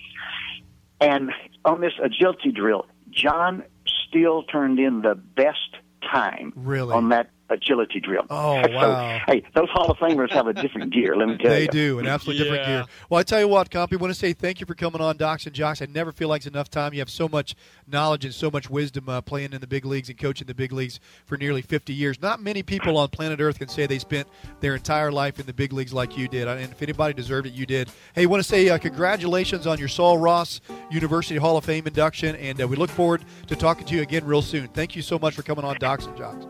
And 1.01 1.31
on 1.65 1.81
this 1.81 1.93
agility 2.03 2.53
drill, 2.53 2.87
John 3.11 3.65
still 4.09 4.45
turned 4.45 4.79
in 4.79 5.03
the 5.03 5.15
best 5.15 5.77
time 6.11 6.53
Really? 6.57 6.95
on 6.95 7.11
that 7.11 7.31
agility 7.51 8.01
drill. 8.01 8.25
Oh, 8.31 8.63
So, 8.67 8.73
wow. 8.73 9.21
hey, 9.29 9.43
those 9.55 9.69
Hall 9.71 9.91
of 9.91 9.97
Famers 9.99 10.31
have 10.33 10.47
a 10.47 10.53
different 10.53 10.93
gear. 10.93 11.17
Let 11.17 11.29
me 11.29 11.37
tell 11.39 11.51
They 11.51 11.63
you. 11.63 11.67
They 11.67 11.73
do, 11.73 11.99
an 11.99 12.07
absolutely 12.07 12.45
different 12.45 12.67
gear. 12.67 12.85
Well, 13.09 13.21
I 13.21 13.23
tell 13.23 13.41
you 13.41 13.49
what, 13.49 13.71
Compy, 13.71 13.95
I 13.95 13.97
want 13.97 14.13
to 14.13 14.19
say 14.19 14.33
thank 14.33 14.61
you 14.61 14.67
for 14.67 14.75
coming 14.75 15.01
on 15.01 15.17
Docs 15.17 15.47
and 15.47 15.55
Jocks. 15.55 15.81
I 15.81 15.87
never 15.87 16.13
feel 16.13 16.29
like 16.29 16.41
it's 16.41 16.47
enough 16.47 16.69
time. 16.69 16.93
You 16.93 16.99
have 17.01 17.11
so 17.11 17.29
much 17.29 17.55
knowledge 17.87 18.25
and 18.25 18.35
so 18.35 18.51
much 18.51 18.69
wisdom 18.69 19.09
uh, 19.09 19.21
playing 19.21 19.53
in 19.53 19.61
the 19.61 19.67
big 19.67 19.85
leagues 19.85 20.09
and 20.09 20.19
coaching 20.19 20.47
the 20.47 20.55
big 20.55 20.73
leagues 20.73 21.01
for 21.27 21.37
nearly 21.37 21.63
50 21.63 21.93
years. 21.95 22.21
Not 22.21 22.43
many 22.43 22.63
people 22.63 22.97
on 22.99 23.09
planet 23.09 23.41
Earth 23.41 23.59
can 23.59 23.69
say 23.69 23.87
they 23.87 23.99
spent 23.99 24.27
their 24.61 24.75
entire 24.75 25.13
life 25.13 25.39
in 25.41 25.47
the 25.47 25.55
big 25.55 25.73
leagues 25.73 25.93
like 25.93 26.17
you 26.17 26.29
did. 26.29 26.49
And 26.49 26.73
if 26.73 26.83
anybody 26.83 27.15
deserved 27.15 27.47
it, 27.47 27.53
you 27.53 27.67
did. 27.67 27.89
Hey, 28.15 28.23
I 28.23 28.27
want 28.27 28.43
to 28.43 28.49
say 28.49 28.69
uh, 28.69 28.79
congratulations 28.79 29.67
on 29.67 29.79
your 29.79 29.89
Sul 29.89 30.19
Ross 30.19 30.61
University 30.91 31.39
Hall 31.39 31.57
of 31.57 31.65
Fame 31.65 31.87
induction, 31.87 32.37
and 32.37 32.61
uh, 32.61 32.67
we 32.69 32.77
look 32.77 32.91
forward 32.91 33.25
to 33.47 33.57
talking 33.57 33.87
to 33.87 33.95
you 33.95 34.03
again 34.03 34.25
real 34.25 34.43
soon. 34.43 34.69
Thank 34.69 34.97
you 34.97 35.03
so 35.03 35.19
much 35.19 35.35
for 35.35 35.43
coming 35.43 35.65
on 35.65 35.77
Docs 35.79 36.07
and 36.07 36.17
Jocks. 36.17 36.47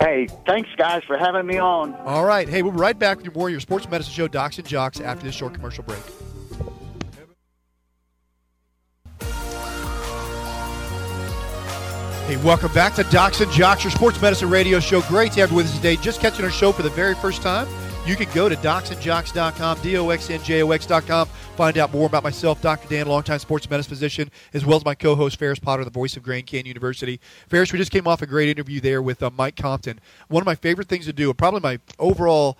Hey, 0.00 0.28
thanks, 0.46 0.68
guys, 0.76 1.02
for 1.04 1.18
having 1.18 1.46
me 1.46 1.58
on. 1.58 1.94
All 2.06 2.24
right. 2.24 2.48
Hey, 2.48 2.62
we'll 2.62 2.72
be 2.72 2.78
right 2.78 2.98
back 2.98 3.16
with 3.16 3.26
your 3.26 3.34
more 3.34 3.48
of 3.48 3.52
your 3.52 3.60
sports 3.60 3.88
medicine 3.90 4.12
show, 4.12 4.28
Docs 4.28 4.58
and 4.58 4.66
Jocks, 4.66 5.00
after 5.00 5.24
this 5.26 5.34
short 5.34 5.54
commercial 5.54 5.82
break. 5.82 5.98
Hey, 12.28 12.36
welcome 12.44 12.72
back 12.74 12.94
to 12.96 13.04
Docs 13.04 13.40
and 13.40 13.50
Jocks, 13.50 13.82
your 13.82 13.90
sports 13.90 14.20
medicine 14.20 14.50
radio 14.50 14.78
show. 14.80 15.00
Great 15.02 15.32
to 15.32 15.40
have 15.40 15.50
you 15.50 15.56
with 15.56 15.66
us 15.66 15.74
today. 15.74 15.96
Just 15.96 16.20
catching 16.20 16.44
our 16.44 16.50
show 16.50 16.72
for 16.72 16.82
the 16.82 16.90
very 16.90 17.14
first 17.14 17.42
time. 17.42 17.66
You 18.08 18.16
can 18.16 18.32
go 18.34 18.48
to 18.48 18.56
doxnjox.com, 18.56 19.80
D-O-X-N-J-O-X.com. 19.82 21.28
Find 21.28 21.76
out 21.76 21.92
more 21.92 22.06
about 22.06 22.24
myself, 22.24 22.62
Dr. 22.62 22.88
Dan, 22.88 23.06
longtime 23.06 23.38
sports 23.38 23.68
medicine 23.68 23.90
physician, 23.90 24.30
as 24.54 24.64
well 24.64 24.78
as 24.78 24.84
my 24.86 24.94
co-host, 24.94 25.38
Ferris 25.38 25.58
Potter, 25.58 25.84
the 25.84 25.90
voice 25.90 26.16
of 26.16 26.22
Grand 26.22 26.46
Canyon 26.46 26.68
University. 26.68 27.20
Ferris, 27.48 27.70
we 27.70 27.78
just 27.78 27.92
came 27.92 28.06
off 28.06 28.22
a 28.22 28.26
great 28.26 28.48
interview 28.48 28.80
there 28.80 29.02
with 29.02 29.22
uh, 29.22 29.28
Mike 29.36 29.56
Compton. 29.56 30.00
One 30.28 30.40
of 30.40 30.46
my 30.46 30.54
favorite 30.54 30.88
things 30.88 31.04
to 31.04 31.12
do, 31.12 31.34
probably 31.34 31.60
my 31.60 31.80
overall 31.98 32.56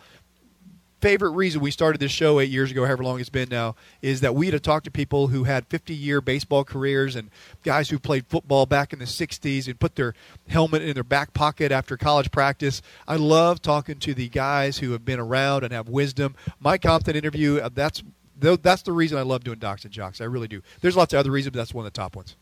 favorite 1.00 1.30
reason 1.30 1.60
we 1.60 1.70
started 1.70 2.00
this 2.00 2.12
show 2.12 2.40
eight 2.40 2.50
years 2.50 2.70
ago, 2.70 2.84
however 2.84 3.04
long 3.04 3.20
it's 3.20 3.28
been 3.28 3.48
now, 3.48 3.76
is 4.02 4.20
that 4.20 4.34
we 4.34 4.46
had 4.46 4.52
to 4.52 4.60
talk 4.60 4.82
to 4.84 4.90
people 4.90 5.28
who 5.28 5.44
had 5.44 5.66
50 5.66 5.94
year 5.94 6.20
baseball 6.20 6.64
careers 6.64 7.16
and 7.16 7.30
guys 7.62 7.90
who 7.90 7.98
played 7.98 8.26
football 8.26 8.66
back 8.66 8.92
in 8.92 8.98
the 8.98 9.04
60s 9.04 9.66
and 9.68 9.78
put 9.78 9.96
their 9.96 10.14
helmet 10.48 10.82
in 10.82 10.94
their 10.94 11.04
back 11.04 11.34
pocket 11.34 11.72
after 11.72 11.96
college 11.96 12.30
practice. 12.30 12.82
I 13.06 13.16
love 13.16 13.62
talking 13.62 13.98
to 14.00 14.14
the 14.14 14.28
guys 14.28 14.78
who 14.78 14.92
have 14.92 15.04
been 15.04 15.20
around 15.20 15.64
and 15.64 15.72
have 15.72 15.88
wisdom. 15.88 16.34
Mike 16.60 16.82
Compton 16.82 17.16
interview, 17.16 17.58
uh, 17.58 17.70
that's 17.72 18.02
that's 18.40 18.82
the 18.82 18.92
reason 18.92 19.18
I 19.18 19.22
love 19.22 19.42
doing 19.42 19.58
Docs 19.58 19.84
and 19.84 19.92
Jocks. 19.92 20.20
I 20.20 20.24
really 20.24 20.46
do. 20.46 20.62
There's 20.80 20.96
lots 20.96 21.12
of 21.12 21.18
other 21.18 21.32
reasons, 21.32 21.54
but 21.54 21.58
that's 21.58 21.74
one 21.74 21.84
of 21.84 21.92
the 21.92 21.96
top 21.96 22.14
ones. 22.14 22.36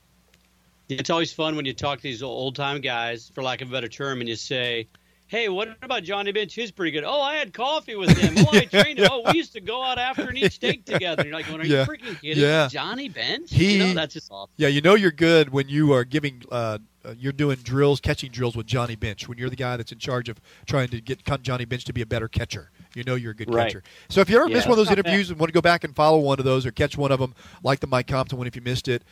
It's 0.89 1.11
always 1.11 1.33
fun 1.33 1.57
when 1.57 1.65
you 1.65 1.73
talk 1.73 1.99
to 1.99 2.03
these 2.03 2.23
old 2.23 2.55
time 2.55 2.81
guys, 2.81 3.31
for 3.35 3.43
lack 3.43 3.61
of 3.61 3.69
a 3.69 3.73
better 3.73 3.89
term, 3.89 4.21
and 4.21 4.29
you 4.29 4.37
say, 4.37 4.89
Hey, 5.29 5.49
what 5.49 5.77
about 5.83 6.05
Johnny 6.05 6.31
Bench? 6.31 6.55
He's 6.55 6.71
pretty 6.71 6.93
good. 6.93 7.03
Oh, 7.05 7.21
I 7.21 7.35
had 7.35 7.53
coffee 7.53 7.97
with 7.97 8.17
him. 8.17 8.35
Oh, 8.47 8.51
I 8.57 8.65
trained 8.67 9.01
him. 9.01 9.09
Oh, 9.11 9.23
we 9.27 9.39
used 9.39 9.53
to 9.55 9.61
go 9.61 9.83
out 9.83 9.99
after 9.99 10.23
and 10.29 10.39
eat 10.39 10.53
steak 10.53 10.85
together. 10.85 11.23
And 11.23 11.31
you're 11.31 11.37
like, 11.39 11.49
going, 11.49 11.61
Are 11.63 11.65
Yeah. 11.67 11.81
you 11.81 11.87
freaking 11.87 12.21
kidding? 12.21 12.43
Yeah. 12.45 12.69
Johnny 12.71 13.09
Bench? 13.09 13.51
He, 13.53 13.73
you 13.79 13.87
know, 13.89 13.95
that's 13.95 14.15
just 14.15 14.31
awesome. 14.31 14.53
Yeah, 14.57 14.69
you 14.69 14.81
know 14.81 14.95
you're 14.95 15.11
good 15.11 15.49
when 15.51 15.69
you 15.69 15.93
are 15.93 16.05
giving, 16.05 16.43
uh, 16.53 16.79
uh, 17.05 17.15
you're 17.19 17.33
doing 17.33 17.57
drills, 17.57 18.01
catching 18.01 18.31
drills 18.31 18.57
with 18.57 18.67
Johnny 18.67 18.95
Bench. 18.95 19.29
When 19.29 19.37
you're 19.37 19.51
the 19.51 19.57
guy 19.57 19.77
that's 19.77 19.91
in 19.91 19.99
charge 19.99 20.29
of 20.29 20.41
trying 20.65 20.89
to 20.89 21.01
get 21.01 21.25
Johnny 21.43 21.65
Bench 21.65 21.85
to 21.87 21.93
be 21.93 22.03
a 22.03 22.07
better 22.07 22.29
catcher, 22.29 22.71
you 22.95 23.03
know 23.03 23.17
you're 23.17 23.33
a 23.33 23.35
good 23.35 23.53
Right. 23.53 23.67
catcher. 23.67 23.83
So 24.09 24.21
if 24.21 24.31
you 24.31 24.37
ever 24.37 24.49
Yeah, 24.49 24.55
miss 24.57 24.65
one 24.67 24.73
of 24.73 24.77
those 24.79 24.89
that's 24.89 24.99
not 24.99 25.07
interviews 25.07 25.31
and 25.31 25.41
want 25.41 25.49
to 25.49 25.55
go 25.55 25.61
back 25.61 25.83
and 25.83 25.95
follow 25.95 26.19
one 26.19 26.39
of 26.39 26.45
those 26.45 26.65
or 26.67 26.71
catch 26.71 26.97
one 26.97 27.11
of 27.11 27.19
them, 27.19 27.35
like 27.65 27.81
the 27.81 27.87
Mike 27.89 28.07
Compton 28.07 28.39
one, 28.39 28.47
if 28.47 28.55
you 28.55 28.63
missed 28.63 28.87
it. 28.87 29.03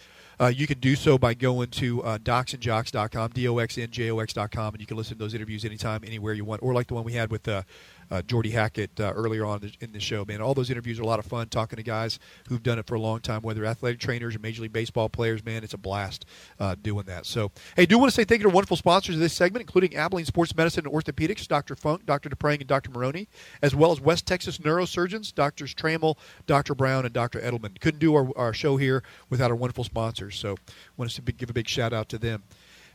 Uh, 0.41 0.47
you 0.47 0.66
can 0.66 0.78
do 0.78 0.97
so 0.97 1.16
by 1.18 1.35
going 1.35 1.68
to 1.68 2.03
uh, 2.03 2.18
doxnjox.com, 2.18 3.30
D-O-X-N-J-O-X.com, 3.30 4.74
and 4.74 4.80
you 4.80 4.87
can 4.87 4.97
listen 4.97 5.16
to 5.16 5.18
those 5.18 5.35
interviews 5.35 5.64
anytime, 5.64 6.03
anywhere 6.05 6.35
you 6.35 6.45
want, 6.45 6.62
or 6.62 6.74
like 6.74 6.87
the 6.87 6.95
one 6.95 7.05
we 7.05 7.12
had 7.12 7.30
with 7.30 7.47
uh, 7.49 7.62
uh, 8.11 8.23
Geordie 8.23 8.51
Hackett 8.51 8.99
uh, 9.01 9.13
earlier 9.15 9.45
on 9.45 9.71
in 9.81 9.93
the 9.93 10.01
show. 10.01 10.25
Man, 10.25 10.41
all 10.41 10.55
those 10.55 10.71
interviews 10.71 10.99
are 10.99 11.03
a 11.03 11.07
lot 11.07 11.19
of 11.19 11.27
fun, 11.27 11.49
talking 11.49 11.77
to 11.77 11.83
guys 11.83 12.19
who've 12.49 12.63
done 12.63 12.79
it 12.79 12.87
for 12.87 12.95
a 12.95 13.01
long 13.01 13.21
time, 13.21 13.43
whether 13.43 13.65
athletic 13.65 14.01
trainers 14.01 14.37
or 14.37 14.39
Major 14.39 14.63
League 14.63 14.73
Baseball 14.73 15.09
players. 15.09 15.45
Man, 15.45 15.65
it's 15.65 15.75
a 15.75 15.79
blast 15.79 16.27
uh, 16.59 16.75
doing 16.81 17.05
that. 17.07 17.27
So, 17.27 17.51
hey, 17.77 17.87
do 17.87 17.99
want 17.99 18.11
to 18.11 18.15
say 18.15 18.25
thank 18.25 18.41
you 18.41 18.45
to 18.45 18.49
our 18.49 18.55
wonderful 18.55 18.77
sponsors 18.77 19.17
of 19.17 19.21
this 19.21 19.33
segment, 19.33 19.63
including 19.63 19.97
Abilene 19.97 20.27
Sports 20.27 20.55
Medicine 20.57 20.87
and 20.87 20.95
Orthopedics, 20.95 21.47
Dr. 21.47 21.77
Funk, 21.77 22.07
Dr. 22.07 22.29
DePrang, 22.29 22.61
and 22.61 22.67
Dr. 22.67 22.91
Maroney, 22.91 23.29
as 23.63 23.75
well 23.75 23.93
as 23.93 24.01
West 24.01 24.27
Texas 24.27 24.59
neurosurgeons, 24.59 25.35
Drs. 25.35 25.75
Trammell, 25.75 26.17
Dr. 26.47 26.75
Brown, 26.75 27.05
and 27.05 27.15
Dr. 27.15 27.41
Edelman. 27.41 27.81
Couldn't 27.81 28.01
do 28.01 28.15
our, 28.15 28.29
our 28.37 28.53
show 28.53 28.77
here 28.77 29.03
without 29.31 29.51
our 29.51 29.57
wonderful 29.57 29.85
sponsors. 29.85 30.37
So, 30.37 30.57
want 30.97 31.11
us 31.11 31.17
to 31.17 31.23
give 31.33 31.51
a 31.51 31.55
big 31.55 31.69
shout 31.69 31.93
out 31.93 32.09
to 32.11 32.19
them. 32.19 32.43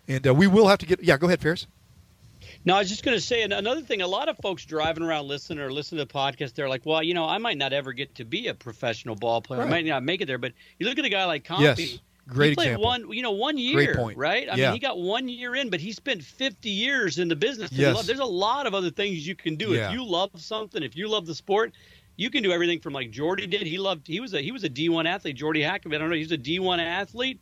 And 0.07 0.25
uh, 0.25 0.33
we 0.33 0.47
will 0.47 0.67
have 0.67 0.79
to 0.79 0.85
get, 0.85 1.03
yeah, 1.03 1.17
go 1.17 1.27
ahead, 1.27 1.39
Ferris. 1.39 1.67
No, 2.65 2.75
I 2.75 2.79
was 2.79 2.89
just 2.89 3.03
going 3.03 3.15
to 3.17 3.21
say 3.21 3.41
another 3.43 3.81
thing. 3.81 4.01
A 4.01 4.07
lot 4.07 4.27
of 4.29 4.37
folks 4.37 4.65
driving 4.65 5.03
around 5.03 5.27
listening 5.27 5.59
or 5.59 5.71
listening 5.71 5.99
to 5.99 6.05
the 6.05 6.13
podcast, 6.13 6.53
they're 6.55 6.67
like, 6.69 6.85
"Well, 6.85 7.01
you 7.01 7.13
know, 7.13 7.25
I 7.25 7.37
might 7.37 7.57
not 7.57 7.71
ever 7.73 7.93
get 7.93 8.15
to 8.15 8.25
be 8.25 8.47
a 8.47 8.53
professional 8.53 9.15
ball 9.15 9.41
player. 9.41 9.61
Right. 9.61 9.67
I 9.67 9.71
might 9.71 9.85
not 9.85 10.03
make 10.03 10.21
it 10.21 10.25
there." 10.25 10.37
But 10.37 10.53
you 10.77 10.85
look 10.85 10.99
at 10.99 11.05
a 11.05 11.09
guy 11.09 11.25
like 11.25 11.45
Compy. 11.45 11.61
Yes, 11.61 11.99
great 12.27 12.49
he 12.49 12.55
played 12.55 12.65
example. 12.67 12.83
one, 12.83 13.11
you 13.13 13.21
know, 13.23 13.31
one 13.31 13.57
year, 13.57 13.73
Great 13.75 13.95
point. 13.95 14.17
right? 14.17 14.49
I 14.51 14.55
Yeah. 14.55 14.65
mean, 14.65 14.73
he 14.73 14.79
got 14.79 14.99
one 14.99 15.29
year 15.29 15.55
in, 15.55 15.69
but 15.69 15.79
he 15.79 15.93
spent 15.93 16.21
50 16.21 16.69
years 16.69 17.17
in 17.17 17.27
the 17.29 17.35
business. 17.35 17.71
Yes. 17.71 18.05
There's 18.05 18.19
a 18.19 18.25
lot 18.25 18.67
of 18.67 18.73
other 18.75 18.91
things 18.91 19.25
you 19.25 19.35
can 19.35 19.55
do 19.55 19.73
Yeah. 19.73 19.87
if 19.87 19.93
you 19.93 20.05
love 20.05 20.29
something. 20.35 20.83
If 20.83 20.95
you 20.97 21.07
love 21.07 21.25
the 21.25 21.35
sport, 21.35 21.73
you 22.17 22.29
can 22.29 22.43
do 22.43 22.51
everything 22.51 22.81
from 22.81 22.91
like 22.93 23.09
Geordie 23.09 23.47
did. 23.47 23.65
He 23.65 23.77
loved. 23.77 24.05
He 24.05 24.19
was 24.19 24.33
a 24.33 24.41
he 24.41 24.51
was 24.51 24.65
a 24.65 24.69
D1 24.69 25.05
athlete. 25.07 25.37
Geordie 25.37 25.61
Hackett. 25.63 25.93
I 25.93 25.97
don't 25.97 26.09
know. 26.09 26.15
He 26.15 26.21
was 26.23 26.33
a 26.33 26.37
D1 26.37 26.79
athlete. 26.79 27.39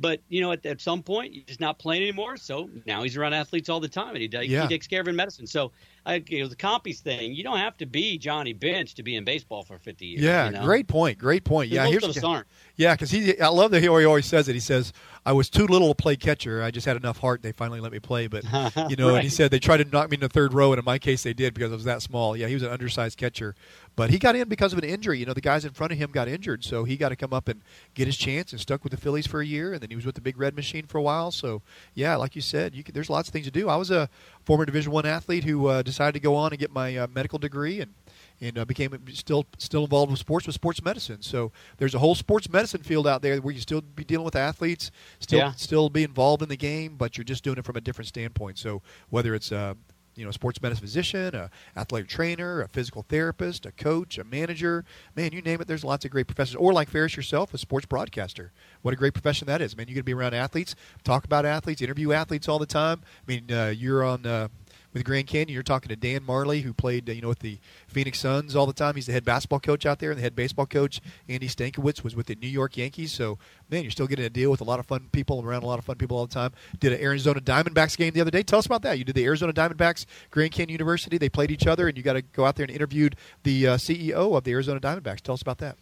But 0.00 0.20
you 0.28 0.40
know, 0.40 0.52
at, 0.52 0.64
at 0.64 0.80
some 0.80 1.02
point, 1.02 1.34
he's 1.34 1.44
just 1.44 1.60
not 1.60 1.78
playing 1.78 2.02
anymore. 2.02 2.36
So 2.36 2.70
now 2.86 3.02
he's 3.02 3.16
around 3.16 3.34
athletes 3.34 3.68
all 3.68 3.80
the 3.80 3.88
time, 3.88 4.16
and 4.16 4.18
he, 4.18 4.28
Yeah. 4.46 4.62
he 4.62 4.68
takes 4.68 4.86
care 4.86 5.00
of 5.02 5.08
in 5.08 5.14
medicine. 5.16 5.46
So 5.46 5.72
I, 6.06 6.22
you 6.26 6.42
know, 6.42 6.48
the 6.48 6.56
Compy's 6.56 7.00
thing, 7.00 7.34
you 7.34 7.44
don't 7.44 7.58
have 7.58 7.76
to 7.76 7.86
be 7.86 8.16
Johnny 8.16 8.54
Bench 8.54 8.94
to 8.94 9.02
be 9.02 9.16
in 9.16 9.24
baseball 9.24 9.62
for 9.62 9.78
50 9.78 10.06
years. 10.06 10.22
Yeah, 10.22 10.46
you 10.46 10.52
know? 10.52 10.64
great 10.64 10.88
point. 10.88 11.18
Great 11.18 11.44
point. 11.44 11.70
Yeah, 11.70 11.82
Most 11.84 11.90
here's 11.90 12.04
of 12.04 12.10
us 12.10 12.24
aren't. 12.24 12.46
Yeah, 12.76 12.94
because 12.94 13.10
he. 13.10 13.38
I 13.38 13.48
love 13.48 13.70
that 13.72 13.82
he 13.82 13.88
always 13.88 14.24
says 14.26 14.48
it. 14.48 14.54
He 14.54 14.60
says, 14.60 14.94
"I 15.26 15.32
was 15.34 15.50
too 15.50 15.66
little 15.66 15.88
to 15.88 15.94
play 15.94 16.16
catcher. 16.16 16.62
I 16.62 16.70
just 16.70 16.86
had 16.86 16.96
enough 16.96 17.18
heart. 17.18 17.42
They 17.42 17.52
finally 17.52 17.80
let 17.80 17.92
me 17.92 17.98
play." 17.98 18.26
But 18.26 18.44
you 18.88 18.96
know, 18.96 19.14
and 19.14 19.22
he 19.22 19.28
said 19.28 19.50
they 19.50 19.58
tried 19.58 19.78
to 19.78 19.84
knock 19.84 20.10
me 20.10 20.14
in 20.14 20.20
the 20.20 20.30
third 20.30 20.54
row, 20.54 20.72
and 20.72 20.78
in 20.78 20.84
my 20.84 20.98
case, 20.98 21.22
they 21.22 21.34
did 21.34 21.52
because 21.52 21.70
I 21.70 21.74
was 21.74 21.84
that 21.84 22.00
small. 22.00 22.34
Yeah, 22.34 22.46
he 22.46 22.54
was 22.54 22.62
an 22.62 22.70
undersized 22.70 23.18
catcher, 23.18 23.54
but 24.00 24.08
he 24.08 24.18
got 24.18 24.34
in 24.34 24.48
because 24.48 24.72
of 24.72 24.78
an 24.78 24.84
injury. 24.86 25.18
You 25.18 25.26
know, 25.26 25.34
the 25.34 25.42
guys 25.42 25.66
in 25.66 25.72
front 25.72 25.92
of 25.92 25.98
him 25.98 26.10
got 26.10 26.26
injured, 26.26 26.64
so 26.64 26.84
he 26.84 26.96
got 26.96 27.10
to 27.10 27.16
come 27.16 27.34
up 27.34 27.48
and 27.48 27.60
get 27.92 28.06
his 28.06 28.16
chance, 28.16 28.50
and 28.50 28.58
stuck 28.58 28.82
with 28.82 28.92
the 28.92 28.96
Phillies 28.96 29.26
for 29.26 29.42
a 29.42 29.44
year, 29.46 29.74
and 29.74 29.82
then 29.82 29.90
he 29.90 29.94
was 29.96 30.06
with 30.06 30.14
the 30.14 30.22
Big 30.22 30.38
Red 30.38 30.56
Machine 30.56 30.86
for 30.86 30.96
a 30.96 31.02
while. 31.02 31.30
So 31.30 31.60
yeah, 31.92 32.16
like 32.16 32.34
you 32.34 32.40
said, 32.40 32.74
you 32.74 32.82
could, 32.82 32.94
there's 32.94 33.10
lots 33.10 33.28
of 33.28 33.34
things 33.34 33.44
to 33.44 33.52
do. 33.52 33.68
I 33.68 33.76
was 33.76 33.90
a 33.90 34.08
former 34.42 34.64
Division 34.64 34.90
One 34.90 35.04
athlete 35.04 35.44
who 35.44 35.66
uh, 35.66 35.82
decided 35.82 36.14
to 36.14 36.20
go 36.20 36.34
on 36.34 36.50
and 36.50 36.58
get 36.58 36.70
my 36.72 36.96
uh, 36.96 37.08
medical 37.14 37.38
degree 37.38 37.82
and 37.82 37.92
and 38.40 38.56
uh, 38.56 38.64
became 38.64 38.98
still 39.12 39.44
still 39.58 39.84
involved 39.84 40.10
with 40.10 40.18
sports 40.18 40.46
with 40.46 40.54
sports 40.54 40.82
medicine. 40.82 41.20
So 41.20 41.52
there's 41.76 41.94
a 41.94 41.98
whole 41.98 42.14
sports 42.14 42.48
medicine 42.48 42.82
field 42.82 43.06
out 43.06 43.20
there 43.20 43.36
where 43.42 43.52
you 43.52 43.60
still 43.60 43.82
be 43.82 44.02
dealing 44.02 44.24
with 44.24 44.34
athletes, 44.34 44.90
still 45.18 45.40
Yeah. 45.40 45.52
still 45.52 45.90
be 45.90 46.04
involved 46.04 46.42
in 46.42 46.48
the 46.48 46.56
game, 46.56 46.96
but 46.96 47.18
you're 47.18 47.24
just 47.26 47.44
doing 47.44 47.58
it 47.58 47.66
from 47.66 47.76
a 47.76 47.82
different 47.82 48.08
standpoint. 48.08 48.56
So 48.56 48.80
whether 49.10 49.34
it's 49.34 49.52
uh, 49.52 49.74
you 50.14 50.24
know, 50.24 50.30
a 50.30 50.32
sports 50.32 50.60
medicine 50.60 50.82
physician, 50.82 51.34
a 51.34 51.50
athletic 51.76 52.08
trainer, 52.08 52.62
a 52.62 52.68
physical 52.68 53.04
therapist, 53.08 53.66
a 53.66 53.72
coach, 53.72 54.18
a 54.18 54.24
manager, 54.24 54.84
man, 55.16 55.32
you 55.32 55.42
name 55.42 55.60
it. 55.60 55.68
There's 55.68 55.84
lots 55.84 56.04
of 56.04 56.10
great 56.10 56.26
professions. 56.26 56.56
Or 56.56 56.72
like 56.72 56.88
Ferris 56.88 57.16
yourself, 57.16 57.54
a 57.54 57.58
sports 57.58 57.86
broadcaster. 57.86 58.52
What 58.82 58.92
a 58.92 58.96
great 58.96 59.14
profession 59.14 59.46
that 59.46 59.60
is, 59.60 59.76
man. 59.76 59.88
You 59.88 59.94
get 59.94 60.00
to 60.00 60.04
be 60.04 60.14
around 60.14 60.34
athletes, 60.34 60.74
talk 61.04 61.24
about 61.24 61.46
athletes, 61.46 61.80
interview 61.82 62.12
athletes 62.12 62.48
all 62.48 62.58
the 62.58 62.66
time. 62.66 63.02
I 63.26 63.30
mean, 63.30 63.52
uh, 63.52 63.72
you're 63.76 64.04
on. 64.04 64.26
Uh, 64.26 64.48
with 64.92 65.04
Grand 65.04 65.26
Canyon, 65.26 65.54
you're 65.54 65.62
talking 65.62 65.88
to 65.88 65.96
Dan 65.96 66.22
Majerle, 66.22 66.62
who 66.62 66.72
played, 66.72 67.08
uh, 67.08 67.12
you 67.12 67.22
know, 67.22 67.28
with 67.28 67.40
the 67.40 67.58
Phoenix 67.86 68.18
Suns 68.18 68.56
all 68.56 68.66
the 68.66 68.72
time. 68.72 68.94
He's 68.94 69.06
the 69.06 69.12
head 69.12 69.24
basketball 69.24 69.60
coach 69.60 69.86
out 69.86 69.98
there, 69.98 70.10
and 70.10 70.18
the 70.18 70.22
head 70.22 70.34
baseball 70.34 70.66
coach 70.66 71.00
Andy 71.28 71.48
Stankiewicz 71.48 72.02
was 72.02 72.16
with 72.16 72.26
the 72.26 72.34
New 72.34 72.48
York 72.48 72.76
Yankees. 72.76 73.12
So, 73.12 73.38
man, 73.70 73.82
you're 73.82 73.90
still 73.90 74.06
getting 74.06 74.24
a 74.24 74.30
deal 74.30 74.50
with 74.50 74.60
a 74.60 74.64
lot 74.64 74.80
of 74.80 74.86
fun 74.86 75.08
people 75.12 75.42
around 75.42 75.62
a 75.62 75.66
lot 75.66 75.78
of 75.78 75.84
fun 75.84 75.96
people 75.96 76.16
all 76.16 76.26
the 76.26 76.34
time. 76.34 76.52
Did 76.78 76.92
an 76.92 77.00
Arizona 77.00 77.40
Diamondbacks 77.40 77.96
game 77.96 78.12
the 78.12 78.20
other 78.20 78.30
day. 78.30 78.42
Tell 78.42 78.58
us 78.58 78.66
about 78.66 78.82
that. 78.82 78.98
You 78.98 79.04
did 79.04 79.14
the 79.14 79.24
Arizona 79.24 79.52
Diamondbacks, 79.52 80.06
Grand 80.30 80.52
Canyon 80.52 80.70
University. 80.70 81.18
They 81.18 81.28
played 81.28 81.50
each 81.50 81.66
other, 81.66 81.88
and 81.88 81.96
you 81.96 82.02
got 82.02 82.14
to 82.14 82.22
go 82.22 82.44
out 82.44 82.56
there 82.56 82.64
and 82.64 82.74
interviewed 82.74 83.16
the 83.42 83.68
uh, 83.68 83.76
CEO 83.76 84.36
of 84.36 84.44
the 84.44 84.52
Arizona 84.52 84.80
Diamondbacks. 84.80 85.20
Tell 85.20 85.34
us 85.34 85.42
about 85.42 85.58
that. 85.58 85.76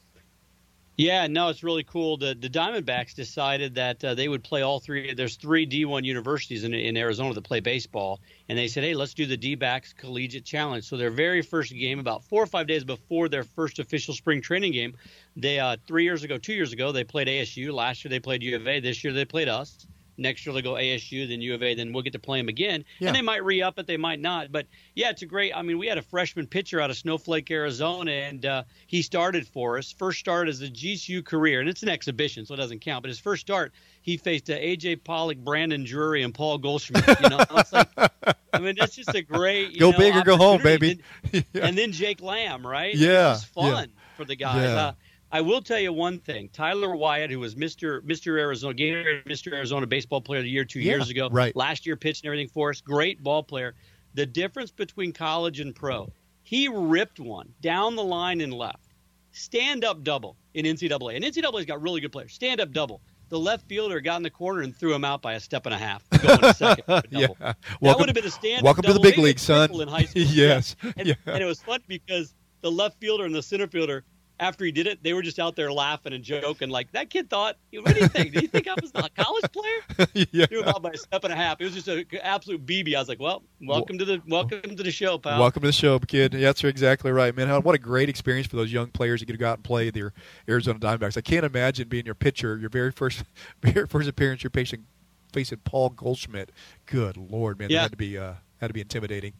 Yeah, 0.98 1.28
no, 1.28 1.48
it's 1.48 1.62
really 1.62 1.84
cool. 1.84 2.16
The 2.16 2.34
the 2.34 2.50
Diamondbacks 2.50 3.14
decided 3.14 3.76
that 3.76 4.02
uh, 4.02 4.14
they 4.14 4.26
would 4.26 4.42
play 4.42 4.62
all 4.62 4.80
three. 4.80 5.14
There's 5.14 5.36
three 5.36 5.64
D1 5.64 6.04
universities 6.04 6.64
in 6.64 6.74
in 6.74 6.96
Arizona 6.96 7.34
that 7.34 7.44
play 7.44 7.60
baseball, 7.60 8.20
and 8.48 8.58
they 8.58 8.66
said, 8.66 8.82
"Hey, 8.82 8.94
let's 8.94 9.14
do 9.14 9.24
the 9.24 9.36
D-backs 9.36 9.92
Collegiate 9.92 10.44
Challenge." 10.44 10.82
So 10.82 10.96
their 10.96 11.12
very 11.12 11.40
first 11.40 11.72
game, 11.72 12.00
about 12.00 12.24
four 12.24 12.42
or 12.42 12.46
five 12.46 12.66
days 12.66 12.82
before 12.82 13.28
their 13.28 13.44
first 13.44 13.78
official 13.78 14.12
spring 14.12 14.42
training 14.42 14.72
game, 14.72 14.96
they 15.36 15.60
uh, 15.60 15.76
three 15.86 16.02
years 16.02 16.24
ago, 16.24 16.36
two 16.36 16.52
years 16.52 16.72
ago, 16.72 16.90
they 16.90 17.04
played 17.04 17.28
ASU. 17.28 17.72
Last 17.72 18.04
year 18.04 18.10
they 18.10 18.18
played 18.18 18.42
U 18.42 18.56
of 18.56 18.66
A. 18.66 18.80
This 18.80 19.04
year 19.04 19.12
they 19.12 19.24
played 19.24 19.48
us. 19.48 19.86
Next 20.18 20.44
year 20.44 20.52
they'll 20.52 20.62
go 20.62 20.74
ASU, 20.74 21.28
then 21.28 21.40
U 21.40 21.54
of 21.54 21.62
A, 21.62 21.74
then 21.74 21.92
we'll 21.92 22.02
get 22.02 22.12
to 22.12 22.18
play 22.18 22.38
them 22.40 22.48
again. 22.48 22.84
Yeah. 22.98 23.08
And 23.08 23.16
they 23.16 23.22
might 23.22 23.44
re 23.44 23.62
up 23.62 23.78
it, 23.78 23.86
they 23.86 23.96
might 23.96 24.20
not. 24.20 24.50
But 24.50 24.66
yeah, 24.94 25.10
it's 25.10 25.22
a 25.22 25.26
great. 25.26 25.52
I 25.54 25.62
mean, 25.62 25.78
we 25.78 25.86
had 25.86 25.98
a 25.98 26.02
freshman 26.02 26.46
pitcher 26.46 26.80
out 26.80 26.90
of 26.90 26.96
Snowflake, 26.96 27.50
Arizona, 27.50 28.10
and 28.10 28.44
uh, 28.44 28.64
he 28.86 29.02
started 29.02 29.46
for 29.46 29.78
us. 29.78 29.92
First 29.92 30.18
start 30.18 30.48
as 30.48 30.60
a 30.60 30.68
GCU 30.68 31.24
career, 31.24 31.60
and 31.60 31.68
it's 31.68 31.82
an 31.82 31.88
exhibition, 31.88 32.44
so 32.44 32.54
it 32.54 32.58
doesn't 32.58 32.80
count. 32.80 33.02
But 33.02 33.08
his 33.08 33.20
first 33.20 33.40
start, 33.40 33.72
he 34.02 34.16
faced 34.16 34.50
uh, 34.50 34.54
AJ 34.54 35.04
Pollock, 35.04 35.38
Brandon 35.38 35.84
Drury, 35.84 36.22
and 36.22 36.34
Paul 36.34 36.58
Goldschmidt. 36.58 37.06
You 37.20 37.28
know, 37.28 37.44
it's 37.50 37.72
like, 37.72 37.88
I 38.52 38.58
mean, 38.58 38.74
that's 38.78 38.96
just 38.96 39.14
a 39.14 39.22
great. 39.22 39.70
You 39.70 39.80
Go 39.80 39.90
know, 39.92 39.98
big 39.98 40.16
or 40.16 40.22
go 40.22 40.36
home, 40.36 40.62
baby. 40.62 41.00
And, 41.32 41.44
and 41.54 41.78
then 41.78 41.92
Jake 41.92 42.20
Lamb, 42.20 42.66
right? 42.66 42.94
Yeah, 42.94 43.32
it's 43.32 43.42
just 43.42 43.54
fun 43.54 43.92
for 44.16 44.24
the 44.24 44.36
guys. 44.36 44.62
Yeah. 44.62 44.76
Uh, 44.76 44.92
I 45.30 45.40
will 45.42 45.60
tell 45.60 45.78
you 45.78 45.92
one 45.92 46.18
thing. 46.20 46.48
Tyler 46.52 46.96
Wyatt, 46.96 47.30
who 47.30 47.38
was 47.40 47.54
Mr. 47.54 48.00
Mr. 48.02 48.38
Arizona, 48.38 48.74
Gatorade 48.74 49.24
Mr. 49.26 49.52
Arizona 49.52 49.86
Baseball 49.86 50.20
Player 50.22 50.38
of 50.40 50.44
the 50.44 50.50
Year 50.50 50.64
two 50.64 50.80
Yeah, 50.80 50.92
years 50.94 51.10
ago. 51.10 51.28
right. 51.30 51.54
Last 51.54 51.84
year 51.86 51.96
pitched 51.96 52.22
and 52.24 52.28
everything 52.28 52.48
for 52.48 52.70
us. 52.70 52.80
Great 52.80 53.22
ball 53.22 53.42
player. 53.42 53.74
The 54.14 54.24
difference 54.24 54.70
between 54.70 55.12
college 55.12 55.60
and 55.60 55.74
pro, 55.74 56.10
he 56.42 56.68
ripped 56.68 57.20
one 57.20 57.52
down 57.60 57.94
the 57.94 58.02
line 58.02 58.40
and 58.40 58.54
left. 58.54 58.94
Stand 59.32 59.84
up 59.84 60.02
double 60.02 60.36
in 60.54 60.64
NCAA. 60.64 61.16
And 61.16 61.24
NCAA's 61.24 61.66
got 61.66 61.82
really 61.82 62.00
good 62.00 62.10
players. 62.12 62.32
Stand 62.32 62.60
up 62.60 62.72
double. 62.72 63.02
The 63.28 63.38
left 63.38 63.68
fielder 63.68 64.00
got 64.00 64.16
in 64.16 64.22
the 64.22 64.30
corner 64.30 64.62
and 64.62 64.74
threw 64.74 64.94
him 64.94 65.04
out 65.04 65.20
by 65.20 65.34
a 65.34 65.40
step 65.40 65.66
and 65.66 65.74
a 65.74 65.78
half. 65.78 66.02
Going 66.22 66.52
second 66.54 66.84
a. 66.88 67.02
Yeah. 67.10 67.26
That 67.38 67.56
Welcome- 67.82 68.00
would 68.00 68.08
have 68.08 68.14
been 68.14 68.24
a 68.24 68.30
stand. 68.30 68.62
welcome 68.64 68.84
to 68.84 68.94
the 68.94 69.00
big 69.00 69.18
league, 69.18 69.38
son. 69.38 69.70
In 69.78 69.86
high 69.88 70.04
school. 70.04 70.22
Yes. 70.26 70.74
And, 70.96 71.06
Yeah. 71.06 71.14
and 71.26 71.42
it 71.42 71.46
was 71.46 71.60
fun 71.62 71.82
because 71.86 72.34
the 72.62 72.70
left 72.72 72.98
fielder 72.98 73.26
and 73.26 73.34
the 73.34 73.42
center 73.42 73.66
fielder, 73.68 74.04
after 74.40 74.64
he 74.64 74.72
did 74.72 74.86
it, 74.86 75.02
they 75.02 75.12
were 75.14 75.22
just 75.22 75.38
out 75.38 75.56
there 75.56 75.72
laughing 75.72 76.12
and 76.12 76.22
joking. 76.22 76.68
Like 76.70 76.92
that 76.92 77.10
kid 77.10 77.28
thought, 77.28 77.56
what 77.72 77.94
do 77.94 78.00
you 78.00 78.08
think? 78.08 78.32
Did 78.32 78.42
you 78.42 78.48
think 78.48 78.68
I 78.68 78.74
was 78.80 78.92
not 78.94 79.10
a 79.16 79.22
college 79.22 79.44
player? 79.52 80.06
yeah. 80.32 80.46
Threw 80.46 80.62
him 80.62 80.68
out 80.68 80.82
by 80.82 80.90
a 80.90 80.96
step 80.96 81.24
and 81.24 81.32
a 81.32 81.36
half. 81.36 81.60
It 81.60 81.64
was 81.64 81.74
just 81.74 81.88
an 81.88 82.04
absolute 82.22 82.64
BB. 82.64 82.94
I 82.94 82.98
was 83.00 83.08
like, 83.08 83.20
well, 83.20 83.42
welcome 83.60 83.98
to 83.98 84.04
the 84.04 84.22
welcome 84.28 84.60
to 84.62 84.82
the 84.82 84.90
show, 84.90 85.18
pal. 85.18 85.40
Welcome 85.40 85.62
to 85.62 85.68
the 85.68 85.72
show, 85.72 85.98
kid. 85.98 86.34
Yeah, 86.34 86.40
that's 86.48 86.62
exactly 86.64 87.10
right, 87.10 87.34
man. 87.36 87.48
What 87.62 87.74
a 87.74 87.78
great 87.78 88.08
experience 88.08 88.46
for 88.46 88.56
those 88.56 88.72
young 88.72 88.88
players 88.88 89.20
to 89.20 89.26
get 89.26 89.32
to 89.32 89.38
go 89.38 89.48
out 89.48 89.58
and 89.58 89.64
play 89.64 89.90
their 89.90 90.12
Arizona 90.48 90.78
Diamondbacks. 90.78 91.16
I 91.16 91.20
can't 91.22 91.44
imagine 91.44 91.88
being 91.88 92.06
your 92.06 92.14
pitcher, 92.14 92.56
your 92.58 92.70
very 92.70 92.92
first, 92.92 93.24
very 93.62 93.86
first 93.86 94.08
appearance, 94.08 94.42
you're 94.42 94.50
facing 94.50 94.86
facing 95.32 95.58
Paul 95.58 95.90
Goldschmidt. 95.90 96.50
Good 96.86 97.16
lord, 97.16 97.58
man, 97.58 97.70
Yeah. 97.70 97.78
that 97.78 97.82
had 97.82 97.90
to 97.92 97.96
be 97.98 98.16
uh, 98.16 98.34
Had 98.60 98.66
to 98.68 98.72
be 98.74 98.80
intimidating. 98.80 99.32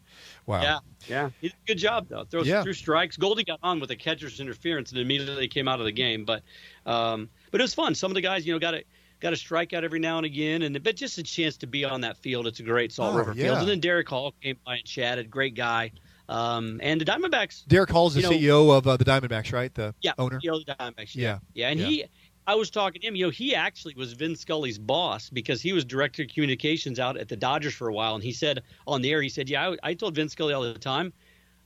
Wow. 0.45 0.61
Yeah, 0.61 0.79
yeah. 1.07 1.29
He 1.41 1.49
did 1.49 1.55
a 1.65 1.67
good 1.67 1.77
job 1.77 2.07
though. 2.09 2.23
Throws 2.23 2.47
Yeah. 2.47 2.63
through 2.63 2.73
strikes. 2.73 3.17
Goldie 3.17 3.43
got 3.43 3.59
on 3.61 3.79
with 3.79 3.91
a 3.91 3.95
catcher's 3.95 4.39
interference 4.39 4.91
and 4.91 4.99
immediately 5.01 5.47
came 5.47 5.67
out 5.67 5.79
of 5.79 5.85
the 5.85 5.91
game. 5.91 6.23
But 6.25 6.43
um, 6.85 7.29
but 7.51 7.59
it 7.59 7.63
was 7.63 7.73
fun. 7.73 7.95
Some 7.95 8.11
of 8.11 8.15
the 8.15 8.21
guys, 8.21 8.45
you 8.47 8.53
know, 8.53 8.59
got 8.59 8.73
a 8.75 8.83
got 9.19 9.33
a 9.33 9.35
strikeout 9.35 9.83
every 9.83 9.99
now 9.99 10.17
and 10.17 10.25
again, 10.25 10.61
and 10.61 10.81
but 10.81 10.95
just 10.95 11.17
a 11.17 11.23
chance 11.23 11.57
to 11.57 11.67
be 11.67 11.83
on 11.83 12.01
that 12.01 12.15
field. 12.17 12.47
It's 12.47 12.61
a 12.61 12.63
great 12.63 12.91
Salt 12.93 13.13
Oh, 13.13 13.17
River 13.17 13.33
yeah. 13.35 13.45
field. 13.47 13.57
And 13.59 13.67
then 13.67 13.79
Derrick 13.81 14.07
Hall 14.07 14.33
came 14.41 14.55
by 14.65 14.75
and 14.77 14.85
chatted. 14.85 15.29
Great 15.29 15.55
guy. 15.55 15.91
Um, 16.29 16.79
and 16.83 17.01
the 17.01 17.05
Diamondbacks. 17.05 17.65
Derrick 17.67 17.89
Hall's 17.89 18.13
the 18.13 18.21
know, 18.21 18.29
CEO 18.29 18.77
of 18.77 18.87
uh, 18.87 18.95
the 18.97 19.03
Diamondbacks, 19.03 19.51
right? 19.51 19.73
The 19.73 19.95
yeah, 20.01 20.11
owner. 20.19 20.39
CEO 20.39 20.59
of 20.59 20.65
the 20.65 20.75
Diamondbacks. 20.75 21.15
Yeah. 21.15 21.23
Yeah, 21.23 21.39
yeah. 21.55 21.67
And 21.69 21.79
Yeah. 21.79 21.85
he, 21.87 22.05
I 22.49 22.55
was 22.55 22.71
talking 22.71 22.99
to 23.01 23.07
him. 23.07 23.15
You 23.15 23.27
know, 23.27 23.29
he 23.29 23.53
actually 23.53 23.93
was 23.93 24.13
Vin 24.13 24.35
Scully's 24.35 24.79
boss 24.79 25.29
because 25.29 25.61
he 25.61 25.71
was 25.71 25.85
director 25.85 26.23
of 26.23 26.29
communications 26.29 26.99
out 26.99 27.15
at 27.15 27.27
the 27.27 27.35
Dodgers 27.35 27.75
for 27.75 27.89
a 27.89 27.93
while. 27.93 28.15
And 28.15 28.23
he 28.23 28.31
said 28.31 28.63
on 28.87 29.03
the 29.03 29.11
air, 29.11 29.21
he 29.21 29.29
said, 29.29 29.47
"Yeah, 29.47 29.69
I, 29.83 29.89
I 29.89 29.93
told 29.93 30.15
Vin 30.15 30.29
Scully 30.29 30.55
all 30.55 30.63
the 30.63 30.79
time." 30.79 31.13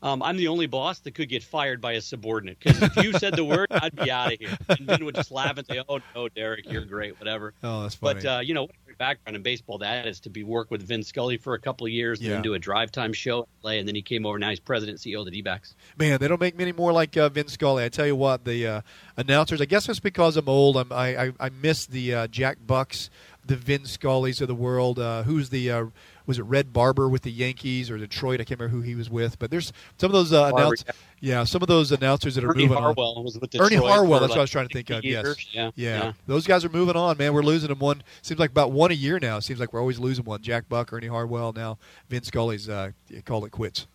Um, 0.04 0.22
I'm 0.22 0.36
the 0.38 0.50
only 0.50 0.68
boss 0.68 1.00
that 1.00 1.16
could 1.16 1.30
get 1.30 1.42
fired 1.44 1.80
by 1.82 1.94
a 1.94 2.02
subordinate 2.02 2.60
because 2.60 2.82
if 2.84 2.96
you 3.04 3.14
said 3.14 3.36
the 3.36 3.44
word, 3.46 3.68
I'd 3.72 3.96
be 3.96 4.12
out 4.12 4.34
of 4.34 4.40
here. 4.40 4.56
And 4.68 4.80
Vin 4.82 5.06
would 5.06 5.16
just 5.16 5.32
laugh 5.32 5.58
and 5.58 5.66
say, 5.66 5.82
"Oh 5.88 6.00
no, 6.14 6.28
Derrick, 6.28 6.70
you're 6.70 6.84
great, 6.86 7.18
whatever." 7.20 7.54
Oh, 7.64 7.84
that's 7.84 7.96
funny. 7.96 8.16
But 8.22 8.26
uh, 8.26 8.40
you 8.42 8.54
know, 8.54 8.64
what 8.64 8.72
a 8.72 8.86
great 8.86 8.98
background 8.98 9.38
in 9.38 9.42
baseball 9.44 9.78
that 9.78 10.06
is 10.06 10.20
to 10.22 10.30
be 10.30 10.44
work 10.44 10.70
with 10.72 10.84
Vin 10.84 11.04
Scully 11.04 11.38
for 11.38 11.54
a 11.54 11.60
couple 11.60 11.88
of 11.88 11.94
years, 11.94 12.20
and 12.20 12.28
Yeah. 12.28 12.34
then 12.34 12.42
do 12.44 12.54
a 12.54 12.60
drive 12.60 12.92
time 12.92 13.14
show 13.14 13.48
LA, 13.64 13.72
and 13.72 13.88
then 13.88 13.96
he 13.96 14.02
came 14.02 14.26
over. 14.26 14.38
Now 14.38 14.50
he's 14.50 14.60
president 14.60 15.04
and 15.04 15.14
CEO 15.14 15.20
of 15.20 15.26
the 15.26 15.32
D-backs. 15.32 15.74
Man, 15.98 16.20
they 16.20 16.28
don't 16.28 16.42
make 16.42 16.58
many 16.58 16.74
more 16.74 16.92
like 16.92 17.16
uh, 17.16 17.30
Vince 17.30 17.54
Scully. 17.54 17.86
I 17.86 17.90
tell 17.90 18.06
you 18.06 18.16
what, 18.18 18.44
the 18.44 18.68
uh, 18.68 18.82
announcers. 19.16 19.62
I 19.62 19.66
guess 19.66 19.88
it's 19.88 20.02
because 20.02 20.36
I'm 20.36 20.50
old. 20.50 20.76
I'm, 20.76 20.92
I 20.92 21.16
I, 21.28 21.32
I 21.40 21.50
miss 21.50 21.86
the 21.86 22.14
uh, 22.14 22.28
Jack 22.28 22.58
Bucks, 22.68 23.10
the 23.46 23.56
Vince 23.56 23.96
Scullys 23.98 24.42
of 24.42 24.50
the 24.50 24.56
world. 24.56 25.00
Uh, 25.00 25.24
who's 25.24 25.48
the 25.50 25.72
uh, 25.72 25.86
was 26.26 26.40
it 26.40 26.44
Red 26.44 26.74
Barber 26.74 27.10
with 27.10 27.24
the 27.24 27.32
Yankees 27.32 27.90
or 27.92 27.98
Detroit? 27.98 28.40
I 28.40 28.44
can't 28.44 28.60
remember 28.60 28.78
who 28.78 28.84
he 28.84 28.96
was 28.96 29.10
with. 29.10 29.38
But 29.40 29.52
there's 29.52 29.74
some 29.98 30.08
of 30.08 30.14
those 30.14 30.32
uh, 30.32 30.52
Barber, 30.52 30.66
announce- 30.66 30.84
yeah, 31.20 31.44
some 31.44 31.62
of 31.62 31.68
those 31.68 31.92
announcers 31.92 32.36
that 32.36 32.44
are 32.44 32.52
Ernie 32.52 32.64
moving 32.64 32.78
Harwell 32.82 33.16
on. 33.18 33.24
was 33.24 33.38
with 33.40 33.54
Ernie 33.56 33.76
Detroit 33.76 33.92
Harwell. 33.92 34.20
for, 34.20 34.22
That's 34.22 34.30
what 34.32 34.40
I 34.40 34.42
was 34.42 34.52
trying 34.52 34.68
to 34.68 34.74
think 34.74 34.90
of. 34.90 35.04
50 35.04 35.08
Yes. 35.10 35.46
Yeah, 35.52 35.72
yeah, 35.76 36.04
yeah. 36.04 36.14
Those 36.28 36.48
guys 36.48 36.64
are 36.66 36.70
moving 36.70 36.96
on, 36.96 37.18
man. 37.18 37.34
We're 37.34 37.44
losing 37.44 37.70
them 37.70 37.80
one. 37.80 38.04
Seems 38.22 38.40
like 38.40 38.52
about 38.52 38.72
one 38.72 38.92
a 38.92 38.96
year 38.96 39.20
now. 39.20 39.40
Seems 39.40 39.60
like 39.60 39.74
we're 39.74 39.82
always 39.82 40.00
losing 40.00 40.26
one. 40.26 40.42
Jack 40.42 40.70
Buck, 40.70 40.92
Ernie 40.94 41.08
Harwell. 41.08 41.54
Now 41.54 41.78
Vince 42.10 42.28
Scully's 42.28 42.70
uh, 42.70 42.92
call 43.26 43.46
it 43.46 43.52
quits. 43.52 43.88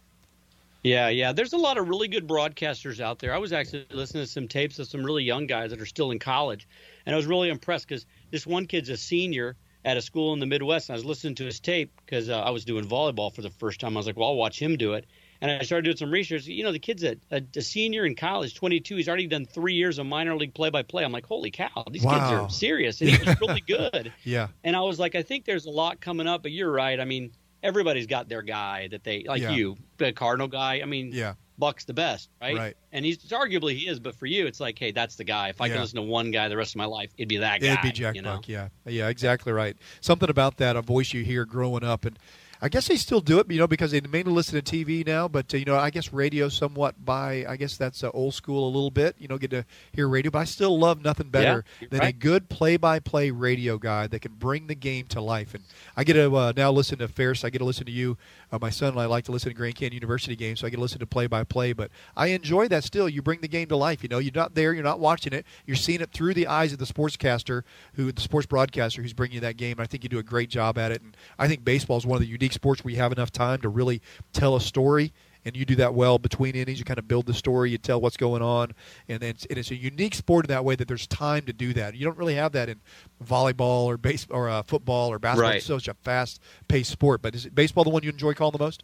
Yeah, 0.82 1.08
yeah. 1.08 1.32
There's 1.32 1.52
a 1.52 1.58
lot 1.58 1.76
of 1.76 1.88
really 1.88 2.08
good 2.08 2.26
broadcasters 2.28 3.00
out 3.00 3.18
there. 3.18 3.34
I 3.34 3.38
was 3.38 3.52
actually 3.52 3.86
listening 3.90 4.24
to 4.24 4.30
some 4.30 4.46
tapes 4.46 4.78
of 4.78 4.86
some 4.86 5.04
really 5.04 5.24
young 5.24 5.46
guys 5.46 5.70
that 5.70 5.80
are 5.80 5.86
still 5.86 6.12
in 6.12 6.18
college, 6.18 6.68
and 7.04 7.14
I 7.14 7.16
was 7.16 7.26
really 7.26 7.48
impressed 7.48 7.88
because 7.88 8.06
this 8.30 8.46
one 8.46 8.66
kid's 8.66 8.88
a 8.88 8.96
senior 8.96 9.56
at 9.84 9.96
a 9.96 10.02
school 10.02 10.32
in 10.32 10.38
the 10.40 10.46
Midwest, 10.46 10.88
and 10.88 10.94
I 10.94 10.96
was 10.98 11.04
listening 11.04 11.34
to 11.36 11.44
his 11.44 11.60
tape 11.60 11.92
because 12.04 12.28
uh, 12.28 12.38
I 12.38 12.50
was 12.50 12.64
doing 12.64 12.84
volleyball 12.86 13.32
for 13.34 13.42
the 13.42 13.50
first 13.50 13.80
time. 13.80 13.96
I 13.96 14.00
was 14.00 14.06
like, 14.06 14.16
well, 14.16 14.28
I'll 14.28 14.36
watch 14.36 14.60
him 14.60 14.76
do 14.76 14.94
it. 14.94 15.06
And 15.40 15.50
I 15.52 15.62
started 15.62 15.84
doing 15.84 15.96
some 15.96 16.10
research. 16.10 16.46
You 16.46 16.64
know, 16.64 16.72
the 16.72 16.80
kid's 16.80 17.04
a, 17.04 17.16
a, 17.30 17.40
a 17.56 17.62
senior 17.62 18.04
in 18.04 18.16
college, 18.16 18.56
22. 18.56 18.96
He's 18.96 19.08
already 19.08 19.28
done 19.28 19.46
three 19.46 19.74
years 19.74 19.98
of 20.00 20.06
minor 20.06 20.34
league 20.36 20.52
play-by-play. 20.52 21.04
I'm 21.04 21.12
like, 21.12 21.26
holy 21.26 21.52
cow, 21.52 21.84
these 21.90 22.02
kids 22.02 22.12
are 22.14 22.50
serious, 22.50 23.00
and 23.00 23.10
he 23.10 23.24
was 23.24 23.40
really 23.40 23.60
good. 23.60 24.12
Yeah. 24.24 24.48
And 24.64 24.74
I 24.74 24.80
was 24.80 24.98
like, 24.98 25.14
I 25.14 25.22
think 25.22 25.44
there's 25.44 25.66
a 25.66 25.70
lot 25.70 26.00
coming 26.00 26.26
up, 26.26 26.42
but 26.42 26.50
you're 26.50 26.72
right. 26.72 26.98
I 26.98 27.04
mean, 27.04 27.30
everybody's 27.62 28.06
got 28.08 28.28
their 28.28 28.42
guy 28.42 28.88
that 28.88 29.04
they 29.04 29.24
like 29.28 29.40
Yeah. 29.42 29.50
you, 29.52 29.76
the 29.98 30.12
Cardinal 30.12 30.48
guy. 30.48 30.80
I 30.82 30.86
mean, 30.86 31.12
Yeah. 31.12 31.34
Buck's 31.58 31.84
the 31.84 31.94
best, 31.94 32.30
right? 32.40 32.56
Right. 32.56 32.76
And 32.92 33.04
he's 33.04 33.18
arguably 33.30 33.76
he 33.76 33.88
is, 33.88 33.98
but 33.98 34.14
for 34.14 34.26
you, 34.26 34.46
it's 34.46 34.60
like, 34.60 34.78
hey, 34.78 34.92
that's 34.92 35.16
the 35.16 35.24
guy. 35.24 35.48
If 35.48 35.60
I 35.60 35.66
Yeah. 35.66 35.74
can 35.74 35.82
listen 35.82 35.96
to 35.96 36.02
one 36.02 36.30
guy 36.30 36.48
the 36.48 36.56
rest 36.56 36.72
of 36.72 36.76
my 36.76 36.84
life, 36.84 37.10
it'd 37.18 37.28
be 37.28 37.38
that 37.38 37.60
guy. 37.60 37.66
It'd 37.66 37.82
be 37.82 37.92
Jack 37.92 38.14
you 38.14 38.22
know? 38.22 38.36
Buck, 38.36 38.48
yeah, 38.48 38.68
yeah, 38.86 39.08
exactly 39.08 39.52
right. 39.52 39.76
Something 40.00 40.30
about 40.30 40.58
that, 40.58 40.76
a 40.76 40.82
voice 40.82 41.12
you 41.12 41.24
hear 41.24 41.44
growing 41.44 41.82
up, 41.82 42.04
and 42.04 42.18
I 42.60 42.68
guess 42.68 42.88
they 42.88 42.96
still 42.96 43.20
do 43.20 43.38
it, 43.38 43.50
you 43.50 43.58
know, 43.58 43.66
because 43.68 43.92
they 43.92 44.00
mainly 44.00 44.32
listen 44.32 44.60
to 44.60 44.76
TV 44.76 45.06
now. 45.06 45.28
But 45.28 45.52
uh, 45.54 45.58
you 45.58 45.64
know, 45.64 45.76
I 45.76 45.90
guess 45.90 46.12
radio 46.12 46.48
somewhat 46.48 47.04
by, 47.04 47.44
I 47.48 47.56
guess 47.56 47.76
that's 47.76 48.02
uh, 48.02 48.10
old 48.12 48.34
school 48.34 48.66
a 48.66 48.70
little 48.70 48.90
bit. 48.90 49.14
You 49.18 49.28
know, 49.28 49.38
get 49.38 49.50
to 49.50 49.64
hear 49.92 50.08
radio, 50.08 50.30
but 50.30 50.40
I 50.40 50.44
still 50.44 50.78
love 50.78 51.02
nothing 51.02 51.28
better 51.28 51.64
Yeah, 51.80 51.88
than 51.90 52.02
a 52.02 52.12
good 52.12 52.48
play-by-play 52.48 53.30
radio 53.30 53.78
guy 53.78 54.06
that 54.08 54.20
can 54.20 54.32
bring 54.32 54.66
the 54.66 54.74
game 54.74 55.06
to 55.06 55.20
life. 55.20 55.54
And 55.54 55.62
I 55.96 56.04
get 56.04 56.14
to 56.14 56.34
uh, 56.36 56.52
now 56.56 56.72
listen 56.72 56.98
to 56.98 57.08
Ferris. 57.08 57.44
I 57.44 57.50
get 57.50 57.58
to 57.58 57.64
listen 57.64 57.86
to 57.86 57.92
you. 57.92 58.16
Uh, 58.50 58.58
my 58.60 58.70
son 58.70 58.90
and 58.90 59.00
I 59.00 59.06
like 59.06 59.24
to 59.26 59.32
listen 59.32 59.50
to 59.50 59.54
Grand 59.54 59.76
Canyon 59.76 59.94
University 59.94 60.34
games, 60.34 60.60
so 60.60 60.66
I 60.66 60.70
get 60.70 60.76
to 60.76 60.82
listen 60.82 60.98
to 60.98 61.06
play-by-play. 61.06 61.74
But 61.74 61.90
I 62.16 62.28
enjoy 62.28 62.68
that 62.68 62.82
still. 62.84 63.08
You 63.08 63.22
bring 63.22 63.40
the 63.40 63.48
game 63.48 63.68
to 63.68 63.76
life. 63.76 64.02
You 64.02 64.08
know, 64.08 64.18
you're 64.18 64.32
not 64.34 64.54
there, 64.54 64.72
you're 64.74 64.82
not 64.82 65.00
watching 65.00 65.32
it. 65.32 65.46
You're 65.66 65.76
seeing 65.76 66.00
it 66.00 66.10
through 66.12 66.34
the 66.34 66.46
eyes 66.46 66.72
of 66.72 66.78
the 66.78 66.86
sportscaster, 66.86 67.62
who 67.94 68.10
the 68.10 68.20
sports 68.20 68.46
broadcaster 68.46 69.02
who's 69.02 69.12
bringing 69.12 69.36
you 69.36 69.40
that 69.42 69.56
game. 69.56 69.72
And 69.72 69.82
I 69.82 69.86
think 69.86 70.02
you 70.02 70.08
do 70.08 70.18
a 70.18 70.22
great 70.24 70.50
job 70.50 70.76
at 70.78 70.90
it. 70.90 71.02
And 71.02 71.16
I 71.38 71.46
think 71.46 71.64
baseball 71.64 71.98
is 71.98 72.06
one 72.06 72.16
of 72.16 72.22
the 72.22 72.26
unique 72.26 72.47
sports 72.52 72.84
where 72.84 72.92
you 72.92 72.98
have 72.98 73.12
enough 73.12 73.30
time 73.30 73.60
to 73.62 73.68
really 73.68 74.00
tell 74.32 74.56
a 74.56 74.60
story. 74.60 75.12
And 75.44 75.56
you 75.56 75.64
do 75.64 75.76
that 75.76 75.94
well 75.94 76.18
between 76.18 76.56
innings. 76.56 76.78
You 76.78 76.84
kind 76.84 76.98
of 76.98 77.08
build 77.08 77.24
the 77.24 77.32
story. 77.32 77.70
You 77.70 77.78
tell 77.78 78.00
what's 78.00 78.18
going 78.18 78.42
on, 78.42 78.72
and 79.08 79.22
it's, 79.22 79.46
and 79.46 79.56
it's 79.56 79.70
a 79.70 79.76
unique 79.76 80.14
sport 80.14 80.44
in 80.44 80.48
that 80.48 80.64
way 80.64 80.74
that 80.74 80.88
there's 80.88 81.06
time 81.06 81.42
to 81.46 81.52
do 81.54 81.72
that. 81.74 81.94
You 81.94 82.04
don't 82.04 82.18
really 82.18 82.34
have 82.34 82.52
that 82.52 82.68
in 82.68 82.80
volleyball 83.24 83.84
or 83.84 83.96
base 83.96 84.26
or 84.28 84.50
uh, 84.50 84.62
football 84.64 85.10
or 85.10 85.18
basketball. 85.18 85.50
Right. 85.50 85.56
It's 85.58 85.66
such 85.66 85.88
a 85.88 85.94
fast-paced 85.94 86.90
sport. 86.90 87.22
But 87.22 87.34
is 87.34 87.46
baseball 87.46 87.84
the 87.84 87.90
one 87.90 88.02
you 88.02 88.10
enjoy 88.10 88.34
calling 88.34 88.52
the 88.52 88.62
most? 88.62 88.82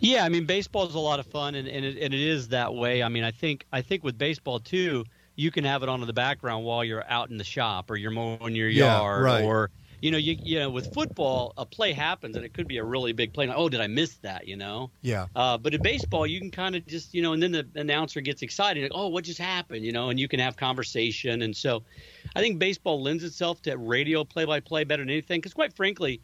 Yeah, 0.00 0.24
I 0.24 0.28
mean, 0.28 0.44
baseball 0.44 0.86
is 0.86 0.94
a 0.96 0.98
lot 0.98 1.18
of 1.18 1.26
fun, 1.26 1.54
and, 1.54 1.66
and, 1.66 1.84
it, 1.84 1.96
and 2.02 2.12
it 2.12 2.20
is 2.20 2.48
that 2.48 2.74
way. 2.74 3.02
I 3.02 3.08
mean, 3.08 3.24
I 3.24 3.30
think 3.30 3.64
I 3.72 3.80
think 3.80 4.04
with 4.04 4.18
baseball 4.18 4.58
too, 4.58 5.04
you 5.36 5.50
can 5.50 5.64
have 5.64 5.82
it 5.82 5.88
on 5.88 6.00
in 6.02 6.06
the 6.06 6.12
background 6.12 6.64
while 6.64 6.84
you're 6.84 7.08
out 7.08 7.30
in 7.30 7.38
the 7.38 7.44
shop 7.44 7.90
or 7.90 7.96
you're 7.96 8.10
mowing 8.10 8.54
your 8.54 8.68
Yeah, 8.68 8.98
yard, 8.98 9.24
right. 9.24 9.44
or 9.44 9.70
you 10.00 10.10
know, 10.10 10.18
you 10.18 10.36
you 10.42 10.58
know, 10.58 10.70
with 10.70 10.86
football, 10.86 11.52
a 11.56 11.66
play 11.66 11.92
happens 11.92 12.36
and 12.36 12.44
it 12.44 12.54
could 12.54 12.66
be 12.66 12.78
a 12.78 12.84
really 12.84 13.12
big 13.12 13.34
play. 13.34 13.46
Like, 13.46 13.56
oh, 13.56 13.68
did 13.68 13.80
I 13.80 13.86
miss 13.86 14.18
that? 14.18 14.46
You 14.48 14.56
know. 14.56 14.92
Yeah. 15.02 15.28
Uh, 15.34 15.56
but 15.58 15.74
in 15.74 15.80
baseball, 15.80 16.26
you 16.26 16.40
can 16.40 16.50
kind 16.50 16.74
of 16.74 16.84
just, 16.86 17.14
you 17.14 17.22
know, 17.22 17.32
and 17.32 17.42
then 17.42 17.52
the 17.52 17.70
announcer 17.76 18.20
gets 18.20 18.42
excited, 18.42 18.82
like, 18.82 18.90
oh, 18.92 19.08
what 19.08 19.22
just 19.24 19.38
happened, 19.38 19.84
you 19.84 19.92
know, 19.92 20.10
and 20.10 20.18
you 20.18 20.26
can 20.26 20.40
have 20.40 20.56
conversation. 20.56 21.42
And 21.42 21.56
so 21.56 21.84
I 22.34 22.40
think 22.40 22.58
baseball 22.58 23.00
lends 23.02 23.22
itself 23.22 23.62
to 23.62 23.76
radio 23.78 24.24
play 24.24 24.44
by 24.44 24.60
play 24.60 24.82
better 24.84 25.02
than 25.02 25.10
anything. 25.10 25.40
Because 25.40 25.54
quite 25.54 25.74
frankly, 25.76 26.20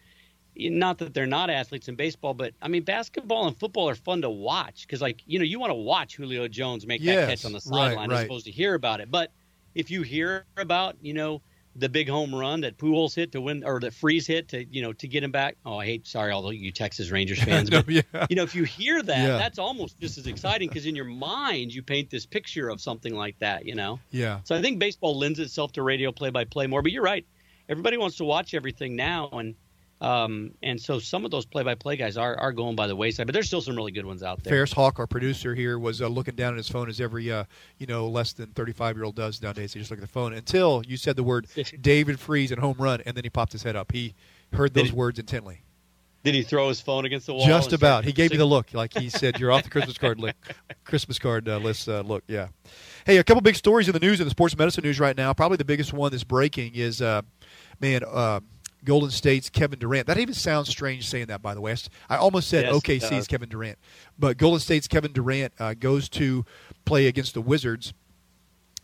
not 0.59 0.99
that 0.99 1.12
they're 1.12 1.27
not 1.27 1.51
athletes 1.51 1.89
in 1.89 1.97
baseball, 1.97 2.33
but 2.35 2.55
I 2.62 2.68
mean, 2.68 2.83
basketball 2.85 3.47
and 3.47 3.59
football 3.59 3.89
are 3.89 3.95
fun 3.95 4.22
to 4.22 4.31
watch 4.31 4.87
because, 4.87 5.03
like, 5.03 5.22
you 5.27 5.39
know, 5.39 5.45
you 5.45 5.61
want 5.61 5.70
to 5.70 5.74
watch 5.74 6.16
Julio 6.16 6.49
Jones 6.49 6.87
make 6.87 7.05
Yes, 7.05 7.05
that 7.05 7.20
catch 7.20 7.45
on 7.45 7.53
the 7.53 7.61
right, 7.64 7.99
sideline 7.99 8.09
right. 8.09 8.12
as 8.12 8.22
opposed 8.22 8.47
to 8.47 8.53
hear 8.53 8.74
about 8.74 9.01
it. 9.01 9.11
But 9.11 9.33
if 9.74 9.91
you 9.91 10.03
hear 10.03 10.47
about, 10.57 10.97
you 11.03 11.12
know, 11.12 11.43
the 11.79 11.89
big 11.89 12.09
home 12.09 12.35
run 12.35 12.62
that 12.62 12.79
Pujols 12.79 13.14
hit 13.14 13.33
to 13.33 13.41
win, 13.41 13.62
or 13.64 13.79
that 13.81 13.93
Freese 13.93 14.27
hit 14.27 14.49
to, 14.49 14.64
you 14.64 14.81
know, 14.83 14.93
to 14.95 15.07
get 15.07 15.22
him 15.22 15.31
back. 15.31 15.57
Oh, 15.64 15.79
I 15.79 15.85
hate, 15.85 16.07
sorry, 16.07 16.33
all 16.33 16.53
you 16.53 16.72
Texas 16.72 17.11
Rangers 17.11 17.43
fans, 17.43 17.70
No, 17.70 17.83
but 17.83 17.95
yeah. 17.95 18.27
you 18.31 18.37
know, 18.37 18.43
if 18.45 18.55
you 18.55 18.64
hear 18.64 19.03
that, 19.03 19.18
Yeah. 19.29 19.37
that's 19.39 19.59
almost 19.59 19.99
just 20.01 20.16
as 20.18 20.27
exciting 20.27 20.68
because 20.68 20.87
in 20.87 20.97
your 20.97 21.05
mind 21.05 21.74
you 21.74 21.83
paint 21.83 22.09
this 22.11 22.24
picture 22.27 22.68
of 22.68 22.81
something 22.81 23.14
like 23.14 23.39
that, 23.41 23.66
you 23.66 23.74
know. 23.74 24.01
Yeah. 24.11 24.41
So 24.45 24.57
I 24.57 24.62
think 24.62 24.79
baseball 24.79 25.18
lends 25.18 25.39
itself 25.39 25.72
to 25.72 25.83
radio 25.83 26.12
play-by-play 26.12 26.66
more. 26.66 26.83
But 26.83 26.93
you're 26.93 27.03
right, 27.03 27.27
everybody 27.68 27.97
wants 27.99 28.16
to 28.18 28.24
watch 28.24 28.55
everything 28.55 28.97
now, 28.97 29.29
and 29.33 29.55
um, 30.01 30.53
and 30.63 30.81
so 30.81 30.99
some 30.99 31.25
of 31.25 31.31
those 31.31 31.47
play-by-play 31.47 31.97
guys 31.97 32.17
are 32.17 32.39
are 32.39 32.53
going 32.53 32.77
by 32.77 32.87
the 32.87 32.97
wayside. 32.97 33.27
But 33.27 33.33
there's 33.33 33.47
still 33.47 33.63
some 33.63 33.77
really 33.77 33.93
good 33.93 34.05
ones 34.05 34.23
out 34.23 34.43
there. 34.43 34.51
Ferris 34.51 34.73
Hawk, 34.73 34.99
our 34.99 35.07
producer 35.07 35.55
here, 35.55 35.79
was 35.79 36.03
uh, 36.03 36.09
looking 36.09 36.35
down 36.35 36.53
at 36.53 36.59
his 36.59 36.69
phone 36.69 36.89
as 36.89 37.01
every 37.01 37.31
uh, 37.33 37.45
you 37.79 37.87
know 37.87 38.09
less 38.09 38.33
than 38.35 38.49
thirty 38.51 38.73
five 38.73 38.97
year 38.97 39.05
old 39.05 39.17
does 39.17 39.41
nowadays. 39.41 39.73
He 39.73 39.79
just 39.79 39.91
look 39.91 39.99
at 39.99 40.03
the 40.03 40.13
phone 40.13 40.35
until 40.35 40.83
you 40.87 40.97
said 40.97 41.17
the 41.17 41.23
word 41.23 41.47
David 41.81 42.21
Freese 42.21 42.51
and 42.51 42.61
home 42.61 42.77
run, 42.79 43.01
and 43.07 43.17
then 43.17 43.25
he 43.25 43.31
popped 43.31 43.53
his 43.53 43.63
head 43.63 43.77
up. 43.77 43.93
He 43.93 44.15
heard 44.53 44.75
those 44.75 44.91
he- 44.91 44.97
words 44.97 45.19
intently. 45.19 45.63
Did 46.27 46.35
he 46.35 46.43
throw 46.43 46.69
his 46.69 46.81
phone 46.81 47.05
against 47.05 47.27
the 47.27 47.35
wall? 47.35 47.47
Just 47.47 47.73
about. 47.73 48.05
He 48.05 48.11
gave 48.11 48.33
me 48.33 48.37
the 48.37 48.45
look, 48.45 48.75
like 48.75 48.93
he 48.93 49.09
said, 49.11 49.39
"You're 49.39 49.53
off 49.53 49.63
the 49.63 49.71
Christmas 49.71 49.97
card 49.97 50.19
li- 50.19 50.33
Christmas 50.85 51.21
card 51.21 51.49
uh, 51.49 51.59
list." 51.59 51.89
Uh, 51.89 52.01
look, 52.01 52.25
yeah. 52.27 52.49
Hey, 53.07 53.19
a 53.19 53.23
couple 53.23 53.41
big 53.43 53.55
stories 53.55 53.87
in 53.87 53.93
the 53.93 54.01
news 54.01 54.19
in 54.19 54.27
the 54.27 54.33
sports 54.33 54.59
medicine 54.59 54.83
news 54.83 54.99
right 54.99 55.17
now. 55.17 55.33
Probably 55.33 55.57
the 55.57 55.65
biggest 55.65 55.93
one 55.93 56.11
that's 56.11 56.25
breaking 56.25 56.75
is, 56.75 57.01
uh, 57.01 57.23
man, 57.81 58.03
uh, 58.05 58.41
Golden 58.87 59.11
State's 59.11 59.51
Kevin 59.51 59.78
Durant. 59.78 60.07
That 60.07 60.16
even 60.16 60.32
sounds 60.32 60.70
strange 60.70 61.07
saying 61.07 61.26
that, 61.26 61.43
by 61.43 61.53
the 61.53 61.61
way. 61.61 61.76
I 62.09 62.16
almost 62.16 62.49
said 62.49 62.64
Yes, 62.64 62.74
OKC's. 62.74 63.26
Kevin 63.26 63.51
Durant, 63.51 63.76
but 64.18 64.39
Golden 64.39 64.61
State's 64.61 64.89
Kevin 64.89 65.12
Durant 65.12 65.53
uh, 65.59 65.74
goes 65.74 66.09
to 66.11 66.47
play 66.87 67.07
against 67.07 67.34
the 67.34 67.43
Wizards. 67.43 67.93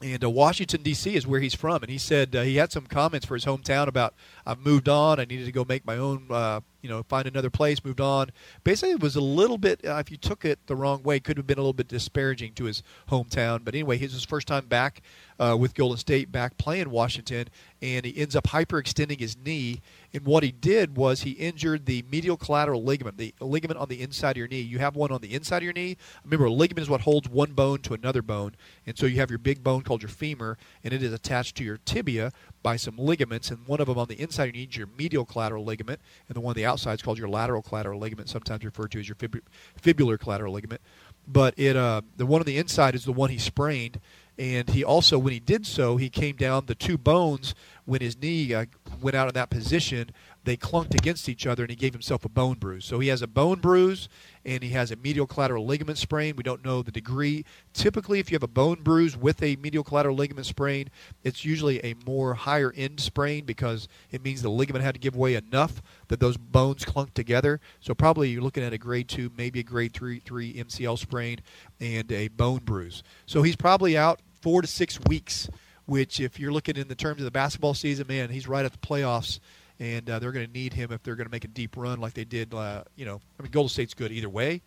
And 0.03 0.25
uh, 0.25 0.31
Washington 0.31 0.83
D.C. 0.83 1.15
is 1.15 1.29
where 1.29 1.39
he's 1.39 1.55
from, 1.55 1.83
and 1.83 1.89
he 1.89 1.97
said 1.97 2.35
uh, 2.35 2.43
he 2.43 2.57
had 2.57 2.73
some 2.73 2.87
comments 2.87 3.25
for 3.25 3.35
his 3.35 3.45
hometown 3.45 3.87
about 3.87 4.15
I've 4.45 4.59
moved 4.59 4.89
on. 4.89 5.21
I 5.21 5.25
needed 5.25 5.47
to 5.47 5.53
go 5.53 5.65
make 5.65 5.87
my 5.87 5.97
own, 5.97 6.27
uh, 6.29 6.61
you 6.81 6.89
know, 6.89 7.05
find 7.05 7.29
another 7.29 7.51
place. 7.51 7.85
Moved 7.85 8.01
on. 8.01 8.31
Basically, 8.65 8.91
it 8.91 9.01
was 9.01 9.15
a 9.15 9.21
little 9.21 9.59
bit. 9.59 9.81
Uh, 9.87 9.99
if 9.99 10.11
you 10.11 10.17
took 10.17 10.45
it 10.45 10.59
the 10.67 10.75
wrong 10.75 11.05
way, 11.05 11.21
could 11.21 11.37
have 11.37 11.47
been 11.47 11.59
a 11.59 11.61
little 11.61 11.73
bit 11.73 11.87
disparaging 11.87 12.55
to 12.55 12.65
his 12.65 12.83
hometown. 13.11 13.65
But 13.65 13.75
anyway, 13.75 13.97
his 13.97 14.13
his 14.13 14.25
first 14.25 14.49
time 14.49 14.67
back 14.67 15.03
uh, 15.43 15.57
with 15.57 15.75
Golden 15.75 15.99
State 15.99 16.31
back 16.31 16.57
playing 16.57 16.91
Washington, 16.91 17.49
and 17.81 18.05
he 18.05 18.17
ends 18.17 18.37
up 18.37 18.45
hyperextending 18.45 19.19
his 19.19 19.37
knee. 19.37 19.81
And 20.15 20.25
what 20.25 20.45
he 20.45 20.53
did 20.53 20.97
was 20.97 21.23
he 21.23 21.33
injured 21.33 21.87
the 21.87 22.05
medial 22.11 22.37
collateral 22.37 22.85
ligament, 22.85 23.17
the 23.17 23.35
ligament 23.41 23.81
on 23.81 23.89
the 23.89 24.03
inside 24.03 24.33
of 24.33 24.37
your 24.37 24.47
knee. 24.47 24.61
You 24.61 24.79
have 24.79 24.95
one 24.95 25.11
on 25.11 25.21
the 25.21 25.35
inside 25.35 25.59
of 25.59 25.63
your 25.65 25.73
knee. 25.73 25.97
Remember, 26.25 26.45
a 26.45 26.53
ligament 26.53 26.85
is 26.85 26.91
what 26.91 27.01
holds 27.01 27.29
one 27.29 27.55
bone 27.55 27.81
to 27.81 27.95
another 27.95 28.23
bone, 28.23 28.55
and 28.87 28.97
so 28.97 29.07
you 29.07 29.17
have 29.17 29.31
your 29.31 29.39
big 29.41 29.65
bone 29.65 29.83
called 29.83 30.03
your 30.03 30.11
femur, 30.11 30.59
and 30.85 30.95
it 30.95 31.03
is 31.03 31.13
attached 31.13 31.57
to 31.57 31.65
your 31.65 31.79
tibia 31.85 32.31
by 32.63 32.77
some 32.77 32.97
ligaments, 32.97 33.51
and 33.51 33.67
one 33.67 33.81
of 33.81 33.89
them 33.89 33.99
on 33.99 34.07
the 34.07 34.21
inside 34.21 34.45
of 34.45 34.55
your 34.55 34.63
knee 34.63 34.69
is 34.71 34.77
your 34.77 34.89
medial 34.97 35.25
collateral 35.25 35.65
ligament, 35.65 36.01
and 36.29 36.37
the 36.37 36.41
one 36.41 36.53
on 36.53 36.57
the 36.57 36.67
outside 36.67 36.95
is 36.95 37.03
called 37.03 37.19
your 37.19 37.29
lateral 37.29 37.63
collateral 37.63 37.99
ligament, 37.99 38.29
sometimes 38.29 38.65
referred 38.65 38.93
to 38.93 39.01
as 39.01 39.09
your 39.09 39.17
fib- 39.17 39.43
fibular 39.83 40.21
collateral 40.21 40.53
ligament. 40.53 40.81
But 41.27 41.55
it, 41.57 41.77
uh, 41.77 42.03
the 42.17 42.27
one 42.27 42.41
on 42.41 42.47
the 42.47 42.59
inside 42.59 42.95
is 42.95 43.05
the 43.05 43.13
one 43.13 43.31
he 43.31 43.39
sprained, 43.39 44.01
and 44.39 44.71
he 44.71 44.83
also, 44.83 45.19
when 45.19 45.33
he 45.33 45.41
did 45.41 45.67
so, 45.67 45.97
he 45.97 46.09
came 46.09 46.37
down 46.37 46.67
the 46.67 46.75
two 46.75 46.97
bones 46.97 47.55
when 47.85 48.01
his 48.01 48.21
knee 48.21 48.55
uh, 48.55 48.67
went 49.01 49.15
out 49.15 49.29
in 49.29 49.35
that 49.35 49.51
position. 49.51 50.11
They 50.45 50.57
clunked 50.57 50.95
against 50.95 51.29
each 51.29 51.47
other, 51.47 51.65
and 51.65 51.71
he 51.71 51.77
gave 51.77 51.93
himself 51.93 52.25
a 52.25 52.29
bone 52.29 52.55
bruise. 52.55 52.85
So 52.85 52.99
he 52.99 53.09
has 53.09 53.23
a 53.23 53.27
bone 53.27 53.61
bruise, 53.61 54.09
and 54.45 54.63
he 54.63 54.71
has 54.71 54.91
a 54.91 54.97
medial 54.97 55.27
collateral 55.27 55.65
ligament 55.65 55.99
sprain. 55.99 56.37
We 56.37 56.43
don't 56.43 56.65
know 56.65 56.83
the 56.83 56.91
degree. 56.91 57.45
Typically, 57.73 58.19
if 58.19 58.31
you 58.31 58.35
have 58.35 58.43
a 58.43 58.49
bone 58.49 58.83
bruise 58.83 59.17
with 59.17 59.43
a 59.43 59.57
medial 59.57 59.85
collateral 59.85 60.17
ligament 60.17 60.47
sprain, 60.47 60.91
it's 61.23 61.45
usually 61.45 61.79
a 61.85 61.95
more 62.07 62.35
higher 62.35 62.73
end 62.77 63.01
sprain 63.01 63.45
because 63.45 63.89
it 64.11 64.25
means 64.25 64.43
the 64.43 64.51
ligament 64.51 64.85
had 64.85 64.95
to 64.95 65.01
give 65.01 65.17
way 65.17 65.35
enough 65.35 65.83
that 66.09 66.21
those 66.21 66.37
bones 66.37 66.85
clunk 66.85 67.15
together. 67.15 67.61
So 67.81 67.95
probably 67.95 68.31
you're 68.31 68.43
looking 68.43 68.65
at 68.65 68.73
a 68.73 68.79
grade 68.79 69.09
two, 69.09 69.31
maybe 69.37 69.61
a 69.61 69.65
grade 69.65 69.93
three, 69.93 70.21
three 70.21 70.55
MCL 70.55 70.99
sprain 70.99 71.41
and 71.81 72.11
a 72.11 72.29
bone 72.29 72.61
bruise. 72.65 73.03
So 73.27 73.43
he's 73.43 73.57
probably 73.57 73.97
out 73.97 74.21
four 74.41 74.63
to 74.63 74.69
six 74.69 74.99
weeks. 75.07 75.49
Which, 75.85 76.21
if 76.21 76.39
you're 76.39 76.53
looking 76.53 76.77
in 76.77 76.87
the 76.87 76.95
terms 76.95 77.21
of 77.21 77.25
the 77.25 77.33
basketball 77.33 77.75
season, 77.75 78.07
man, 78.07 78.31
he's 78.31 78.47
right 78.47 78.65
at 78.65 78.71
the 78.71 78.79
playoffs 78.79 79.41
and 79.83 80.09
uh, 80.09 80.21
they're 80.21 80.31
going 80.31 80.47
to 80.47 80.53
need 80.53 80.73
him 80.73 80.93
if 80.93 81.03
they're 81.03 81.17
going 81.17 81.27
to 81.27 81.33
make 81.33 81.45
a 81.45 81.49
deep 81.49 81.77
run 81.77 82.01
like 82.01 82.15
they 82.15 82.25
did. 82.25 82.55
Uh, 82.55 82.85
you 82.95 83.05
know, 83.05 83.21
I 83.39 83.43
mean, 83.43 83.51
Golden 83.51 83.69
State's 83.69 83.95
good 83.95 84.13
either 84.13 84.29
way, 84.29 84.63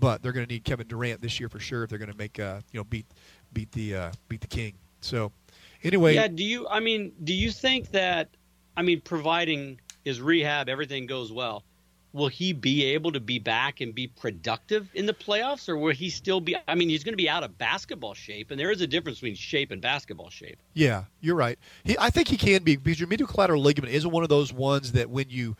but 0.00 0.22
they're 0.22 0.32
going 0.32 0.46
to 0.46 0.52
need 0.52 0.64
Kevin 0.64 0.88
Durant 0.88 1.20
this 1.20 1.38
year 1.38 1.50
for 1.50 1.60
sure 1.60 1.84
if 1.84 1.90
they're 1.90 1.98
going 1.98 2.10
to 2.10 2.16
make 2.16 2.40
uh, 2.40 2.60
you 2.72 2.80
know 2.80 2.84
beat 2.84 3.04
beat 3.52 3.70
the 3.72 3.94
uh, 3.94 4.12
beat 4.28 4.40
the 4.40 4.46
King. 4.46 4.72
So 5.02 5.32
anyway, 5.82 6.14
yeah. 6.14 6.28
Do 6.28 6.42
you? 6.42 6.66
I 6.68 6.80
mean, 6.80 7.12
do 7.24 7.34
you 7.34 7.50
think 7.50 7.90
that? 7.90 8.30
I 8.74 8.82
mean, 8.82 9.02
providing 9.02 9.78
his 10.02 10.22
rehab, 10.22 10.70
everything 10.70 11.06
goes 11.06 11.30
well. 11.30 11.62
Will 12.14 12.28
he 12.28 12.52
be 12.52 12.84
able 12.84 13.10
to 13.10 13.18
be 13.18 13.40
back 13.40 13.80
and 13.80 13.92
be 13.92 14.06
productive 14.06 14.88
in 14.94 15.04
the 15.04 15.12
playoffs, 15.12 15.68
or 15.68 15.76
will 15.76 15.92
he 15.92 16.08
still 16.08 16.40
be? 16.40 16.56
I 16.68 16.76
mean, 16.76 16.88
he's 16.88 17.02
going 17.02 17.12
to 17.12 17.16
be 17.16 17.28
out 17.28 17.42
of 17.42 17.58
basketball 17.58 18.14
shape, 18.14 18.52
and 18.52 18.58
there 18.58 18.70
is 18.70 18.80
a 18.80 18.86
difference 18.86 19.18
between 19.18 19.34
shape 19.34 19.72
and 19.72 19.82
basketball 19.82 20.30
shape. 20.30 20.56
Yeah, 20.74 21.04
you're 21.20 21.34
right. 21.34 21.58
He, 21.82 21.96
I 21.98 22.10
think 22.10 22.28
he 22.28 22.36
can 22.36 22.62
be 22.62 22.76
because 22.76 23.00
your 23.00 23.08
medial 23.08 23.26
collateral 23.26 23.60
ligament 23.60 23.92
isn't 23.92 24.10
one 24.10 24.22
of 24.22 24.28
those 24.28 24.52
ones 24.52 24.92
that 24.92 25.10
when 25.10 25.28
you 25.28 25.56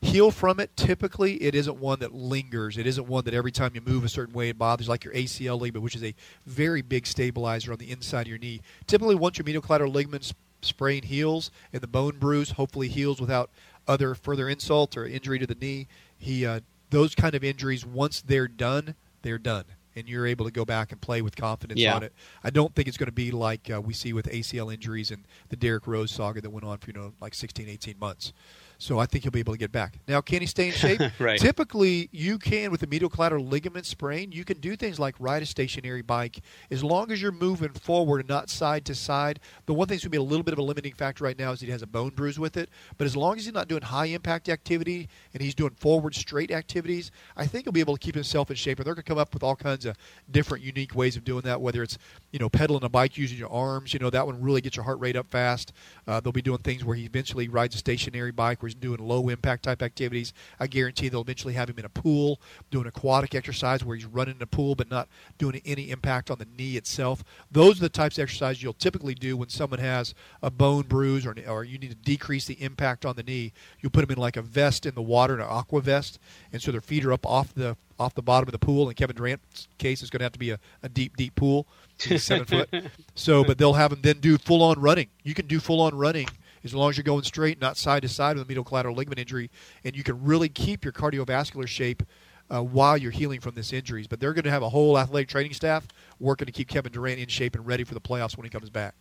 heal 0.00 0.30
from 0.30 0.60
it, 0.60 0.76
typically 0.76 1.42
it 1.42 1.56
isn't 1.56 1.78
one 1.78 1.98
that 1.98 2.14
lingers. 2.14 2.78
It 2.78 2.86
isn't 2.86 3.08
one 3.08 3.24
that 3.24 3.34
every 3.34 3.50
time 3.50 3.72
you 3.74 3.80
move 3.80 4.04
a 4.04 4.08
certain 4.08 4.32
way 4.32 4.48
it 4.48 4.58
bothers, 4.58 4.88
like 4.88 5.04
your 5.04 5.12
ACL 5.12 5.60
ligament, 5.60 5.82
which 5.82 5.96
is 5.96 6.04
a 6.04 6.14
very 6.46 6.82
big 6.82 7.06
stabilizer 7.06 7.72
on 7.72 7.78
the 7.78 7.90
inside 7.90 8.22
of 8.22 8.28
your 8.28 8.38
knee. 8.38 8.60
Typically, 8.86 9.16
once 9.16 9.38
your 9.38 9.44
medial 9.44 9.62
collateral 9.62 9.90
ligament 9.90 10.32
sprain 10.62 11.02
heals 11.02 11.50
and 11.72 11.82
the 11.82 11.86
bone 11.86 12.18
bruise 12.18 12.52
hopefully 12.52 12.88
heals 12.88 13.20
without 13.20 13.50
other 13.88 14.14
further 14.14 14.48
insult 14.48 14.96
or 14.96 15.06
injury 15.06 15.38
to 15.38 15.46
the 15.46 15.54
knee, 15.54 15.88
he 16.18 16.44
uh, 16.46 16.60
those 16.90 17.14
kind 17.14 17.34
of 17.34 17.42
injuries 17.44 17.84
once 17.84 18.22
they're 18.22 18.48
done, 18.48 18.94
they're 19.22 19.38
done. 19.38 19.64
And 19.98 20.06
you're 20.06 20.26
able 20.26 20.44
to 20.44 20.50
go 20.50 20.66
back 20.66 20.92
and 20.92 21.00
play 21.00 21.22
with 21.22 21.36
confidence 21.36 21.80
Yeah. 21.80 21.94
on 21.96 22.02
it. 22.02 22.12
I 22.44 22.50
don't 22.50 22.74
think 22.74 22.86
it's 22.86 22.98
going 22.98 23.06
to 23.06 23.12
be 23.12 23.30
like 23.30 23.70
uh, 23.74 23.80
we 23.80 23.94
see 23.94 24.12
with 24.12 24.26
ACL 24.26 24.70
injuries 24.72 25.10
and 25.10 25.24
the 25.48 25.56
Derrick 25.56 25.86
Rose 25.86 26.10
saga 26.10 26.42
that 26.42 26.50
went 26.50 26.66
on 26.66 26.76
for 26.76 26.88
you 26.90 26.92
know 26.92 27.14
like 27.18 27.32
16, 27.32 27.66
18 27.66 27.98
months. 27.98 28.34
So 28.78 28.98
I 28.98 29.06
think 29.06 29.24
he'll 29.24 29.30
be 29.30 29.40
able 29.40 29.54
to 29.54 29.58
get 29.58 29.72
back. 29.72 29.98
Now, 30.06 30.20
can 30.20 30.40
he 30.40 30.46
stay 30.46 30.68
in 30.68 30.72
shape? 30.72 31.00
Right. 31.18 31.38
Typically, 31.38 32.08
you 32.12 32.38
can 32.38 32.70
with 32.70 32.82
a 32.82 32.86
medial 32.86 33.08
collateral 33.08 33.44
ligament 33.44 33.86
sprain. 33.86 34.32
You 34.32 34.44
can 34.44 34.58
do 34.58 34.76
things 34.76 34.98
like 34.98 35.14
ride 35.18 35.42
a 35.42 35.46
stationary 35.46 36.02
bike 36.02 36.40
as 36.70 36.84
long 36.84 37.10
as 37.10 37.22
you're 37.22 37.32
moving 37.32 37.72
forward 37.72 38.20
and 38.20 38.28
not 38.28 38.50
side 38.50 38.84
to 38.86 38.94
side. 38.94 39.40
The 39.66 39.72
one 39.72 39.88
thing 39.88 39.96
that's 39.96 40.04
going 40.04 40.10
to 40.10 40.18
be 40.18 40.18
a 40.18 40.22
little 40.22 40.42
bit 40.42 40.52
of 40.52 40.58
a 40.58 40.62
limiting 40.62 40.92
factor 40.92 41.24
right 41.24 41.38
now 41.38 41.52
is 41.52 41.60
he 41.60 41.70
has 41.70 41.82
a 41.82 41.86
bone 41.86 42.10
bruise 42.10 42.38
with 42.38 42.56
it. 42.56 42.68
But 42.98 43.06
as 43.06 43.16
long 43.16 43.38
as 43.38 43.44
he's 43.44 43.54
not 43.54 43.68
doing 43.68 43.82
high 43.82 44.06
impact 44.06 44.48
activity 44.48 45.08
and 45.32 45.42
he's 45.42 45.54
doing 45.54 45.70
forward 45.70 46.14
straight 46.14 46.50
activities, 46.50 47.10
I 47.36 47.46
think 47.46 47.64
he'll 47.64 47.72
be 47.72 47.80
able 47.80 47.96
to 47.96 48.00
keep 48.00 48.14
himself 48.14 48.50
in 48.50 48.56
shape. 48.56 48.78
And 48.78 48.86
they're 48.86 48.94
going 48.94 49.04
to 49.04 49.08
come 49.08 49.18
up 49.18 49.32
with 49.32 49.42
all 49.42 49.56
kinds 49.56 49.86
of 49.86 49.96
different, 50.30 50.62
unique 50.64 50.94
ways 50.94 51.16
of 51.16 51.24
doing 51.24 51.42
that. 51.42 51.60
Whether 51.60 51.82
it's 51.82 51.98
you 52.32 52.38
know 52.38 52.48
pedaling 52.48 52.84
a 52.84 52.88
bike 52.88 53.16
using 53.16 53.38
your 53.38 53.50
arms, 53.50 53.94
you 53.94 54.00
know 54.00 54.10
that 54.10 54.26
one 54.26 54.42
really 54.42 54.60
gets 54.60 54.76
your 54.76 54.84
heart 54.84 55.00
rate 55.00 55.16
up 55.16 55.28
fast. 55.28 55.72
Uh, 56.06 56.20
they'll 56.20 56.32
be 56.32 56.42
doing 56.42 56.58
things 56.58 56.84
where 56.84 56.96
he 56.96 57.04
eventually 57.04 57.48
rides 57.48 57.74
a 57.74 57.78
stationary 57.78 58.32
bike, 58.32 58.62
where 58.66 58.68
he's 58.68 58.74
doing 58.74 58.98
low 58.98 59.28
impact 59.28 59.62
type 59.62 59.80
activities. 59.80 60.32
I 60.58 60.66
guarantee 60.66 61.08
they'll 61.08 61.20
eventually 61.20 61.54
have 61.54 61.70
him 61.70 61.78
in 61.78 61.84
a 61.84 61.88
pool 61.88 62.40
doing 62.68 62.86
aquatic 62.86 63.32
exercise 63.32 63.84
where 63.84 63.94
he's 63.94 64.04
running 64.04 64.36
in 64.36 64.42
a 64.42 64.46
pool 64.46 64.74
but 64.74 64.90
not 64.90 65.08
doing 65.38 65.62
any 65.64 65.90
impact 65.90 66.32
on 66.32 66.38
the 66.38 66.48
knee 66.58 66.76
itself. 66.76 67.22
Those 67.50 67.78
are 67.78 67.82
the 67.82 67.88
types 67.88 68.18
of 68.18 68.22
exercises 68.22 68.62
you'll 68.62 68.72
typically 68.72 69.14
do 69.14 69.36
when 69.36 69.50
someone 69.50 69.78
has 69.78 70.14
a 70.42 70.50
bone 70.50 70.82
bruise 70.82 71.24
or, 71.24 71.36
or 71.46 71.62
you 71.62 71.78
need 71.78 71.90
to 71.90 71.96
decrease 71.96 72.46
the 72.46 72.60
impact 72.60 73.06
on 73.06 73.14
the 73.14 73.22
knee. 73.22 73.52
You'll 73.80 73.90
put 73.90 74.00
them 74.00 74.16
in 74.16 74.20
like 74.20 74.36
a 74.36 74.42
vest 74.42 74.84
in 74.84 74.96
the 74.96 75.02
water, 75.02 75.34
an 75.34 75.42
aqua 75.42 75.80
vest, 75.80 76.18
and 76.52 76.60
so 76.60 76.72
their 76.72 76.80
feet 76.80 77.04
are 77.04 77.12
up 77.12 77.24
off 77.24 77.54
the 77.54 77.76
off 77.98 78.14
the 78.14 78.22
bottom 78.22 78.46
of 78.46 78.52
the 78.52 78.58
pool. 78.58 78.88
In 78.88 78.94
Kevin 78.94 79.16
Durant's 79.16 79.68
case, 79.78 80.02
it's 80.02 80.10
going 80.10 80.18
to 80.18 80.24
have 80.24 80.32
to 80.32 80.38
be 80.38 80.50
a, 80.50 80.58
a 80.82 80.88
deep, 80.88 81.16
deep 81.16 81.34
pool. 81.34 81.66
Seven 81.96 82.44
foot. 82.44 82.68
So, 83.14 83.42
but 83.42 83.56
they'll 83.56 83.72
have 83.72 83.92
him 83.92 84.00
then 84.02 84.18
do 84.20 84.36
full 84.36 84.62
on 84.62 84.78
running. 84.78 85.08
You 85.22 85.32
can 85.32 85.46
do 85.46 85.60
full 85.60 85.80
on 85.80 85.94
running 85.94 86.28
as 86.70 86.74
long 86.74 86.90
as 86.90 86.96
you're 86.96 87.04
going 87.04 87.24
straight, 87.24 87.60
not 87.60 87.76
side 87.76 88.02
to 88.02 88.08
side 88.08 88.36
with 88.36 88.44
a 88.44 88.48
medial 88.48 88.64
collateral 88.64 88.94
ligament 88.94 89.18
injury, 89.18 89.50
and 89.84 89.96
you 89.96 90.02
can 90.02 90.22
really 90.22 90.48
keep 90.48 90.84
your 90.84 90.92
cardiovascular 90.92 91.66
shape 91.66 92.02
uh, 92.50 92.62
while 92.62 92.96
you're 92.96 93.10
healing 93.10 93.40
from 93.40 93.54
this 93.54 93.72
injuries. 93.72 94.06
But 94.06 94.20
they're 94.20 94.34
going 94.34 94.44
to 94.44 94.50
have 94.50 94.62
a 94.62 94.68
whole 94.68 94.98
athletic 94.98 95.28
training 95.28 95.54
staff 95.54 95.86
working 96.18 96.46
to 96.46 96.52
keep 96.52 96.68
Kevin 96.68 96.92
Durant 96.92 97.18
in 97.18 97.28
shape 97.28 97.54
and 97.54 97.66
ready 97.66 97.84
for 97.84 97.94
the 97.94 98.00
playoffs 98.00 98.36
when 98.36 98.44
he 98.44 98.50
comes 98.50 98.70
back. 98.70 98.94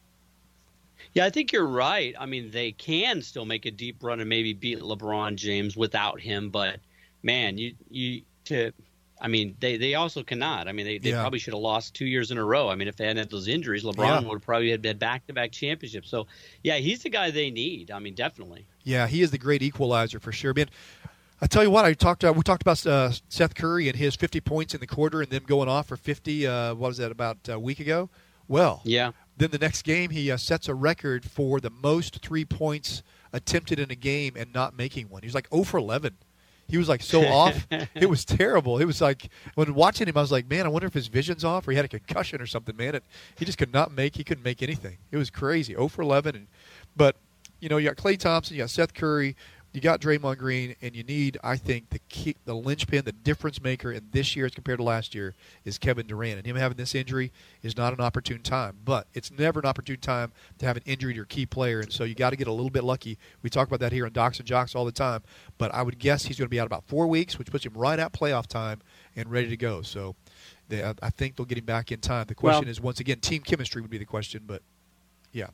Yeah, 1.13 1.25
I 1.25 1.29
think 1.29 1.51
you're 1.51 1.67
right. 1.67 2.15
I 2.19 2.25
mean, 2.25 2.51
they 2.51 2.71
can 2.71 3.21
still 3.21 3.45
make 3.45 3.65
a 3.65 3.71
deep 3.71 4.03
run 4.03 4.19
and 4.19 4.29
maybe 4.29 4.53
beat 4.53 4.79
LeBron 4.79 5.35
James 5.35 5.75
without 5.75 6.19
him, 6.19 6.49
but 6.49 6.79
man, 7.21 7.57
you 7.57 7.73
you 7.89 8.21
to 8.45 8.71
I 9.21 9.27
mean, 9.29 9.55
they, 9.59 9.77
they 9.77 9.95
also 9.95 10.23
cannot. 10.23 10.67
I 10.67 10.73
mean, 10.73 10.85
they, 10.85 10.97
they 10.97 11.09
Yeah. 11.11 11.21
probably 11.21 11.39
should 11.39 11.53
have 11.53 11.61
lost 11.61 11.93
two 11.93 12.05
years 12.05 12.31
in 12.31 12.37
a 12.37 12.43
row. 12.43 12.67
I 12.69 12.75
mean, 12.75 12.87
if 12.87 12.97
they 12.97 13.05
hadn't 13.05 13.17
had 13.19 13.29
those 13.29 13.47
injuries, 13.47 13.83
LeBron 13.83 13.97
Yeah. 13.97 14.19
would 14.27 14.33
have 14.35 14.41
probably 14.41 14.71
had 14.71 14.83
had 14.85 14.99
back 14.99 15.25
to 15.27 15.33
back 15.33 15.51
championships. 15.53 16.09
So, 16.09 16.27
yeah, 16.63 16.75
he's 16.77 17.01
the 17.03 17.09
guy 17.09 17.31
they 17.31 17.49
need. 17.49 17.91
I 17.91 17.99
mean, 17.99 18.13
definitely. 18.13 18.65
Yeah, 18.83 19.07
he 19.07 19.21
is 19.21 19.31
the 19.31 19.37
great 19.37 19.61
equalizer 19.63 20.19
for 20.19 20.31
sure. 20.33 20.53
Man, 20.53 20.67
I 21.41 21.47
tell 21.47 21.63
you 21.63 21.71
what, 21.71 21.85
I 21.85 21.93
talked. 21.93 22.23
Uh, 22.23 22.33
we 22.35 22.43
talked 22.43 22.61
about 22.61 22.85
uh, 22.85 23.11
Steph 23.29 23.55
Curry 23.55 23.87
and 23.87 23.97
his 23.97 24.15
50 24.15 24.41
points 24.41 24.73
in 24.73 24.79
the 24.79 24.87
quarter, 24.87 25.21
and 25.21 25.29
them 25.31 25.43
going 25.47 25.69
off 25.69 25.87
for 25.87 25.97
50. 25.97 26.45
Uh, 26.47 26.75
what 26.75 26.87
was 26.89 26.97
that 26.97 27.11
about 27.11 27.37
a 27.47 27.57
week 27.59 27.79
ago? 27.79 28.09
Well, 28.47 28.81
Yeah. 28.85 29.11
Then 29.37 29.51
the 29.51 29.57
next 29.57 29.81
game, 29.81 30.11
he 30.11 30.31
uh, 30.31 30.37
sets 30.37 30.69
a 30.69 30.73
record 30.73 31.25
for 31.25 31.59
the 31.59 31.69
most 31.69 32.21
three 32.21 32.45
points 32.45 33.03
attempted 33.33 33.79
in 33.79 33.91
a 33.91 33.95
game 33.95 34.35
and 34.37 34.53
not 34.53 34.77
making 34.77 35.09
one. 35.09 35.23
He's 35.23 35.35
like 35.35 35.49
0 35.51 35.63
for 35.65 35.77
11. 35.77 36.15
He 36.67 36.77
was 36.77 36.89
like 36.89 37.01
so 37.01 37.25
off. 37.25 37.67
It 37.95 38.09
was 38.09 38.25
terrible. 38.25 38.79
It 38.79 38.85
was 38.85 39.01
like 39.01 39.29
when 39.55 39.73
watching 39.73 40.07
him, 40.07 40.17
I 40.17 40.21
was 40.21 40.31
like, 40.31 40.49
man, 40.49 40.65
I 40.65 40.69
wonder 40.69 40.87
if 40.87 40.93
his 40.93 41.07
vision's 41.07 41.43
off 41.43 41.67
or 41.67 41.71
he 41.71 41.77
had 41.77 41.85
a 41.85 41.89
concussion 41.89 42.41
or 42.41 42.47
something. 42.47 42.75
Man, 42.75 42.95
it, 42.95 43.03
he 43.37 43.45
just 43.45 43.57
could 43.57 43.73
not 43.73 43.91
make. 43.91 44.15
He 44.15 44.23
couldn't 44.23 44.43
make 44.43 44.61
anything. 44.63 44.97
It 45.11 45.17
was 45.17 45.29
crazy. 45.29 45.73
0 45.73 45.87
for 45.87 46.01
11. 46.01 46.35
And, 46.35 46.47
but 46.95 47.15
you 47.59 47.69
know, 47.69 47.77
you 47.77 47.89
got 47.89 47.97
Klay 47.97 48.17
Thompson, 48.17 48.55
you 48.55 48.63
got 48.63 48.69
Steph 48.69 48.93
Curry, 48.93 49.35
you 49.75 49.81
got 49.81 49.99
Draymond 49.99 50.37
Green, 50.37 50.75
and 50.81 50.95
you 50.95 51.03
need, 51.03 51.37
I 51.43 51.57
think, 51.57 51.89
the 51.89 51.99
key, 52.09 52.35
the 52.45 52.53
linchpin, 52.53 53.03
the 53.05 53.11
difference 53.11 53.61
maker 53.61 53.91
in 53.91 54.07
this 54.11 54.35
year 54.35 54.45
as 54.45 54.53
compared 54.53 54.79
to 54.79 54.83
last 54.83 55.13
year 55.13 55.35
is 55.65 55.77
Kevin 55.77 56.07
Durant. 56.07 56.37
And 56.37 56.47
him 56.47 56.55
having 56.55 56.77
this 56.77 56.95
injury 56.95 57.31
is 57.61 57.75
not 57.75 57.93
an 57.93 57.99
opportune 57.99 58.41
time, 58.41 58.77
but 58.85 59.07
it's 59.13 59.31
never 59.31 59.59
an 59.59 59.65
opportune 59.65 59.99
time 59.99 60.31
to 60.59 60.65
have 60.65 60.77
an 60.77 60.83
injury 60.85 61.13
to 61.13 61.17
your 61.17 61.25
key 61.25 61.45
player. 61.45 61.79
And 61.81 61.91
so 61.91 62.03
you 62.03 62.15
got 62.15 62.29
to 62.29 62.35
get 62.35 62.47
a 62.47 62.51
little 62.51 62.69
bit 62.69 62.83
lucky. 62.83 63.17
We 63.41 63.49
talk 63.49 63.67
about 63.67 63.79
that 63.81 63.91
here 63.91 64.05
on 64.05 64.13
Dox 64.13 64.39
and 64.39 64.47
Jox 64.47 64.75
all 64.75 64.85
the 64.85 64.91
time, 64.91 65.23
but 65.57 65.73
I 65.73 65.81
would 65.81 65.99
guess 65.99 66.25
he's 66.25 66.37
going 66.37 66.47
to 66.47 66.49
be 66.49 66.59
out 66.59 66.67
about 66.67 66.85
four 66.85 67.07
weeks, 67.07 67.37
which 67.37 67.51
puts 67.51 67.65
him 67.65 67.73
right 67.73 67.99
at 67.99 68.13
playoff 68.13 68.47
time 68.47 68.81
and 69.15 69.29
ready 69.29 69.49
to 69.49 69.57
go. 69.57 69.81
So 69.81 70.15
they, 70.69 70.83
I 70.83 70.93
I 71.01 71.09
think 71.09 71.35
they'll 71.35 71.45
get 71.45 71.57
him 71.57 71.65
back 71.65 71.91
in 71.91 71.99
time. 71.99 72.25
The 72.27 72.35
question 72.35 72.65
Well- 72.65 72.71
is, 72.71 72.79
once 72.81 72.99
again, 72.99 73.19
team 73.19 73.41
chemistry 73.41 73.81
would 73.81 73.91
be 73.91 73.97
the 73.97 74.05
question, 74.05 74.43
but 74.45 74.61
yeah. 75.31 75.47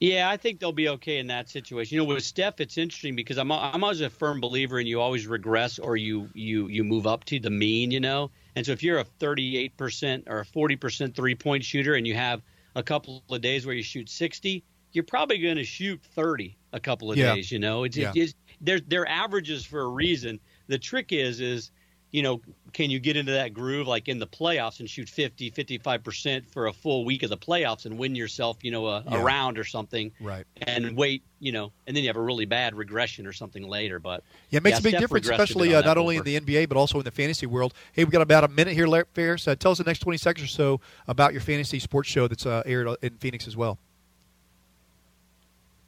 Yeah, 0.00 0.30
I 0.30 0.38
think 0.38 0.60
they'll 0.60 0.72
be 0.72 0.88
okay 0.88 1.18
in 1.18 1.26
that 1.26 1.50
situation. 1.50 1.94
You 1.94 2.00
know, 2.00 2.06
with 2.14 2.24
Steph, 2.24 2.58
it's 2.60 2.78
interesting 2.78 3.14
because 3.14 3.36
I'm 3.36 3.52
I'm 3.52 3.84
always 3.84 4.00
a 4.00 4.08
firm 4.08 4.40
believer 4.40 4.80
in 4.80 4.86
you 4.86 4.98
always 4.98 5.26
regress 5.26 5.78
or 5.78 5.96
you 5.96 6.30
you 6.32 6.68
you 6.68 6.84
move 6.84 7.06
up 7.06 7.24
to 7.26 7.38
the 7.38 7.50
mean. 7.50 7.90
You 7.90 8.00
know, 8.00 8.30
and 8.56 8.64
so 8.64 8.72
if 8.72 8.82
you're 8.82 8.98
a 8.98 9.04
38 9.04 9.76
percent 9.76 10.24
or 10.26 10.40
a 10.40 10.44
40 10.46 10.76
percent 10.76 11.14
three 11.14 11.34
point 11.34 11.62
shooter 11.64 11.94
and 11.94 12.06
you 12.06 12.14
have 12.14 12.42
a 12.74 12.82
couple 12.82 13.22
of 13.28 13.40
days 13.42 13.66
where 13.66 13.74
you 13.74 13.82
shoot 13.82 14.08
60, 14.08 14.64
you're 14.92 15.04
probably 15.04 15.38
going 15.38 15.56
to 15.56 15.64
shoot 15.64 16.00
30 16.02 16.56
a 16.72 16.80
couple 16.80 17.12
of 17.12 17.18
Yeah. 17.18 17.34
days. 17.34 17.52
You 17.52 17.58
know, 17.58 17.84
it's, 17.84 17.96
Yeah. 17.96 18.12
it's 18.14 18.34
they're 18.62 18.80
they're 18.80 19.06
averages 19.08 19.66
for 19.66 19.82
a 19.82 19.88
reason. 19.88 20.40
The 20.68 20.78
trick 20.78 21.12
is 21.12 21.40
is 21.40 21.72
you 22.12 22.22
know, 22.22 22.40
can 22.72 22.90
you 22.90 22.98
get 22.98 23.16
into 23.16 23.32
that 23.32 23.52
groove 23.54 23.86
like 23.86 24.08
in 24.08 24.18
the 24.18 24.26
playoffs 24.26 24.80
and 24.80 24.88
shoot 24.90 25.08
50, 25.08 25.50
55% 25.50 26.48
for 26.48 26.66
a 26.66 26.72
full 26.72 27.04
week 27.04 27.22
of 27.22 27.30
the 27.30 27.36
playoffs 27.36 27.86
and 27.86 27.98
win 27.98 28.14
yourself, 28.14 28.58
you 28.62 28.70
know, 28.70 28.86
a, 28.86 29.02
Yeah. 29.08 29.20
a 29.20 29.22
round 29.24 29.58
or 29.58 29.64
something 29.64 30.12
Right. 30.20 30.44
and 30.62 30.96
wait, 30.96 31.22
you 31.40 31.52
know, 31.52 31.72
and 31.86 31.96
then 31.96 32.02
you 32.02 32.08
have 32.08 32.16
a 32.16 32.20
really 32.22 32.46
bad 32.46 32.74
regression 32.74 33.26
or 33.26 33.32
something 33.32 33.62
later. 33.62 33.98
But 33.98 34.22
Yeah, 34.50 34.58
it 34.58 34.62
makes 34.64 34.78
a 34.78 34.82
big 34.82 34.90
Steph 34.92 35.00
difference, 35.02 35.26
regressed 35.26 35.28
a 35.28 35.36
bit 35.38 35.40
especially 35.50 35.74
uh, 35.74 35.82
not 35.82 35.98
only 35.98 36.16
in 36.16 36.24
the 36.24 36.38
NBA 36.40 36.68
but 36.68 36.76
also 36.76 36.98
in 36.98 37.04
the 37.04 37.10
fantasy 37.10 37.46
world. 37.46 37.74
Hey, 37.92 38.04
we've 38.04 38.12
got 38.12 38.22
about 38.22 38.44
a 38.44 38.48
minute 38.48 38.74
here, 38.74 38.86
Larry 38.86 39.04
Ferris. 39.14 39.46
Uh, 39.46 39.54
tell 39.54 39.72
us 39.72 39.78
the 39.78 39.84
next 39.84 40.00
20 40.00 40.18
seconds 40.18 40.44
or 40.44 40.48
so 40.48 40.80
about 41.06 41.32
your 41.32 41.42
fantasy 41.42 41.78
sports 41.78 42.08
show 42.08 42.26
that's 42.28 42.46
uh, 42.46 42.62
aired 42.66 42.88
in 43.02 43.16
Phoenix 43.18 43.46
as 43.46 43.56
well. 43.56 43.78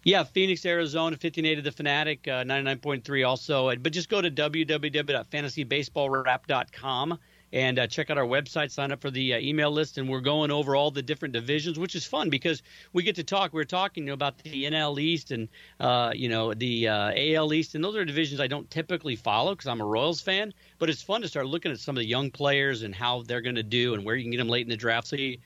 Yeah, 0.04 0.24
Phoenix, 0.24 0.66
Arizona, 0.66 1.12
1580 1.12 1.60
The 1.60 1.70
Fanatic, 1.70 2.26
uh, 2.26 2.42
99.3 2.42 3.24
also. 3.26 3.72
But 3.76 3.92
just 3.92 4.08
go 4.08 4.20
to 4.20 4.32
www.fantasybaseballwrap.com 4.32 7.18
and 7.52 7.78
uh, 7.78 7.86
check 7.86 8.10
out 8.10 8.18
our 8.18 8.26
website, 8.26 8.72
sign 8.72 8.90
up 8.90 9.00
for 9.00 9.12
the 9.12 9.34
uh, 9.34 9.38
email 9.38 9.70
list, 9.70 9.98
and 9.98 10.08
we're 10.08 10.20
going 10.20 10.50
over 10.50 10.74
all 10.74 10.90
the 10.90 11.02
different 11.02 11.34
divisions, 11.34 11.78
which 11.78 11.94
is 11.94 12.04
fun 12.04 12.30
because 12.30 12.64
we 12.92 13.04
get 13.04 13.14
to 13.16 13.22
talk. 13.22 13.52
We're 13.52 13.64
talking 13.64 14.04
you 14.04 14.08
know, 14.08 14.14
about 14.14 14.38
the 14.38 14.64
NL 14.64 14.98
East 14.98 15.30
and, 15.30 15.48
uh, 15.78 16.10
you 16.14 16.28
know, 16.28 16.52
the 16.54 16.88
uh, 16.88 17.12
AL 17.14 17.52
East, 17.52 17.76
and 17.76 17.84
those 17.84 17.94
are 17.94 18.04
divisions 18.04 18.40
I 18.40 18.48
don't 18.48 18.68
typically 18.70 19.14
follow 19.16 19.54
because 19.54 19.68
I'm 19.68 19.82
a 19.82 19.86
Royals 19.86 20.20
fan, 20.20 20.52
but 20.78 20.90
it's 20.90 21.02
fun 21.02 21.22
to 21.22 21.28
start 21.28 21.46
looking 21.46 21.70
at 21.70 21.78
some 21.78 21.96
of 21.96 22.00
the 22.00 22.08
young 22.08 22.28
players 22.30 22.82
and 22.82 22.92
how 22.94 23.22
they're 23.22 23.42
going 23.42 23.54
to 23.54 23.62
do 23.62 23.94
and 23.94 24.04
where 24.04 24.16
you 24.16 24.24
can 24.24 24.32
get 24.32 24.38
them 24.38 24.48
late 24.48 24.66
in 24.66 24.70
the 24.70 24.76
draft. 24.76 25.06
So 25.06 25.14
you, 25.16 25.38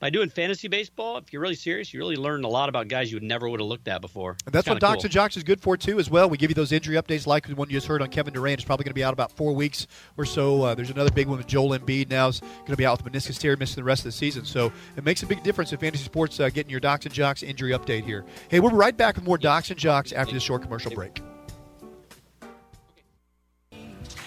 by 0.00 0.10
doing 0.10 0.28
fantasy 0.28 0.68
baseball, 0.68 1.18
if 1.18 1.32
you're 1.32 1.42
really 1.42 1.54
serious, 1.54 1.92
you 1.92 1.98
really 1.98 2.16
learn 2.16 2.44
a 2.44 2.48
lot 2.48 2.68
about 2.68 2.88
guys 2.88 3.10
you 3.10 3.16
would 3.16 3.22
never 3.24 3.48
would 3.48 3.60
have 3.60 3.68
looked 3.68 3.88
at 3.88 4.00
before. 4.00 4.36
And 4.46 4.52
that's 4.52 4.66
what 4.66 4.74
kinda 4.74 4.80
Dox 4.80 4.96
cool. 4.96 5.04
and 5.04 5.12
Jox 5.12 5.36
is 5.36 5.42
good 5.42 5.60
for 5.60 5.76
too, 5.76 5.98
as 5.98 6.08
well. 6.08 6.28
We 6.30 6.36
give 6.36 6.50
you 6.50 6.54
those 6.54 6.72
injury 6.72 6.96
updates, 6.96 7.26
like 7.26 7.46
the 7.48 7.54
one 7.54 7.68
you 7.68 7.76
just 7.76 7.86
heard 7.86 8.00
on 8.00 8.08
Kevin 8.08 8.32
Durant. 8.32 8.60
It's 8.60 8.64
probably 8.64 8.84
going 8.84 8.90
to 8.90 8.94
be 8.94 9.04
out 9.04 9.12
about 9.12 9.32
four 9.32 9.54
weeks 9.54 9.86
or 10.16 10.24
so. 10.24 10.62
Uh, 10.62 10.74
there's 10.74 10.90
another 10.90 11.10
big 11.10 11.26
one 11.26 11.38
with 11.38 11.46
Joel 11.46 11.76
Embiid 11.78 12.10
now 12.10 12.28
is 12.28 12.40
going 12.40 12.66
to 12.66 12.76
be 12.76 12.86
out 12.86 13.02
with 13.02 13.12
meniscus 13.12 13.38
tear, 13.38 13.56
missing 13.56 13.76
the 13.76 13.84
rest 13.84 14.00
of 14.00 14.04
the 14.04 14.12
season. 14.12 14.44
So 14.44 14.72
it 14.96 15.04
makes 15.04 15.22
a 15.22 15.26
big 15.26 15.42
difference 15.42 15.72
in 15.72 15.78
fantasy 15.78 16.04
sports 16.04 16.38
uh, 16.38 16.48
getting 16.48 16.70
your 16.70 16.80
Dox 16.80 17.04
and 17.04 17.14
Jox 17.14 17.42
injury 17.42 17.72
update 17.72 18.04
here. 18.04 18.24
Hey, 18.48 18.60
we'll 18.60 18.70
be 18.70 18.76
right 18.76 18.96
back 18.96 19.16
with 19.16 19.24
more 19.24 19.38
Dox 19.38 19.70
and 19.70 19.78
Jox 19.78 20.12
after 20.12 20.32
this 20.34 20.42
short 20.42 20.62
commercial 20.62 20.92
break. 20.92 21.20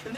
And 0.04 0.18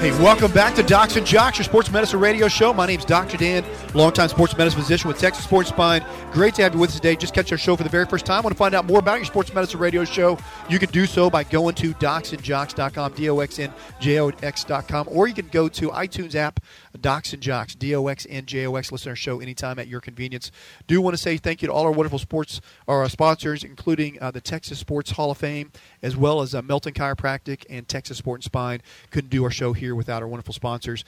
Hey, 0.00 0.12
welcome 0.12 0.50
back 0.52 0.74
to 0.76 0.82
Dox 0.82 1.16
and 1.16 1.26
Jox, 1.26 1.58
your 1.58 1.66
sports 1.66 1.90
medicine 1.90 2.20
radio 2.20 2.48
show. 2.48 2.72
My 2.72 2.86
name's 2.86 3.04
Dr. 3.04 3.36
Dan, 3.36 3.62
longtime 3.92 4.30
sports 4.30 4.56
medicine 4.56 4.80
physician 4.80 5.08
with 5.08 5.18
Texas 5.18 5.44
Sports 5.44 5.68
Spine. 5.68 6.02
Great 6.32 6.54
to 6.54 6.62
have 6.62 6.72
you 6.72 6.80
with 6.80 6.88
us 6.88 6.96
today. 6.96 7.16
Just 7.16 7.34
catch 7.34 7.52
our 7.52 7.58
show 7.58 7.76
for 7.76 7.82
the 7.82 7.90
very 7.90 8.06
first 8.06 8.24
time. 8.24 8.42
Want 8.42 8.54
to 8.54 8.58
find 8.58 8.74
out 8.74 8.86
more 8.86 8.98
about 8.98 9.16
your 9.16 9.26
sports 9.26 9.52
medicine 9.52 9.78
radio 9.78 10.06
show? 10.06 10.38
You 10.70 10.78
can 10.78 10.88
do 10.88 11.04
so 11.04 11.28
by 11.28 11.44
going 11.44 11.74
to 11.74 11.92
doxnjox.com, 11.92 13.12
D-O-X-N-J-O-X.com, 13.12 15.08
or 15.10 15.28
you 15.28 15.34
can 15.34 15.48
go 15.48 15.68
to 15.68 15.90
iTunes 15.90 16.34
app, 16.34 16.60
Dox 16.98 17.32
and 17.32 17.42
Jox, 17.42 17.74
D 17.74 17.94
O 17.94 18.06
X 18.08 18.26
and 18.26 18.46
J 18.46 18.66
O 18.66 18.74
X 18.74 18.90
listener 18.90 19.14
show 19.14 19.40
anytime 19.40 19.78
at 19.78 19.88
your 19.88 20.00
convenience. 20.00 20.50
Do 20.86 21.00
want 21.00 21.14
to 21.14 21.22
say 21.22 21.36
thank 21.36 21.62
you 21.62 21.68
to 21.68 21.72
all 21.72 21.84
our 21.84 21.92
wonderful 21.92 22.18
sports, 22.18 22.60
our 22.88 23.08
sponsors, 23.08 23.62
including 23.62 24.20
uh, 24.20 24.30
the 24.30 24.40
Texas 24.40 24.78
Sports 24.78 25.12
Hall 25.12 25.30
of 25.30 25.38
Fame, 25.38 25.72
as 26.02 26.16
well 26.16 26.40
as 26.40 26.54
uh, 26.54 26.62
Melton 26.62 26.92
Chiropractic 26.92 27.64
and 27.70 27.86
Texas 27.86 28.18
Sport 28.18 28.38
and 28.38 28.44
Spine. 28.44 28.82
Couldn't 29.10 29.30
do 29.30 29.44
our 29.44 29.50
show 29.50 29.72
here 29.72 29.94
without 29.94 30.22
our 30.22 30.28
wonderful 30.28 30.54
sponsors. 30.54 31.04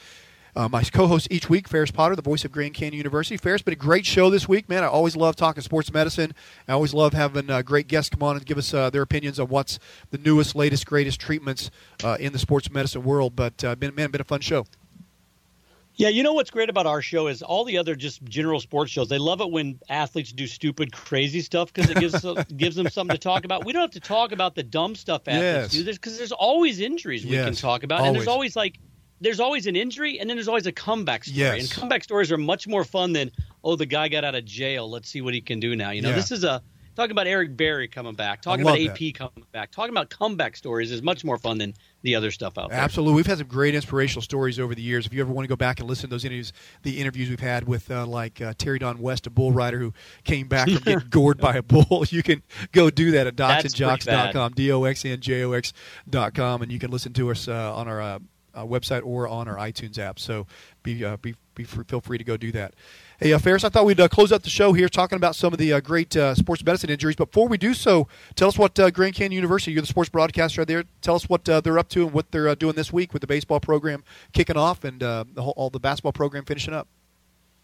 Uh, 0.54 0.68
my 0.68 0.82
co-host 0.82 1.28
each 1.30 1.48
week, 1.48 1.66
Ferris 1.66 1.90
Potter, 1.90 2.14
the 2.14 2.20
voice 2.20 2.44
of 2.44 2.52
Grand 2.52 2.74
Canyon 2.74 2.98
University. 2.98 3.38
Ferris, 3.38 3.62
been 3.62 3.72
a 3.72 3.74
great 3.74 4.04
show 4.04 4.28
this 4.28 4.46
week, 4.46 4.68
man. 4.68 4.84
I 4.84 4.86
always 4.86 5.16
love 5.16 5.34
talking 5.34 5.62
sports 5.62 5.90
medicine. 5.90 6.34
I 6.68 6.72
always 6.72 6.92
love 6.92 7.14
having 7.14 7.48
uh, 7.48 7.62
great 7.62 7.88
guests 7.88 8.10
come 8.10 8.22
on 8.22 8.36
and 8.36 8.44
give 8.44 8.58
us 8.58 8.74
uh, 8.74 8.90
their 8.90 9.00
opinions 9.00 9.40
on 9.40 9.48
what's 9.48 9.78
the 10.10 10.18
newest, 10.18 10.54
latest, 10.54 10.84
greatest 10.84 11.18
treatments 11.18 11.70
uh, 12.04 12.18
in 12.20 12.34
the 12.34 12.38
sports 12.38 12.70
medicine 12.70 13.02
world. 13.02 13.34
But 13.34 13.64
uh, 13.64 13.76
been 13.76 13.94
man, 13.94 14.10
been 14.10 14.20
a 14.20 14.24
fun 14.24 14.42
show. 14.42 14.66
Yeah, 16.02 16.08
you 16.08 16.24
know 16.24 16.32
what's 16.32 16.50
great 16.50 16.68
about 16.68 16.86
our 16.86 17.00
show 17.00 17.28
is 17.28 17.42
all 17.42 17.64
the 17.64 17.78
other 17.78 17.94
just 17.94 18.24
general 18.24 18.58
sports 18.58 18.90
shows. 18.90 19.08
They 19.08 19.18
love 19.18 19.40
it 19.40 19.50
when 19.50 19.78
athletes 19.88 20.32
do 20.32 20.48
stupid, 20.48 20.92
crazy 20.92 21.40
stuff 21.40 21.72
because 21.72 21.90
it 21.90 21.98
gives 21.98 22.24
gives 22.56 22.74
them 22.74 22.88
something 22.88 23.14
to 23.14 23.20
talk 23.20 23.44
about. 23.44 23.64
We 23.64 23.72
don't 23.72 23.82
have 23.82 23.92
to 23.92 24.00
talk 24.00 24.32
about 24.32 24.56
the 24.56 24.64
dumb 24.64 24.96
stuff 24.96 25.28
athletes 25.28 25.74
Yes. 25.74 25.84
do 25.84 25.84
because 25.92 26.18
there's 26.18 26.32
always 26.32 26.80
injuries 26.80 27.24
we 27.24 27.36
can 27.36 27.54
talk 27.54 27.84
about, 27.84 28.00
and 28.00 28.16
there's 28.16 28.26
always 28.26 28.56
like 28.56 28.78
there's 29.20 29.38
always 29.38 29.68
an 29.68 29.76
injury, 29.76 30.18
and 30.18 30.28
then 30.28 30.36
there's 30.36 30.48
always 30.48 30.66
a 30.66 30.72
comeback 30.72 31.22
story. 31.22 31.38
Yes. 31.38 31.60
And 31.60 31.70
comeback 31.70 32.02
stories 32.02 32.32
are 32.32 32.38
much 32.38 32.66
more 32.66 32.82
fun 32.82 33.12
than 33.12 33.30
oh 33.62 33.76
the 33.76 33.86
guy 33.86 34.08
got 34.08 34.24
out 34.24 34.34
of 34.34 34.44
jail. 34.44 34.90
Let's 34.90 35.08
see 35.08 35.20
what 35.20 35.34
he 35.34 35.40
can 35.40 35.60
do 35.60 35.76
now. 35.76 35.90
You 35.90 36.02
know, 36.02 36.08
Yeah. 36.08 36.16
this 36.16 36.32
is 36.32 36.42
a 36.42 36.60
talking 36.96 37.12
about 37.12 37.28
Eric 37.28 37.56
Berry 37.56 37.86
coming 37.86 38.14
back, 38.14 38.42
talking 38.42 38.66
about 38.66 38.80
AP 38.80 39.12
coming 39.14 39.46
back, 39.52 39.70
talking 39.70 39.90
about 39.90 40.10
comeback 40.10 40.56
stories 40.56 40.90
is 40.90 41.00
much 41.00 41.24
more 41.24 41.38
fun 41.38 41.58
than 41.58 41.74
the 42.02 42.14
other 42.14 42.30
stuff 42.30 42.58
out 42.58 42.70
there. 42.70 42.78
Absolutely, 42.78 43.14
we've 43.14 43.26
had 43.26 43.38
some 43.38 43.46
great 43.46 43.74
inspirational 43.74 44.22
stories 44.22 44.58
over 44.58 44.74
the 44.74 44.82
years. 44.82 45.06
If 45.06 45.14
you 45.14 45.20
ever 45.20 45.32
want 45.32 45.44
to 45.44 45.48
go 45.48 45.56
back 45.56 45.80
and 45.80 45.88
listen 45.88 46.10
to 46.10 46.14
those 46.14 46.24
interviews, 46.24 46.52
the 46.82 47.00
interviews 47.00 47.28
we've 47.28 47.40
had 47.40 47.66
with 47.66 47.90
uh, 47.90 48.06
like 48.06 48.40
uh, 48.40 48.54
Terry 48.58 48.78
Don 48.78 48.98
West, 48.98 49.26
a 49.26 49.30
bull 49.30 49.52
rider 49.52 49.78
who 49.78 49.92
came 50.24 50.48
back 50.48 50.68
from 50.68 50.82
getting 50.82 51.06
gored 51.10 51.38
by 51.38 51.54
a 51.54 51.62
bull, 51.62 52.04
you 52.10 52.22
can 52.22 52.42
go 52.72 52.90
do 52.90 53.12
that 53.12 53.26
at 53.26 53.36
doxnjox.com, 53.36 54.52
d-o-x-n-j-o-x.com, 54.52 56.62
and 56.62 56.72
you 56.72 56.78
can 56.78 56.90
listen 56.90 57.12
to 57.14 57.30
us 57.30 57.48
uh, 57.48 57.74
on 57.74 57.88
our 57.88 58.00
uh, 58.00 58.18
uh, 58.54 58.64
website 58.64 59.02
or 59.04 59.28
on 59.28 59.48
our 59.48 59.56
iTunes 59.56 59.98
app. 59.98 60.18
So 60.18 60.46
be 60.82 61.04
uh, 61.04 61.16
be, 61.18 61.34
be 61.54 61.64
free, 61.64 61.84
feel 61.86 62.00
free 62.00 62.18
to 62.18 62.24
go 62.24 62.36
do 62.36 62.52
that. 62.52 62.74
Hey, 63.22 63.32
uh, 63.32 63.38
Ferris, 63.38 63.62
I 63.62 63.68
thought 63.68 63.84
we'd 63.84 64.00
uh, 64.00 64.08
close 64.08 64.32
out 64.32 64.42
the 64.42 64.50
show 64.50 64.72
here 64.72 64.88
talking 64.88 65.14
about 65.14 65.36
some 65.36 65.52
of 65.52 65.60
the 65.60 65.74
uh, 65.74 65.78
great 65.78 66.16
uh, 66.16 66.34
sports 66.34 66.64
medicine 66.64 66.90
injuries. 66.90 67.14
But 67.14 67.26
before 67.26 67.46
we 67.46 67.56
do 67.56 67.72
so, 67.72 68.08
tell 68.34 68.48
us 68.48 68.58
what 68.58 68.76
uh, 68.80 68.90
Grand 68.90 69.14
Canyon 69.14 69.30
University, 69.30 69.70
you're 69.70 69.80
the 69.80 69.86
sports 69.86 70.10
broadcaster 70.10 70.64
there. 70.64 70.82
Tell 71.02 71.14
us 71.14 71.28
what 71.28 71.48
uh, 71.48 71.60
they're 71.60 71.78
up 71.78 71.88
to 71.90 72.02
and 72.02 72.12
what 72.12 72.32
they're 72.32 72.52
doing 72.56 72.74
this 72.74 72.92
week 72.92 73.12
with 73.12 73.20
the 73.20 73.28
baseball 73.28 73.60
program 73.60 74.02
kicking 74.32 74.56
off 74.56 74.82
and 74.82 74.98
the 74.98 75.24
whole, 75.38 75.54
all 75.56 75.70
the 75.70 75.78
basketball 75.78 76.10
program 76.10 76.44
finishing 76.44 76.74
up. 76.74 76.88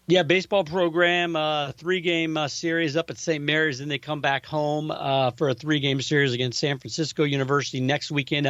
Yeah, 0.07 0.23
baseball 0.23 0.63
program, 0.63 1.35
uh, 1.35 1.73
three 1.73 1.99
game 1.99 2.37
uh, 2.37 2.47
series 2.47 2.95
up 2.95 3.09
at 3.09 3.17
St. 3.17 3.43
Mary's, 3.43 3.81
and 3.81 3.91
they 3.91 3.99
come 3.99 4.21
back 4.21 4.45
home 4.45 4.91
uh, 4.91 5.31
for 5.31 5.49
a 5.49 5.53
three 5.53 5.81
game 5.81 6.01
series 6.01 6.31
against 6.31 6.57
San 6.57 6.79
Francisco 6.79 7.25
University 7.25 7.81
next 7.81 8.11
weekend. 8.11 8.47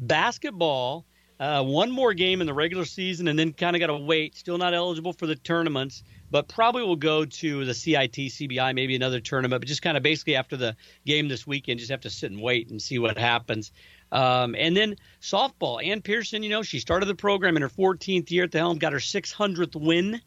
Basketball, 0.00 1.06
one 1.38 1.92
more 1.92 2.14
game 2.14 2.40
in 2.40 2.48
the 2.48 2.54
regular 2.54 2.84
season, 2.84 3.28
and 3.28 3.38
then 3.38 3.52
kind 3.52 3.76
of 3.76 3.80
got 3.80 3.86
to 3.86 3.96
wait. 3.96 4.36
Still 4.36 4.58
not 4.58 4.74
eligible 4.74 5.12
for 5.12 5.28
the 5.28 5.36
tournaments, 5.36 6.02
but 6.30 6.48
probably 6.48 6.82
will 6.82 6.96
go 6.96 7.24
to 7.24 7.64
the 7.64 7.74
CIT, 7.74 8.12
CBI, 8.12 8.74
maybe 8.74 8.94
another 8.94 9.20
tournament, 9.20 9.60
but 9.60 9.68
just 9.68 9.82
kind 9.82 9.96
of 9.96 10.02
basically 10.02 10.36
after 10.36 10.56
the 10.56 10.76
game 11.06 11.28
this 11.28 11.46
weekend, 11.46 11.78
just 11.78 11.90
have 11.90 12.00
to 12.02 12.10
sit 12.10 12.30
and 12.30 12.40
wait 12.40 12.70
and 12.70 12.80
see 12.80 12.98
what 12.98 13.16
happens. 13.18 13.72
Um, 14.12 14.54
and 14.58 14.76
then 14.76 14.96
softball, 15.20 15.84
Ann 15.84 16.00
Pearson, 16.02 16.42
you 16.42 16.50
know, 16.50 16.62
she 16.62 16.78
started 16.78 17.06
the 17.06 17.14
program 17.14 17.56
in 17.56 17.62
her 17.62 17.68
14th 17.68 18.30
year 18.30 18.44
at 18.44 18.52
the 18.52 18.58
helm, 18.58 18.78
got 18.78 18.92
her 18.92 18.98
600th 18.98 19.76
win 19.76 20.20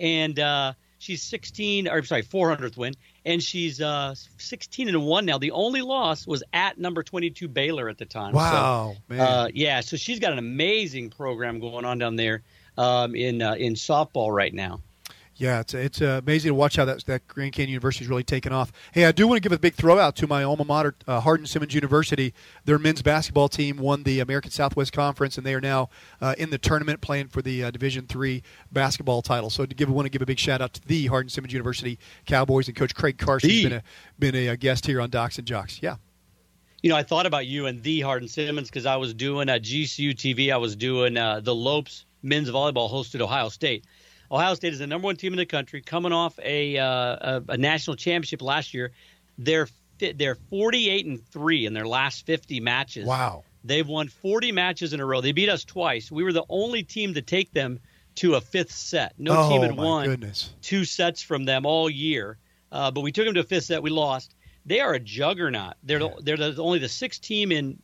and 0.00 0.38
uh, 0.38 0.72
she's 0.98 1.22
16 1.22 1.88
or 1.88 1.96
I'm 1.98 2.04
sorry 2.04 2.22
400th 2.22 2.76
win 2.76 2.94
and 3.24 3.42
she's 3.42 3.80
uh, 3.80 4.14
16 4.38 4.88
and 4.88 5.04
1 5.04 5.26
now 5.26 5.38
the 5.38 5.50
only 5.50 5.82
loss 5.82 6.26
was 6.26 6.42
at 6.52 6.78
number 6.78 7.02
22 7.02 7.48
Baylor 7.48 7.88
at 7.88 7.98
the 7.98 8.04
time 8.04 8.32
Wow, 8.32 8.94
so, 8.94 9.14
man. 9.14 9.20
uh, 9.20 9.48
yeah 9.52 9.80
so 9.80 9.96
she's 9.96 10.18
got 10.20 10.32
an 10.32 10.38
amazing 10.38 11.10
program 11.10 11.58
going 11.60 11.84
on 11.84 11.98
down 11.98 12.16
there 12.16 12.42
um, 12.76 13.14
in 13.14 13.42
uh, 13.42 13.54
in 13.54 13.74
softball 13.74 14.32
right 14.34 14.54
now 14.54 14.80
Yeah, 15.38 15.60
it's 15.60 15.72
it's 15.72 16.02
uh, 16.02 16.20
amazing 16.24 16.48
to 16.48 16.54
watch 16.54 16.74
how 16.74 16.84
that 16.84 17.04
that 17.06 17.26
Grand 17.28 17.52
Canyon 17.52 17.70
University 17.70 18.04
is 18.04 18.08
really 18.08 18.24
taken 18.24 18.52
off. 18.52 18.72
Hey, 18.90 19.04
I 19.04 19.12
do 19.12 19.28
want 19.28 19.36
to 19.36 19.40
give 19.40 19.52
a 19.52 19.58
big 19.58 19.74
throw 19.74 19.96
out 19.96 20.16
to 20.16 20.26
my 20.26 20.42
alma 20.42 20.64
mater, 20.64 20.96
uh, 21.06 21.20
Hardin 21.20 21.46
Simmons 21.46 21.72
University. 21.74 22.34
Their 22.64 22.76
men's 22.76 23.02
basketball 23.02 23.48
team 23.48 23.76
won 23.76 24.02
the 24.02 24.18
American 24.18 24.50
Southwest 24.50 24.92
Conference, 24.92 25.38
and 25.38 25.46
they 25.46 25.54
are 25.54 25.60
now 25.60 25.90
uh, 26.20 26.34
in 26.38 26.50
the 26.50 26.58
tournament 26.58 27.00
playing 27.00 27.28
for 27.28 27.40
the 27.40 27.62
uh, 27.62 27.70
Division 27.70 28.06
three 28.08 28.42
basketball 28.72 29.22
title. 29.22 29.48
So, 29.48 29.64
to 29.64 29.74
give, 29.76 29.88
I 29.88 29.92
want 29.92 30.06
to 30.06 30.10
give 30.10 30.22
a 30.22 30.26
big 30.26 30.40
shout 30.40 30.60
out 30.60 30.72
to 30.74 30.84
the 30.84 31.06
Hardin 31.06 31.28
Simmons 31.30 31.52
University 31.52 32.00
Cowboys 32.26 32.66
and 32.66 32.76
Coach 32.76 32.96
Craig 32.96 33.16
Carson, 33.16 33.48
who's 33.48 33.58
The. 33.62 33.68
been 33.68 33.78
a 33.78 33.82
been 34.18 34.34
a, 34.34 34.48
uh 34.48 34.56
guest 34.56 34.86
here 34.86 35.00
on 35.00 35.08
Dox 35.08 35.38
and 35.38 35.46
Jox. 35.46 35.80
Yeah. 35.80 35.96
you 36.82 36.90
know, 36.90 36.96
I 36.96 37.04
thought 37.04 37.26
about 37.26 37.46
you 37.46 37.66
and 37.66 37.80
the 37.84 38.00
Hardin 38.00 38.26
Simmons 38.26 38.70
because 38.70 38.86
I 38.86 38.96
was 38.96 39.14
doing 39.14 39.48
at 39.48 39.62
GCU 39.62 40.14
TV. 40.16 40.52
I 40.52 40.56
was 40.56 40.74
doing 40.74 41.16
uh, 41.16 41.38
the 41.38 41.54
Lopes 41.54 42.06
men's 42.24 42.50
volleyball 42.50 42.90
hosted 42.90 43.20
Ohio 43.20 43.48
State. 43.50 43.84
Ohio 44.30 44.54
State 44.54 44.72
is 44.72 44.78
the 44.78 44.86
number 44.86 45.06
one 45.06 45.16
team 45.16 45.32
in 45.32 45.38
the 45.38 45.46
country, 45.46 45.80
coming 45.80 46.12
off 46.12 46.38
a 46.42 46.78
uh, 46.78 46.86
a, 46.86 47.42
a 47.50 47.56
national 47.56 47.96
championship 47.96 48.42
last 48.42 48.74
year. 48.74 48.92
They're 49.38 49.68
they're 49.98 50.36
48 50.36 51.06
and 51.06 51.26
three 51.28 51.66
in 51.66 51.72
their 51.72 51.86
last 51.86 52.24
50 52.26 52.60
matches. 52.60 53.06
Wow. 53.06 53.44
They've 53.64 53.86
won 53.86 54.08
40 54.08 54.52
matches 54.52 54.92
in 54.92 55.00
a 55.00 55.04
row. 55.04 55.20
They 55.20 55.32
beat 55.32 55.48
us 55.48 55.64
twice. 55.64 56.10
We 56.10 56.22
were 56.22 56.32
the 56.32 56.44
only 56.48 56.84
team 56.84 57.14
to 57.14 57.22
take 57.22 57.52
them 57.52 57.80
to 58.16 58.34
a 58.34 58.40
fifth 58.40 58.72
set. 58.72 59.14
No 59.18 59.34
oh 59.36 59.48
team 59.48 59.62
had 59.62 59.76
won 59.76 60.06
goodness. 60.06 60.50
two 60.62 60.84
sets 60.84 61.22
from 61.22 61.44
them 61.44 61.66
all 61.66 61.90
year, 61.90 62.38
uh, 62.70 62.90
but 62.90 63.00
we 63.00 63.12
took 63.12 63.24
them 63.24 63.34
to 63.34 63.40
a 63.40 63.44
fifth 63.44 63.64
set. 63.64 63.82
We 63.82 63.90
lost. 63.90 64.34
They 64.66 64.80
are 64.80 64.92
a 64.92 65.00
juggernaut. 65.00 65.74
They're 65.82 65.98
the, 65.98 66.14
they're 66.20 66.36
the, 66.36 66.62
only 66.62 66.78
the 66.78 66.88
sixth 66.88 67.22
team 67.22 67.52
in 67.52 67.80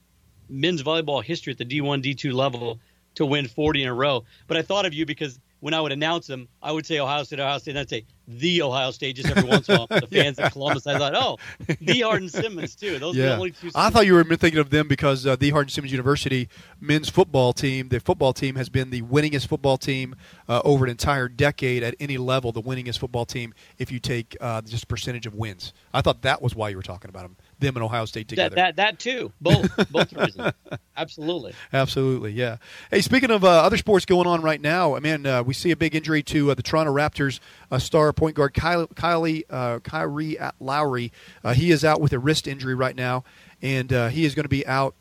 men's 0.49 0.83
volleyball 0.83 1.23
history 1.23 1.53
at 1.53 1.59
the 1.59 1.65
D1, 1.65 2.05
D2 2.05 2.33
level 2.33 2.79
to 3.15 3.25
win 3.25 3.49
40 3.49 3.83
in 3.83 3.89
a 3.89 3.95
row. 3.95 4.25
But 4.47 4.57
I 4.57 4.62
thought 4.62 4.87
of 4.87 4.93
you 4.93 5.07
because 5.07 5.39
when 5.65 5.73
I 5.73 5.81
would 5.81 5.93
announce 5.93 6.27
them, 6.27 6.47
I 6.62 6.73
would 6.73 6.85
say 6.85 6.99
Ohio 6.99 7.23
State, 7.23 7.41
Ohio 7.41 7.57
State, 7.57 7.70
and 7.70 7.78
I'd 7.78 7.89
say 7.89 8.05
the 8.28 8.61
Ohio 8.61 8.91
State 8.91 9.16
just 9.16 9.31
every 9.31 9.49
once 9.49 9.66
in 9.66 9.77
a 9.77 9.78
while. 9.78 9.86
The 9.99 10.07
fans 10.12 10.39
yeah. 10.39 10.49
of 10.49 10.53
Columbus, 10.53 10.86
I 10.86 10.99
thought, 10.99 11.15
oh, 11.15 11.39
the 11.81 12.03
Hardin 12.03 12.28
Simmons 12.28 12.74
too. 12.74 12.99
Those 12.99 13.16
yeah. 13.16 13.24
are 13.24 13.28
the 13.28 13.35
only 13.36 13.51
two. 13.53 13.70
I 13.74 13.89
thought 13.89 14.05
you 14.05 14.12
were 14.12 14.24
thinking 14.24 14.61
of 14.61 14.69
them 14.69 14.89
because 14.89 15.27
uh, 15.27 15.36
the 15.36 15.49
Hardin 15.49 15.70
Simmons 15.70 15.91
University 15.91 16.51
men's 16.82 17.09
football 17.09 17.55
team, 17.55 17.89
the 17.89 17.99
football 17.99 18.35
team, 18.35 18.57
has 18.57 18.69
been 18.69 18.91
the 18.91 19.01
winningest 19.01 19.49
football 19.49 19.78
team 19.78 20.16
uh, 20.51 20.61
over 20.66 20.85
an 20.85 20.91
entire 20.91 21.28
decade 21.28 21.82
at 21.82 21.95
any 21.99 22.19
level. 22.19 22.53
The 22.53 22.61
winningest 22.61 22.99
football 22.99 23.24
team, 23.24 23.55
if 23.78 23.91
you 23.91 24.01
take 24.01 24.36
uh, 24.43 24.61
just 24.61 24.86
percentage 24.86 25.24
of 25.24 25.35
wins. 25.35 25.73
I 25.95 26.03
thought 26.03 26.20
that 26.20 26.43
was 26.43 26.55
why 26.55 26.69
you 26.69 26.77
were 26.77 26.82
talking 26.82 27.09
about 27.09 27.23
them 27.23 27.36
them 27.59 27.77
and 27.77 27.85
Ohio 27.85 28.05
State 28.05 28.29
together. 28.29 28.57
That 28.57 28.77
that, 28.77 28.99
that 28.99 28.99
too. 28.99 29.33
Both 29.41 29.91
both 29.91 30.13
reasons. 30.13 30.53
Absolutely. 30.97 31.55
Absolutely. 31.73 32.33
Yeah. 32.33 32.59
Hey, 32.91 33.01
speaking 33.01 33.31
of 33.31 33.45
uh, 33.45 33.49
other 33.49 33.77
sports 33.77 34.05
going 34.05 34.27
on 34.27 34.43
right 34.43 34.61
now, 34.61 34.95
I 34.95 35.01
mean, 35.01 35.27
uh, 35.27 35.43
we 35.43 35.55
see 35.55 35.71
a 35.71 35.77
big 35.77 35.95
injury 35.95 36.23
to 36.25 36.51
uh, 36.51 36.55
the 36.55 36.63
Toronto 36.63 36.93
Raptors 36.93 37.41
uh, 37.71 37.79
star 37.79 38.13
point 38.13 38.37
guard 38.37 38.55
Kyle, 38.55 38.87
Kylie 38.89 39.45
uh, 39.51 39.81
Kyrie 39.81 40.39
Lowry. 40.61 41.13
Uh, 41.43 41.55
he 41.55 41.71
is 41.71 41.85
out 41.85 42.01
with 42.01 42.13
a 42.13 42.19
wrist 42.19 42.47
injury 42.47 42.75
right 42.75 42.97
now, 42.97 43.25
and 43.63 43.91
he 43.91 44.25
is 44.25 44.35
going 44.35 44.45
to 44.45 44.49
be 44.49 44.67
out 44.67 44.95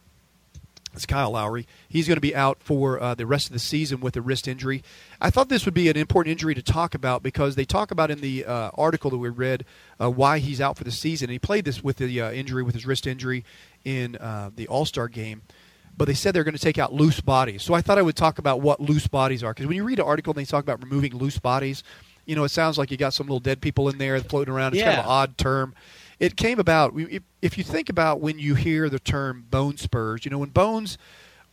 it's 0.94 1.06
Kyle 1.06 1.32
Lowry. 1.32 1.68
He's 1.90 2.08
going 2.08 2.18
to 2.18 2.22
be 2.22 2.36
out 2.36 2.62
for 2.62 3.02
uh, 3.02 3.16
the 3.16 3.26
rest 3.26 3.48
of 3.48 3.54
the 3.54 3.60
season 3.60 4.00
with 4.00 4.16
a 4.16 4.22
wrist 4.22 4.48
injury. 4.48 4.84
I 5.20 5.30
thought 5.30 5.50
this 5.50 5.66
would 5.66 5.74
be 5.74 5.90
an 5.90 5.98
important 5.98 6.32
injury 6.32 6.54
to 6.56 6.62
talk 6.62 6.94
about 6.94 7.24
because 7.24 7.56
they 7.56 7.66
talk 7.66 7.92
about 7.92 8.12
in 8.12 8.22
the 8.22 8.46
uh, 8.46 8.72
article 8.76 9.10
that 9.10 9.18
we 9.18 9.30
read 9.30 9.66
uh, 10.00 10.10
why 10.10 10.40
he's 10.40 10.62
out 10.62 10.78
for 10.78 10.84
the 10.84 10.92
season. 10.92 11.26
And 11.26 11.34
he 11.34 11.40
played 11.40 11.66
this 11.66 11.84
with 11.84 11.98
the 11.98 12.22
uh, 12.22 12.32
injury, 12.32 12.64
with 12.64 12.76
his 12.76 12.86
wrist 12.86 13.08
injury 13.08 13.44
in 13.84 14.16
uh, 14.18 14.52
the 14.56 14.68
All 14.68 14.86
Star 14.86 15.08
game. 15.08 15.42
But 15.96 16.06
they 16.06 16.14
said 16.14 16.34
they're 16.34 16.44
going 16.44 16.56
to 16.56 16.62
take 16.62 16.80
out 16.80 16.94
loose 16.94 17.22
bodies. 17.22 17.62
So 17.62 17.74
I 17.74 17.82
thought 17.82 17.98
I 17.98 18.02
would 18.02 18.16
talk 18.16 18.40
about 18.40 18.62
what 18.62 18.80
loose 18.80 19.08
bodies 19.08 19.44
are 19.44 19.54
because 19.54 19.68
when 19.68 19.78
you 19.78 19.84
read 19.84 20.00
an 20.00 20.06
article 20.06 20.32
and 20.32 20.38
they 20.38 20.50
talk 20.50 20.64
about 20.64 20.84
removing 20.84 21.16
loose 21.16 21.38
bodies, 21.38 21.84
you 22.26 22.36
know, 22.36 22.44
it 22.44 22.50
sounds 22.50 22.78
like 22.78 22.90
you 22.90 22.98
got 22.98 23.14
some 23.14 23.28
little 23.28 23.40
dead 23.40 23.62
people 23.62 23.90
in 23.90 23.98
there 23.98 24.20
floating 24.22 24.54
around. 24.54 24.74
It's 24.74 24.80
yeah. 24.80 24.96
kind 24.96 25.00
of 25.00 25.06
an 25.06 25.12
odd 25.12 25.38
term 25.38 25.76
it 26.24 26.38
came 26.38 26.58
about. 26.58 26.94
If 27.42 27.58
you 27.58 27.66
think 27.66 27.90
about 27.90 28.22
when 28.22 28.40
you 28.40 28.56
hear 28.56 28.88
the 28.88 28.98
term 28.98 29.46
bone 29.50 29.76
spurs, 29.76 30.24
you 30.24 30.32
know 30.32 30.38
when 30.38 30.52
bones 30.52 30.98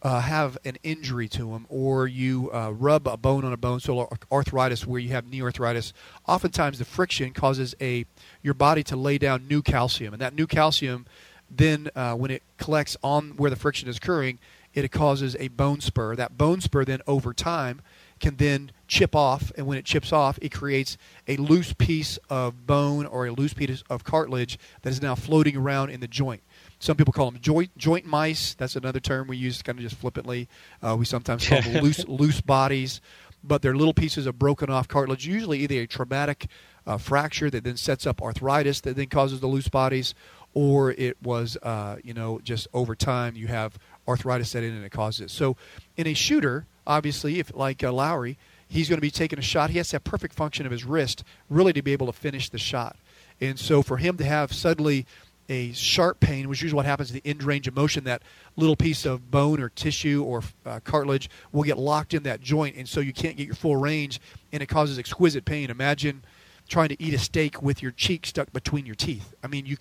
uh, 0.00 0.20
have 0.20 0.56
an 0.64 0.76
injury 0.84 1.26
to 1.30 1.50
them, 1.50 1.66
or 1.68 2.06
you 2.06 2.52
uh, 2.52 2.70
rub 2.70 3.08
a 3.08 3.16
bone 3.16 3.44
on 3.44 3.52
a 3.52 3.56
bone, 3.56 3.80
so 3.80 4.08
arthritis 4.30 4.86
where 4.86 5.00
you 5.00 5.08
have 5.08 5.26
knee 5.26 5.42
arthritis, 5.42 5.92
oftentimes 6.28 6.78
the 6.78 6.84
friction 6.84 7.32
causes 7.32 7.74
a 7.80 8.06
your 8.42 8.54
body 8.54 8.84
to 8.84 8.94
lay 8.94 9.18
down 9.18 9.48
new 9.48 9.60
calcium, 9.60 10.14
and 10.14 10.22
that 10.22 10.36
new 10.36 10.46
calcium, 10.46 11.04
then 11.50 11.90
uh, 11.96 12.14
when 12.14 12.30
it 12.30 12.44
collects 12.56 12.96
on 13.02 13.30
where 13.30 13.50
the 13.50 13.56
friction 13.56 13.88
is 13.88 13.96
occurring, 13.96 14.38
it 14.72 14.88
causes 14.92 15.34
a 15.40 15.48
bone 15.48 15.80
spur. 15.80 16.14
That 16.14 16.38
bone 16.38 16.60
spur 16.60 16.84
then 16.84 17.00
over 17.08 17.34
time 17.34 17.82
can 18.20 18.36
then 18.36 18.70
chip 18.86 19.16
off, 19.16 19.50
and 19.56 19.66
when 19.66 19.78
it 19.78 19.84
chips 19.84 20.12
off, 20.12 20.38
it 20.42 20.50
creates 20.50 20.96
a 21.26 21.36
loose 21.36 21.72
piece 21.72 22.18
of 22.28 22.66
bone 22.66 23.06
or 23.06 23.26
a 23.26 23.32
loose 23.32 23.54
piece 23.54 23.82
of 23.88 24.04
cartilage 24.04 24.58
that 24.82 24.90
is 24.90 25.00
now 25.00 25.14
floating 25.14 25.56
around 25.56 25.90
in 25.90 26.00
the 26.00 26.08
joint. 26.08 26.42
Some 26.78 26.96
people 26.96 27.12
call 27.12 27.30
them 27.30 27.40
joint 27.40 27.76
joint 27.76 28.06
mice. 28.06 28.54
That's 28.54 28.76
another 28.76 29.00
term 29.00 29.28
we 29.28 29.36
use 29.36 29.62
kind 29.62 29.78
of 29.78 29.82
just 29.82 29.96
flippantly. 29.96 30.48
Uh, 30.82 30.96
we 30.98 31.04
sometimes 31.04 31.48
call 31.48 31.62
them 31.62 31.74
loose 31.82 32.06
loose 32.06 32.40
bodies, 32.40 33.00
but 33.42 33.62
they're 33.62 33.76
little 33.76 33.94
pieces 33.94 34.26
of 34.26 34.38
broken 34.38 34.70
off 34.70 34.88
cartilage. 34.88 35.26
Usually, 35.26 35.60
either 35.60 35.82
a 35.82 35.86
traumatic 35.86 36.46
uh, 36.86 36.98
fracture 36.98 37.50
that 37.50 37.64
then 37.64 37.76
sets 37.76 38.06
up 38.06 38.22
arthritis 38.22 38.80
that 38.82 38.96
then 38.96 39.06
causes 39.06 39.40
the 39.40 39.46
loose 39.46 39.68
bodies, 39.68 40.14
or 40.54 40.92
it 40.92 41.16
was 41.22 41.56
uh, 41.62 41.96
you 42.02 42.14
know 42.14 42.40
just 42.42 42.66
over 42.72 42.94
time 42.94 43.36
you 43.36 43.46
have 43.46 43.78
arthritis 44.08 44.50
set 44.50 44.64
in 44.64 44.74
and 44.74 44.84
it 44.84 44.90
causes 44.90 45.20
it. 45.20 45.30
So, 45.30 45.56
in 45.96 46.06
a 46.06 46.14
shooter, 46.14 46.66
obviously, 46.86 47.38
if 47.38 47.54
like 47.54 47.82
uh, 47.84 47.92
Lowry, 47.92 48.38
he's 48.68 48.88
going 48.88 48.98
to 48.98 49.02
be 49.02 49.10
taking 49.10 49.38
a 49.38 49.42
shot. 49.42 49.70
He 49.70 49.78
has 49.78 49.88
to 49.90 49.96
have 49.96 50.04
perfect 50.04 50.34
function 50.34 50.66
of 50.66 50.72
his 50.72 50.84
wrist 50.84 51.24
really 51.48 51.72
to 51.72 51.82
be 51.82 51.92
able 51.92 52.06
to 52.06 52.12
finish 52.12 52.48
the 52.48 52.58
shot. 52.58 52.96
And 53.40 53.58
so 53.58 53.82
for 53.82 53.96
him 53.96 54.16
to 54.18 54.24
have 54.24 54.52
suddenly 54.52 55.06
a 55.48 55.72
sharp 55.72 56.20
pain, 56.20 56.48
which 56.48 56.62
is 56.62 56.72
what 56.72 56.86
happens 56.86 57.10
in 57.10 57.16
the 57.16 57.28
end 57.28 57.42
range 57.42 57.66
of 57.66 57.74
motion, 57.74 58.04
that 58.04 58.22
little 58.56 58.76
piece 58.76 59.04
of 59.04 59.32
bone 59.32 59.60
or 59.60 59.68
tissue 59.68 60.22
or 60.24 60.42
uh, 60.64 60.78
cartilage 60.84 61.28
will 61.50 61.64
get 61.64 61.76
locked 61.76 62.14
in 62.14 62.22
that 62.22 62.40
joint, 62.40 62.76
and 62.76 62.88
so 62.88 63.00
you 63.00 63.12
can't 63.12 63.36
get 63.36 63.46
your 63.46 63.56
full 63.56 63.76
range, 63.76 64.20
and 64.52 64.62
it 64.62 64.66
causes 64.66 64.98
exquisite 64.98 65.44
pain. 65.44 65.68
Imagine 65.68 66.22
trying 66.68 66.88
to 66.88 67.02
eat 67.02 67.12
a 67.12 67.18
steak 67.18 67.60
with 67.60 67.82
your 67.82 67.90
cheek 67.90 68.24
stuck 68.24 68.52
between 68.52 68.86
your 68.86 68.94
teeth. 68.94 69.34
I 69.42 69.48
mean, 69.48 69.66
you 69.66 69.76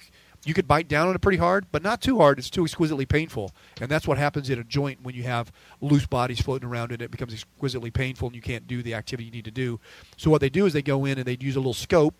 you 0.45 0.53
could 0.53 0.67
bite 0.67 0.87
down 0.87 1.07
on 1.07 1.15
it 1.15 1.19
pretty 1.19 1.37
hard, 1.37 1.65
but 1.71 1.83
not 1.83 2.01
too 2.01 2.17
hard. 2.17 2.39
It's 2.39 2.49
too 2.49 2.63
exquisitely 2.63 3.05
painful, 3.05 3.51
and 3.81 3.89
that's 3.89 4.07
what 4.07 4.17
happens 4.17 4.49
in 4.49 4.57
a 4.57 4.63
joint 4.63 4.99
when 5.03 5.13
you 5.15 5.23
have 5.23 5.51
loose 5.81 6.05
bodies 6.05 6.39
floating 6.39 6.67
around 6.67 6.91
in 6.91 7.01
it. 7.01 7.11
Becomes 7.11 7.33
exquisitely 7.33 7.91
painful, 7.91 8.29
and 8.29 8.35
you 8.35 8.41
can't 8.41 8.67
do 8.67 8.81
the 8.81 8.93
activity 8.93 9.25
you 9.25 9.31
need 9.31 9.45
to 9.45 9.51
do. 9.51 9.79
So 10.17 10.29
what 10.29 10.41
they 10.41 10.49
do 10.49 10.65
is 10.65 10.73
they 10.73 10.81
go 10.81 11.05
in 11.05 11.17
and 11.17 11.25
they 11.25 11.37
use 11.39 11.55
a 11.55 11.59
little 11.59 11.73
scope. 11.73 12.15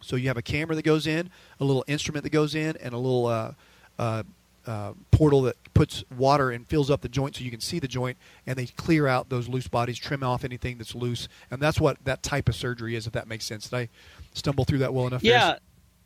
So 0.00 0.16
you 0.16 0.28
have 0.28 0.36
a 0.36 0.42
camera 0.42 0.76
that 0.76 0.84
goes 0.84 1.06
in, 1.06 1.30
a 1.60 1.64
little 1.64 1.84
instrument 1.86 2.24
that 2.24 2.30
goes 2.30 2.54
in, 2.54 2.76
and 2.76 2.92
a 2.94 2.98
little 2.98 3.26
uh, 3.26 3.52
uh, 3.98 4.22
uh, 4.66 4.92
portal 5.10 5.42
that 5.42 5.56
puts 5.74 6.04
water 6.16 6.50
and 6.50 6.66
fills 6.66 6.90
up 6.90 7.00
the 7.00 7.08
joint 7.08 7.36
so 7.36 7.44
you 7.44 7.50
can 7.50 7.60
see 7.60 7.78
the 7.78 7.88
joint, 7.88 8.16
and 8.46 8.56
they 8.56 8.66
clear 8.66 9.06
out 9.06 9.28
those 9.28 9.48
loose 9.48 9.66
bodies, 9.66 9.98
trim 9.98 10.22
off 10.22 10.44
anything 10.44 10.78
that's 10.78 10.94
loose, 10.94 11.28
and 11.50 11.60
that's 11.60 11.80
what 11.80 11.96
that 12.04 12.22
type 12.22 12.48
of 12.48 12.54
surgery 12.54 12.94
is. 12.94 13.06
If 13.06 13.12
that 13.14 13.26
makes 13.26 13.44
sense, 13.44 13.68
did 13.68 13.76
I 13.76 13.88
stumble 14.34 14.64
through 14.64 14.78
that 14.78 14.92
well 14.92 15.06
enough? 15.06 15.24
Yeah. 15.24 15.58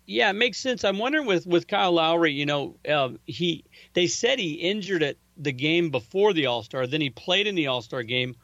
Yeah, 0.06 0.30
it 0.30 0.34
makes 0.34 0.58
sense. 0.58 0.84
I'm 0.84 0.98
wondering 0.98 1.26
with 1.26 1.46
with 1.46 1.68
Kyle 1.68 1.92
Lowry, 1.92 2.32
you 2.32 2.46
know, 2.46 2.76
uh, 2.88 3.10
he 3.26 3.64
they 3.94 4.06
said 4.06 4.38
he 4.38 4.54
injured 4.54 5.02
at 5.02 5.16
the 5.36 5.52
game 5.52 5.90
before 5.90 6.32
the 6.32 6.46
All 6.46 6.62
Star, 6.62 6.86
then 6.86 7.00
he 7.00 7.10
played 7.10 7.46
in 7.46 7.54
the 7.54 7.68
All 7.68 7.82
Star 7.82 8.02
game. 8.02 8.34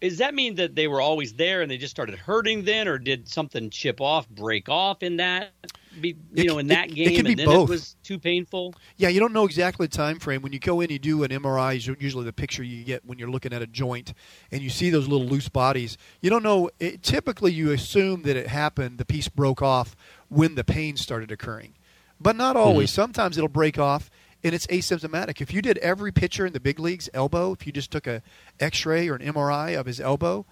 Does 0.00 0.18
that 0.18 0.34
mean 0.34 0.54
that 0.54 0.74
they 0.74 0.88
were 0.88 1.00
always 1.00 1.34
there 1.34 1.60
and 1.60 1.70
they 1.70 1.76
just 1.76 1.90
started 1.90 2.18
hurting 2.18 2.64
then, 2.64 2.88
or 2.88 2.98
did 2.98 3.28
something 3.28 3.68
chip 3.68 4.00
off, 4.00 4.28
break 4.30 4.68
off 4.68 5.02
in 5.02 5.18
that? 5.18 5.52
Be, 6.00 6.10
you 6.32 6.44
it, 6.44 6.46
know, 6.46 6.58
in 6.58 6.68
that 6.68 6.90
it, 6.90 6.94
game, 6.94 7.26
it 7.26 7.26
and 7.26 7.38
then 7.38 7.46
both. 7.46 7.68
it 7.68 7.72
was 7.72 7.96
too 8.04 8.18
painful. 8.18 8.74
Yeah, 8.96 9.08
you 9.08 9.18
don't 9.18 9.32
know 9.32 9.44
exactly 9.44 9.88
the 9.88 9.96
time 9.96 10.20
frame. 10.20 10.40
When 10.40 10.52
you 10.52 10.60
go 10.60 10.80
in, 10.80 10.88
you 10.88 11.00
do 11.00 11.24
an 11.24 11.30
MRI. 11.30 11.76
Is 11.76 11.86
usually 11.86 12.24
the 12.24 12.32
picture 12.32 12.62
you 12.62 12.84
get 12.84 13.04
when 13.04 13.18
you're 13.18 13.28
looking 13.28 13.52
at 13.52 13.60
a 13.60 13.66
joint, 13.66 14.14
and 14.52 14.62
you 14.62 14.70
see 14.70 14.88
those 14.90 15.08
little 15.08 15.26
loose 15.26 15.48
bodies. 15.48 15.98
You 16.20 16.30
don't 16.30 16.44
know. 16.44 16.70
It, 16.78 17.02
typically, 17.02 17.52
you 17.52 17.72
assume 17.72 18.22
that 18.22 18.36
it 18.36 18.46
happened. 18.46 18.98
The 18.98 19.04
piece 19.04 19.28
broke 19.28 19.62
off 19.62 19.96
when 20.30 20.54
the 20.54 20.64
pain 20.64 20.96
started 20.96 21.30
occurring, 21.30 21.74
but 22.18 22.36
not 22.36 22.56
always. 22.56 22.90
Mm-hmm. 22.90 23.02
Sometimes 23.02 23.36
it'll 23.36 23.48
break 23.48 23.78
off 23.78 24.10
and 24.42 24.54
it's 24.54 24.66
asymptomatic. 24.68 25.42
If 25.42 25.52
you 25.52 25.60
did 25.60 25.76
every 25.78 26.12
pitcher 26.12 26.46
in 26.46 26.54
the 26.54 26.60
big 26.60 26.78
leagues 26.78 27.10
elbow, 27.12 27.52
if 27.52 27.66
you 27.66 27.72
just 27.72 27.90
took 27.90 28.06
a 28.06 28.22
X-ray 28.58 29.08
or 29.08 29.16
an 29.16 29.32
MRI 29.32 29.78
of 29.78 29.84
his 29.84 30.00
elbow, 30.00 30.46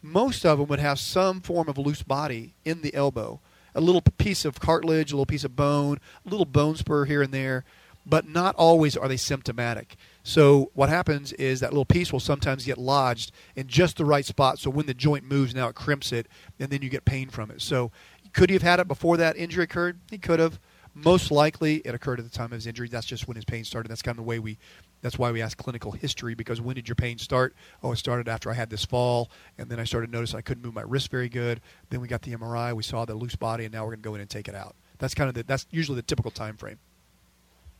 most 0.00 0.46
of 0.46 0.58
them 0.58 0.68
would 0.68 0.78
have 0.78 0.98
some 0.98 1.40
form 1.40 1.68
of 1.68 1.76
loose 1.76 2.02
body 2.02 2.54
in 2.64 2.82
the 2.82 2.94
elbow, 2.94 3.40
a 3.74 3.80
little 3.80 4.00
piece 4.00 4.44
of 4.44 4.60
cartilage, 4.60 5.12
a 5.12 5.16
little 5.16 5.26
piece 5.26 5.44
of 5.44 5.56
bone, 5.56 5.98
a 6.24 6.28
little 6.28 6.46
bone 6.46 6.76
spur 6.76 7.04
here 7.04 7.22
and 7.22 7.34
there, 7.34 7.64
but 8.06 8.28
not 8.28 8.54
always 8.56 8.96
are 8.96 9.08
they 9.08 9.16
symptomatic. 9.16 9.96
So 10.22 10.70
what 10.74 10.88
happens 10.88 11.32
is 11.34 11.60
that 11.60 11.72
little 11.72 11.84
piece 11.84 12.12
will 12.12 12.20
sometimes 12.20 12.66
get 12.66 12.78
lodged 12.78 13.32
in 13.56 13.66
just 13.66 13.96
the 13.96 14.04
right 14.04 14.24
spot. 14.24 14.58
So 14.58 14.70
when 14.70 14.86
the 14.86 14.94
joint 14.94 15.24
moves, 15.24 15.54
now 15.54 15.68
it 15.68 15.74
crimps 15.74 16.12
it, 16.12 16.28
and 16.58 16.70
then 16.70 16.82
you 16.82 16.90
get 16.90 17.04
pain 17.04 17.30
from 17.30 17.50
it. 17.50 17.62
So 17.62 17.90
could 18.34 18.50
he 18.50 18.54
have 18.54 18.62
had 18.62 18.80
it 18.80 18.88
before 18.88 19.16
that 19.16 19.36
injury 19.36 19.64
occurred? 19.64 20.00
He 20.10 20.18
could 20.18 20.40
have. 20.40 20.60
Most 20.96 21.32
likely, 21.32 21.76
it 21.78 21.92
occurred 21.92 22.20
at 22.20 22.24
the 22.24 22.30
time 22.30 22.46
of 22.46 22.52
his 22.52 22.68
injury. 22.68 22.88
That's 22.88 23.06
just 23.06 23.26
when 23.26 23.34
his 23.34 23.44
pain 23.44 23.64
started. 23.64 23.88
That's 23.88 24.02
kind 24.02 24.16
of 24.16 24.24
the 24.24 24.28
way 24.28 24.38
we. 24.38 24.58
That's 25.00 25.18
why 25.18 25.32
we 25.32 25.42
ask 25.42 25.58
clinical 25.58 25.90
history 25.90 26.34
because 26.34 26.60
when 26.60 26.76
did 26.76 26.88
your 26.88 26.94
pain 26.94 27.18
start? 27.18 27.54
Oh, 27.82 27.92
it 27.92 27.96
started 27.96 28.28
after 28.28 28.48
I 28.48 28.54
had 28.54 28.70
this 28.70 28.84
fall, 28.84 29.30
and 29.58 29.68
then 29.68 29.80
I 29.80 29.84
started 29.84 30.12
noticing 30.12 30.38
I 30.38 30.42
couldn't 30.42 30.62
move 30.62 30.74
my 30.74 30.82
wrist 30.82 31.10
very 31.10 31.28
good. 31.28 31.60
Then 31.90 32.00
we 32.00 32.06
got 32.06 32.22
the 32.22 32.34
MRI. 32.34 32.74
We 32.74 32.84
saw 32.84 33.04
the 33.04 33.14
loose 33.14 33.34
body, 33.34 33.64
and 33.64 33.74
now 33.74 33.82
we're 33.82 33.90
going 33.90 34.02
to 34.02 34.08
go 34.08 34.14
in 34.14 34.20
and 34.20 34.30
take 34.30 34.46
it 34.46 34.54
out. 34.54 34.76
That's 34.98 35.14
kind 35.14 35.28
of 35.28 35.34
the, 35.34 35.42
that's 35.42 35.66
usually 35.70 35.96
the 35.96 36.02
typical 36.02 36.30
time 36.30 36.56
frame. 36.56 36.78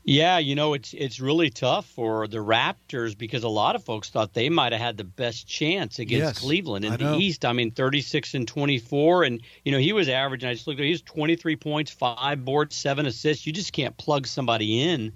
Yeah, 0.07 0.37
you 0.37 0.55
know 0.55 0.75
it's 0.75 0.93
it's 0.93 1.19
really 1.19 1.49
tough 1.49 1.87
for 1.87 2.29
the 2.29 2.37
Raptors 2.37 3.17
because 3.17 3.43
a 3.43 3.49
lot 3.49 3.75
of 3.75 3.85
folks 3.85 4.11
thought 4.11 4.35
they 4.35 4.51
might 4.51 4.73
have 4.73 4.81
had 4.81 4.99
the 4.99 5.05
best 5.05 5.49
chance 5.49 5.99
against 5.99 6.25
yes, 6.25 6.39
Cleveland 6.41 6.85
in 6.85 6.93
I 6.93 6.97
the 6.97 7.05
know. 7.05 7.19
East. 7.19 7.47
I 7.47 7.55
mean, 7.55 7.71
36 7.71 8.35
and 8.35 8.47
24, 8.47 9.25
and 9.25 9.41
you 9.65 9.73
know 9.73 9.79
he 9.79 9.95
was 9.95 10.11
averaging. 10.11 10.51
I 10.51 10.53
just 10.53 10.67
looked 10.67 10.79
at 10.79 10.85
he 10.85 10.91
was 10.91 11.01
23 11.03 11.57
points, 11.57 11.91
five 11.91 12.45
boards, 12.45 12.77
seven 12.77 13.07
assists. 13.07 13.47
You 13.47 13.53
just 13.55 13.73
can't 13.73 13.97
plug 13.97 14.27
somebody 14.27 14.83
in 14.83 15.13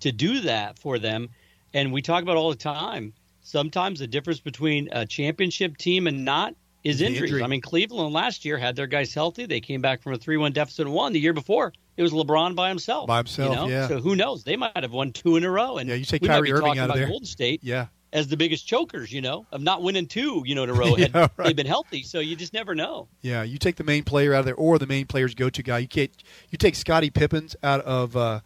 to 0.00 0.10
do 0.10 0.40
that 0.40 0.78
for 0.78 0.98
them. 0.98 1.28
And 1.74 1.92
we 1.92 2.00
talk 2.00 2.22
about 2.22 2.36
all 2.36 2.50
the 2.50 2.56
time. 2.56 3.12
Sometimes 3.42 4.00
the 4.00 4.06
difference 4.06 4.40
between 4.40 4.88
a 4.92 5.04
championship 5.04 5.76
team 5.76 6.06
and 6.06 6.24
not 6.24 6.54
is 6.82 7.00
injuries. 7.00 7.30
injury. 7.30 7.42
I 7.42 7.46
mean, 7.46 7.60
Cleveland 7.60 8.14
last 8.14 8.44
year 8.44 8.56
had 8.56 8.74
their 8.74 8.86
guys 8.86 9.12
healthy. 9.12 9.46
They 9.46 9.60
came 9.60 9.82
back 9.82 10.02
from 10.02 10.14
a 10.14 10.18
3-1 10.18 10.54
deficit 10.54 10.86
and 10.86 10.94
won. 10.94 11.12
The 11.12 11.20
year 11.20 11.32
before, 11.32 11.72
it 12.00 12.02
was 12.02 12.12
LeBron 12.12 12.54
by 12.56 12.70
himself. 12.70 13.06
By 13.06 13.18
himself, 13.18 13.50
you 13.50 13.56
know? 13.56 13.68
yeah. 13.68 13.88
So 13.88 14.00
who 14.00 14.16
knows? 14.16 14.42
They 14.42 14.56
might 14.56 14.72
have 14.76 14.92
won 14.92 15.12
two 15.12 15.36
in 15.36 15.44
a 15.44 15.50
row. 15.50 15.76
And 15.76 15.88
Yeah, 15.88 15.96
you 15.96 16.04
take 16.06 16.22
Kyrie 16.22 16.50
Irving 16.52 16.78
out 16.78 16.88
of 16.90 16.96
there. 16.96 17.06
Golden 17.08 17.26
State 17.26 17.60
Yeah. 17.62 17.86
as 18.12 18.28
the 18.28 18.36
biggest 18.38 18.66
chokers, 18.66 19.12
you 19.12 19.20
know, 19.20 19.44
of 19.52 19.60
not 19.60 19.82
winning 19.82 20.06
two, 20.06 20.42
you 20.46 20.54
know, 20.54 20.62
in 20.64 20.70
a 20.70 20.72
row. 20.82 20.94
Had 20.94 21.12
Yeah, 21.14 21.28
right. 21.36 21.46
they've 21.48 21.56
been 21.56 21.66
healthy, 21.66 22.02
so 22.02 22.18
you 22.20 22.36
just 22.36 22.54
never 22.54 22.74
know. 22.74 23.08
Yeah, 23.20 23.42
you 23.42 23.58
take 23.58 23.76
the 23.76 23.84
main 23.84 24.02
player 24.04 24.32
out 24.32 24.40
of 24.40 24.44
there, 24.46 24.54
or 24.54 24.78
the 24.78 24.86
main 24.86 25.06
player's 25.06 25.34
go-to 25.34 25.62
guy. 25.62 25.78
You 25.80 25.88
can't. 25.88 26.10
You 26.50 26.56
take 26.56 26.74
Scottie 26.74 27.10
Pippins 27.10 27.54
out 27.62 27.82
of 27.82 28.16
uh, 28.16 28.40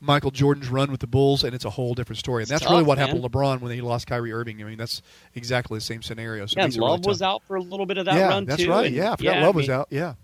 Michael 0.00 0.30
Jordan's 0.30 0.68
run 0.68 0.90
with 0.90 1.00
the 1.00 1.06
Bulls, 1.06 1.42
and 1.44 1.54
it's 1.54 1.64
a 1.64 1.70
whole 1.70 1.94
different 1.94 2.18
story. 2.18 2.42
And 2.42 2.50
that's 2.50 2.62
tough, 2.62 2.70
really 2.72 2.82
what 2.84 2.98
man. 2.98 3.06
happened 3.08 3.22
to 3.24 3.28
LeBron 3.30 3.60
when 3.60 3.72
he 3.72 3.80
lost 3.80 4.06
Kyrie 4.06 4.32
Irving. 4.32 4.60
I 4.60 4.64
mean, 4.66 4.78
that's 4.78 5.02
exactly 5.34 5.76
the 5.78 5.84
same 5.84 6.02
scenario. 6.02 6.46
So 6.46 6.54
yeah, 6.58 6.66
it 6.66 6.74
really 6.76 6.80
Love 6.90 7.06
was 7.06 7.22
out 7.22 7.42
for 7.44 7.56
a 7.56 7.62
little 7.62 7.86
bit 7.86 7.98
of 7.98 8.04
that 8.06 8.14
yeah, 8.16 8.28
run 8.28 8.44
that's 8.44 8.62
too. 8.62 8.70
right. 8.70 8.90
Yeah, 8.90 9.12
I 9.12 9.16
forgot 9.16 9.36
yeah, 9.36 9.46
Love 9.46 9.54
I 9.54 9.56
was 9.56 9.70
out. 9.70 9.88
Yeah, 9.90 10.14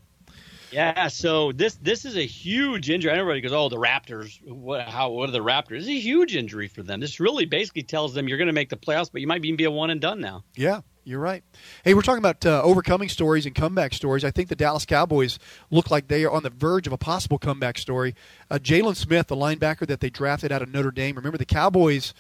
Yeah, 0.75 1.07
so 1.07 1.53
this 1.53 1.77
this 1.77 2.05
is 2.05 2.17
a 2.17 2.27
huge 2.27 2.91
injury. 2.91 3.13
Everybody 3.13 3.41
goes, 3.41 3.53
"Oh, 3.53 3.69
the 3.69 3.77
Raptors. 3.77 4.45
What? 4.45 4.89
How? 4.89 5.11
What 5.11 5.29
are 5.29 5.33
the 5.33 5.39
Raptors?" 5.39 5.79
It's 5.79 5.87
a 5.87 6.01
huge 6.01 6.35
injury 6.35 6.67
for 6.67 6.83
them. 6.83 6.99
This 6.99 7.21
really 7.21 7.47
basically 7.47 7.85
tells 7.85 8.13
them 8.13 8.27
you're 8.27 8.39
going 8.39 8.49
to 8.49 8.53
make 8.53 8.71
the 8.71 8.77
playoffs, 8.77 9.09
but 9.13 9.21
you 9.21 9.29
might 9.29 9.45
even 9.45 9.57
be 9.57 9.65
a 9.65 9.71
one 9.71 9.91
and 9.91 10.01
done 10.01 10.21
now. 10.21 10.43
Yeah, 10.57 10.81
you're 11.05 11.21
right. 11.21 11.45
Hey, 11.85 11.95
we're 11.95 12.03
talking 12.03 12.19
about 12.19 12.45
uh, 12.45 12.61
overcoming 12.65 13.09
stories 13.09 13.47
and 13.47 13.55
comeback 13.55 13.95
stories. 13.95 14.25
I 14.25 14.33
think 14.33 14.49
the 14.49 14.57
Dallas 14.57 14.85
Cowboys 14.85 15.39
look 15.71 15.93
like 15.93 16.09
they 16.09 16.25
are 16.25 16.33
on 16.33 16.43
the 16.43 16.51
verge 16.51 16.89
of 16.89 16.93
a 16.93 16.99
possible 16.99 17.39
comeback 17.39 17.79
story. 17.79 18.17
Uh, 18.51 18.59
Jaylon 18.59 18.97
Smith, 18.97 19.29
the 19.29 19.37
linebacker 19.37 19.87
that 19.87 20.01
they 20.01 20.11
drafted 20.11 20.51
out 20.51 20.61
of 20.61 20.71
Notre 20.71 20.91
Dame. 20.91 21.15
Remember, 21.15 21.39
the 21.39 21.45
Cowboys 21.45 22.15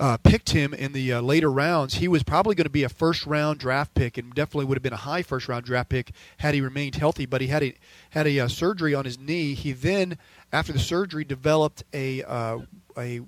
uh, 0.00 0.16
picked 0.16 0.50
him 0.50 0.72
in 0.72 0.92
the 0.92 1.12
uh, 1.12 1.20
later 1.20 1.52
rounds. 1.52 1.94
He 1.94 2.08
was 2.08 2.22
probably 2.22 2.54
going 2.54 2.64
to 2.64 2.70
be 2.70 2.84
a 2.84 2.88
first 2.88 3.26
round 3.26 3.60
draft 3.60 3.94
pick, 3.94 4.16
and 4.16 4.34
definitely 4.34 4.64
would 4.64 4.76
have 4.76 4.82
been 4.82 4.94
a 4.94 4.96
high 4.96 5.22
first 5.22 5.46
round 5.46 5.66
draft 5.66 5.90
pick 5.90 6.12
had 6.38 6.54
he 6.54 6.62
remained 6.62 6.94
healthy. 6.94 7.26
But 7.26 7.42
he 7.42 7.48
had 7.48 7.62
a 7.62 7.74
had 8.10 8.26
a 8.26 8.40
uh, 8.40 8.48
surgery 8.48 8.94
on 8.94 9.04
his 9.04 9.18
knee. 9.18 9.52
He 9.54 9.72
then, 9.72 10.16
after 10.52 10.72
the 10.72 10.78
surgery, 10.78 11.24
developed 11.24 11.84
a 11.92 12.22
uh, 12.24 12.60
a 12.96 13.20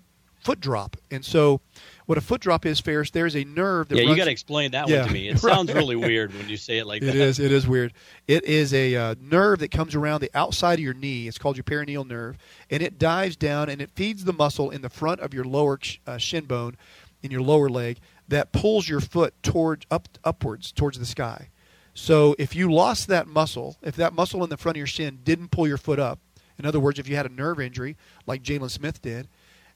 foot 0.42 0.60
drop, 0.60 0.96
and 1.10 1.24
so 1.24 1.60
what 2.06 2.18
a 2.18 2.20
foot 2.20 2.40
drop 2.40 2.66
is, 2.66 2.80
Ferris, 2.80 3.10
there's 3.10 3.36
a 3.36 3.44
nerve 3.44 3.88
that 3.88 3.96
yeah, 3.96 4.02
runs- 4.02 4.10
you 4.10 4.16
got 4.16 4.24
to 4.24 4.30
explain 4.32 4.72
that 4.72 4.88
Yeah, 4.88 5.00
one 5.00 5.08
to 5.08 5.14
me. 5.14 5.28
It 5.28 5.38
sounds 5.40 5.68
right. 5.68 5.76
really 5.76 5.96
weird 5.96 6.34
when 6.34 6.48
you 6.48 6.56
say 6.56 6.78
it 6.78 6.86
like 6.86 7.00
It 7.02 7.06
that. 7.06 7.14
is. 7.14 7.38
It 7.38 7.52
is 7.52 7.66
weird. 7.66 7.92
It 8.26 8.44
is 8.44 8.74
a 8.74 8.94
uh, 8.96 9.14
nerve 9.20 9.60
that 9.60 9.70
comes 9.70 9.94
around 9.94 10.20
the 10.20 10.30
outside 10.34 10.74
of 10.74 10.80
your 10.80 10.94
knee. 10.94 11.28
It's 11.28 11.38
called 11.38 11.56
your 11.56 11.64
peroneal 11.64 12.06
nerve, 12.06 12.36
and 12.70 12.82
it 12.82 12.98
dives 12.98 13.36
down 13.36 13.68
and 13.68 13.80
it 13.80 13.90
feeds 13.90 14.24
the 14.24 14.32
muscle 14.32 14.70
in 14.70 14.82
the 14.82 14.90
front 14.90 15.20
of 15.20 15.32
your 15.32 15.44
lower 15.44 15.78
uh, 16.06 16.18
shin 16.18 16.44
bone, 16.46 16.76
in 17.22 17.30
your 17.30 17.42
lower 17.42 17.68
leg, 17.68 17.98
that 18.28 18.52
pulls 18.52 18.88
your 18.88 19.00
foot 19.00 19.34
toward 19.42 19.86
up 19.90 20.08
upwards 20.24 20.72
towards 20.72 20.98
the 20.98 21.06
sky. 21.06 21.48
So 21.94 22.34
if 22.38 22.56
you 22.56 22.72
lost 22.72 23.06
that 23.08 23.26
muscle, 23.28 23.76
if 23.82 23.94
that 23.96 24.12
muscle 24.14 24.42
in 24.42 24.50
the 24.50 24.56
front 24.56 24.76
of 24.76 24.78
your 24.78 24.86
shin 24.86 25.20
didn't 25.22 25.50
pull 25.50 25.68
your 25.68 25.76
foot 25.76 25.98
up, 25.98 26.18
in 26.58 26.66
other 26.66 26.80
words, 26.80 26.98
if 26.98 27.08
you 27.08 27.16
had 27.16 27.26
a 27.26 27.32
nerve 27.32 27.60
injury 27.60 27.96
like 28.26 28.42
Jaylon 28.42 28.70
Smith 28.70 29.00
did, 29.02 29.28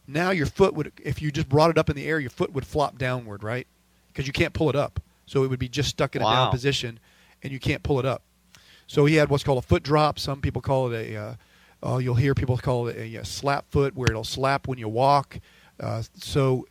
now 0.06 0.30
your 0.30 0.46
foot 0.46 0.74
would, 0.74 0.92
if 1.02 1.20
you 1.20 1.30
just 1.30 1.48
brought 1.48 1.70
it 1.70 1.78
up 1.78 1.90
in 1.90 1.96
the 1.96 2.06
air, 2.06 2.18
your 2.20 2.30
foot 2.30 2.52
would 2.52 2.66
flop 2.66 2.98
downward, 2.98 3.42
right? 3.42 3.66
Because 4.12 4.26
you 4.26 4.32
can't 4.32 4.54
pull 4.54 4.68
it 4.70 4.76
up. 4.76 5.00
So 5.26 5.42
it 5.42 5.48
would 5.48 5.58
be 5.58 5.68
just 5.68 5.88
stuck 5.88 6.14
in 6.14 6.22
a 6.22 6.24
down 6.24 6.50
position, 6.50 7.00
and 7.42 7.52
you 7.52 7.58
can't 7.58 7.82
pull 7.82 7.98
it 7.98 8.06
up. 8.06 8.22
So 8.86 9.04
he 9.06 9.16
had 9.16 9.28
what's 9.28 9.42
called 9.42 9.58
a 9.58 9.66
foot 9.66 9.82
drop. 9.82 10.18
Some 10.18 10.40
people 10.40 10.62
call 10.62 10.92
it 10.92 11.10
a, 11.12 11.16
uh, 11.16 11.34
uh, 11.82 11.96
you'll 11.98 12.14
hear 12.14 12.34
people 12.34 12.56
call 12.56 12.86
it 12.88 12.96
a, 12.96 13.18
uh 13.18 13.24
slap 13.24 13.68
foot, 13.70 13.96
where 13.96 14.08
it'll 14.08 14.24
slap 14.24 14.68
when 14.68 14.78
you 14.78 14.88
walk. 14.88 15.40
Uh, 15.80 16.02
so 16.14 16.66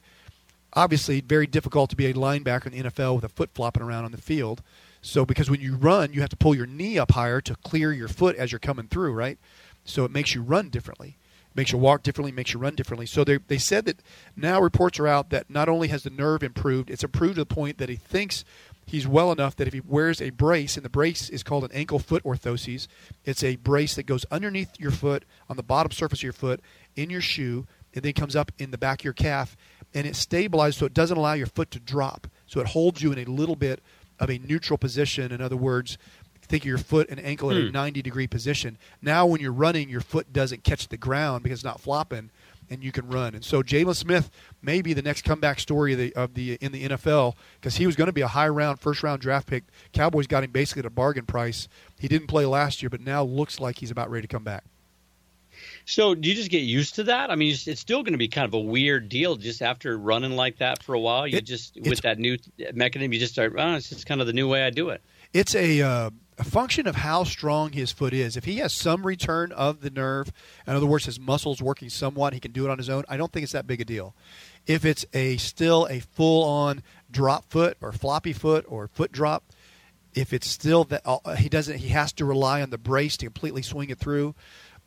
obviously, 0.73 1.21
very 1.21 1.47
difficult 1.47 1.89
to 1.89 1.95
be 1.95 2.05
a 2.07 2.13
linebacker 2.13 2.67
in 2.67 2.71
the 2.71 2.89
NFL 2.89 3.15
with 3.15 3.25
a 3.25 3.29
foot 3.29 3.49
flopping 3.53 3.83
around 3.83 4.05
on 4.05 4.11
the 4.11 4.17
field. 4.17 4.61
So 5.01 5.25
because 5.25 5.49
when 5.49 5.61
you 5.61 5.75
run, 5.75 6.13
you 6.13 6.21
have 6.21 6.29
to 6.29 6.35
pull 6.37 6.55
your 6.55 6.65
knee 6.65 6.97
up 6.97 7.11
higher 7.11 7.39
to 7.41 7.55
clear 7.57 7.93
your 7.93 8.07
foot 8.07 8.35
as 8.37 8.51
you're 8.51 8.59
coming 8.59 8.87
through, 8.87 9.13
right? 9.13 9.37
So 9.83 10.03
it 10.03 10.11
makes 10.11 10.33
you 10.33 10.41
run 10.41 10.69
differently, 10.69 11.17
makes 11.55 11.71
you 11.71 11.77
walk 11.77 12.03
differently, 12.03 12.31
makes 12.31 12.53
you 12.53 12.59
run 12.59 12.75
differently. 12.75 13.05
So 13.05 13.23
they 13.23 13.37
they 13.37 13.57
said 13.57 13.85
that 13.85 14.01
now 14.35 14.61
reports 14.61 14.99
are 14.99 15.07
out 15.07 15.29
that 15.29 15.49
not 15.49 15.69
only 15.69 15.87
has 15.87 16.03
the 16.03 16.09
nerve 16.09 16.43
improved, 16.43 16.89
it's 16.89 17.03
improved 17.03 17.35
to 17.35 17.41
the 17.41 17.45
point 17.45 17.77
that 17.77 17.89
he 17.89 17.95
thinks 17.95 18.43
he's 18.85 19.07
well 19.07 19.31
enough 19.31 19.55
that 19.55 19.67
if 19.67 19.73
he 19.73 19.81
wears 19.81 20.21
a 20.21 20.29
brace, 20.29 20.75
and 20.75 20.85
the 20.85 20.89
brace 20.89 21.29
is 21.29 21.43
called 21.43 21.63
an 21.63 21.71
ankle 21.73 21.99
foot 21.99 22.23
orthoses, 22.23 22.87
it's 23.23 23.43
a 23.43 23.55
brace 23.57 23.95
that 23.95 24.05
goes 24.05 24.25
underneath 24.31 24.79
your 24.79 24.91
foot 24.91 25.25
on 25.49 25.57
the 25.57 25.63
bottom 25.63 25.91
surface 25.91 26.19
of 26.19 26.23
your 26.23 26.33
foot 26.33 26.61
in 26.95 27.09
your 27.09 27.21
shoe, 27.21 27.65
and 27.93 28.03
then 28.03 28.13
comes 28.13 28.35
up 28.35 28.51
in 28.57 28.71
the 28.71 28.77
back 28.77 29.01
of 29.01 29.05
your 29.05 29.13
calf, 29.13 29.57
and 29.93 30.05
it's 30.05 30.19
stabilized 30.19 30.77
so 30.79 30.85
it 30.85 30.93
doesn't 30.93 31.17
allow 31.17 31.33
your 31.33 31.47
foot 31.47 31.71
to 31.71 31.79
drop. 31.79 32.27
So 32.45 32.59
it 32.59 32.67
holds 32.67 33.01
you 33.01 33.11
in 33.11 33.19
a 33.19 33.31
little 33.31 33.55
bit 33.55 33.81
of 34.19 34.29
a 34.29 34.37
neutral 34.37 34.77
position. 34.77 35.31
In 35.31 35.41
other 35.41 35.57
words, 35.57 35.97
think 36.45 36.63
of 36.63 36.67
your 36.67 36.77
foot 36.77 37.09
and 37.09 37.19
ankle 37.19 37.51
at 37.51 37.57
a 37.57 37.61
Hmm. 37.67 37.71
90 37.71 38.01
degree 38.01 38.27
position. 38.27 38.77
Now, 39.01 39.25
when 39.25 39.41
you're 39.41 39.51
running, 39.51 39.89
your 39.89 40.01
foot 40.01 40.31
doesn't 40.33 40.63
catch 40.63 40.87
the 40.87 40.97
ground 40.97 41.43
because 41.43 41.59
it's 41.59 41.63
not 41.65 41.81
flopping, 41.81 42.29
and 42.69 42.83
you 42.83 42.91
can 42.91 43.07
run. 43.07 43.35
And 43.35 43.43
so, 43.43 43.61
Jaylon 43.63 43.95
Smith 43.95 44.29
may 44.61 44.81
be 44.81 44.93
the 44.93 45.01
next 45.01 45.23
comeback 45.23 45.59
story 45.59 45.93
of 45.93 45.99
the, 45.99 46.13
of 46.15 46.33
the 46.33 46.53
in 46.61 46.71
the 46.71 46.83
NFL 46.89 47.35
because 47.59 47.75
he 47.77 47.85
was 47.85 47.95
going 47.95 48.07
to 48.07 48.13
be 48.13 48.21
a 48.21 48.27
high 48.27 48.47
round, 48.47 48.79
first 48.79 49.03
round 49.03 49.21
draft 49.21 49.47
pick. 49.47 49.63
Cowboys 49.93 50.27
got 50.27 50.43
him 50.43 50.51
basically 50.51 50.79
at 50.81 50.85
a 50.85 50.89
bargain 50.91 51.25
price. 51.25 51.67
He 51.99 52.07
didn't 52.07 52.27
play 52.27 52.45
last 52.45 52.81
year, 52.81 52.89
but 52.89 53.01
now 53.01 53.23
looks 53.23 53.59
like 53.59 53.79
he's 53.79 53.91
about 53.91 54.09
ready 54.09 54.27
to 54.27 54.31
come 54.31 54.43
back. 54.43 54.63
So 55.85 56.15
do 56.15 56.27
you 56.27 56.35
just 56.35 56.49
get 56.49 56.59
used 56.63 56.95
to 56.95 57.03
that? 57.03 57.29
I 57.31 57.35
mean, 57.35 57.53
it's, 57.53 57.67
it's 57.67 57.79
still 57.79 58.03
going 58.03 58.13
to 58.13 58.17
be 58.17 58.27
kind 58.27 58.45
of 58.45 58.53
a 58.53 58.59
weird 58.59 59.07
deal 59.07 59.35
just 59.35 59.61
after 59.61 59.97
running 59.97 60.31
like 60.35 60.57
that 60.57 60.83
for 60.83 60.95
a 60.95 60.99
while. 60.99 61.27
You 61.27 61.37
It- 61.37 61.45
just 61.45 61.75
with 61.79 62.01
that 62.01 62.19
new 62.19 62.37
mechanism, 62.73 63.13
you 63.13 63.19
just 63.19 63.33
start. 63.33 63.53
Oh, 63.57 63.75
it's 63.75 63.89
just 63.89 64.05
kind 64.05 64.19
of 64.19 64.27
the 64.27 64.33
new 64.33 64.47
way 64.49 64.63
I 64.65 64.69
do 64.69 64.89
it. 64.89 65.01
It's 65.33 65.53
a, 65.55 65.81
uh, 65.81 66.09
a 66.37 66.43
function 66.43 66.87
of 66.87 66.97
how 66.97 67.23
strong 67.23 67.71
his 67.71 67.91
foot 67.91 68.13
is. 68.13 68.35
If 68.35 68.45
he 68.45 68.57
has 68.57 68.73
some 68.73 69.05
return 69.05 69.51
of 69.53 69.81
the 69.81 69.89
nerve, 69.89 70.31
in 70.67 70.75
other 70.75 70.85
words, 70.85 71.05
his 71.05 71.19
muscles 71.19 71.61
working 71.61 71.89
somewhat, 71.89 72.33
he 72.33 72.39
can 72.39 72.51
do 72.51 72.65
it 72.65 72.69
on 72.69 72.77
his 72.77 72.89
own. 72.89 73.05
I 73.07 73.17
don't 73.17 73.31
think 73.31 73.43
it's 73.43 73.53
that 73.53 73.67
big 73.67 73.81
a 73.81 73.85
deal. 73.85 74.15
If 74.67 74.83
it's 74.83 75.05
a 75.13 75.37
still 75.37 75.87
a 75.89 75.99
full 75.99 76.43
on 76.43 76.83
drop 77.09 77.49
foot 77.49 77.77
or 77.81 77.91
floppy 77.91 78.33
foot 78.33 78.65
or 78.67 78.87
foot 78.87 79.11
drop, 79.11 79.43
if 80.13 80.33
it's 80.33 80.47
still 80.47 80.83
that 80.85 81.01
uh, 81.05 81.35
he 81.35 81.49
doesn't, 81.49 81.77
he 81.77 81.89
has 81.89 82.11
to 82.13 82.25
rely 82.25 82.61
on 82.61 82.69
the 82.69 82.77
brace 82.77 83.17
to 83.17 83.25
completely 83.25 83.61
swing 83.61 83.89
it 83.89 83.99
through. 83.99 84.35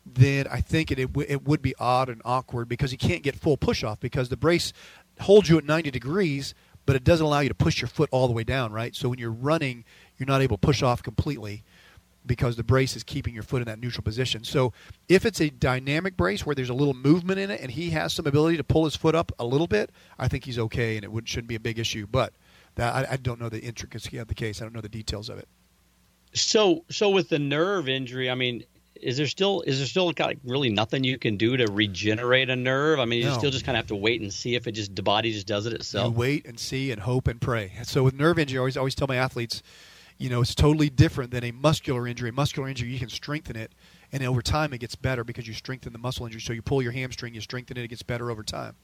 Then 0.05 0.47
I 0.47 0.61
think 0.61 0.91
it 0.91 0.99
it, 0.99 1.07
w- 1.13 1.27
it 1.29 1.45
would 1.45 1.61
be 1.61 1.75
odd 1.79 2.09
and 2.09 2.21
awkward 2.25 2.67
because 2.67 2.91
he 2.91 2.97
can't 2.97 3.23
get 3.23 3.35
full 3.35 3.57
push 3.57 3.83
off 3.83 3.99
because 3.99 4.29
the 4.29 4.37
brace 4.37 4.73
holds 5.21 5.49
you 5.49 5.57
at 5.57 5.65
90 5.65 5.91
degrees, 5.91 6.53
but 6.85 6.95
it 6.95 7.03
doesn't 7.03 7.25
allow 7.25 7.41
you 7.41 7.49
to 7.49 7.55
push 7.55 7.81
your 7.81 7.87
foot 7.87 8.09
all 8.11 8.27
the 8.27 8.33
way 8.33 8.43
down, 8.43 8.71
right? 8.71 8.95
So 8.95 9.09
when 9.09 9.19
you're 9.19 9.31
running, 9.31 9.85
you're 10.19 10.27
not 10.27 10.41
able 10.41 10.57
to 10.57 10.61
push 10.61 10.83
off 10.83 11.01
completely 11.01 11.63
because 12.25 12.57
the 12.57 12.63
brace 12.63 12.95
is 12.95 13.03
keeping 13.03 13.33
your 13.33 13.41
foot 13.43 13.61
in 13.61 13.65
that 13.67 13.79
neutral 13.79 14.03
position. 14.03 14.43
So 14.43 14.73
if 15.07 15.25
it's 15.25 15.39
a 15.39 15.49
dynamic 15.49 16.17
brace 16.17 16.45
where 16.45 16.53
there's 16.53 16.69
a 16.69 16.73
little 16.73 16.93
movement 16.93 17.39
in 17.39 17.49
it 17.49 17.61
and 17.61 17.71
he 17.71 17.89
has 17.91 18.13
some 18.13 18.27
ability 18.27 18.57
to 18.57 18.63
pull 18.63 18.83
his 18.85 18.95
foot 18.95 19.15
up 19.15 19.31
a 19.39 19.45
little 19.45 19.67
bit, 19.67 19.89
I 20.19 20.27
think 20.27 20.43
he's 20.43 20.59
okay 20.59 20.97
and 20.97 21.03
it 21.05 21.11
would, 21.11 21.27
shouldn't 21.27 21.47
be 21.47 21.55
a 21.55 21.59
big 21.59 21.79
issue. 21.79 22.05
But 22.05 22.33
that, 22.75 22.93
I, 23.09 23.13
I 23.13 23.15
don't 23.15 23.39
know 23.39 23.49
the 23.49 23.61
intricacy 23.61 24.17
of 24.17 24.27
the 24.27 24.35
case. 24.35 24.61
I 24.61 24.65
don't 24.65 24.73
know 24.75 24.81
the 24.81 24.89
details 24.89 25.29
of 25.29 25.39
it. 25.39 25.47
So 26.33 26.83
so 26.89 27.09
with 27.09 27.29
the 27.29 27.39
nerve 27.39 27.89
injury, 27.89 28.29
I 28.29 28.35
mean, 28.35 28.63
is 29.01 29.17
there 29.17 29.25
still 29.25 29.61
is 29.61 29.79
there 29.79 29.87
still 29.87 30.13
like 30.19 30.37
really 30.43 30.69
nothing 30.69 31.03
you 31.03 31.17
can 31.17 31.37
do 31.37 31.57
to 31.57 31.65
regenerate 31.71 32.49
a 32.49 32.55
nerve? 32.55 32.99
I 32.99 33.05
mean, 33.05 33.21
you 33.21 33.27
No. 33.29 33.37
still 33.37 33.49
just 33.49 33.65
kind 33.65 33.75
of 33.75 33.79
have 33.79 33.87
to 33.87 33.95
wait 33.95 34.21
and 34.21 34.31
see 34.31 34.53
if 34.55 34.67
it 34.67 34.73
just 34.73 34.95
the 34.95 35.01
body 35.01 35.31
just 35.31 35.47
does 35.47 35.65
it 35.65 35.71
You 35.71 35.75
itself. 35.77 36.13
wait 36.13 36.45
and 36.45 36.59
see 36.59 36.91
and 36.91 37.01
hope 37.01 37.27
and 37.27 37.41
pray. 37.41 37.71
So 37.83 38.03
with 38.03 38.13
nerve 38.13 38.37
injury, 38.37 38.57
I 38.57 38.59
always 38.59 38.77
always 38.77 38.93
tell 38.93 39.07
my 39.07 39.15
athletes, 39.15 39.63
you 40.19 40.29
know, 40.29 40.41
it's 40.41 40.53
totally 40.53 40.89
different 40.89 41.31
than 41.31 41.45
a 41.45 41.51
muscular 41.51 42.05
injury. 42.05 42.29
A 42.29 42.33
muscular 42.33 42.67
injury, 42.67 42.89
you 42.89 42.99
can 42.99 43.09
strengthen 43.09 43.55
it, 43.55 43.71
and 44.11 44.21
over 44.23 44.41
time 44.41 44.73
it 44.73 44.79
gets 44.79 44.95
better 44.95 45.23
because 45.23 45.47
you 45.47 45.53
strengthen 45.53 45.93
the 45.93 45.99
muscle 45.99 46.25
injury. 46.25 46.41
So 46.41 46.53
you 46.53 46.61
pull 46.61 46.81
your 46.81 46.91
hamstring, 46.91 47.33
you 47.33 47.41
strengthen 47.41 47.77
it, 47.77 47.83
it 47.83 47.87
gets 47.87 48.03
better 48.03 48.29
over 48.29 48.43
time. 48.43 48.75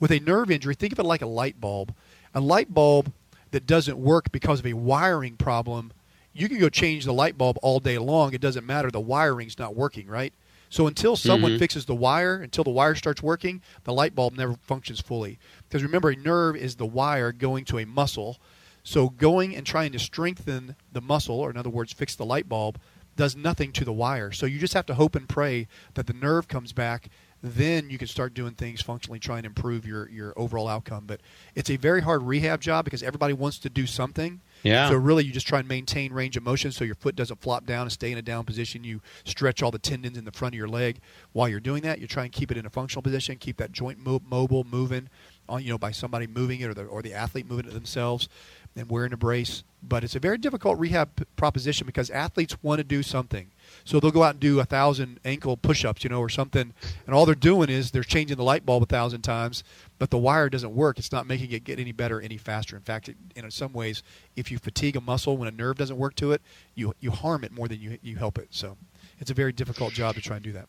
With 0.00 0.10
a 0.10 0.18
nerve 0.18 0.50
injury, 0.50 0.74
think 0.74 0.92
of 0.92 0.98
it 0.98 1.04
like 1.04 1.22
a 1.22 1.26
light 1.26 1.60
bulb. 1.60 1.94
A 2.34 2.40
light 2.40 2.74
bulb 2.74 3.12
that 3.52 3.66
doesn't 3.66 3.96
work 3.96 4.32
because 4.32 4.58
of 4.58 4.66
a 4.66 4.72
wiring 4.72 5.36
problem, 5.36 5.92
you 6.32 6.48
can 6.48 6.58
go 6.58 6.68
change 6.68 7.04
the 7.04 7.12
light 7.12 7.38
bulb 7.38 7.58
all 7.62 7.78
day 7.78 7.98
long. 7.98 8.34
It 8.34 8.40
doesn't 8.40 8.66
matter. 8.66 8.90
The 8.90 9.00
wiring's 9.00 9.58
not 9.58 9.76
working, 9.76 10.08
right? 10.08 10.32
So 10.68 10.86
until 10.86 11.16
someone 11.16 11.52
Mhm. 11.52 11.58
fixes 11.58 11.84
the 11.84 11.94
wire, 11.94 12.36
until 12.36 12.64
the 12.64 12.70
wire 12.70 12.94
starts 12.94 13.22
working, 13.22 13.60
the 13.84 13.92
light 13.92 14.14
bulb 14.14 14.34
never 14.34 14.54
functions 14.62 15.00
fully. 15.00 15.38
Because 15.68 15.82
remember, 15.82 16.08
a 16.08 16.16
nerve 16.16 16.56
is 16.56 16.76
the 16.76 16.86
wire 16.86 17.30
going 17.30 17.66
to 17.66 17.78
a 17.78 17.84
muscle. 17.84 18.38
So 18.82 19.08
going 19.08 19.54
and 19.54 19.66
trying 19.66 19.92
to 19.92 19.98
strengthen 19.98 20.76
the 20.92 21.00
muscle, 21.00 21.38
or 21.38 21.50
in 21.50 21.56
other 21.56 21.70
words, 21.70 21.92
fix 21.92 22.14
the 22.16 22.24
light 22.24 22.48
bulb, 22.48 22.78
does 23.16 23.36
nothing 23.36 23.72
to 23.72 23.84
the 23.84 23.92
wire. 23.92 24.32
So 24.32 24.46
you 24.46 24.58
just 24.58 24.74
have 24.74 24.86
to 24.86 24.94
hope 24.94 25.14
and 25.14 25.28
pray 25.28 25.68
that 25.94 26.06
the 26.06 26.12
nerve 26.12 26.48
comes 26.48 26.72
back. 26.72 27.08
Then 27.44 27.90
you 27.90 27.98
can 27.98 28.06
start 28.06 28.34
doing 28.34 28.54
things 28.54 28.80
functionally, 28.82 29.18
trying 29.18 29.42
to 29.42 29.48
improve 29.48 29.84
your, 29.84 30.08
your 30.08 30.32
overall 30.36 30.68
outcome. 30.68 31.04
But 31.06 31.20
it's 31.56 31.70
a 31.70 31.76
very 31.76 32.00
hard 32.00 32.22
rehab 32.22 32.60
job 32.60 32.84
because 32.84 33.02
everybody 33.02 33.34
wants 33.34 33.58
to 33.58 33.68
do 33.68 33.84
something. 33.84 34.40
Yeah. 34.62 34.88
So 34.88 34.94
really, 34.94 35.24
you 35.24 35.32
just 35.32 35.48
try 35.48 35.58
and 35.58 35.66
maintain 35.66 36.12
range 36.12 36.36
of 36.36 36.44
motion 36.44 36.70
so 36.70 36.84
your 36.84 36.94
foot 36.94 37.16
doesn't 37.16 37.40
flop 37.40 37.66
down 37.66 37.82
and 37.82 37.92
stay 37.92 38.12
in 38.12 38.18
a 38.18 38.22
down 38.22 38.44
position. 38.44 38.84
You 38.84 39.00
stretch 39.24 39.60
all 39.60 39.72
the 39.72 39.80
tendons 39.80 40.16
in 40.16 40.24
the 40.24 40.30
front 40.30 40.54
of 40.54 40.58
your 40.58 40.68
leg 40.68 41.00
while 41.32 41.48
you're 41.48 41.58
doing 41.58 41.82
that. 41.82 41.98
You 41.98 42.06
try 42.06 42.22
and 42.22 42.32
keep 42.32 42.52
it 42.52 42.56
in 42.56 42.64
a 42.64 42.70
functional 42.70 43.02
position, 43.02 43.36
keep 43.38 43.56
that 43.56 43.72
joint 43.72 43.98
mo- 43.98 44.22
mobile, 44.24 44.62
moving, 44.62 45.08
on 45.48 45.62
you 45.62 45.70
know 45.70 45.78
by 45.78 45.90
somebody 45.90 46.26
moving 46.26 46.60
it 46.60 46.66
or 46.66 46.74
the 46.74 46.84
or 46.84 47.02
the 47.02 47.12
athlete 47.12 47.48
moving 47.48 47.66
it 47.66 47.74
themselves, 47.74 48.28
and 48.76 48.90
wearing 48.90 49.12
a 49.12 49.16
brace. 49.16 49.64
But 49.82 50.04
it's 50.04 50.14
a 50.14 50.20
very 50.20 50.38
difficult 50.38 50.78
rehab 50.78 51.10
proposition 51.36 51.86
because 51.86 52.08
athletes 52.10 52.56
want 52.62 52.78
to 52.78 52.84
do 52.84 53.02
something. 53.02 53.50
So 53.84 53.98
they'll 53.98 54.12
go 54.12 54.22
out 54.22 54.34
and 54.34 54.40
do 54.40 54.60
a 54.60 54.64
thousand 54.64 55.18
ankle 55.24 55.56
push-ups, 55.56 56.04
you 56.04 56.10
know, 56.10 56.20
or 56.20 56.28
something, 56.28 56.72
and 57.06 57.14
all 57.14 57.26
they're 57.26 57.34
doing 57.34 57.68
is 57.68 57.90
they're 57.90 58.04
changing 58.04 58.36
the 58.36 58.44
light 58.44 58.64
bulb 58.64 58.84
a 58.84 58.86
thousand 58.86 59.22
times, 59.22 59.64
but 59.98 60.10
the 60.10 60.18
wire 60.18 60.48
doesn't 60.48 60.74
work. 60.74 60.98
It's 60.98 61.10
not 61.10 61.26
making 61.26 61.50
it 61.50 61.64
get 61.64 61.80
any 61.80 61.92
better, 61.92 62.20
any 62.20 62.36
faster. 62.36 62.76
In 62.76 62.82
fact, 62.82 63.08
it, 63.08 63.16
in 63.34 63.50
some 63.50 63.72
ways, 63.72 64.02
if 64.36 64.50
you 64.52 64.58
fatigue 64.58 64.96
a 64.96 65.00
muscle 65.00 65.36
when 65.36 65.48
a 65.48 65.52
nerve 65.52 65.78
doesn't 65.78 65.98
work 65.98 66.14
to 66.16 66.32
it, 66.32 66.42
you 66.74 66.94
you 67.00 67.10
harm 67.10 67.42
it 67.42 67.52
more 67.52 67.66
than 67.66 67.80
you 67.80 67.98
you 68.02 68.16
help 68.16 68.38
it. 68.38 68.48
So 68.50 68.76
it's 69.18 69.30
a 69.30 69.34
very 69.34 69.52
difficult 69.52 69.92
job 69.94 70.14
to 70.14 70.20
try 70.20 70.36
and 70.36 70.44
do 70.44 70.52
that. 70.52 70.68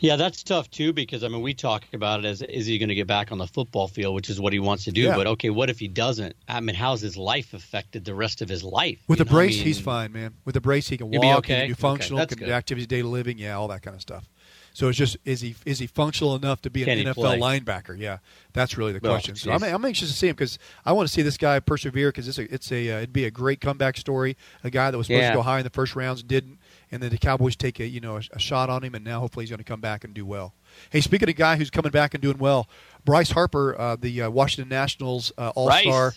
Yeah, 0.00 0.16
that's 0.16 0.42
tough 0.42 0.70
too 0.70 0.92
because 0.92 1.22
I 1.22 1.28
mean 1.28 1.42
we 1.42 1.54
talk 1.54 1.84
about 1.92 2.20
it 2.20 2.26
as 2.26 2.42
is 2.42 2.66
he 2.66 2.78
going 2.78 2.88
to 2.88 2.94
get 2.94 3.06
back 3.06 3.30
on 3.32 3.38
the 3.38 3.46
football 3.46 3.86
field, 3.86 4.14
which 4.14 4.28
is 4.30 4.40
what 4.40 4.52
he 4.52 4.58
wants 4.58 4.84
to 4.84 4.92
do. 4.92 5.02
Yeah. 5.02 5.14
But 5.16 5.26
okay, 5.28 5.50
what 5.50 5.70
if 5.70 5.78
he 5.78 5.88
doesn't? 5.88 6.34
I 6.48 6.60
mean, 6.60 6.74
how's 6.74 7.00
his 7.00 7.16
life 7.16 7.54
affected 7.54 8.04
the 8.04 8.14
rest 8.14 8.42
of 8.42 8.48
his 8.48 8.64
life? 8.64 8.98
With 9.08 9.20
a 9.20 9.24
know, 9.24 9.30
I 9.30 9.34
brace, 9.34 9.56
mean, 9.56 9.64
he's 9.66 9.80
fine, 9.80 10.12
man. 10.12 10.34
With 10.44 10.56
a 10.56 10.60
brace, 10.60 10.88
he 10.88 10.96
can 10.96 11.10
walk, 11.10 11.20
be 11.46 11.52
he 11.54 11.58
can 11.60 11.68
do 11.68 11.74
functional, 11.74 12.18
that's 12.18 12.34
can 12.34 12.46
do 12.46 12.52
activities, 12.52 12.86
daily 12.86 13.02
living, 13.08 13.38
yeah, 13.38 13.56
all 13.56 13.68
that 13.68 13.82
kind 13.82 13.94
of 13.94 14.00
stuff. 14.00 14.28
So 14.72 14.88
it's 14.88 14.96
just 14.96 15.16
is 15.24 15.40
he 15.40 15.56
is 15.66 15.80
he 15.80 15.88
functional 15.88 16.36
enough 16.36 16.62
to 16.62 16.70
be 16.70 16.84
Can 16.84 16.96
an 16.98 17.06
NFL 17.06 17.14
play? 17.14 17.38
linebacker? 17.40 17.98
Yeah, 17.98 18.18
that's 18.52 18.78
really 18.78 18.92
the 18.92 19.00
question. 19.00 19.34
so 19.34 19.50
I'm. 19.50 19.64
I'm 19.64 19.84
anxious 19.84 20.08
to 20.08 20.14
see 20.16 20.28
him 20.28 20.34
because 20.36 20.60
I 20.86 20.92
want 20.92 21.08
to 21.08 21.12
see 21.12 21.22
this 21.22 21.36
guy 21.36 21.58
persevere 21.58 22.10
because 22.10 22.28
it's 22.28 22.38
a, 22.38 22.54
it's 22.54 22.70
a 22.70 22.88
uh, 22.92 22.96
it'd 22.98 23.12
be 23.12 23.24
a 23.24 23.32
great 23.32 23.60
comeback 23.60 23.96
story. 23.96 24.36
A 24.62 24.70
guy 24.70 24.92
that 24.92 24.96
was 24.96 25.08
supposed 25.08 25.22
Yeah. 25.22 25.30
to 25.30 25.36
go 25.36 25.42
high 25.42 25.58
in 25.58 25.64
the 25.64 25.70
first 25.70 25.96
rounds 25.96 26.22
didn't, 26.22 26.59
and 26.92 27.02
then 27.02 27.10
the 27.10 27.18
Cowboys 27.18 27.56
take 27.56 27.80
a 27.80 27.86
you 27.86 28.00
know 28.00 28.16
a, 28.16 28.22
a 28.32 28.38
shot 28.38 28.70
on 28.70 28.82
him, 28.82 28.94
and 28.94 29.04
now 29.04 29.20
hopefully 29.20 29.44
he's 29.44 29.50
going 29.50 29.58
to 29.58 29.64
come 29.64 29.80
back 29.80 30.04
and 30.04 30.14
do 30.14 30.26
well. 30.26 30.54
Hey, 30.90 31.00
speaking 31.00 31.28
of 31.28 31.30
a 31.30 31.34
guy 31.34 31.56
who's 31.56 31.70
coming 31.70 31.92
back 31.92 32.14
and 32.14 32.22
doing 32.22 32.38
well, 32.38 32.68
Bryce 33.04 33.30
Harper, 33.30 33.78
uh, 33.78 33.96
the 33.96 34.22
uh, 34.22 34.30
Washington 34.30 34.68
Nationals 34.68 35.32
uh, 35.38 35.52
All 35.54 35.70
Star. 35.70 36.12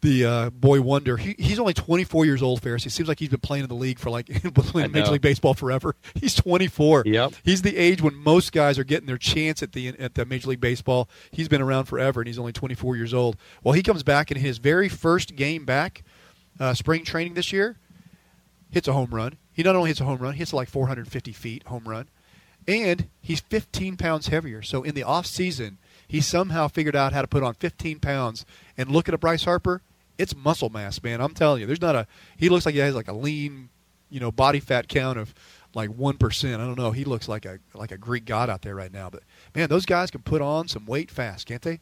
The 0.00 0.24
uh, 0.24 0.50
boy 0.50 0.80
wonder. 0.80 1.16
He, 1.16 1.36
he's 1.38 1.60
only 1.60 1.74
24 1.74 2.24
years 2.24 2.42
old, 2.42 2.60
Ferris. 2.60 2.82
He 2.82 2.90
seems 2.90 3.08
like 3.08 3.20
he's 3.20 3.28
been 3.28 3.38
playing 3.38 3.62
in 3.62 3.68
the 3.68 3.76
league 3.76 4.00
for 4.00 4.10
like 4.10 4.26
playing 4.54 4.90
Major. 4.90 5.12
League 5.12 5.20
Baseball 5.20 5.54
forever. 5.54 5.94
He's 6.16 6.34
24. 6.34 7.04
Yep. 7.06 7.34
He's 7.44 7.62
the 7.62 7.76
age 7.76 8.02
when 8.02 8.16
most 8.16 8.50
guys 8.50 8.80
are 8.80 8.84
getting 8.84 9.06
their 9.06 9.16
chance 9.16 9.62
at 9.62 9.74
the 9.74 9.90
at 10.00 10.16
the 10.16 10.24
Major 10.24 10.48
League 10.48 10.60
Baseball. 10.60 11.08
He's 11.30 11.46
been 11.46 11.62
around 11.62 11.84
forever, 11.84 12.20
and 12.20 12.26
he's 12.26 12.36
only 12.36 12.52
24 12.52 12.96
years 12.96 13.14
old. 13.14 13.36
Well, 13.62 13.74
he 13.74 13.82
comes 13.84 14.02
back 14.02 14.32
in 14.32 14.38
his 14.38 14.58
very 14.58 14.88
first 14.88 15.36
game 15.36 15.64
back, 15.64 16.02
uh, 16.58 16.74
spring 16.74 17.04
training 17.04 17.34
this 17.34 17.52
year, 17.52 17.78
hits 18.72 18.88
a 18.88 18.92
home 18.92 19.10
run. 19.14 19.36
He 19.52 19.62
not 19.62 19.76
only 19.76 19.90
hits 19.90 20.00
a 20.00 20.04
home 20.04 20.18
run, 20.18 20.34
he 20.34 20.38
hits 20.38 20.52
like 20.52 20.68
450 20.68 21.32
feet 21.32 21.66
home 21.66 21.84
run, 21.84 22.08
and 22.66 23.08
he's 23.20 23.40
15 23.40 23.96
pounds 23.96 24.28
heavier. 24.28 24.62
So 24.62 24.82
in 24.82 24.94
the 24.94 25.02
off 25.02 25.26
season, 25.26 25.78
he 26.06 26.20
somehow 26.20 26.68
figured 26.68 26.96
out 26.96 27.12
how 27.12 27.22
to 27.22 27.28
put 27.28 27.42
on 27.42 27.54
15 27.54 28.00
pounds. 28.00 28.44
And 28.76 28.90
look 28.90 29.08
at 29.08 29.14
a 29.14 29.18
Bryce 29.18 29.44
Harper, 29.44 29.82
it's 30.18 30.36
muscle 30.36 30.70
mass, 30.70 31.02
man. 31.02 31.20
I'm 31.20 31.34
telling 31.34 31.60
you, 31.60 31.66
there's 31.66 31.80
not 31.80 31.96
a. 31.96 32.06
He 32.36 32.48
looks 32.48 32.66
like 32.66 32.74
he 32.74 32.80
has 32.80 32.94
like 32.94 33.08
a 33.08 33.12
lean, 33.12 33.68
you 34.10 34.20
know, 34.20 34.30
body 34.30 34.60
fat 34.60 34.88
count 34.88 35.18
of 35.18 35.34
like 35.74 35.90
one 35.90 36.16
percent. 36.16 36.60
I 36.60 36.66
don't 36.66 36.78
know. 36.78 36.92
He 36.92 37.04
looks 37.04 37.28
like 37.28 37.44
a 37.44 37.58
like 37.74 37.92
a 37.92 37.98
Greek 37.98 38.24
god 38.24 38.48
out 38.50 38.62
there 38.62 38.74
right 38.74 38.92
now. 38.92 39.10
But 39.10 39.22
man, 39.54 39.68
those 39.68 39.86
guys 39.86 40.10
can 40.10 40.22
put 40.22 40.42
on 40.42 40.68
some 40.68 40.86
weight 40.86 41.10
fast, 41.10 41.46
can't 41.46 41.62
they? 41.62 41.80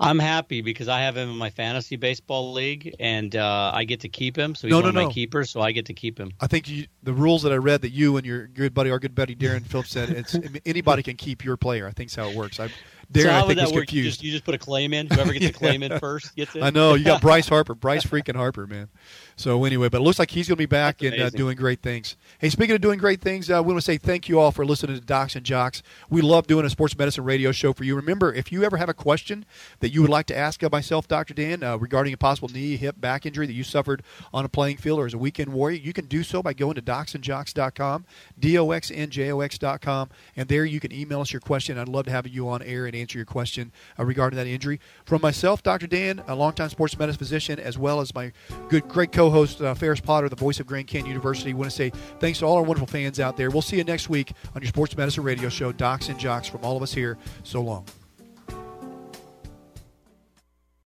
I'm 0.00 0.18
happy 0.18 0.62
because 0.62 0.88
I 0.88 1.00
have 1.00 1.16
him 1.16 1.30
in 1.30 1.36
my 1.36 1.50
fantasy 1.50 1.96
baseball 1.96 2.52
league, 2.52 2.94
and 2.98 3.34
uh, 3.36 3.70
I 3.72 3.84
get 3.84 4.00
to 4.00 4.08
keep 4.08 4.36
him. 4.36 4.54
So 4.54 4.66
he's 4.66 4.72
No, 4.72 4.78
one 4.78 4.84
no, 4.84 4.88
of 4.88 4.94
my 4.94 5.02
no. 5.04 5.10
keepers, 5.10 5.50
so 5.50 5.60
I 5.60 5.72
get 5.72 5.86
to 5.86 5.94
keep 5.94 6.18
him. 6.18 6.32
I 6.40 6.46
think 6.46 6.68
you, 6.68 6.86
the 7.02 7.12
rules 7.12 7.42
that 7.42 7.52
I 7.52 7.56
read 7.56 7.82
that 7.82 7.90
you 7.90 8.16
and 8.16 8.26
your 8.26 8.46
good 8.48 8.74
buddy, 8.74 8.90
our 8.90 8.98
good 8.98 9.14
buddy 9.14 9.36
Darren 9.36 9.62
Phillips 9.64 9.90
said, 9.90 10.10
it's 10.10 10.36
anybody 10.66 11.02
can 11.02 11.16
keep 11.16 11.44
your 11.44 11.56
player. 11.56 11.86
I 11.86 11.92
think 11.92 12.10
is 12.10 12.16
how 12.16 12.28
it 12.28 12.36
works. 12.36 12.58
I, 12.58 12.68
Darren, 13.12 13.22
so 13.22 13.30
how 13.30 13.36
I 13.36 13.40
would 13.42 13.46
think 13.48 13.58
that 13.58 13.66
was 13.66 13.72
work? 13.72 13.92
You 13.92 14.02
confused. 14.02 14.10
just, 14.10 14.24
you 14.24 14.32
just 14.32 14.44
put 14.44 14.54
a 14.54 14.58
claim 14.58 14.92
in. 14.94 15.06
Whoever 15.08 15.32
gets 15.32 15.46
a 15.46 15.52
claim 15.58 15.82
in 15.82 15.98
first 15.98 16.34
gets 16.34 16.56
it. 16.56 16.62
I 16.62 16.70
know 16.70 16.94
you 16.94 17.04
got 17.04 17.20
Bryce 17.22 17.48
Harper, 17.48 17.74
Bryce 17.74 18.04
freaking 18.04 18.36
Harper, 18.36 18.66
man. 18.66 18.88
So 19.36 19.64
anyway, 19.64 19.88
but 19.88 20.00
it 20.00 20.04
looks 20.04 20.18
like 20.18 20.30
he's 20.30 20.48
going 20.48 20.56
to 20.56 20.62
be 20.62 20.66
back 20.66 20.98
That's 20.98 21.14
and 21.14 21.22
uh, 21.22 21.30
doing 21.30 21.56
great 21.56 21.82
things. 21.82 22.16
Hey, 22.38 22.50
speaking 22.50 22.74
of 22.74 22.80
doing 22.80 22.98
great 22.98 23.20
things, 23.20 23.50
uh, 23.50 23.62
we 23.62 23.72
want 23.72 23.78
to 23.78 23.84
say 23.84 23.98
thank 23.98 24.28
you 24.28 24.38
all 24.38 24.52
for 24.52 24.64
listening 24.64 24.98
to 24.98 25.04
Docs 25.04 25.36
and 25.36 25.44
Jocks. 25.44 25.82
We 26.10 26.20
love 26.22 26.46
doing 26.46 26.64
a 26.64 26.70
sports 26.70 26.96
medicine 26.96 27.24
radio 27.24 27.52
show 27.52 27.72
for 27.72 27.84
you. 27.84 27.96
Remember, 27.96 28.32
if 28.32 28.52
you 28.52 28.64
ever 28.64 28.76
have 28.76 28.88
a 28.88 28.94
question 28.94 29.44
that 29.80 29.90
you 29.90 30.00
would 30.02 30.10
like 30.10 30.26
to 30.26 30.36
ask 30.36 30.62
of 30.62 30.72
myself, 30.72 31.08
Dr. 31.08 31.34
Dan, 31.34 31.62
uh, 31.62 31.76
regarding 31.76 32.12
a 32.12 32.16
possible 32.16 32.48
knee, 32.48 32.76
hip, 32.76 33.00
back 33.00 33.26
injury 33.26 33.46
that 33.46 33.52
you 33.52 33.64
suffered 33.64 34.02
on 34.32 34.44
a 34.44 34.48
playing 34.48 34.76
field 34.76 34.98
or 34.98 35.06
as 35.06 35.14
a 35.14 35.18
weekend 35.18 35.52
warrior, 35.52 35.78
you 35.78 35.92
can 35.92 36.06
do 36.06 36.22
so 36.22 36.42
by 36.42 36.52
going 36.52 36.74
to 36.74 36.82
docsandjocks.com, 36.82 38.04
D-O-X-N-J-O-X.com, 38.38 40.10
and 40.36 40.48
there 40.48 40.64
you 40.64 40.80
can 40.80 40.92
email 40.92 41.20
us 41.20 41.32
your 41.32 41.40
question. 41.40 41.78
I'd 41.78 41.88
love 41.88 42.04
to 42.04 42.10
have 42.10 42.26
you 42.26 42.48
on 42.48 42.62
air 42.62 42.86
and 42.86 42.94
answer 43.02 43.18
your 43.18 43.26
question 43.26 43.70
uh, 43.98 44.04
regarding 44.04 44.38
that 44.38 44.46
injury. 44.46 44.80
From 45.04 45.20
myself, 45.20 45.62
Dr. 45.62 45.86
Dan, 45.86 46.22
a 46.26 46.34
longtime 46.34 46.70
sports 46.70 46.98
medicine 46.98 47.18
physician, 47.18 47.60
as 47.60 47.76
well 47.76 48.00
as 48.00 48.14
my 48.14 48.32
good, 48.68 48.88
great 48.88 49.12
co-host 49.12 49.60
uh, 49.60 49.74
Ferris 49.74 50.00
Potter, 50.00 50.28
the 50.28 50.36
voice 50.36 50.58
of 50.60 50.66
Grand 50.66 50.86
Canyon 50.86 51.08
University, 51.08 51.52
want 51.52 51.70
to 51.70 51.76
say 51.76 51.90
thanks 52.18 52.38
to 52.38 52.46
all 52.46 52.56
our 52.56 52.62
wonderful 52.62 52.86
fans 52.86 53.20
out 53.20 53.36
there. 53.36 53.50
We'll 53.50 53.62
see 53.62 53.76
you 53.76 53.84
next 53.84 54.08
week 54.08 54.32
on 54.54 54.62
your 54.62 54.68
sports 54.68 54.96
medicine 54.96 55.22
radio 55.22 55.50
show, 55.50 55.72
Dox 55.72 56.08
and 56.08 56.18
Jox. 56.18 56.48
From 56.48 56.64
all 56.64 56.76
of 56.76 56.82
us 56.82 56.94
here, 56.94 57.18
so 57.42 57.60
long. 57.60 57.84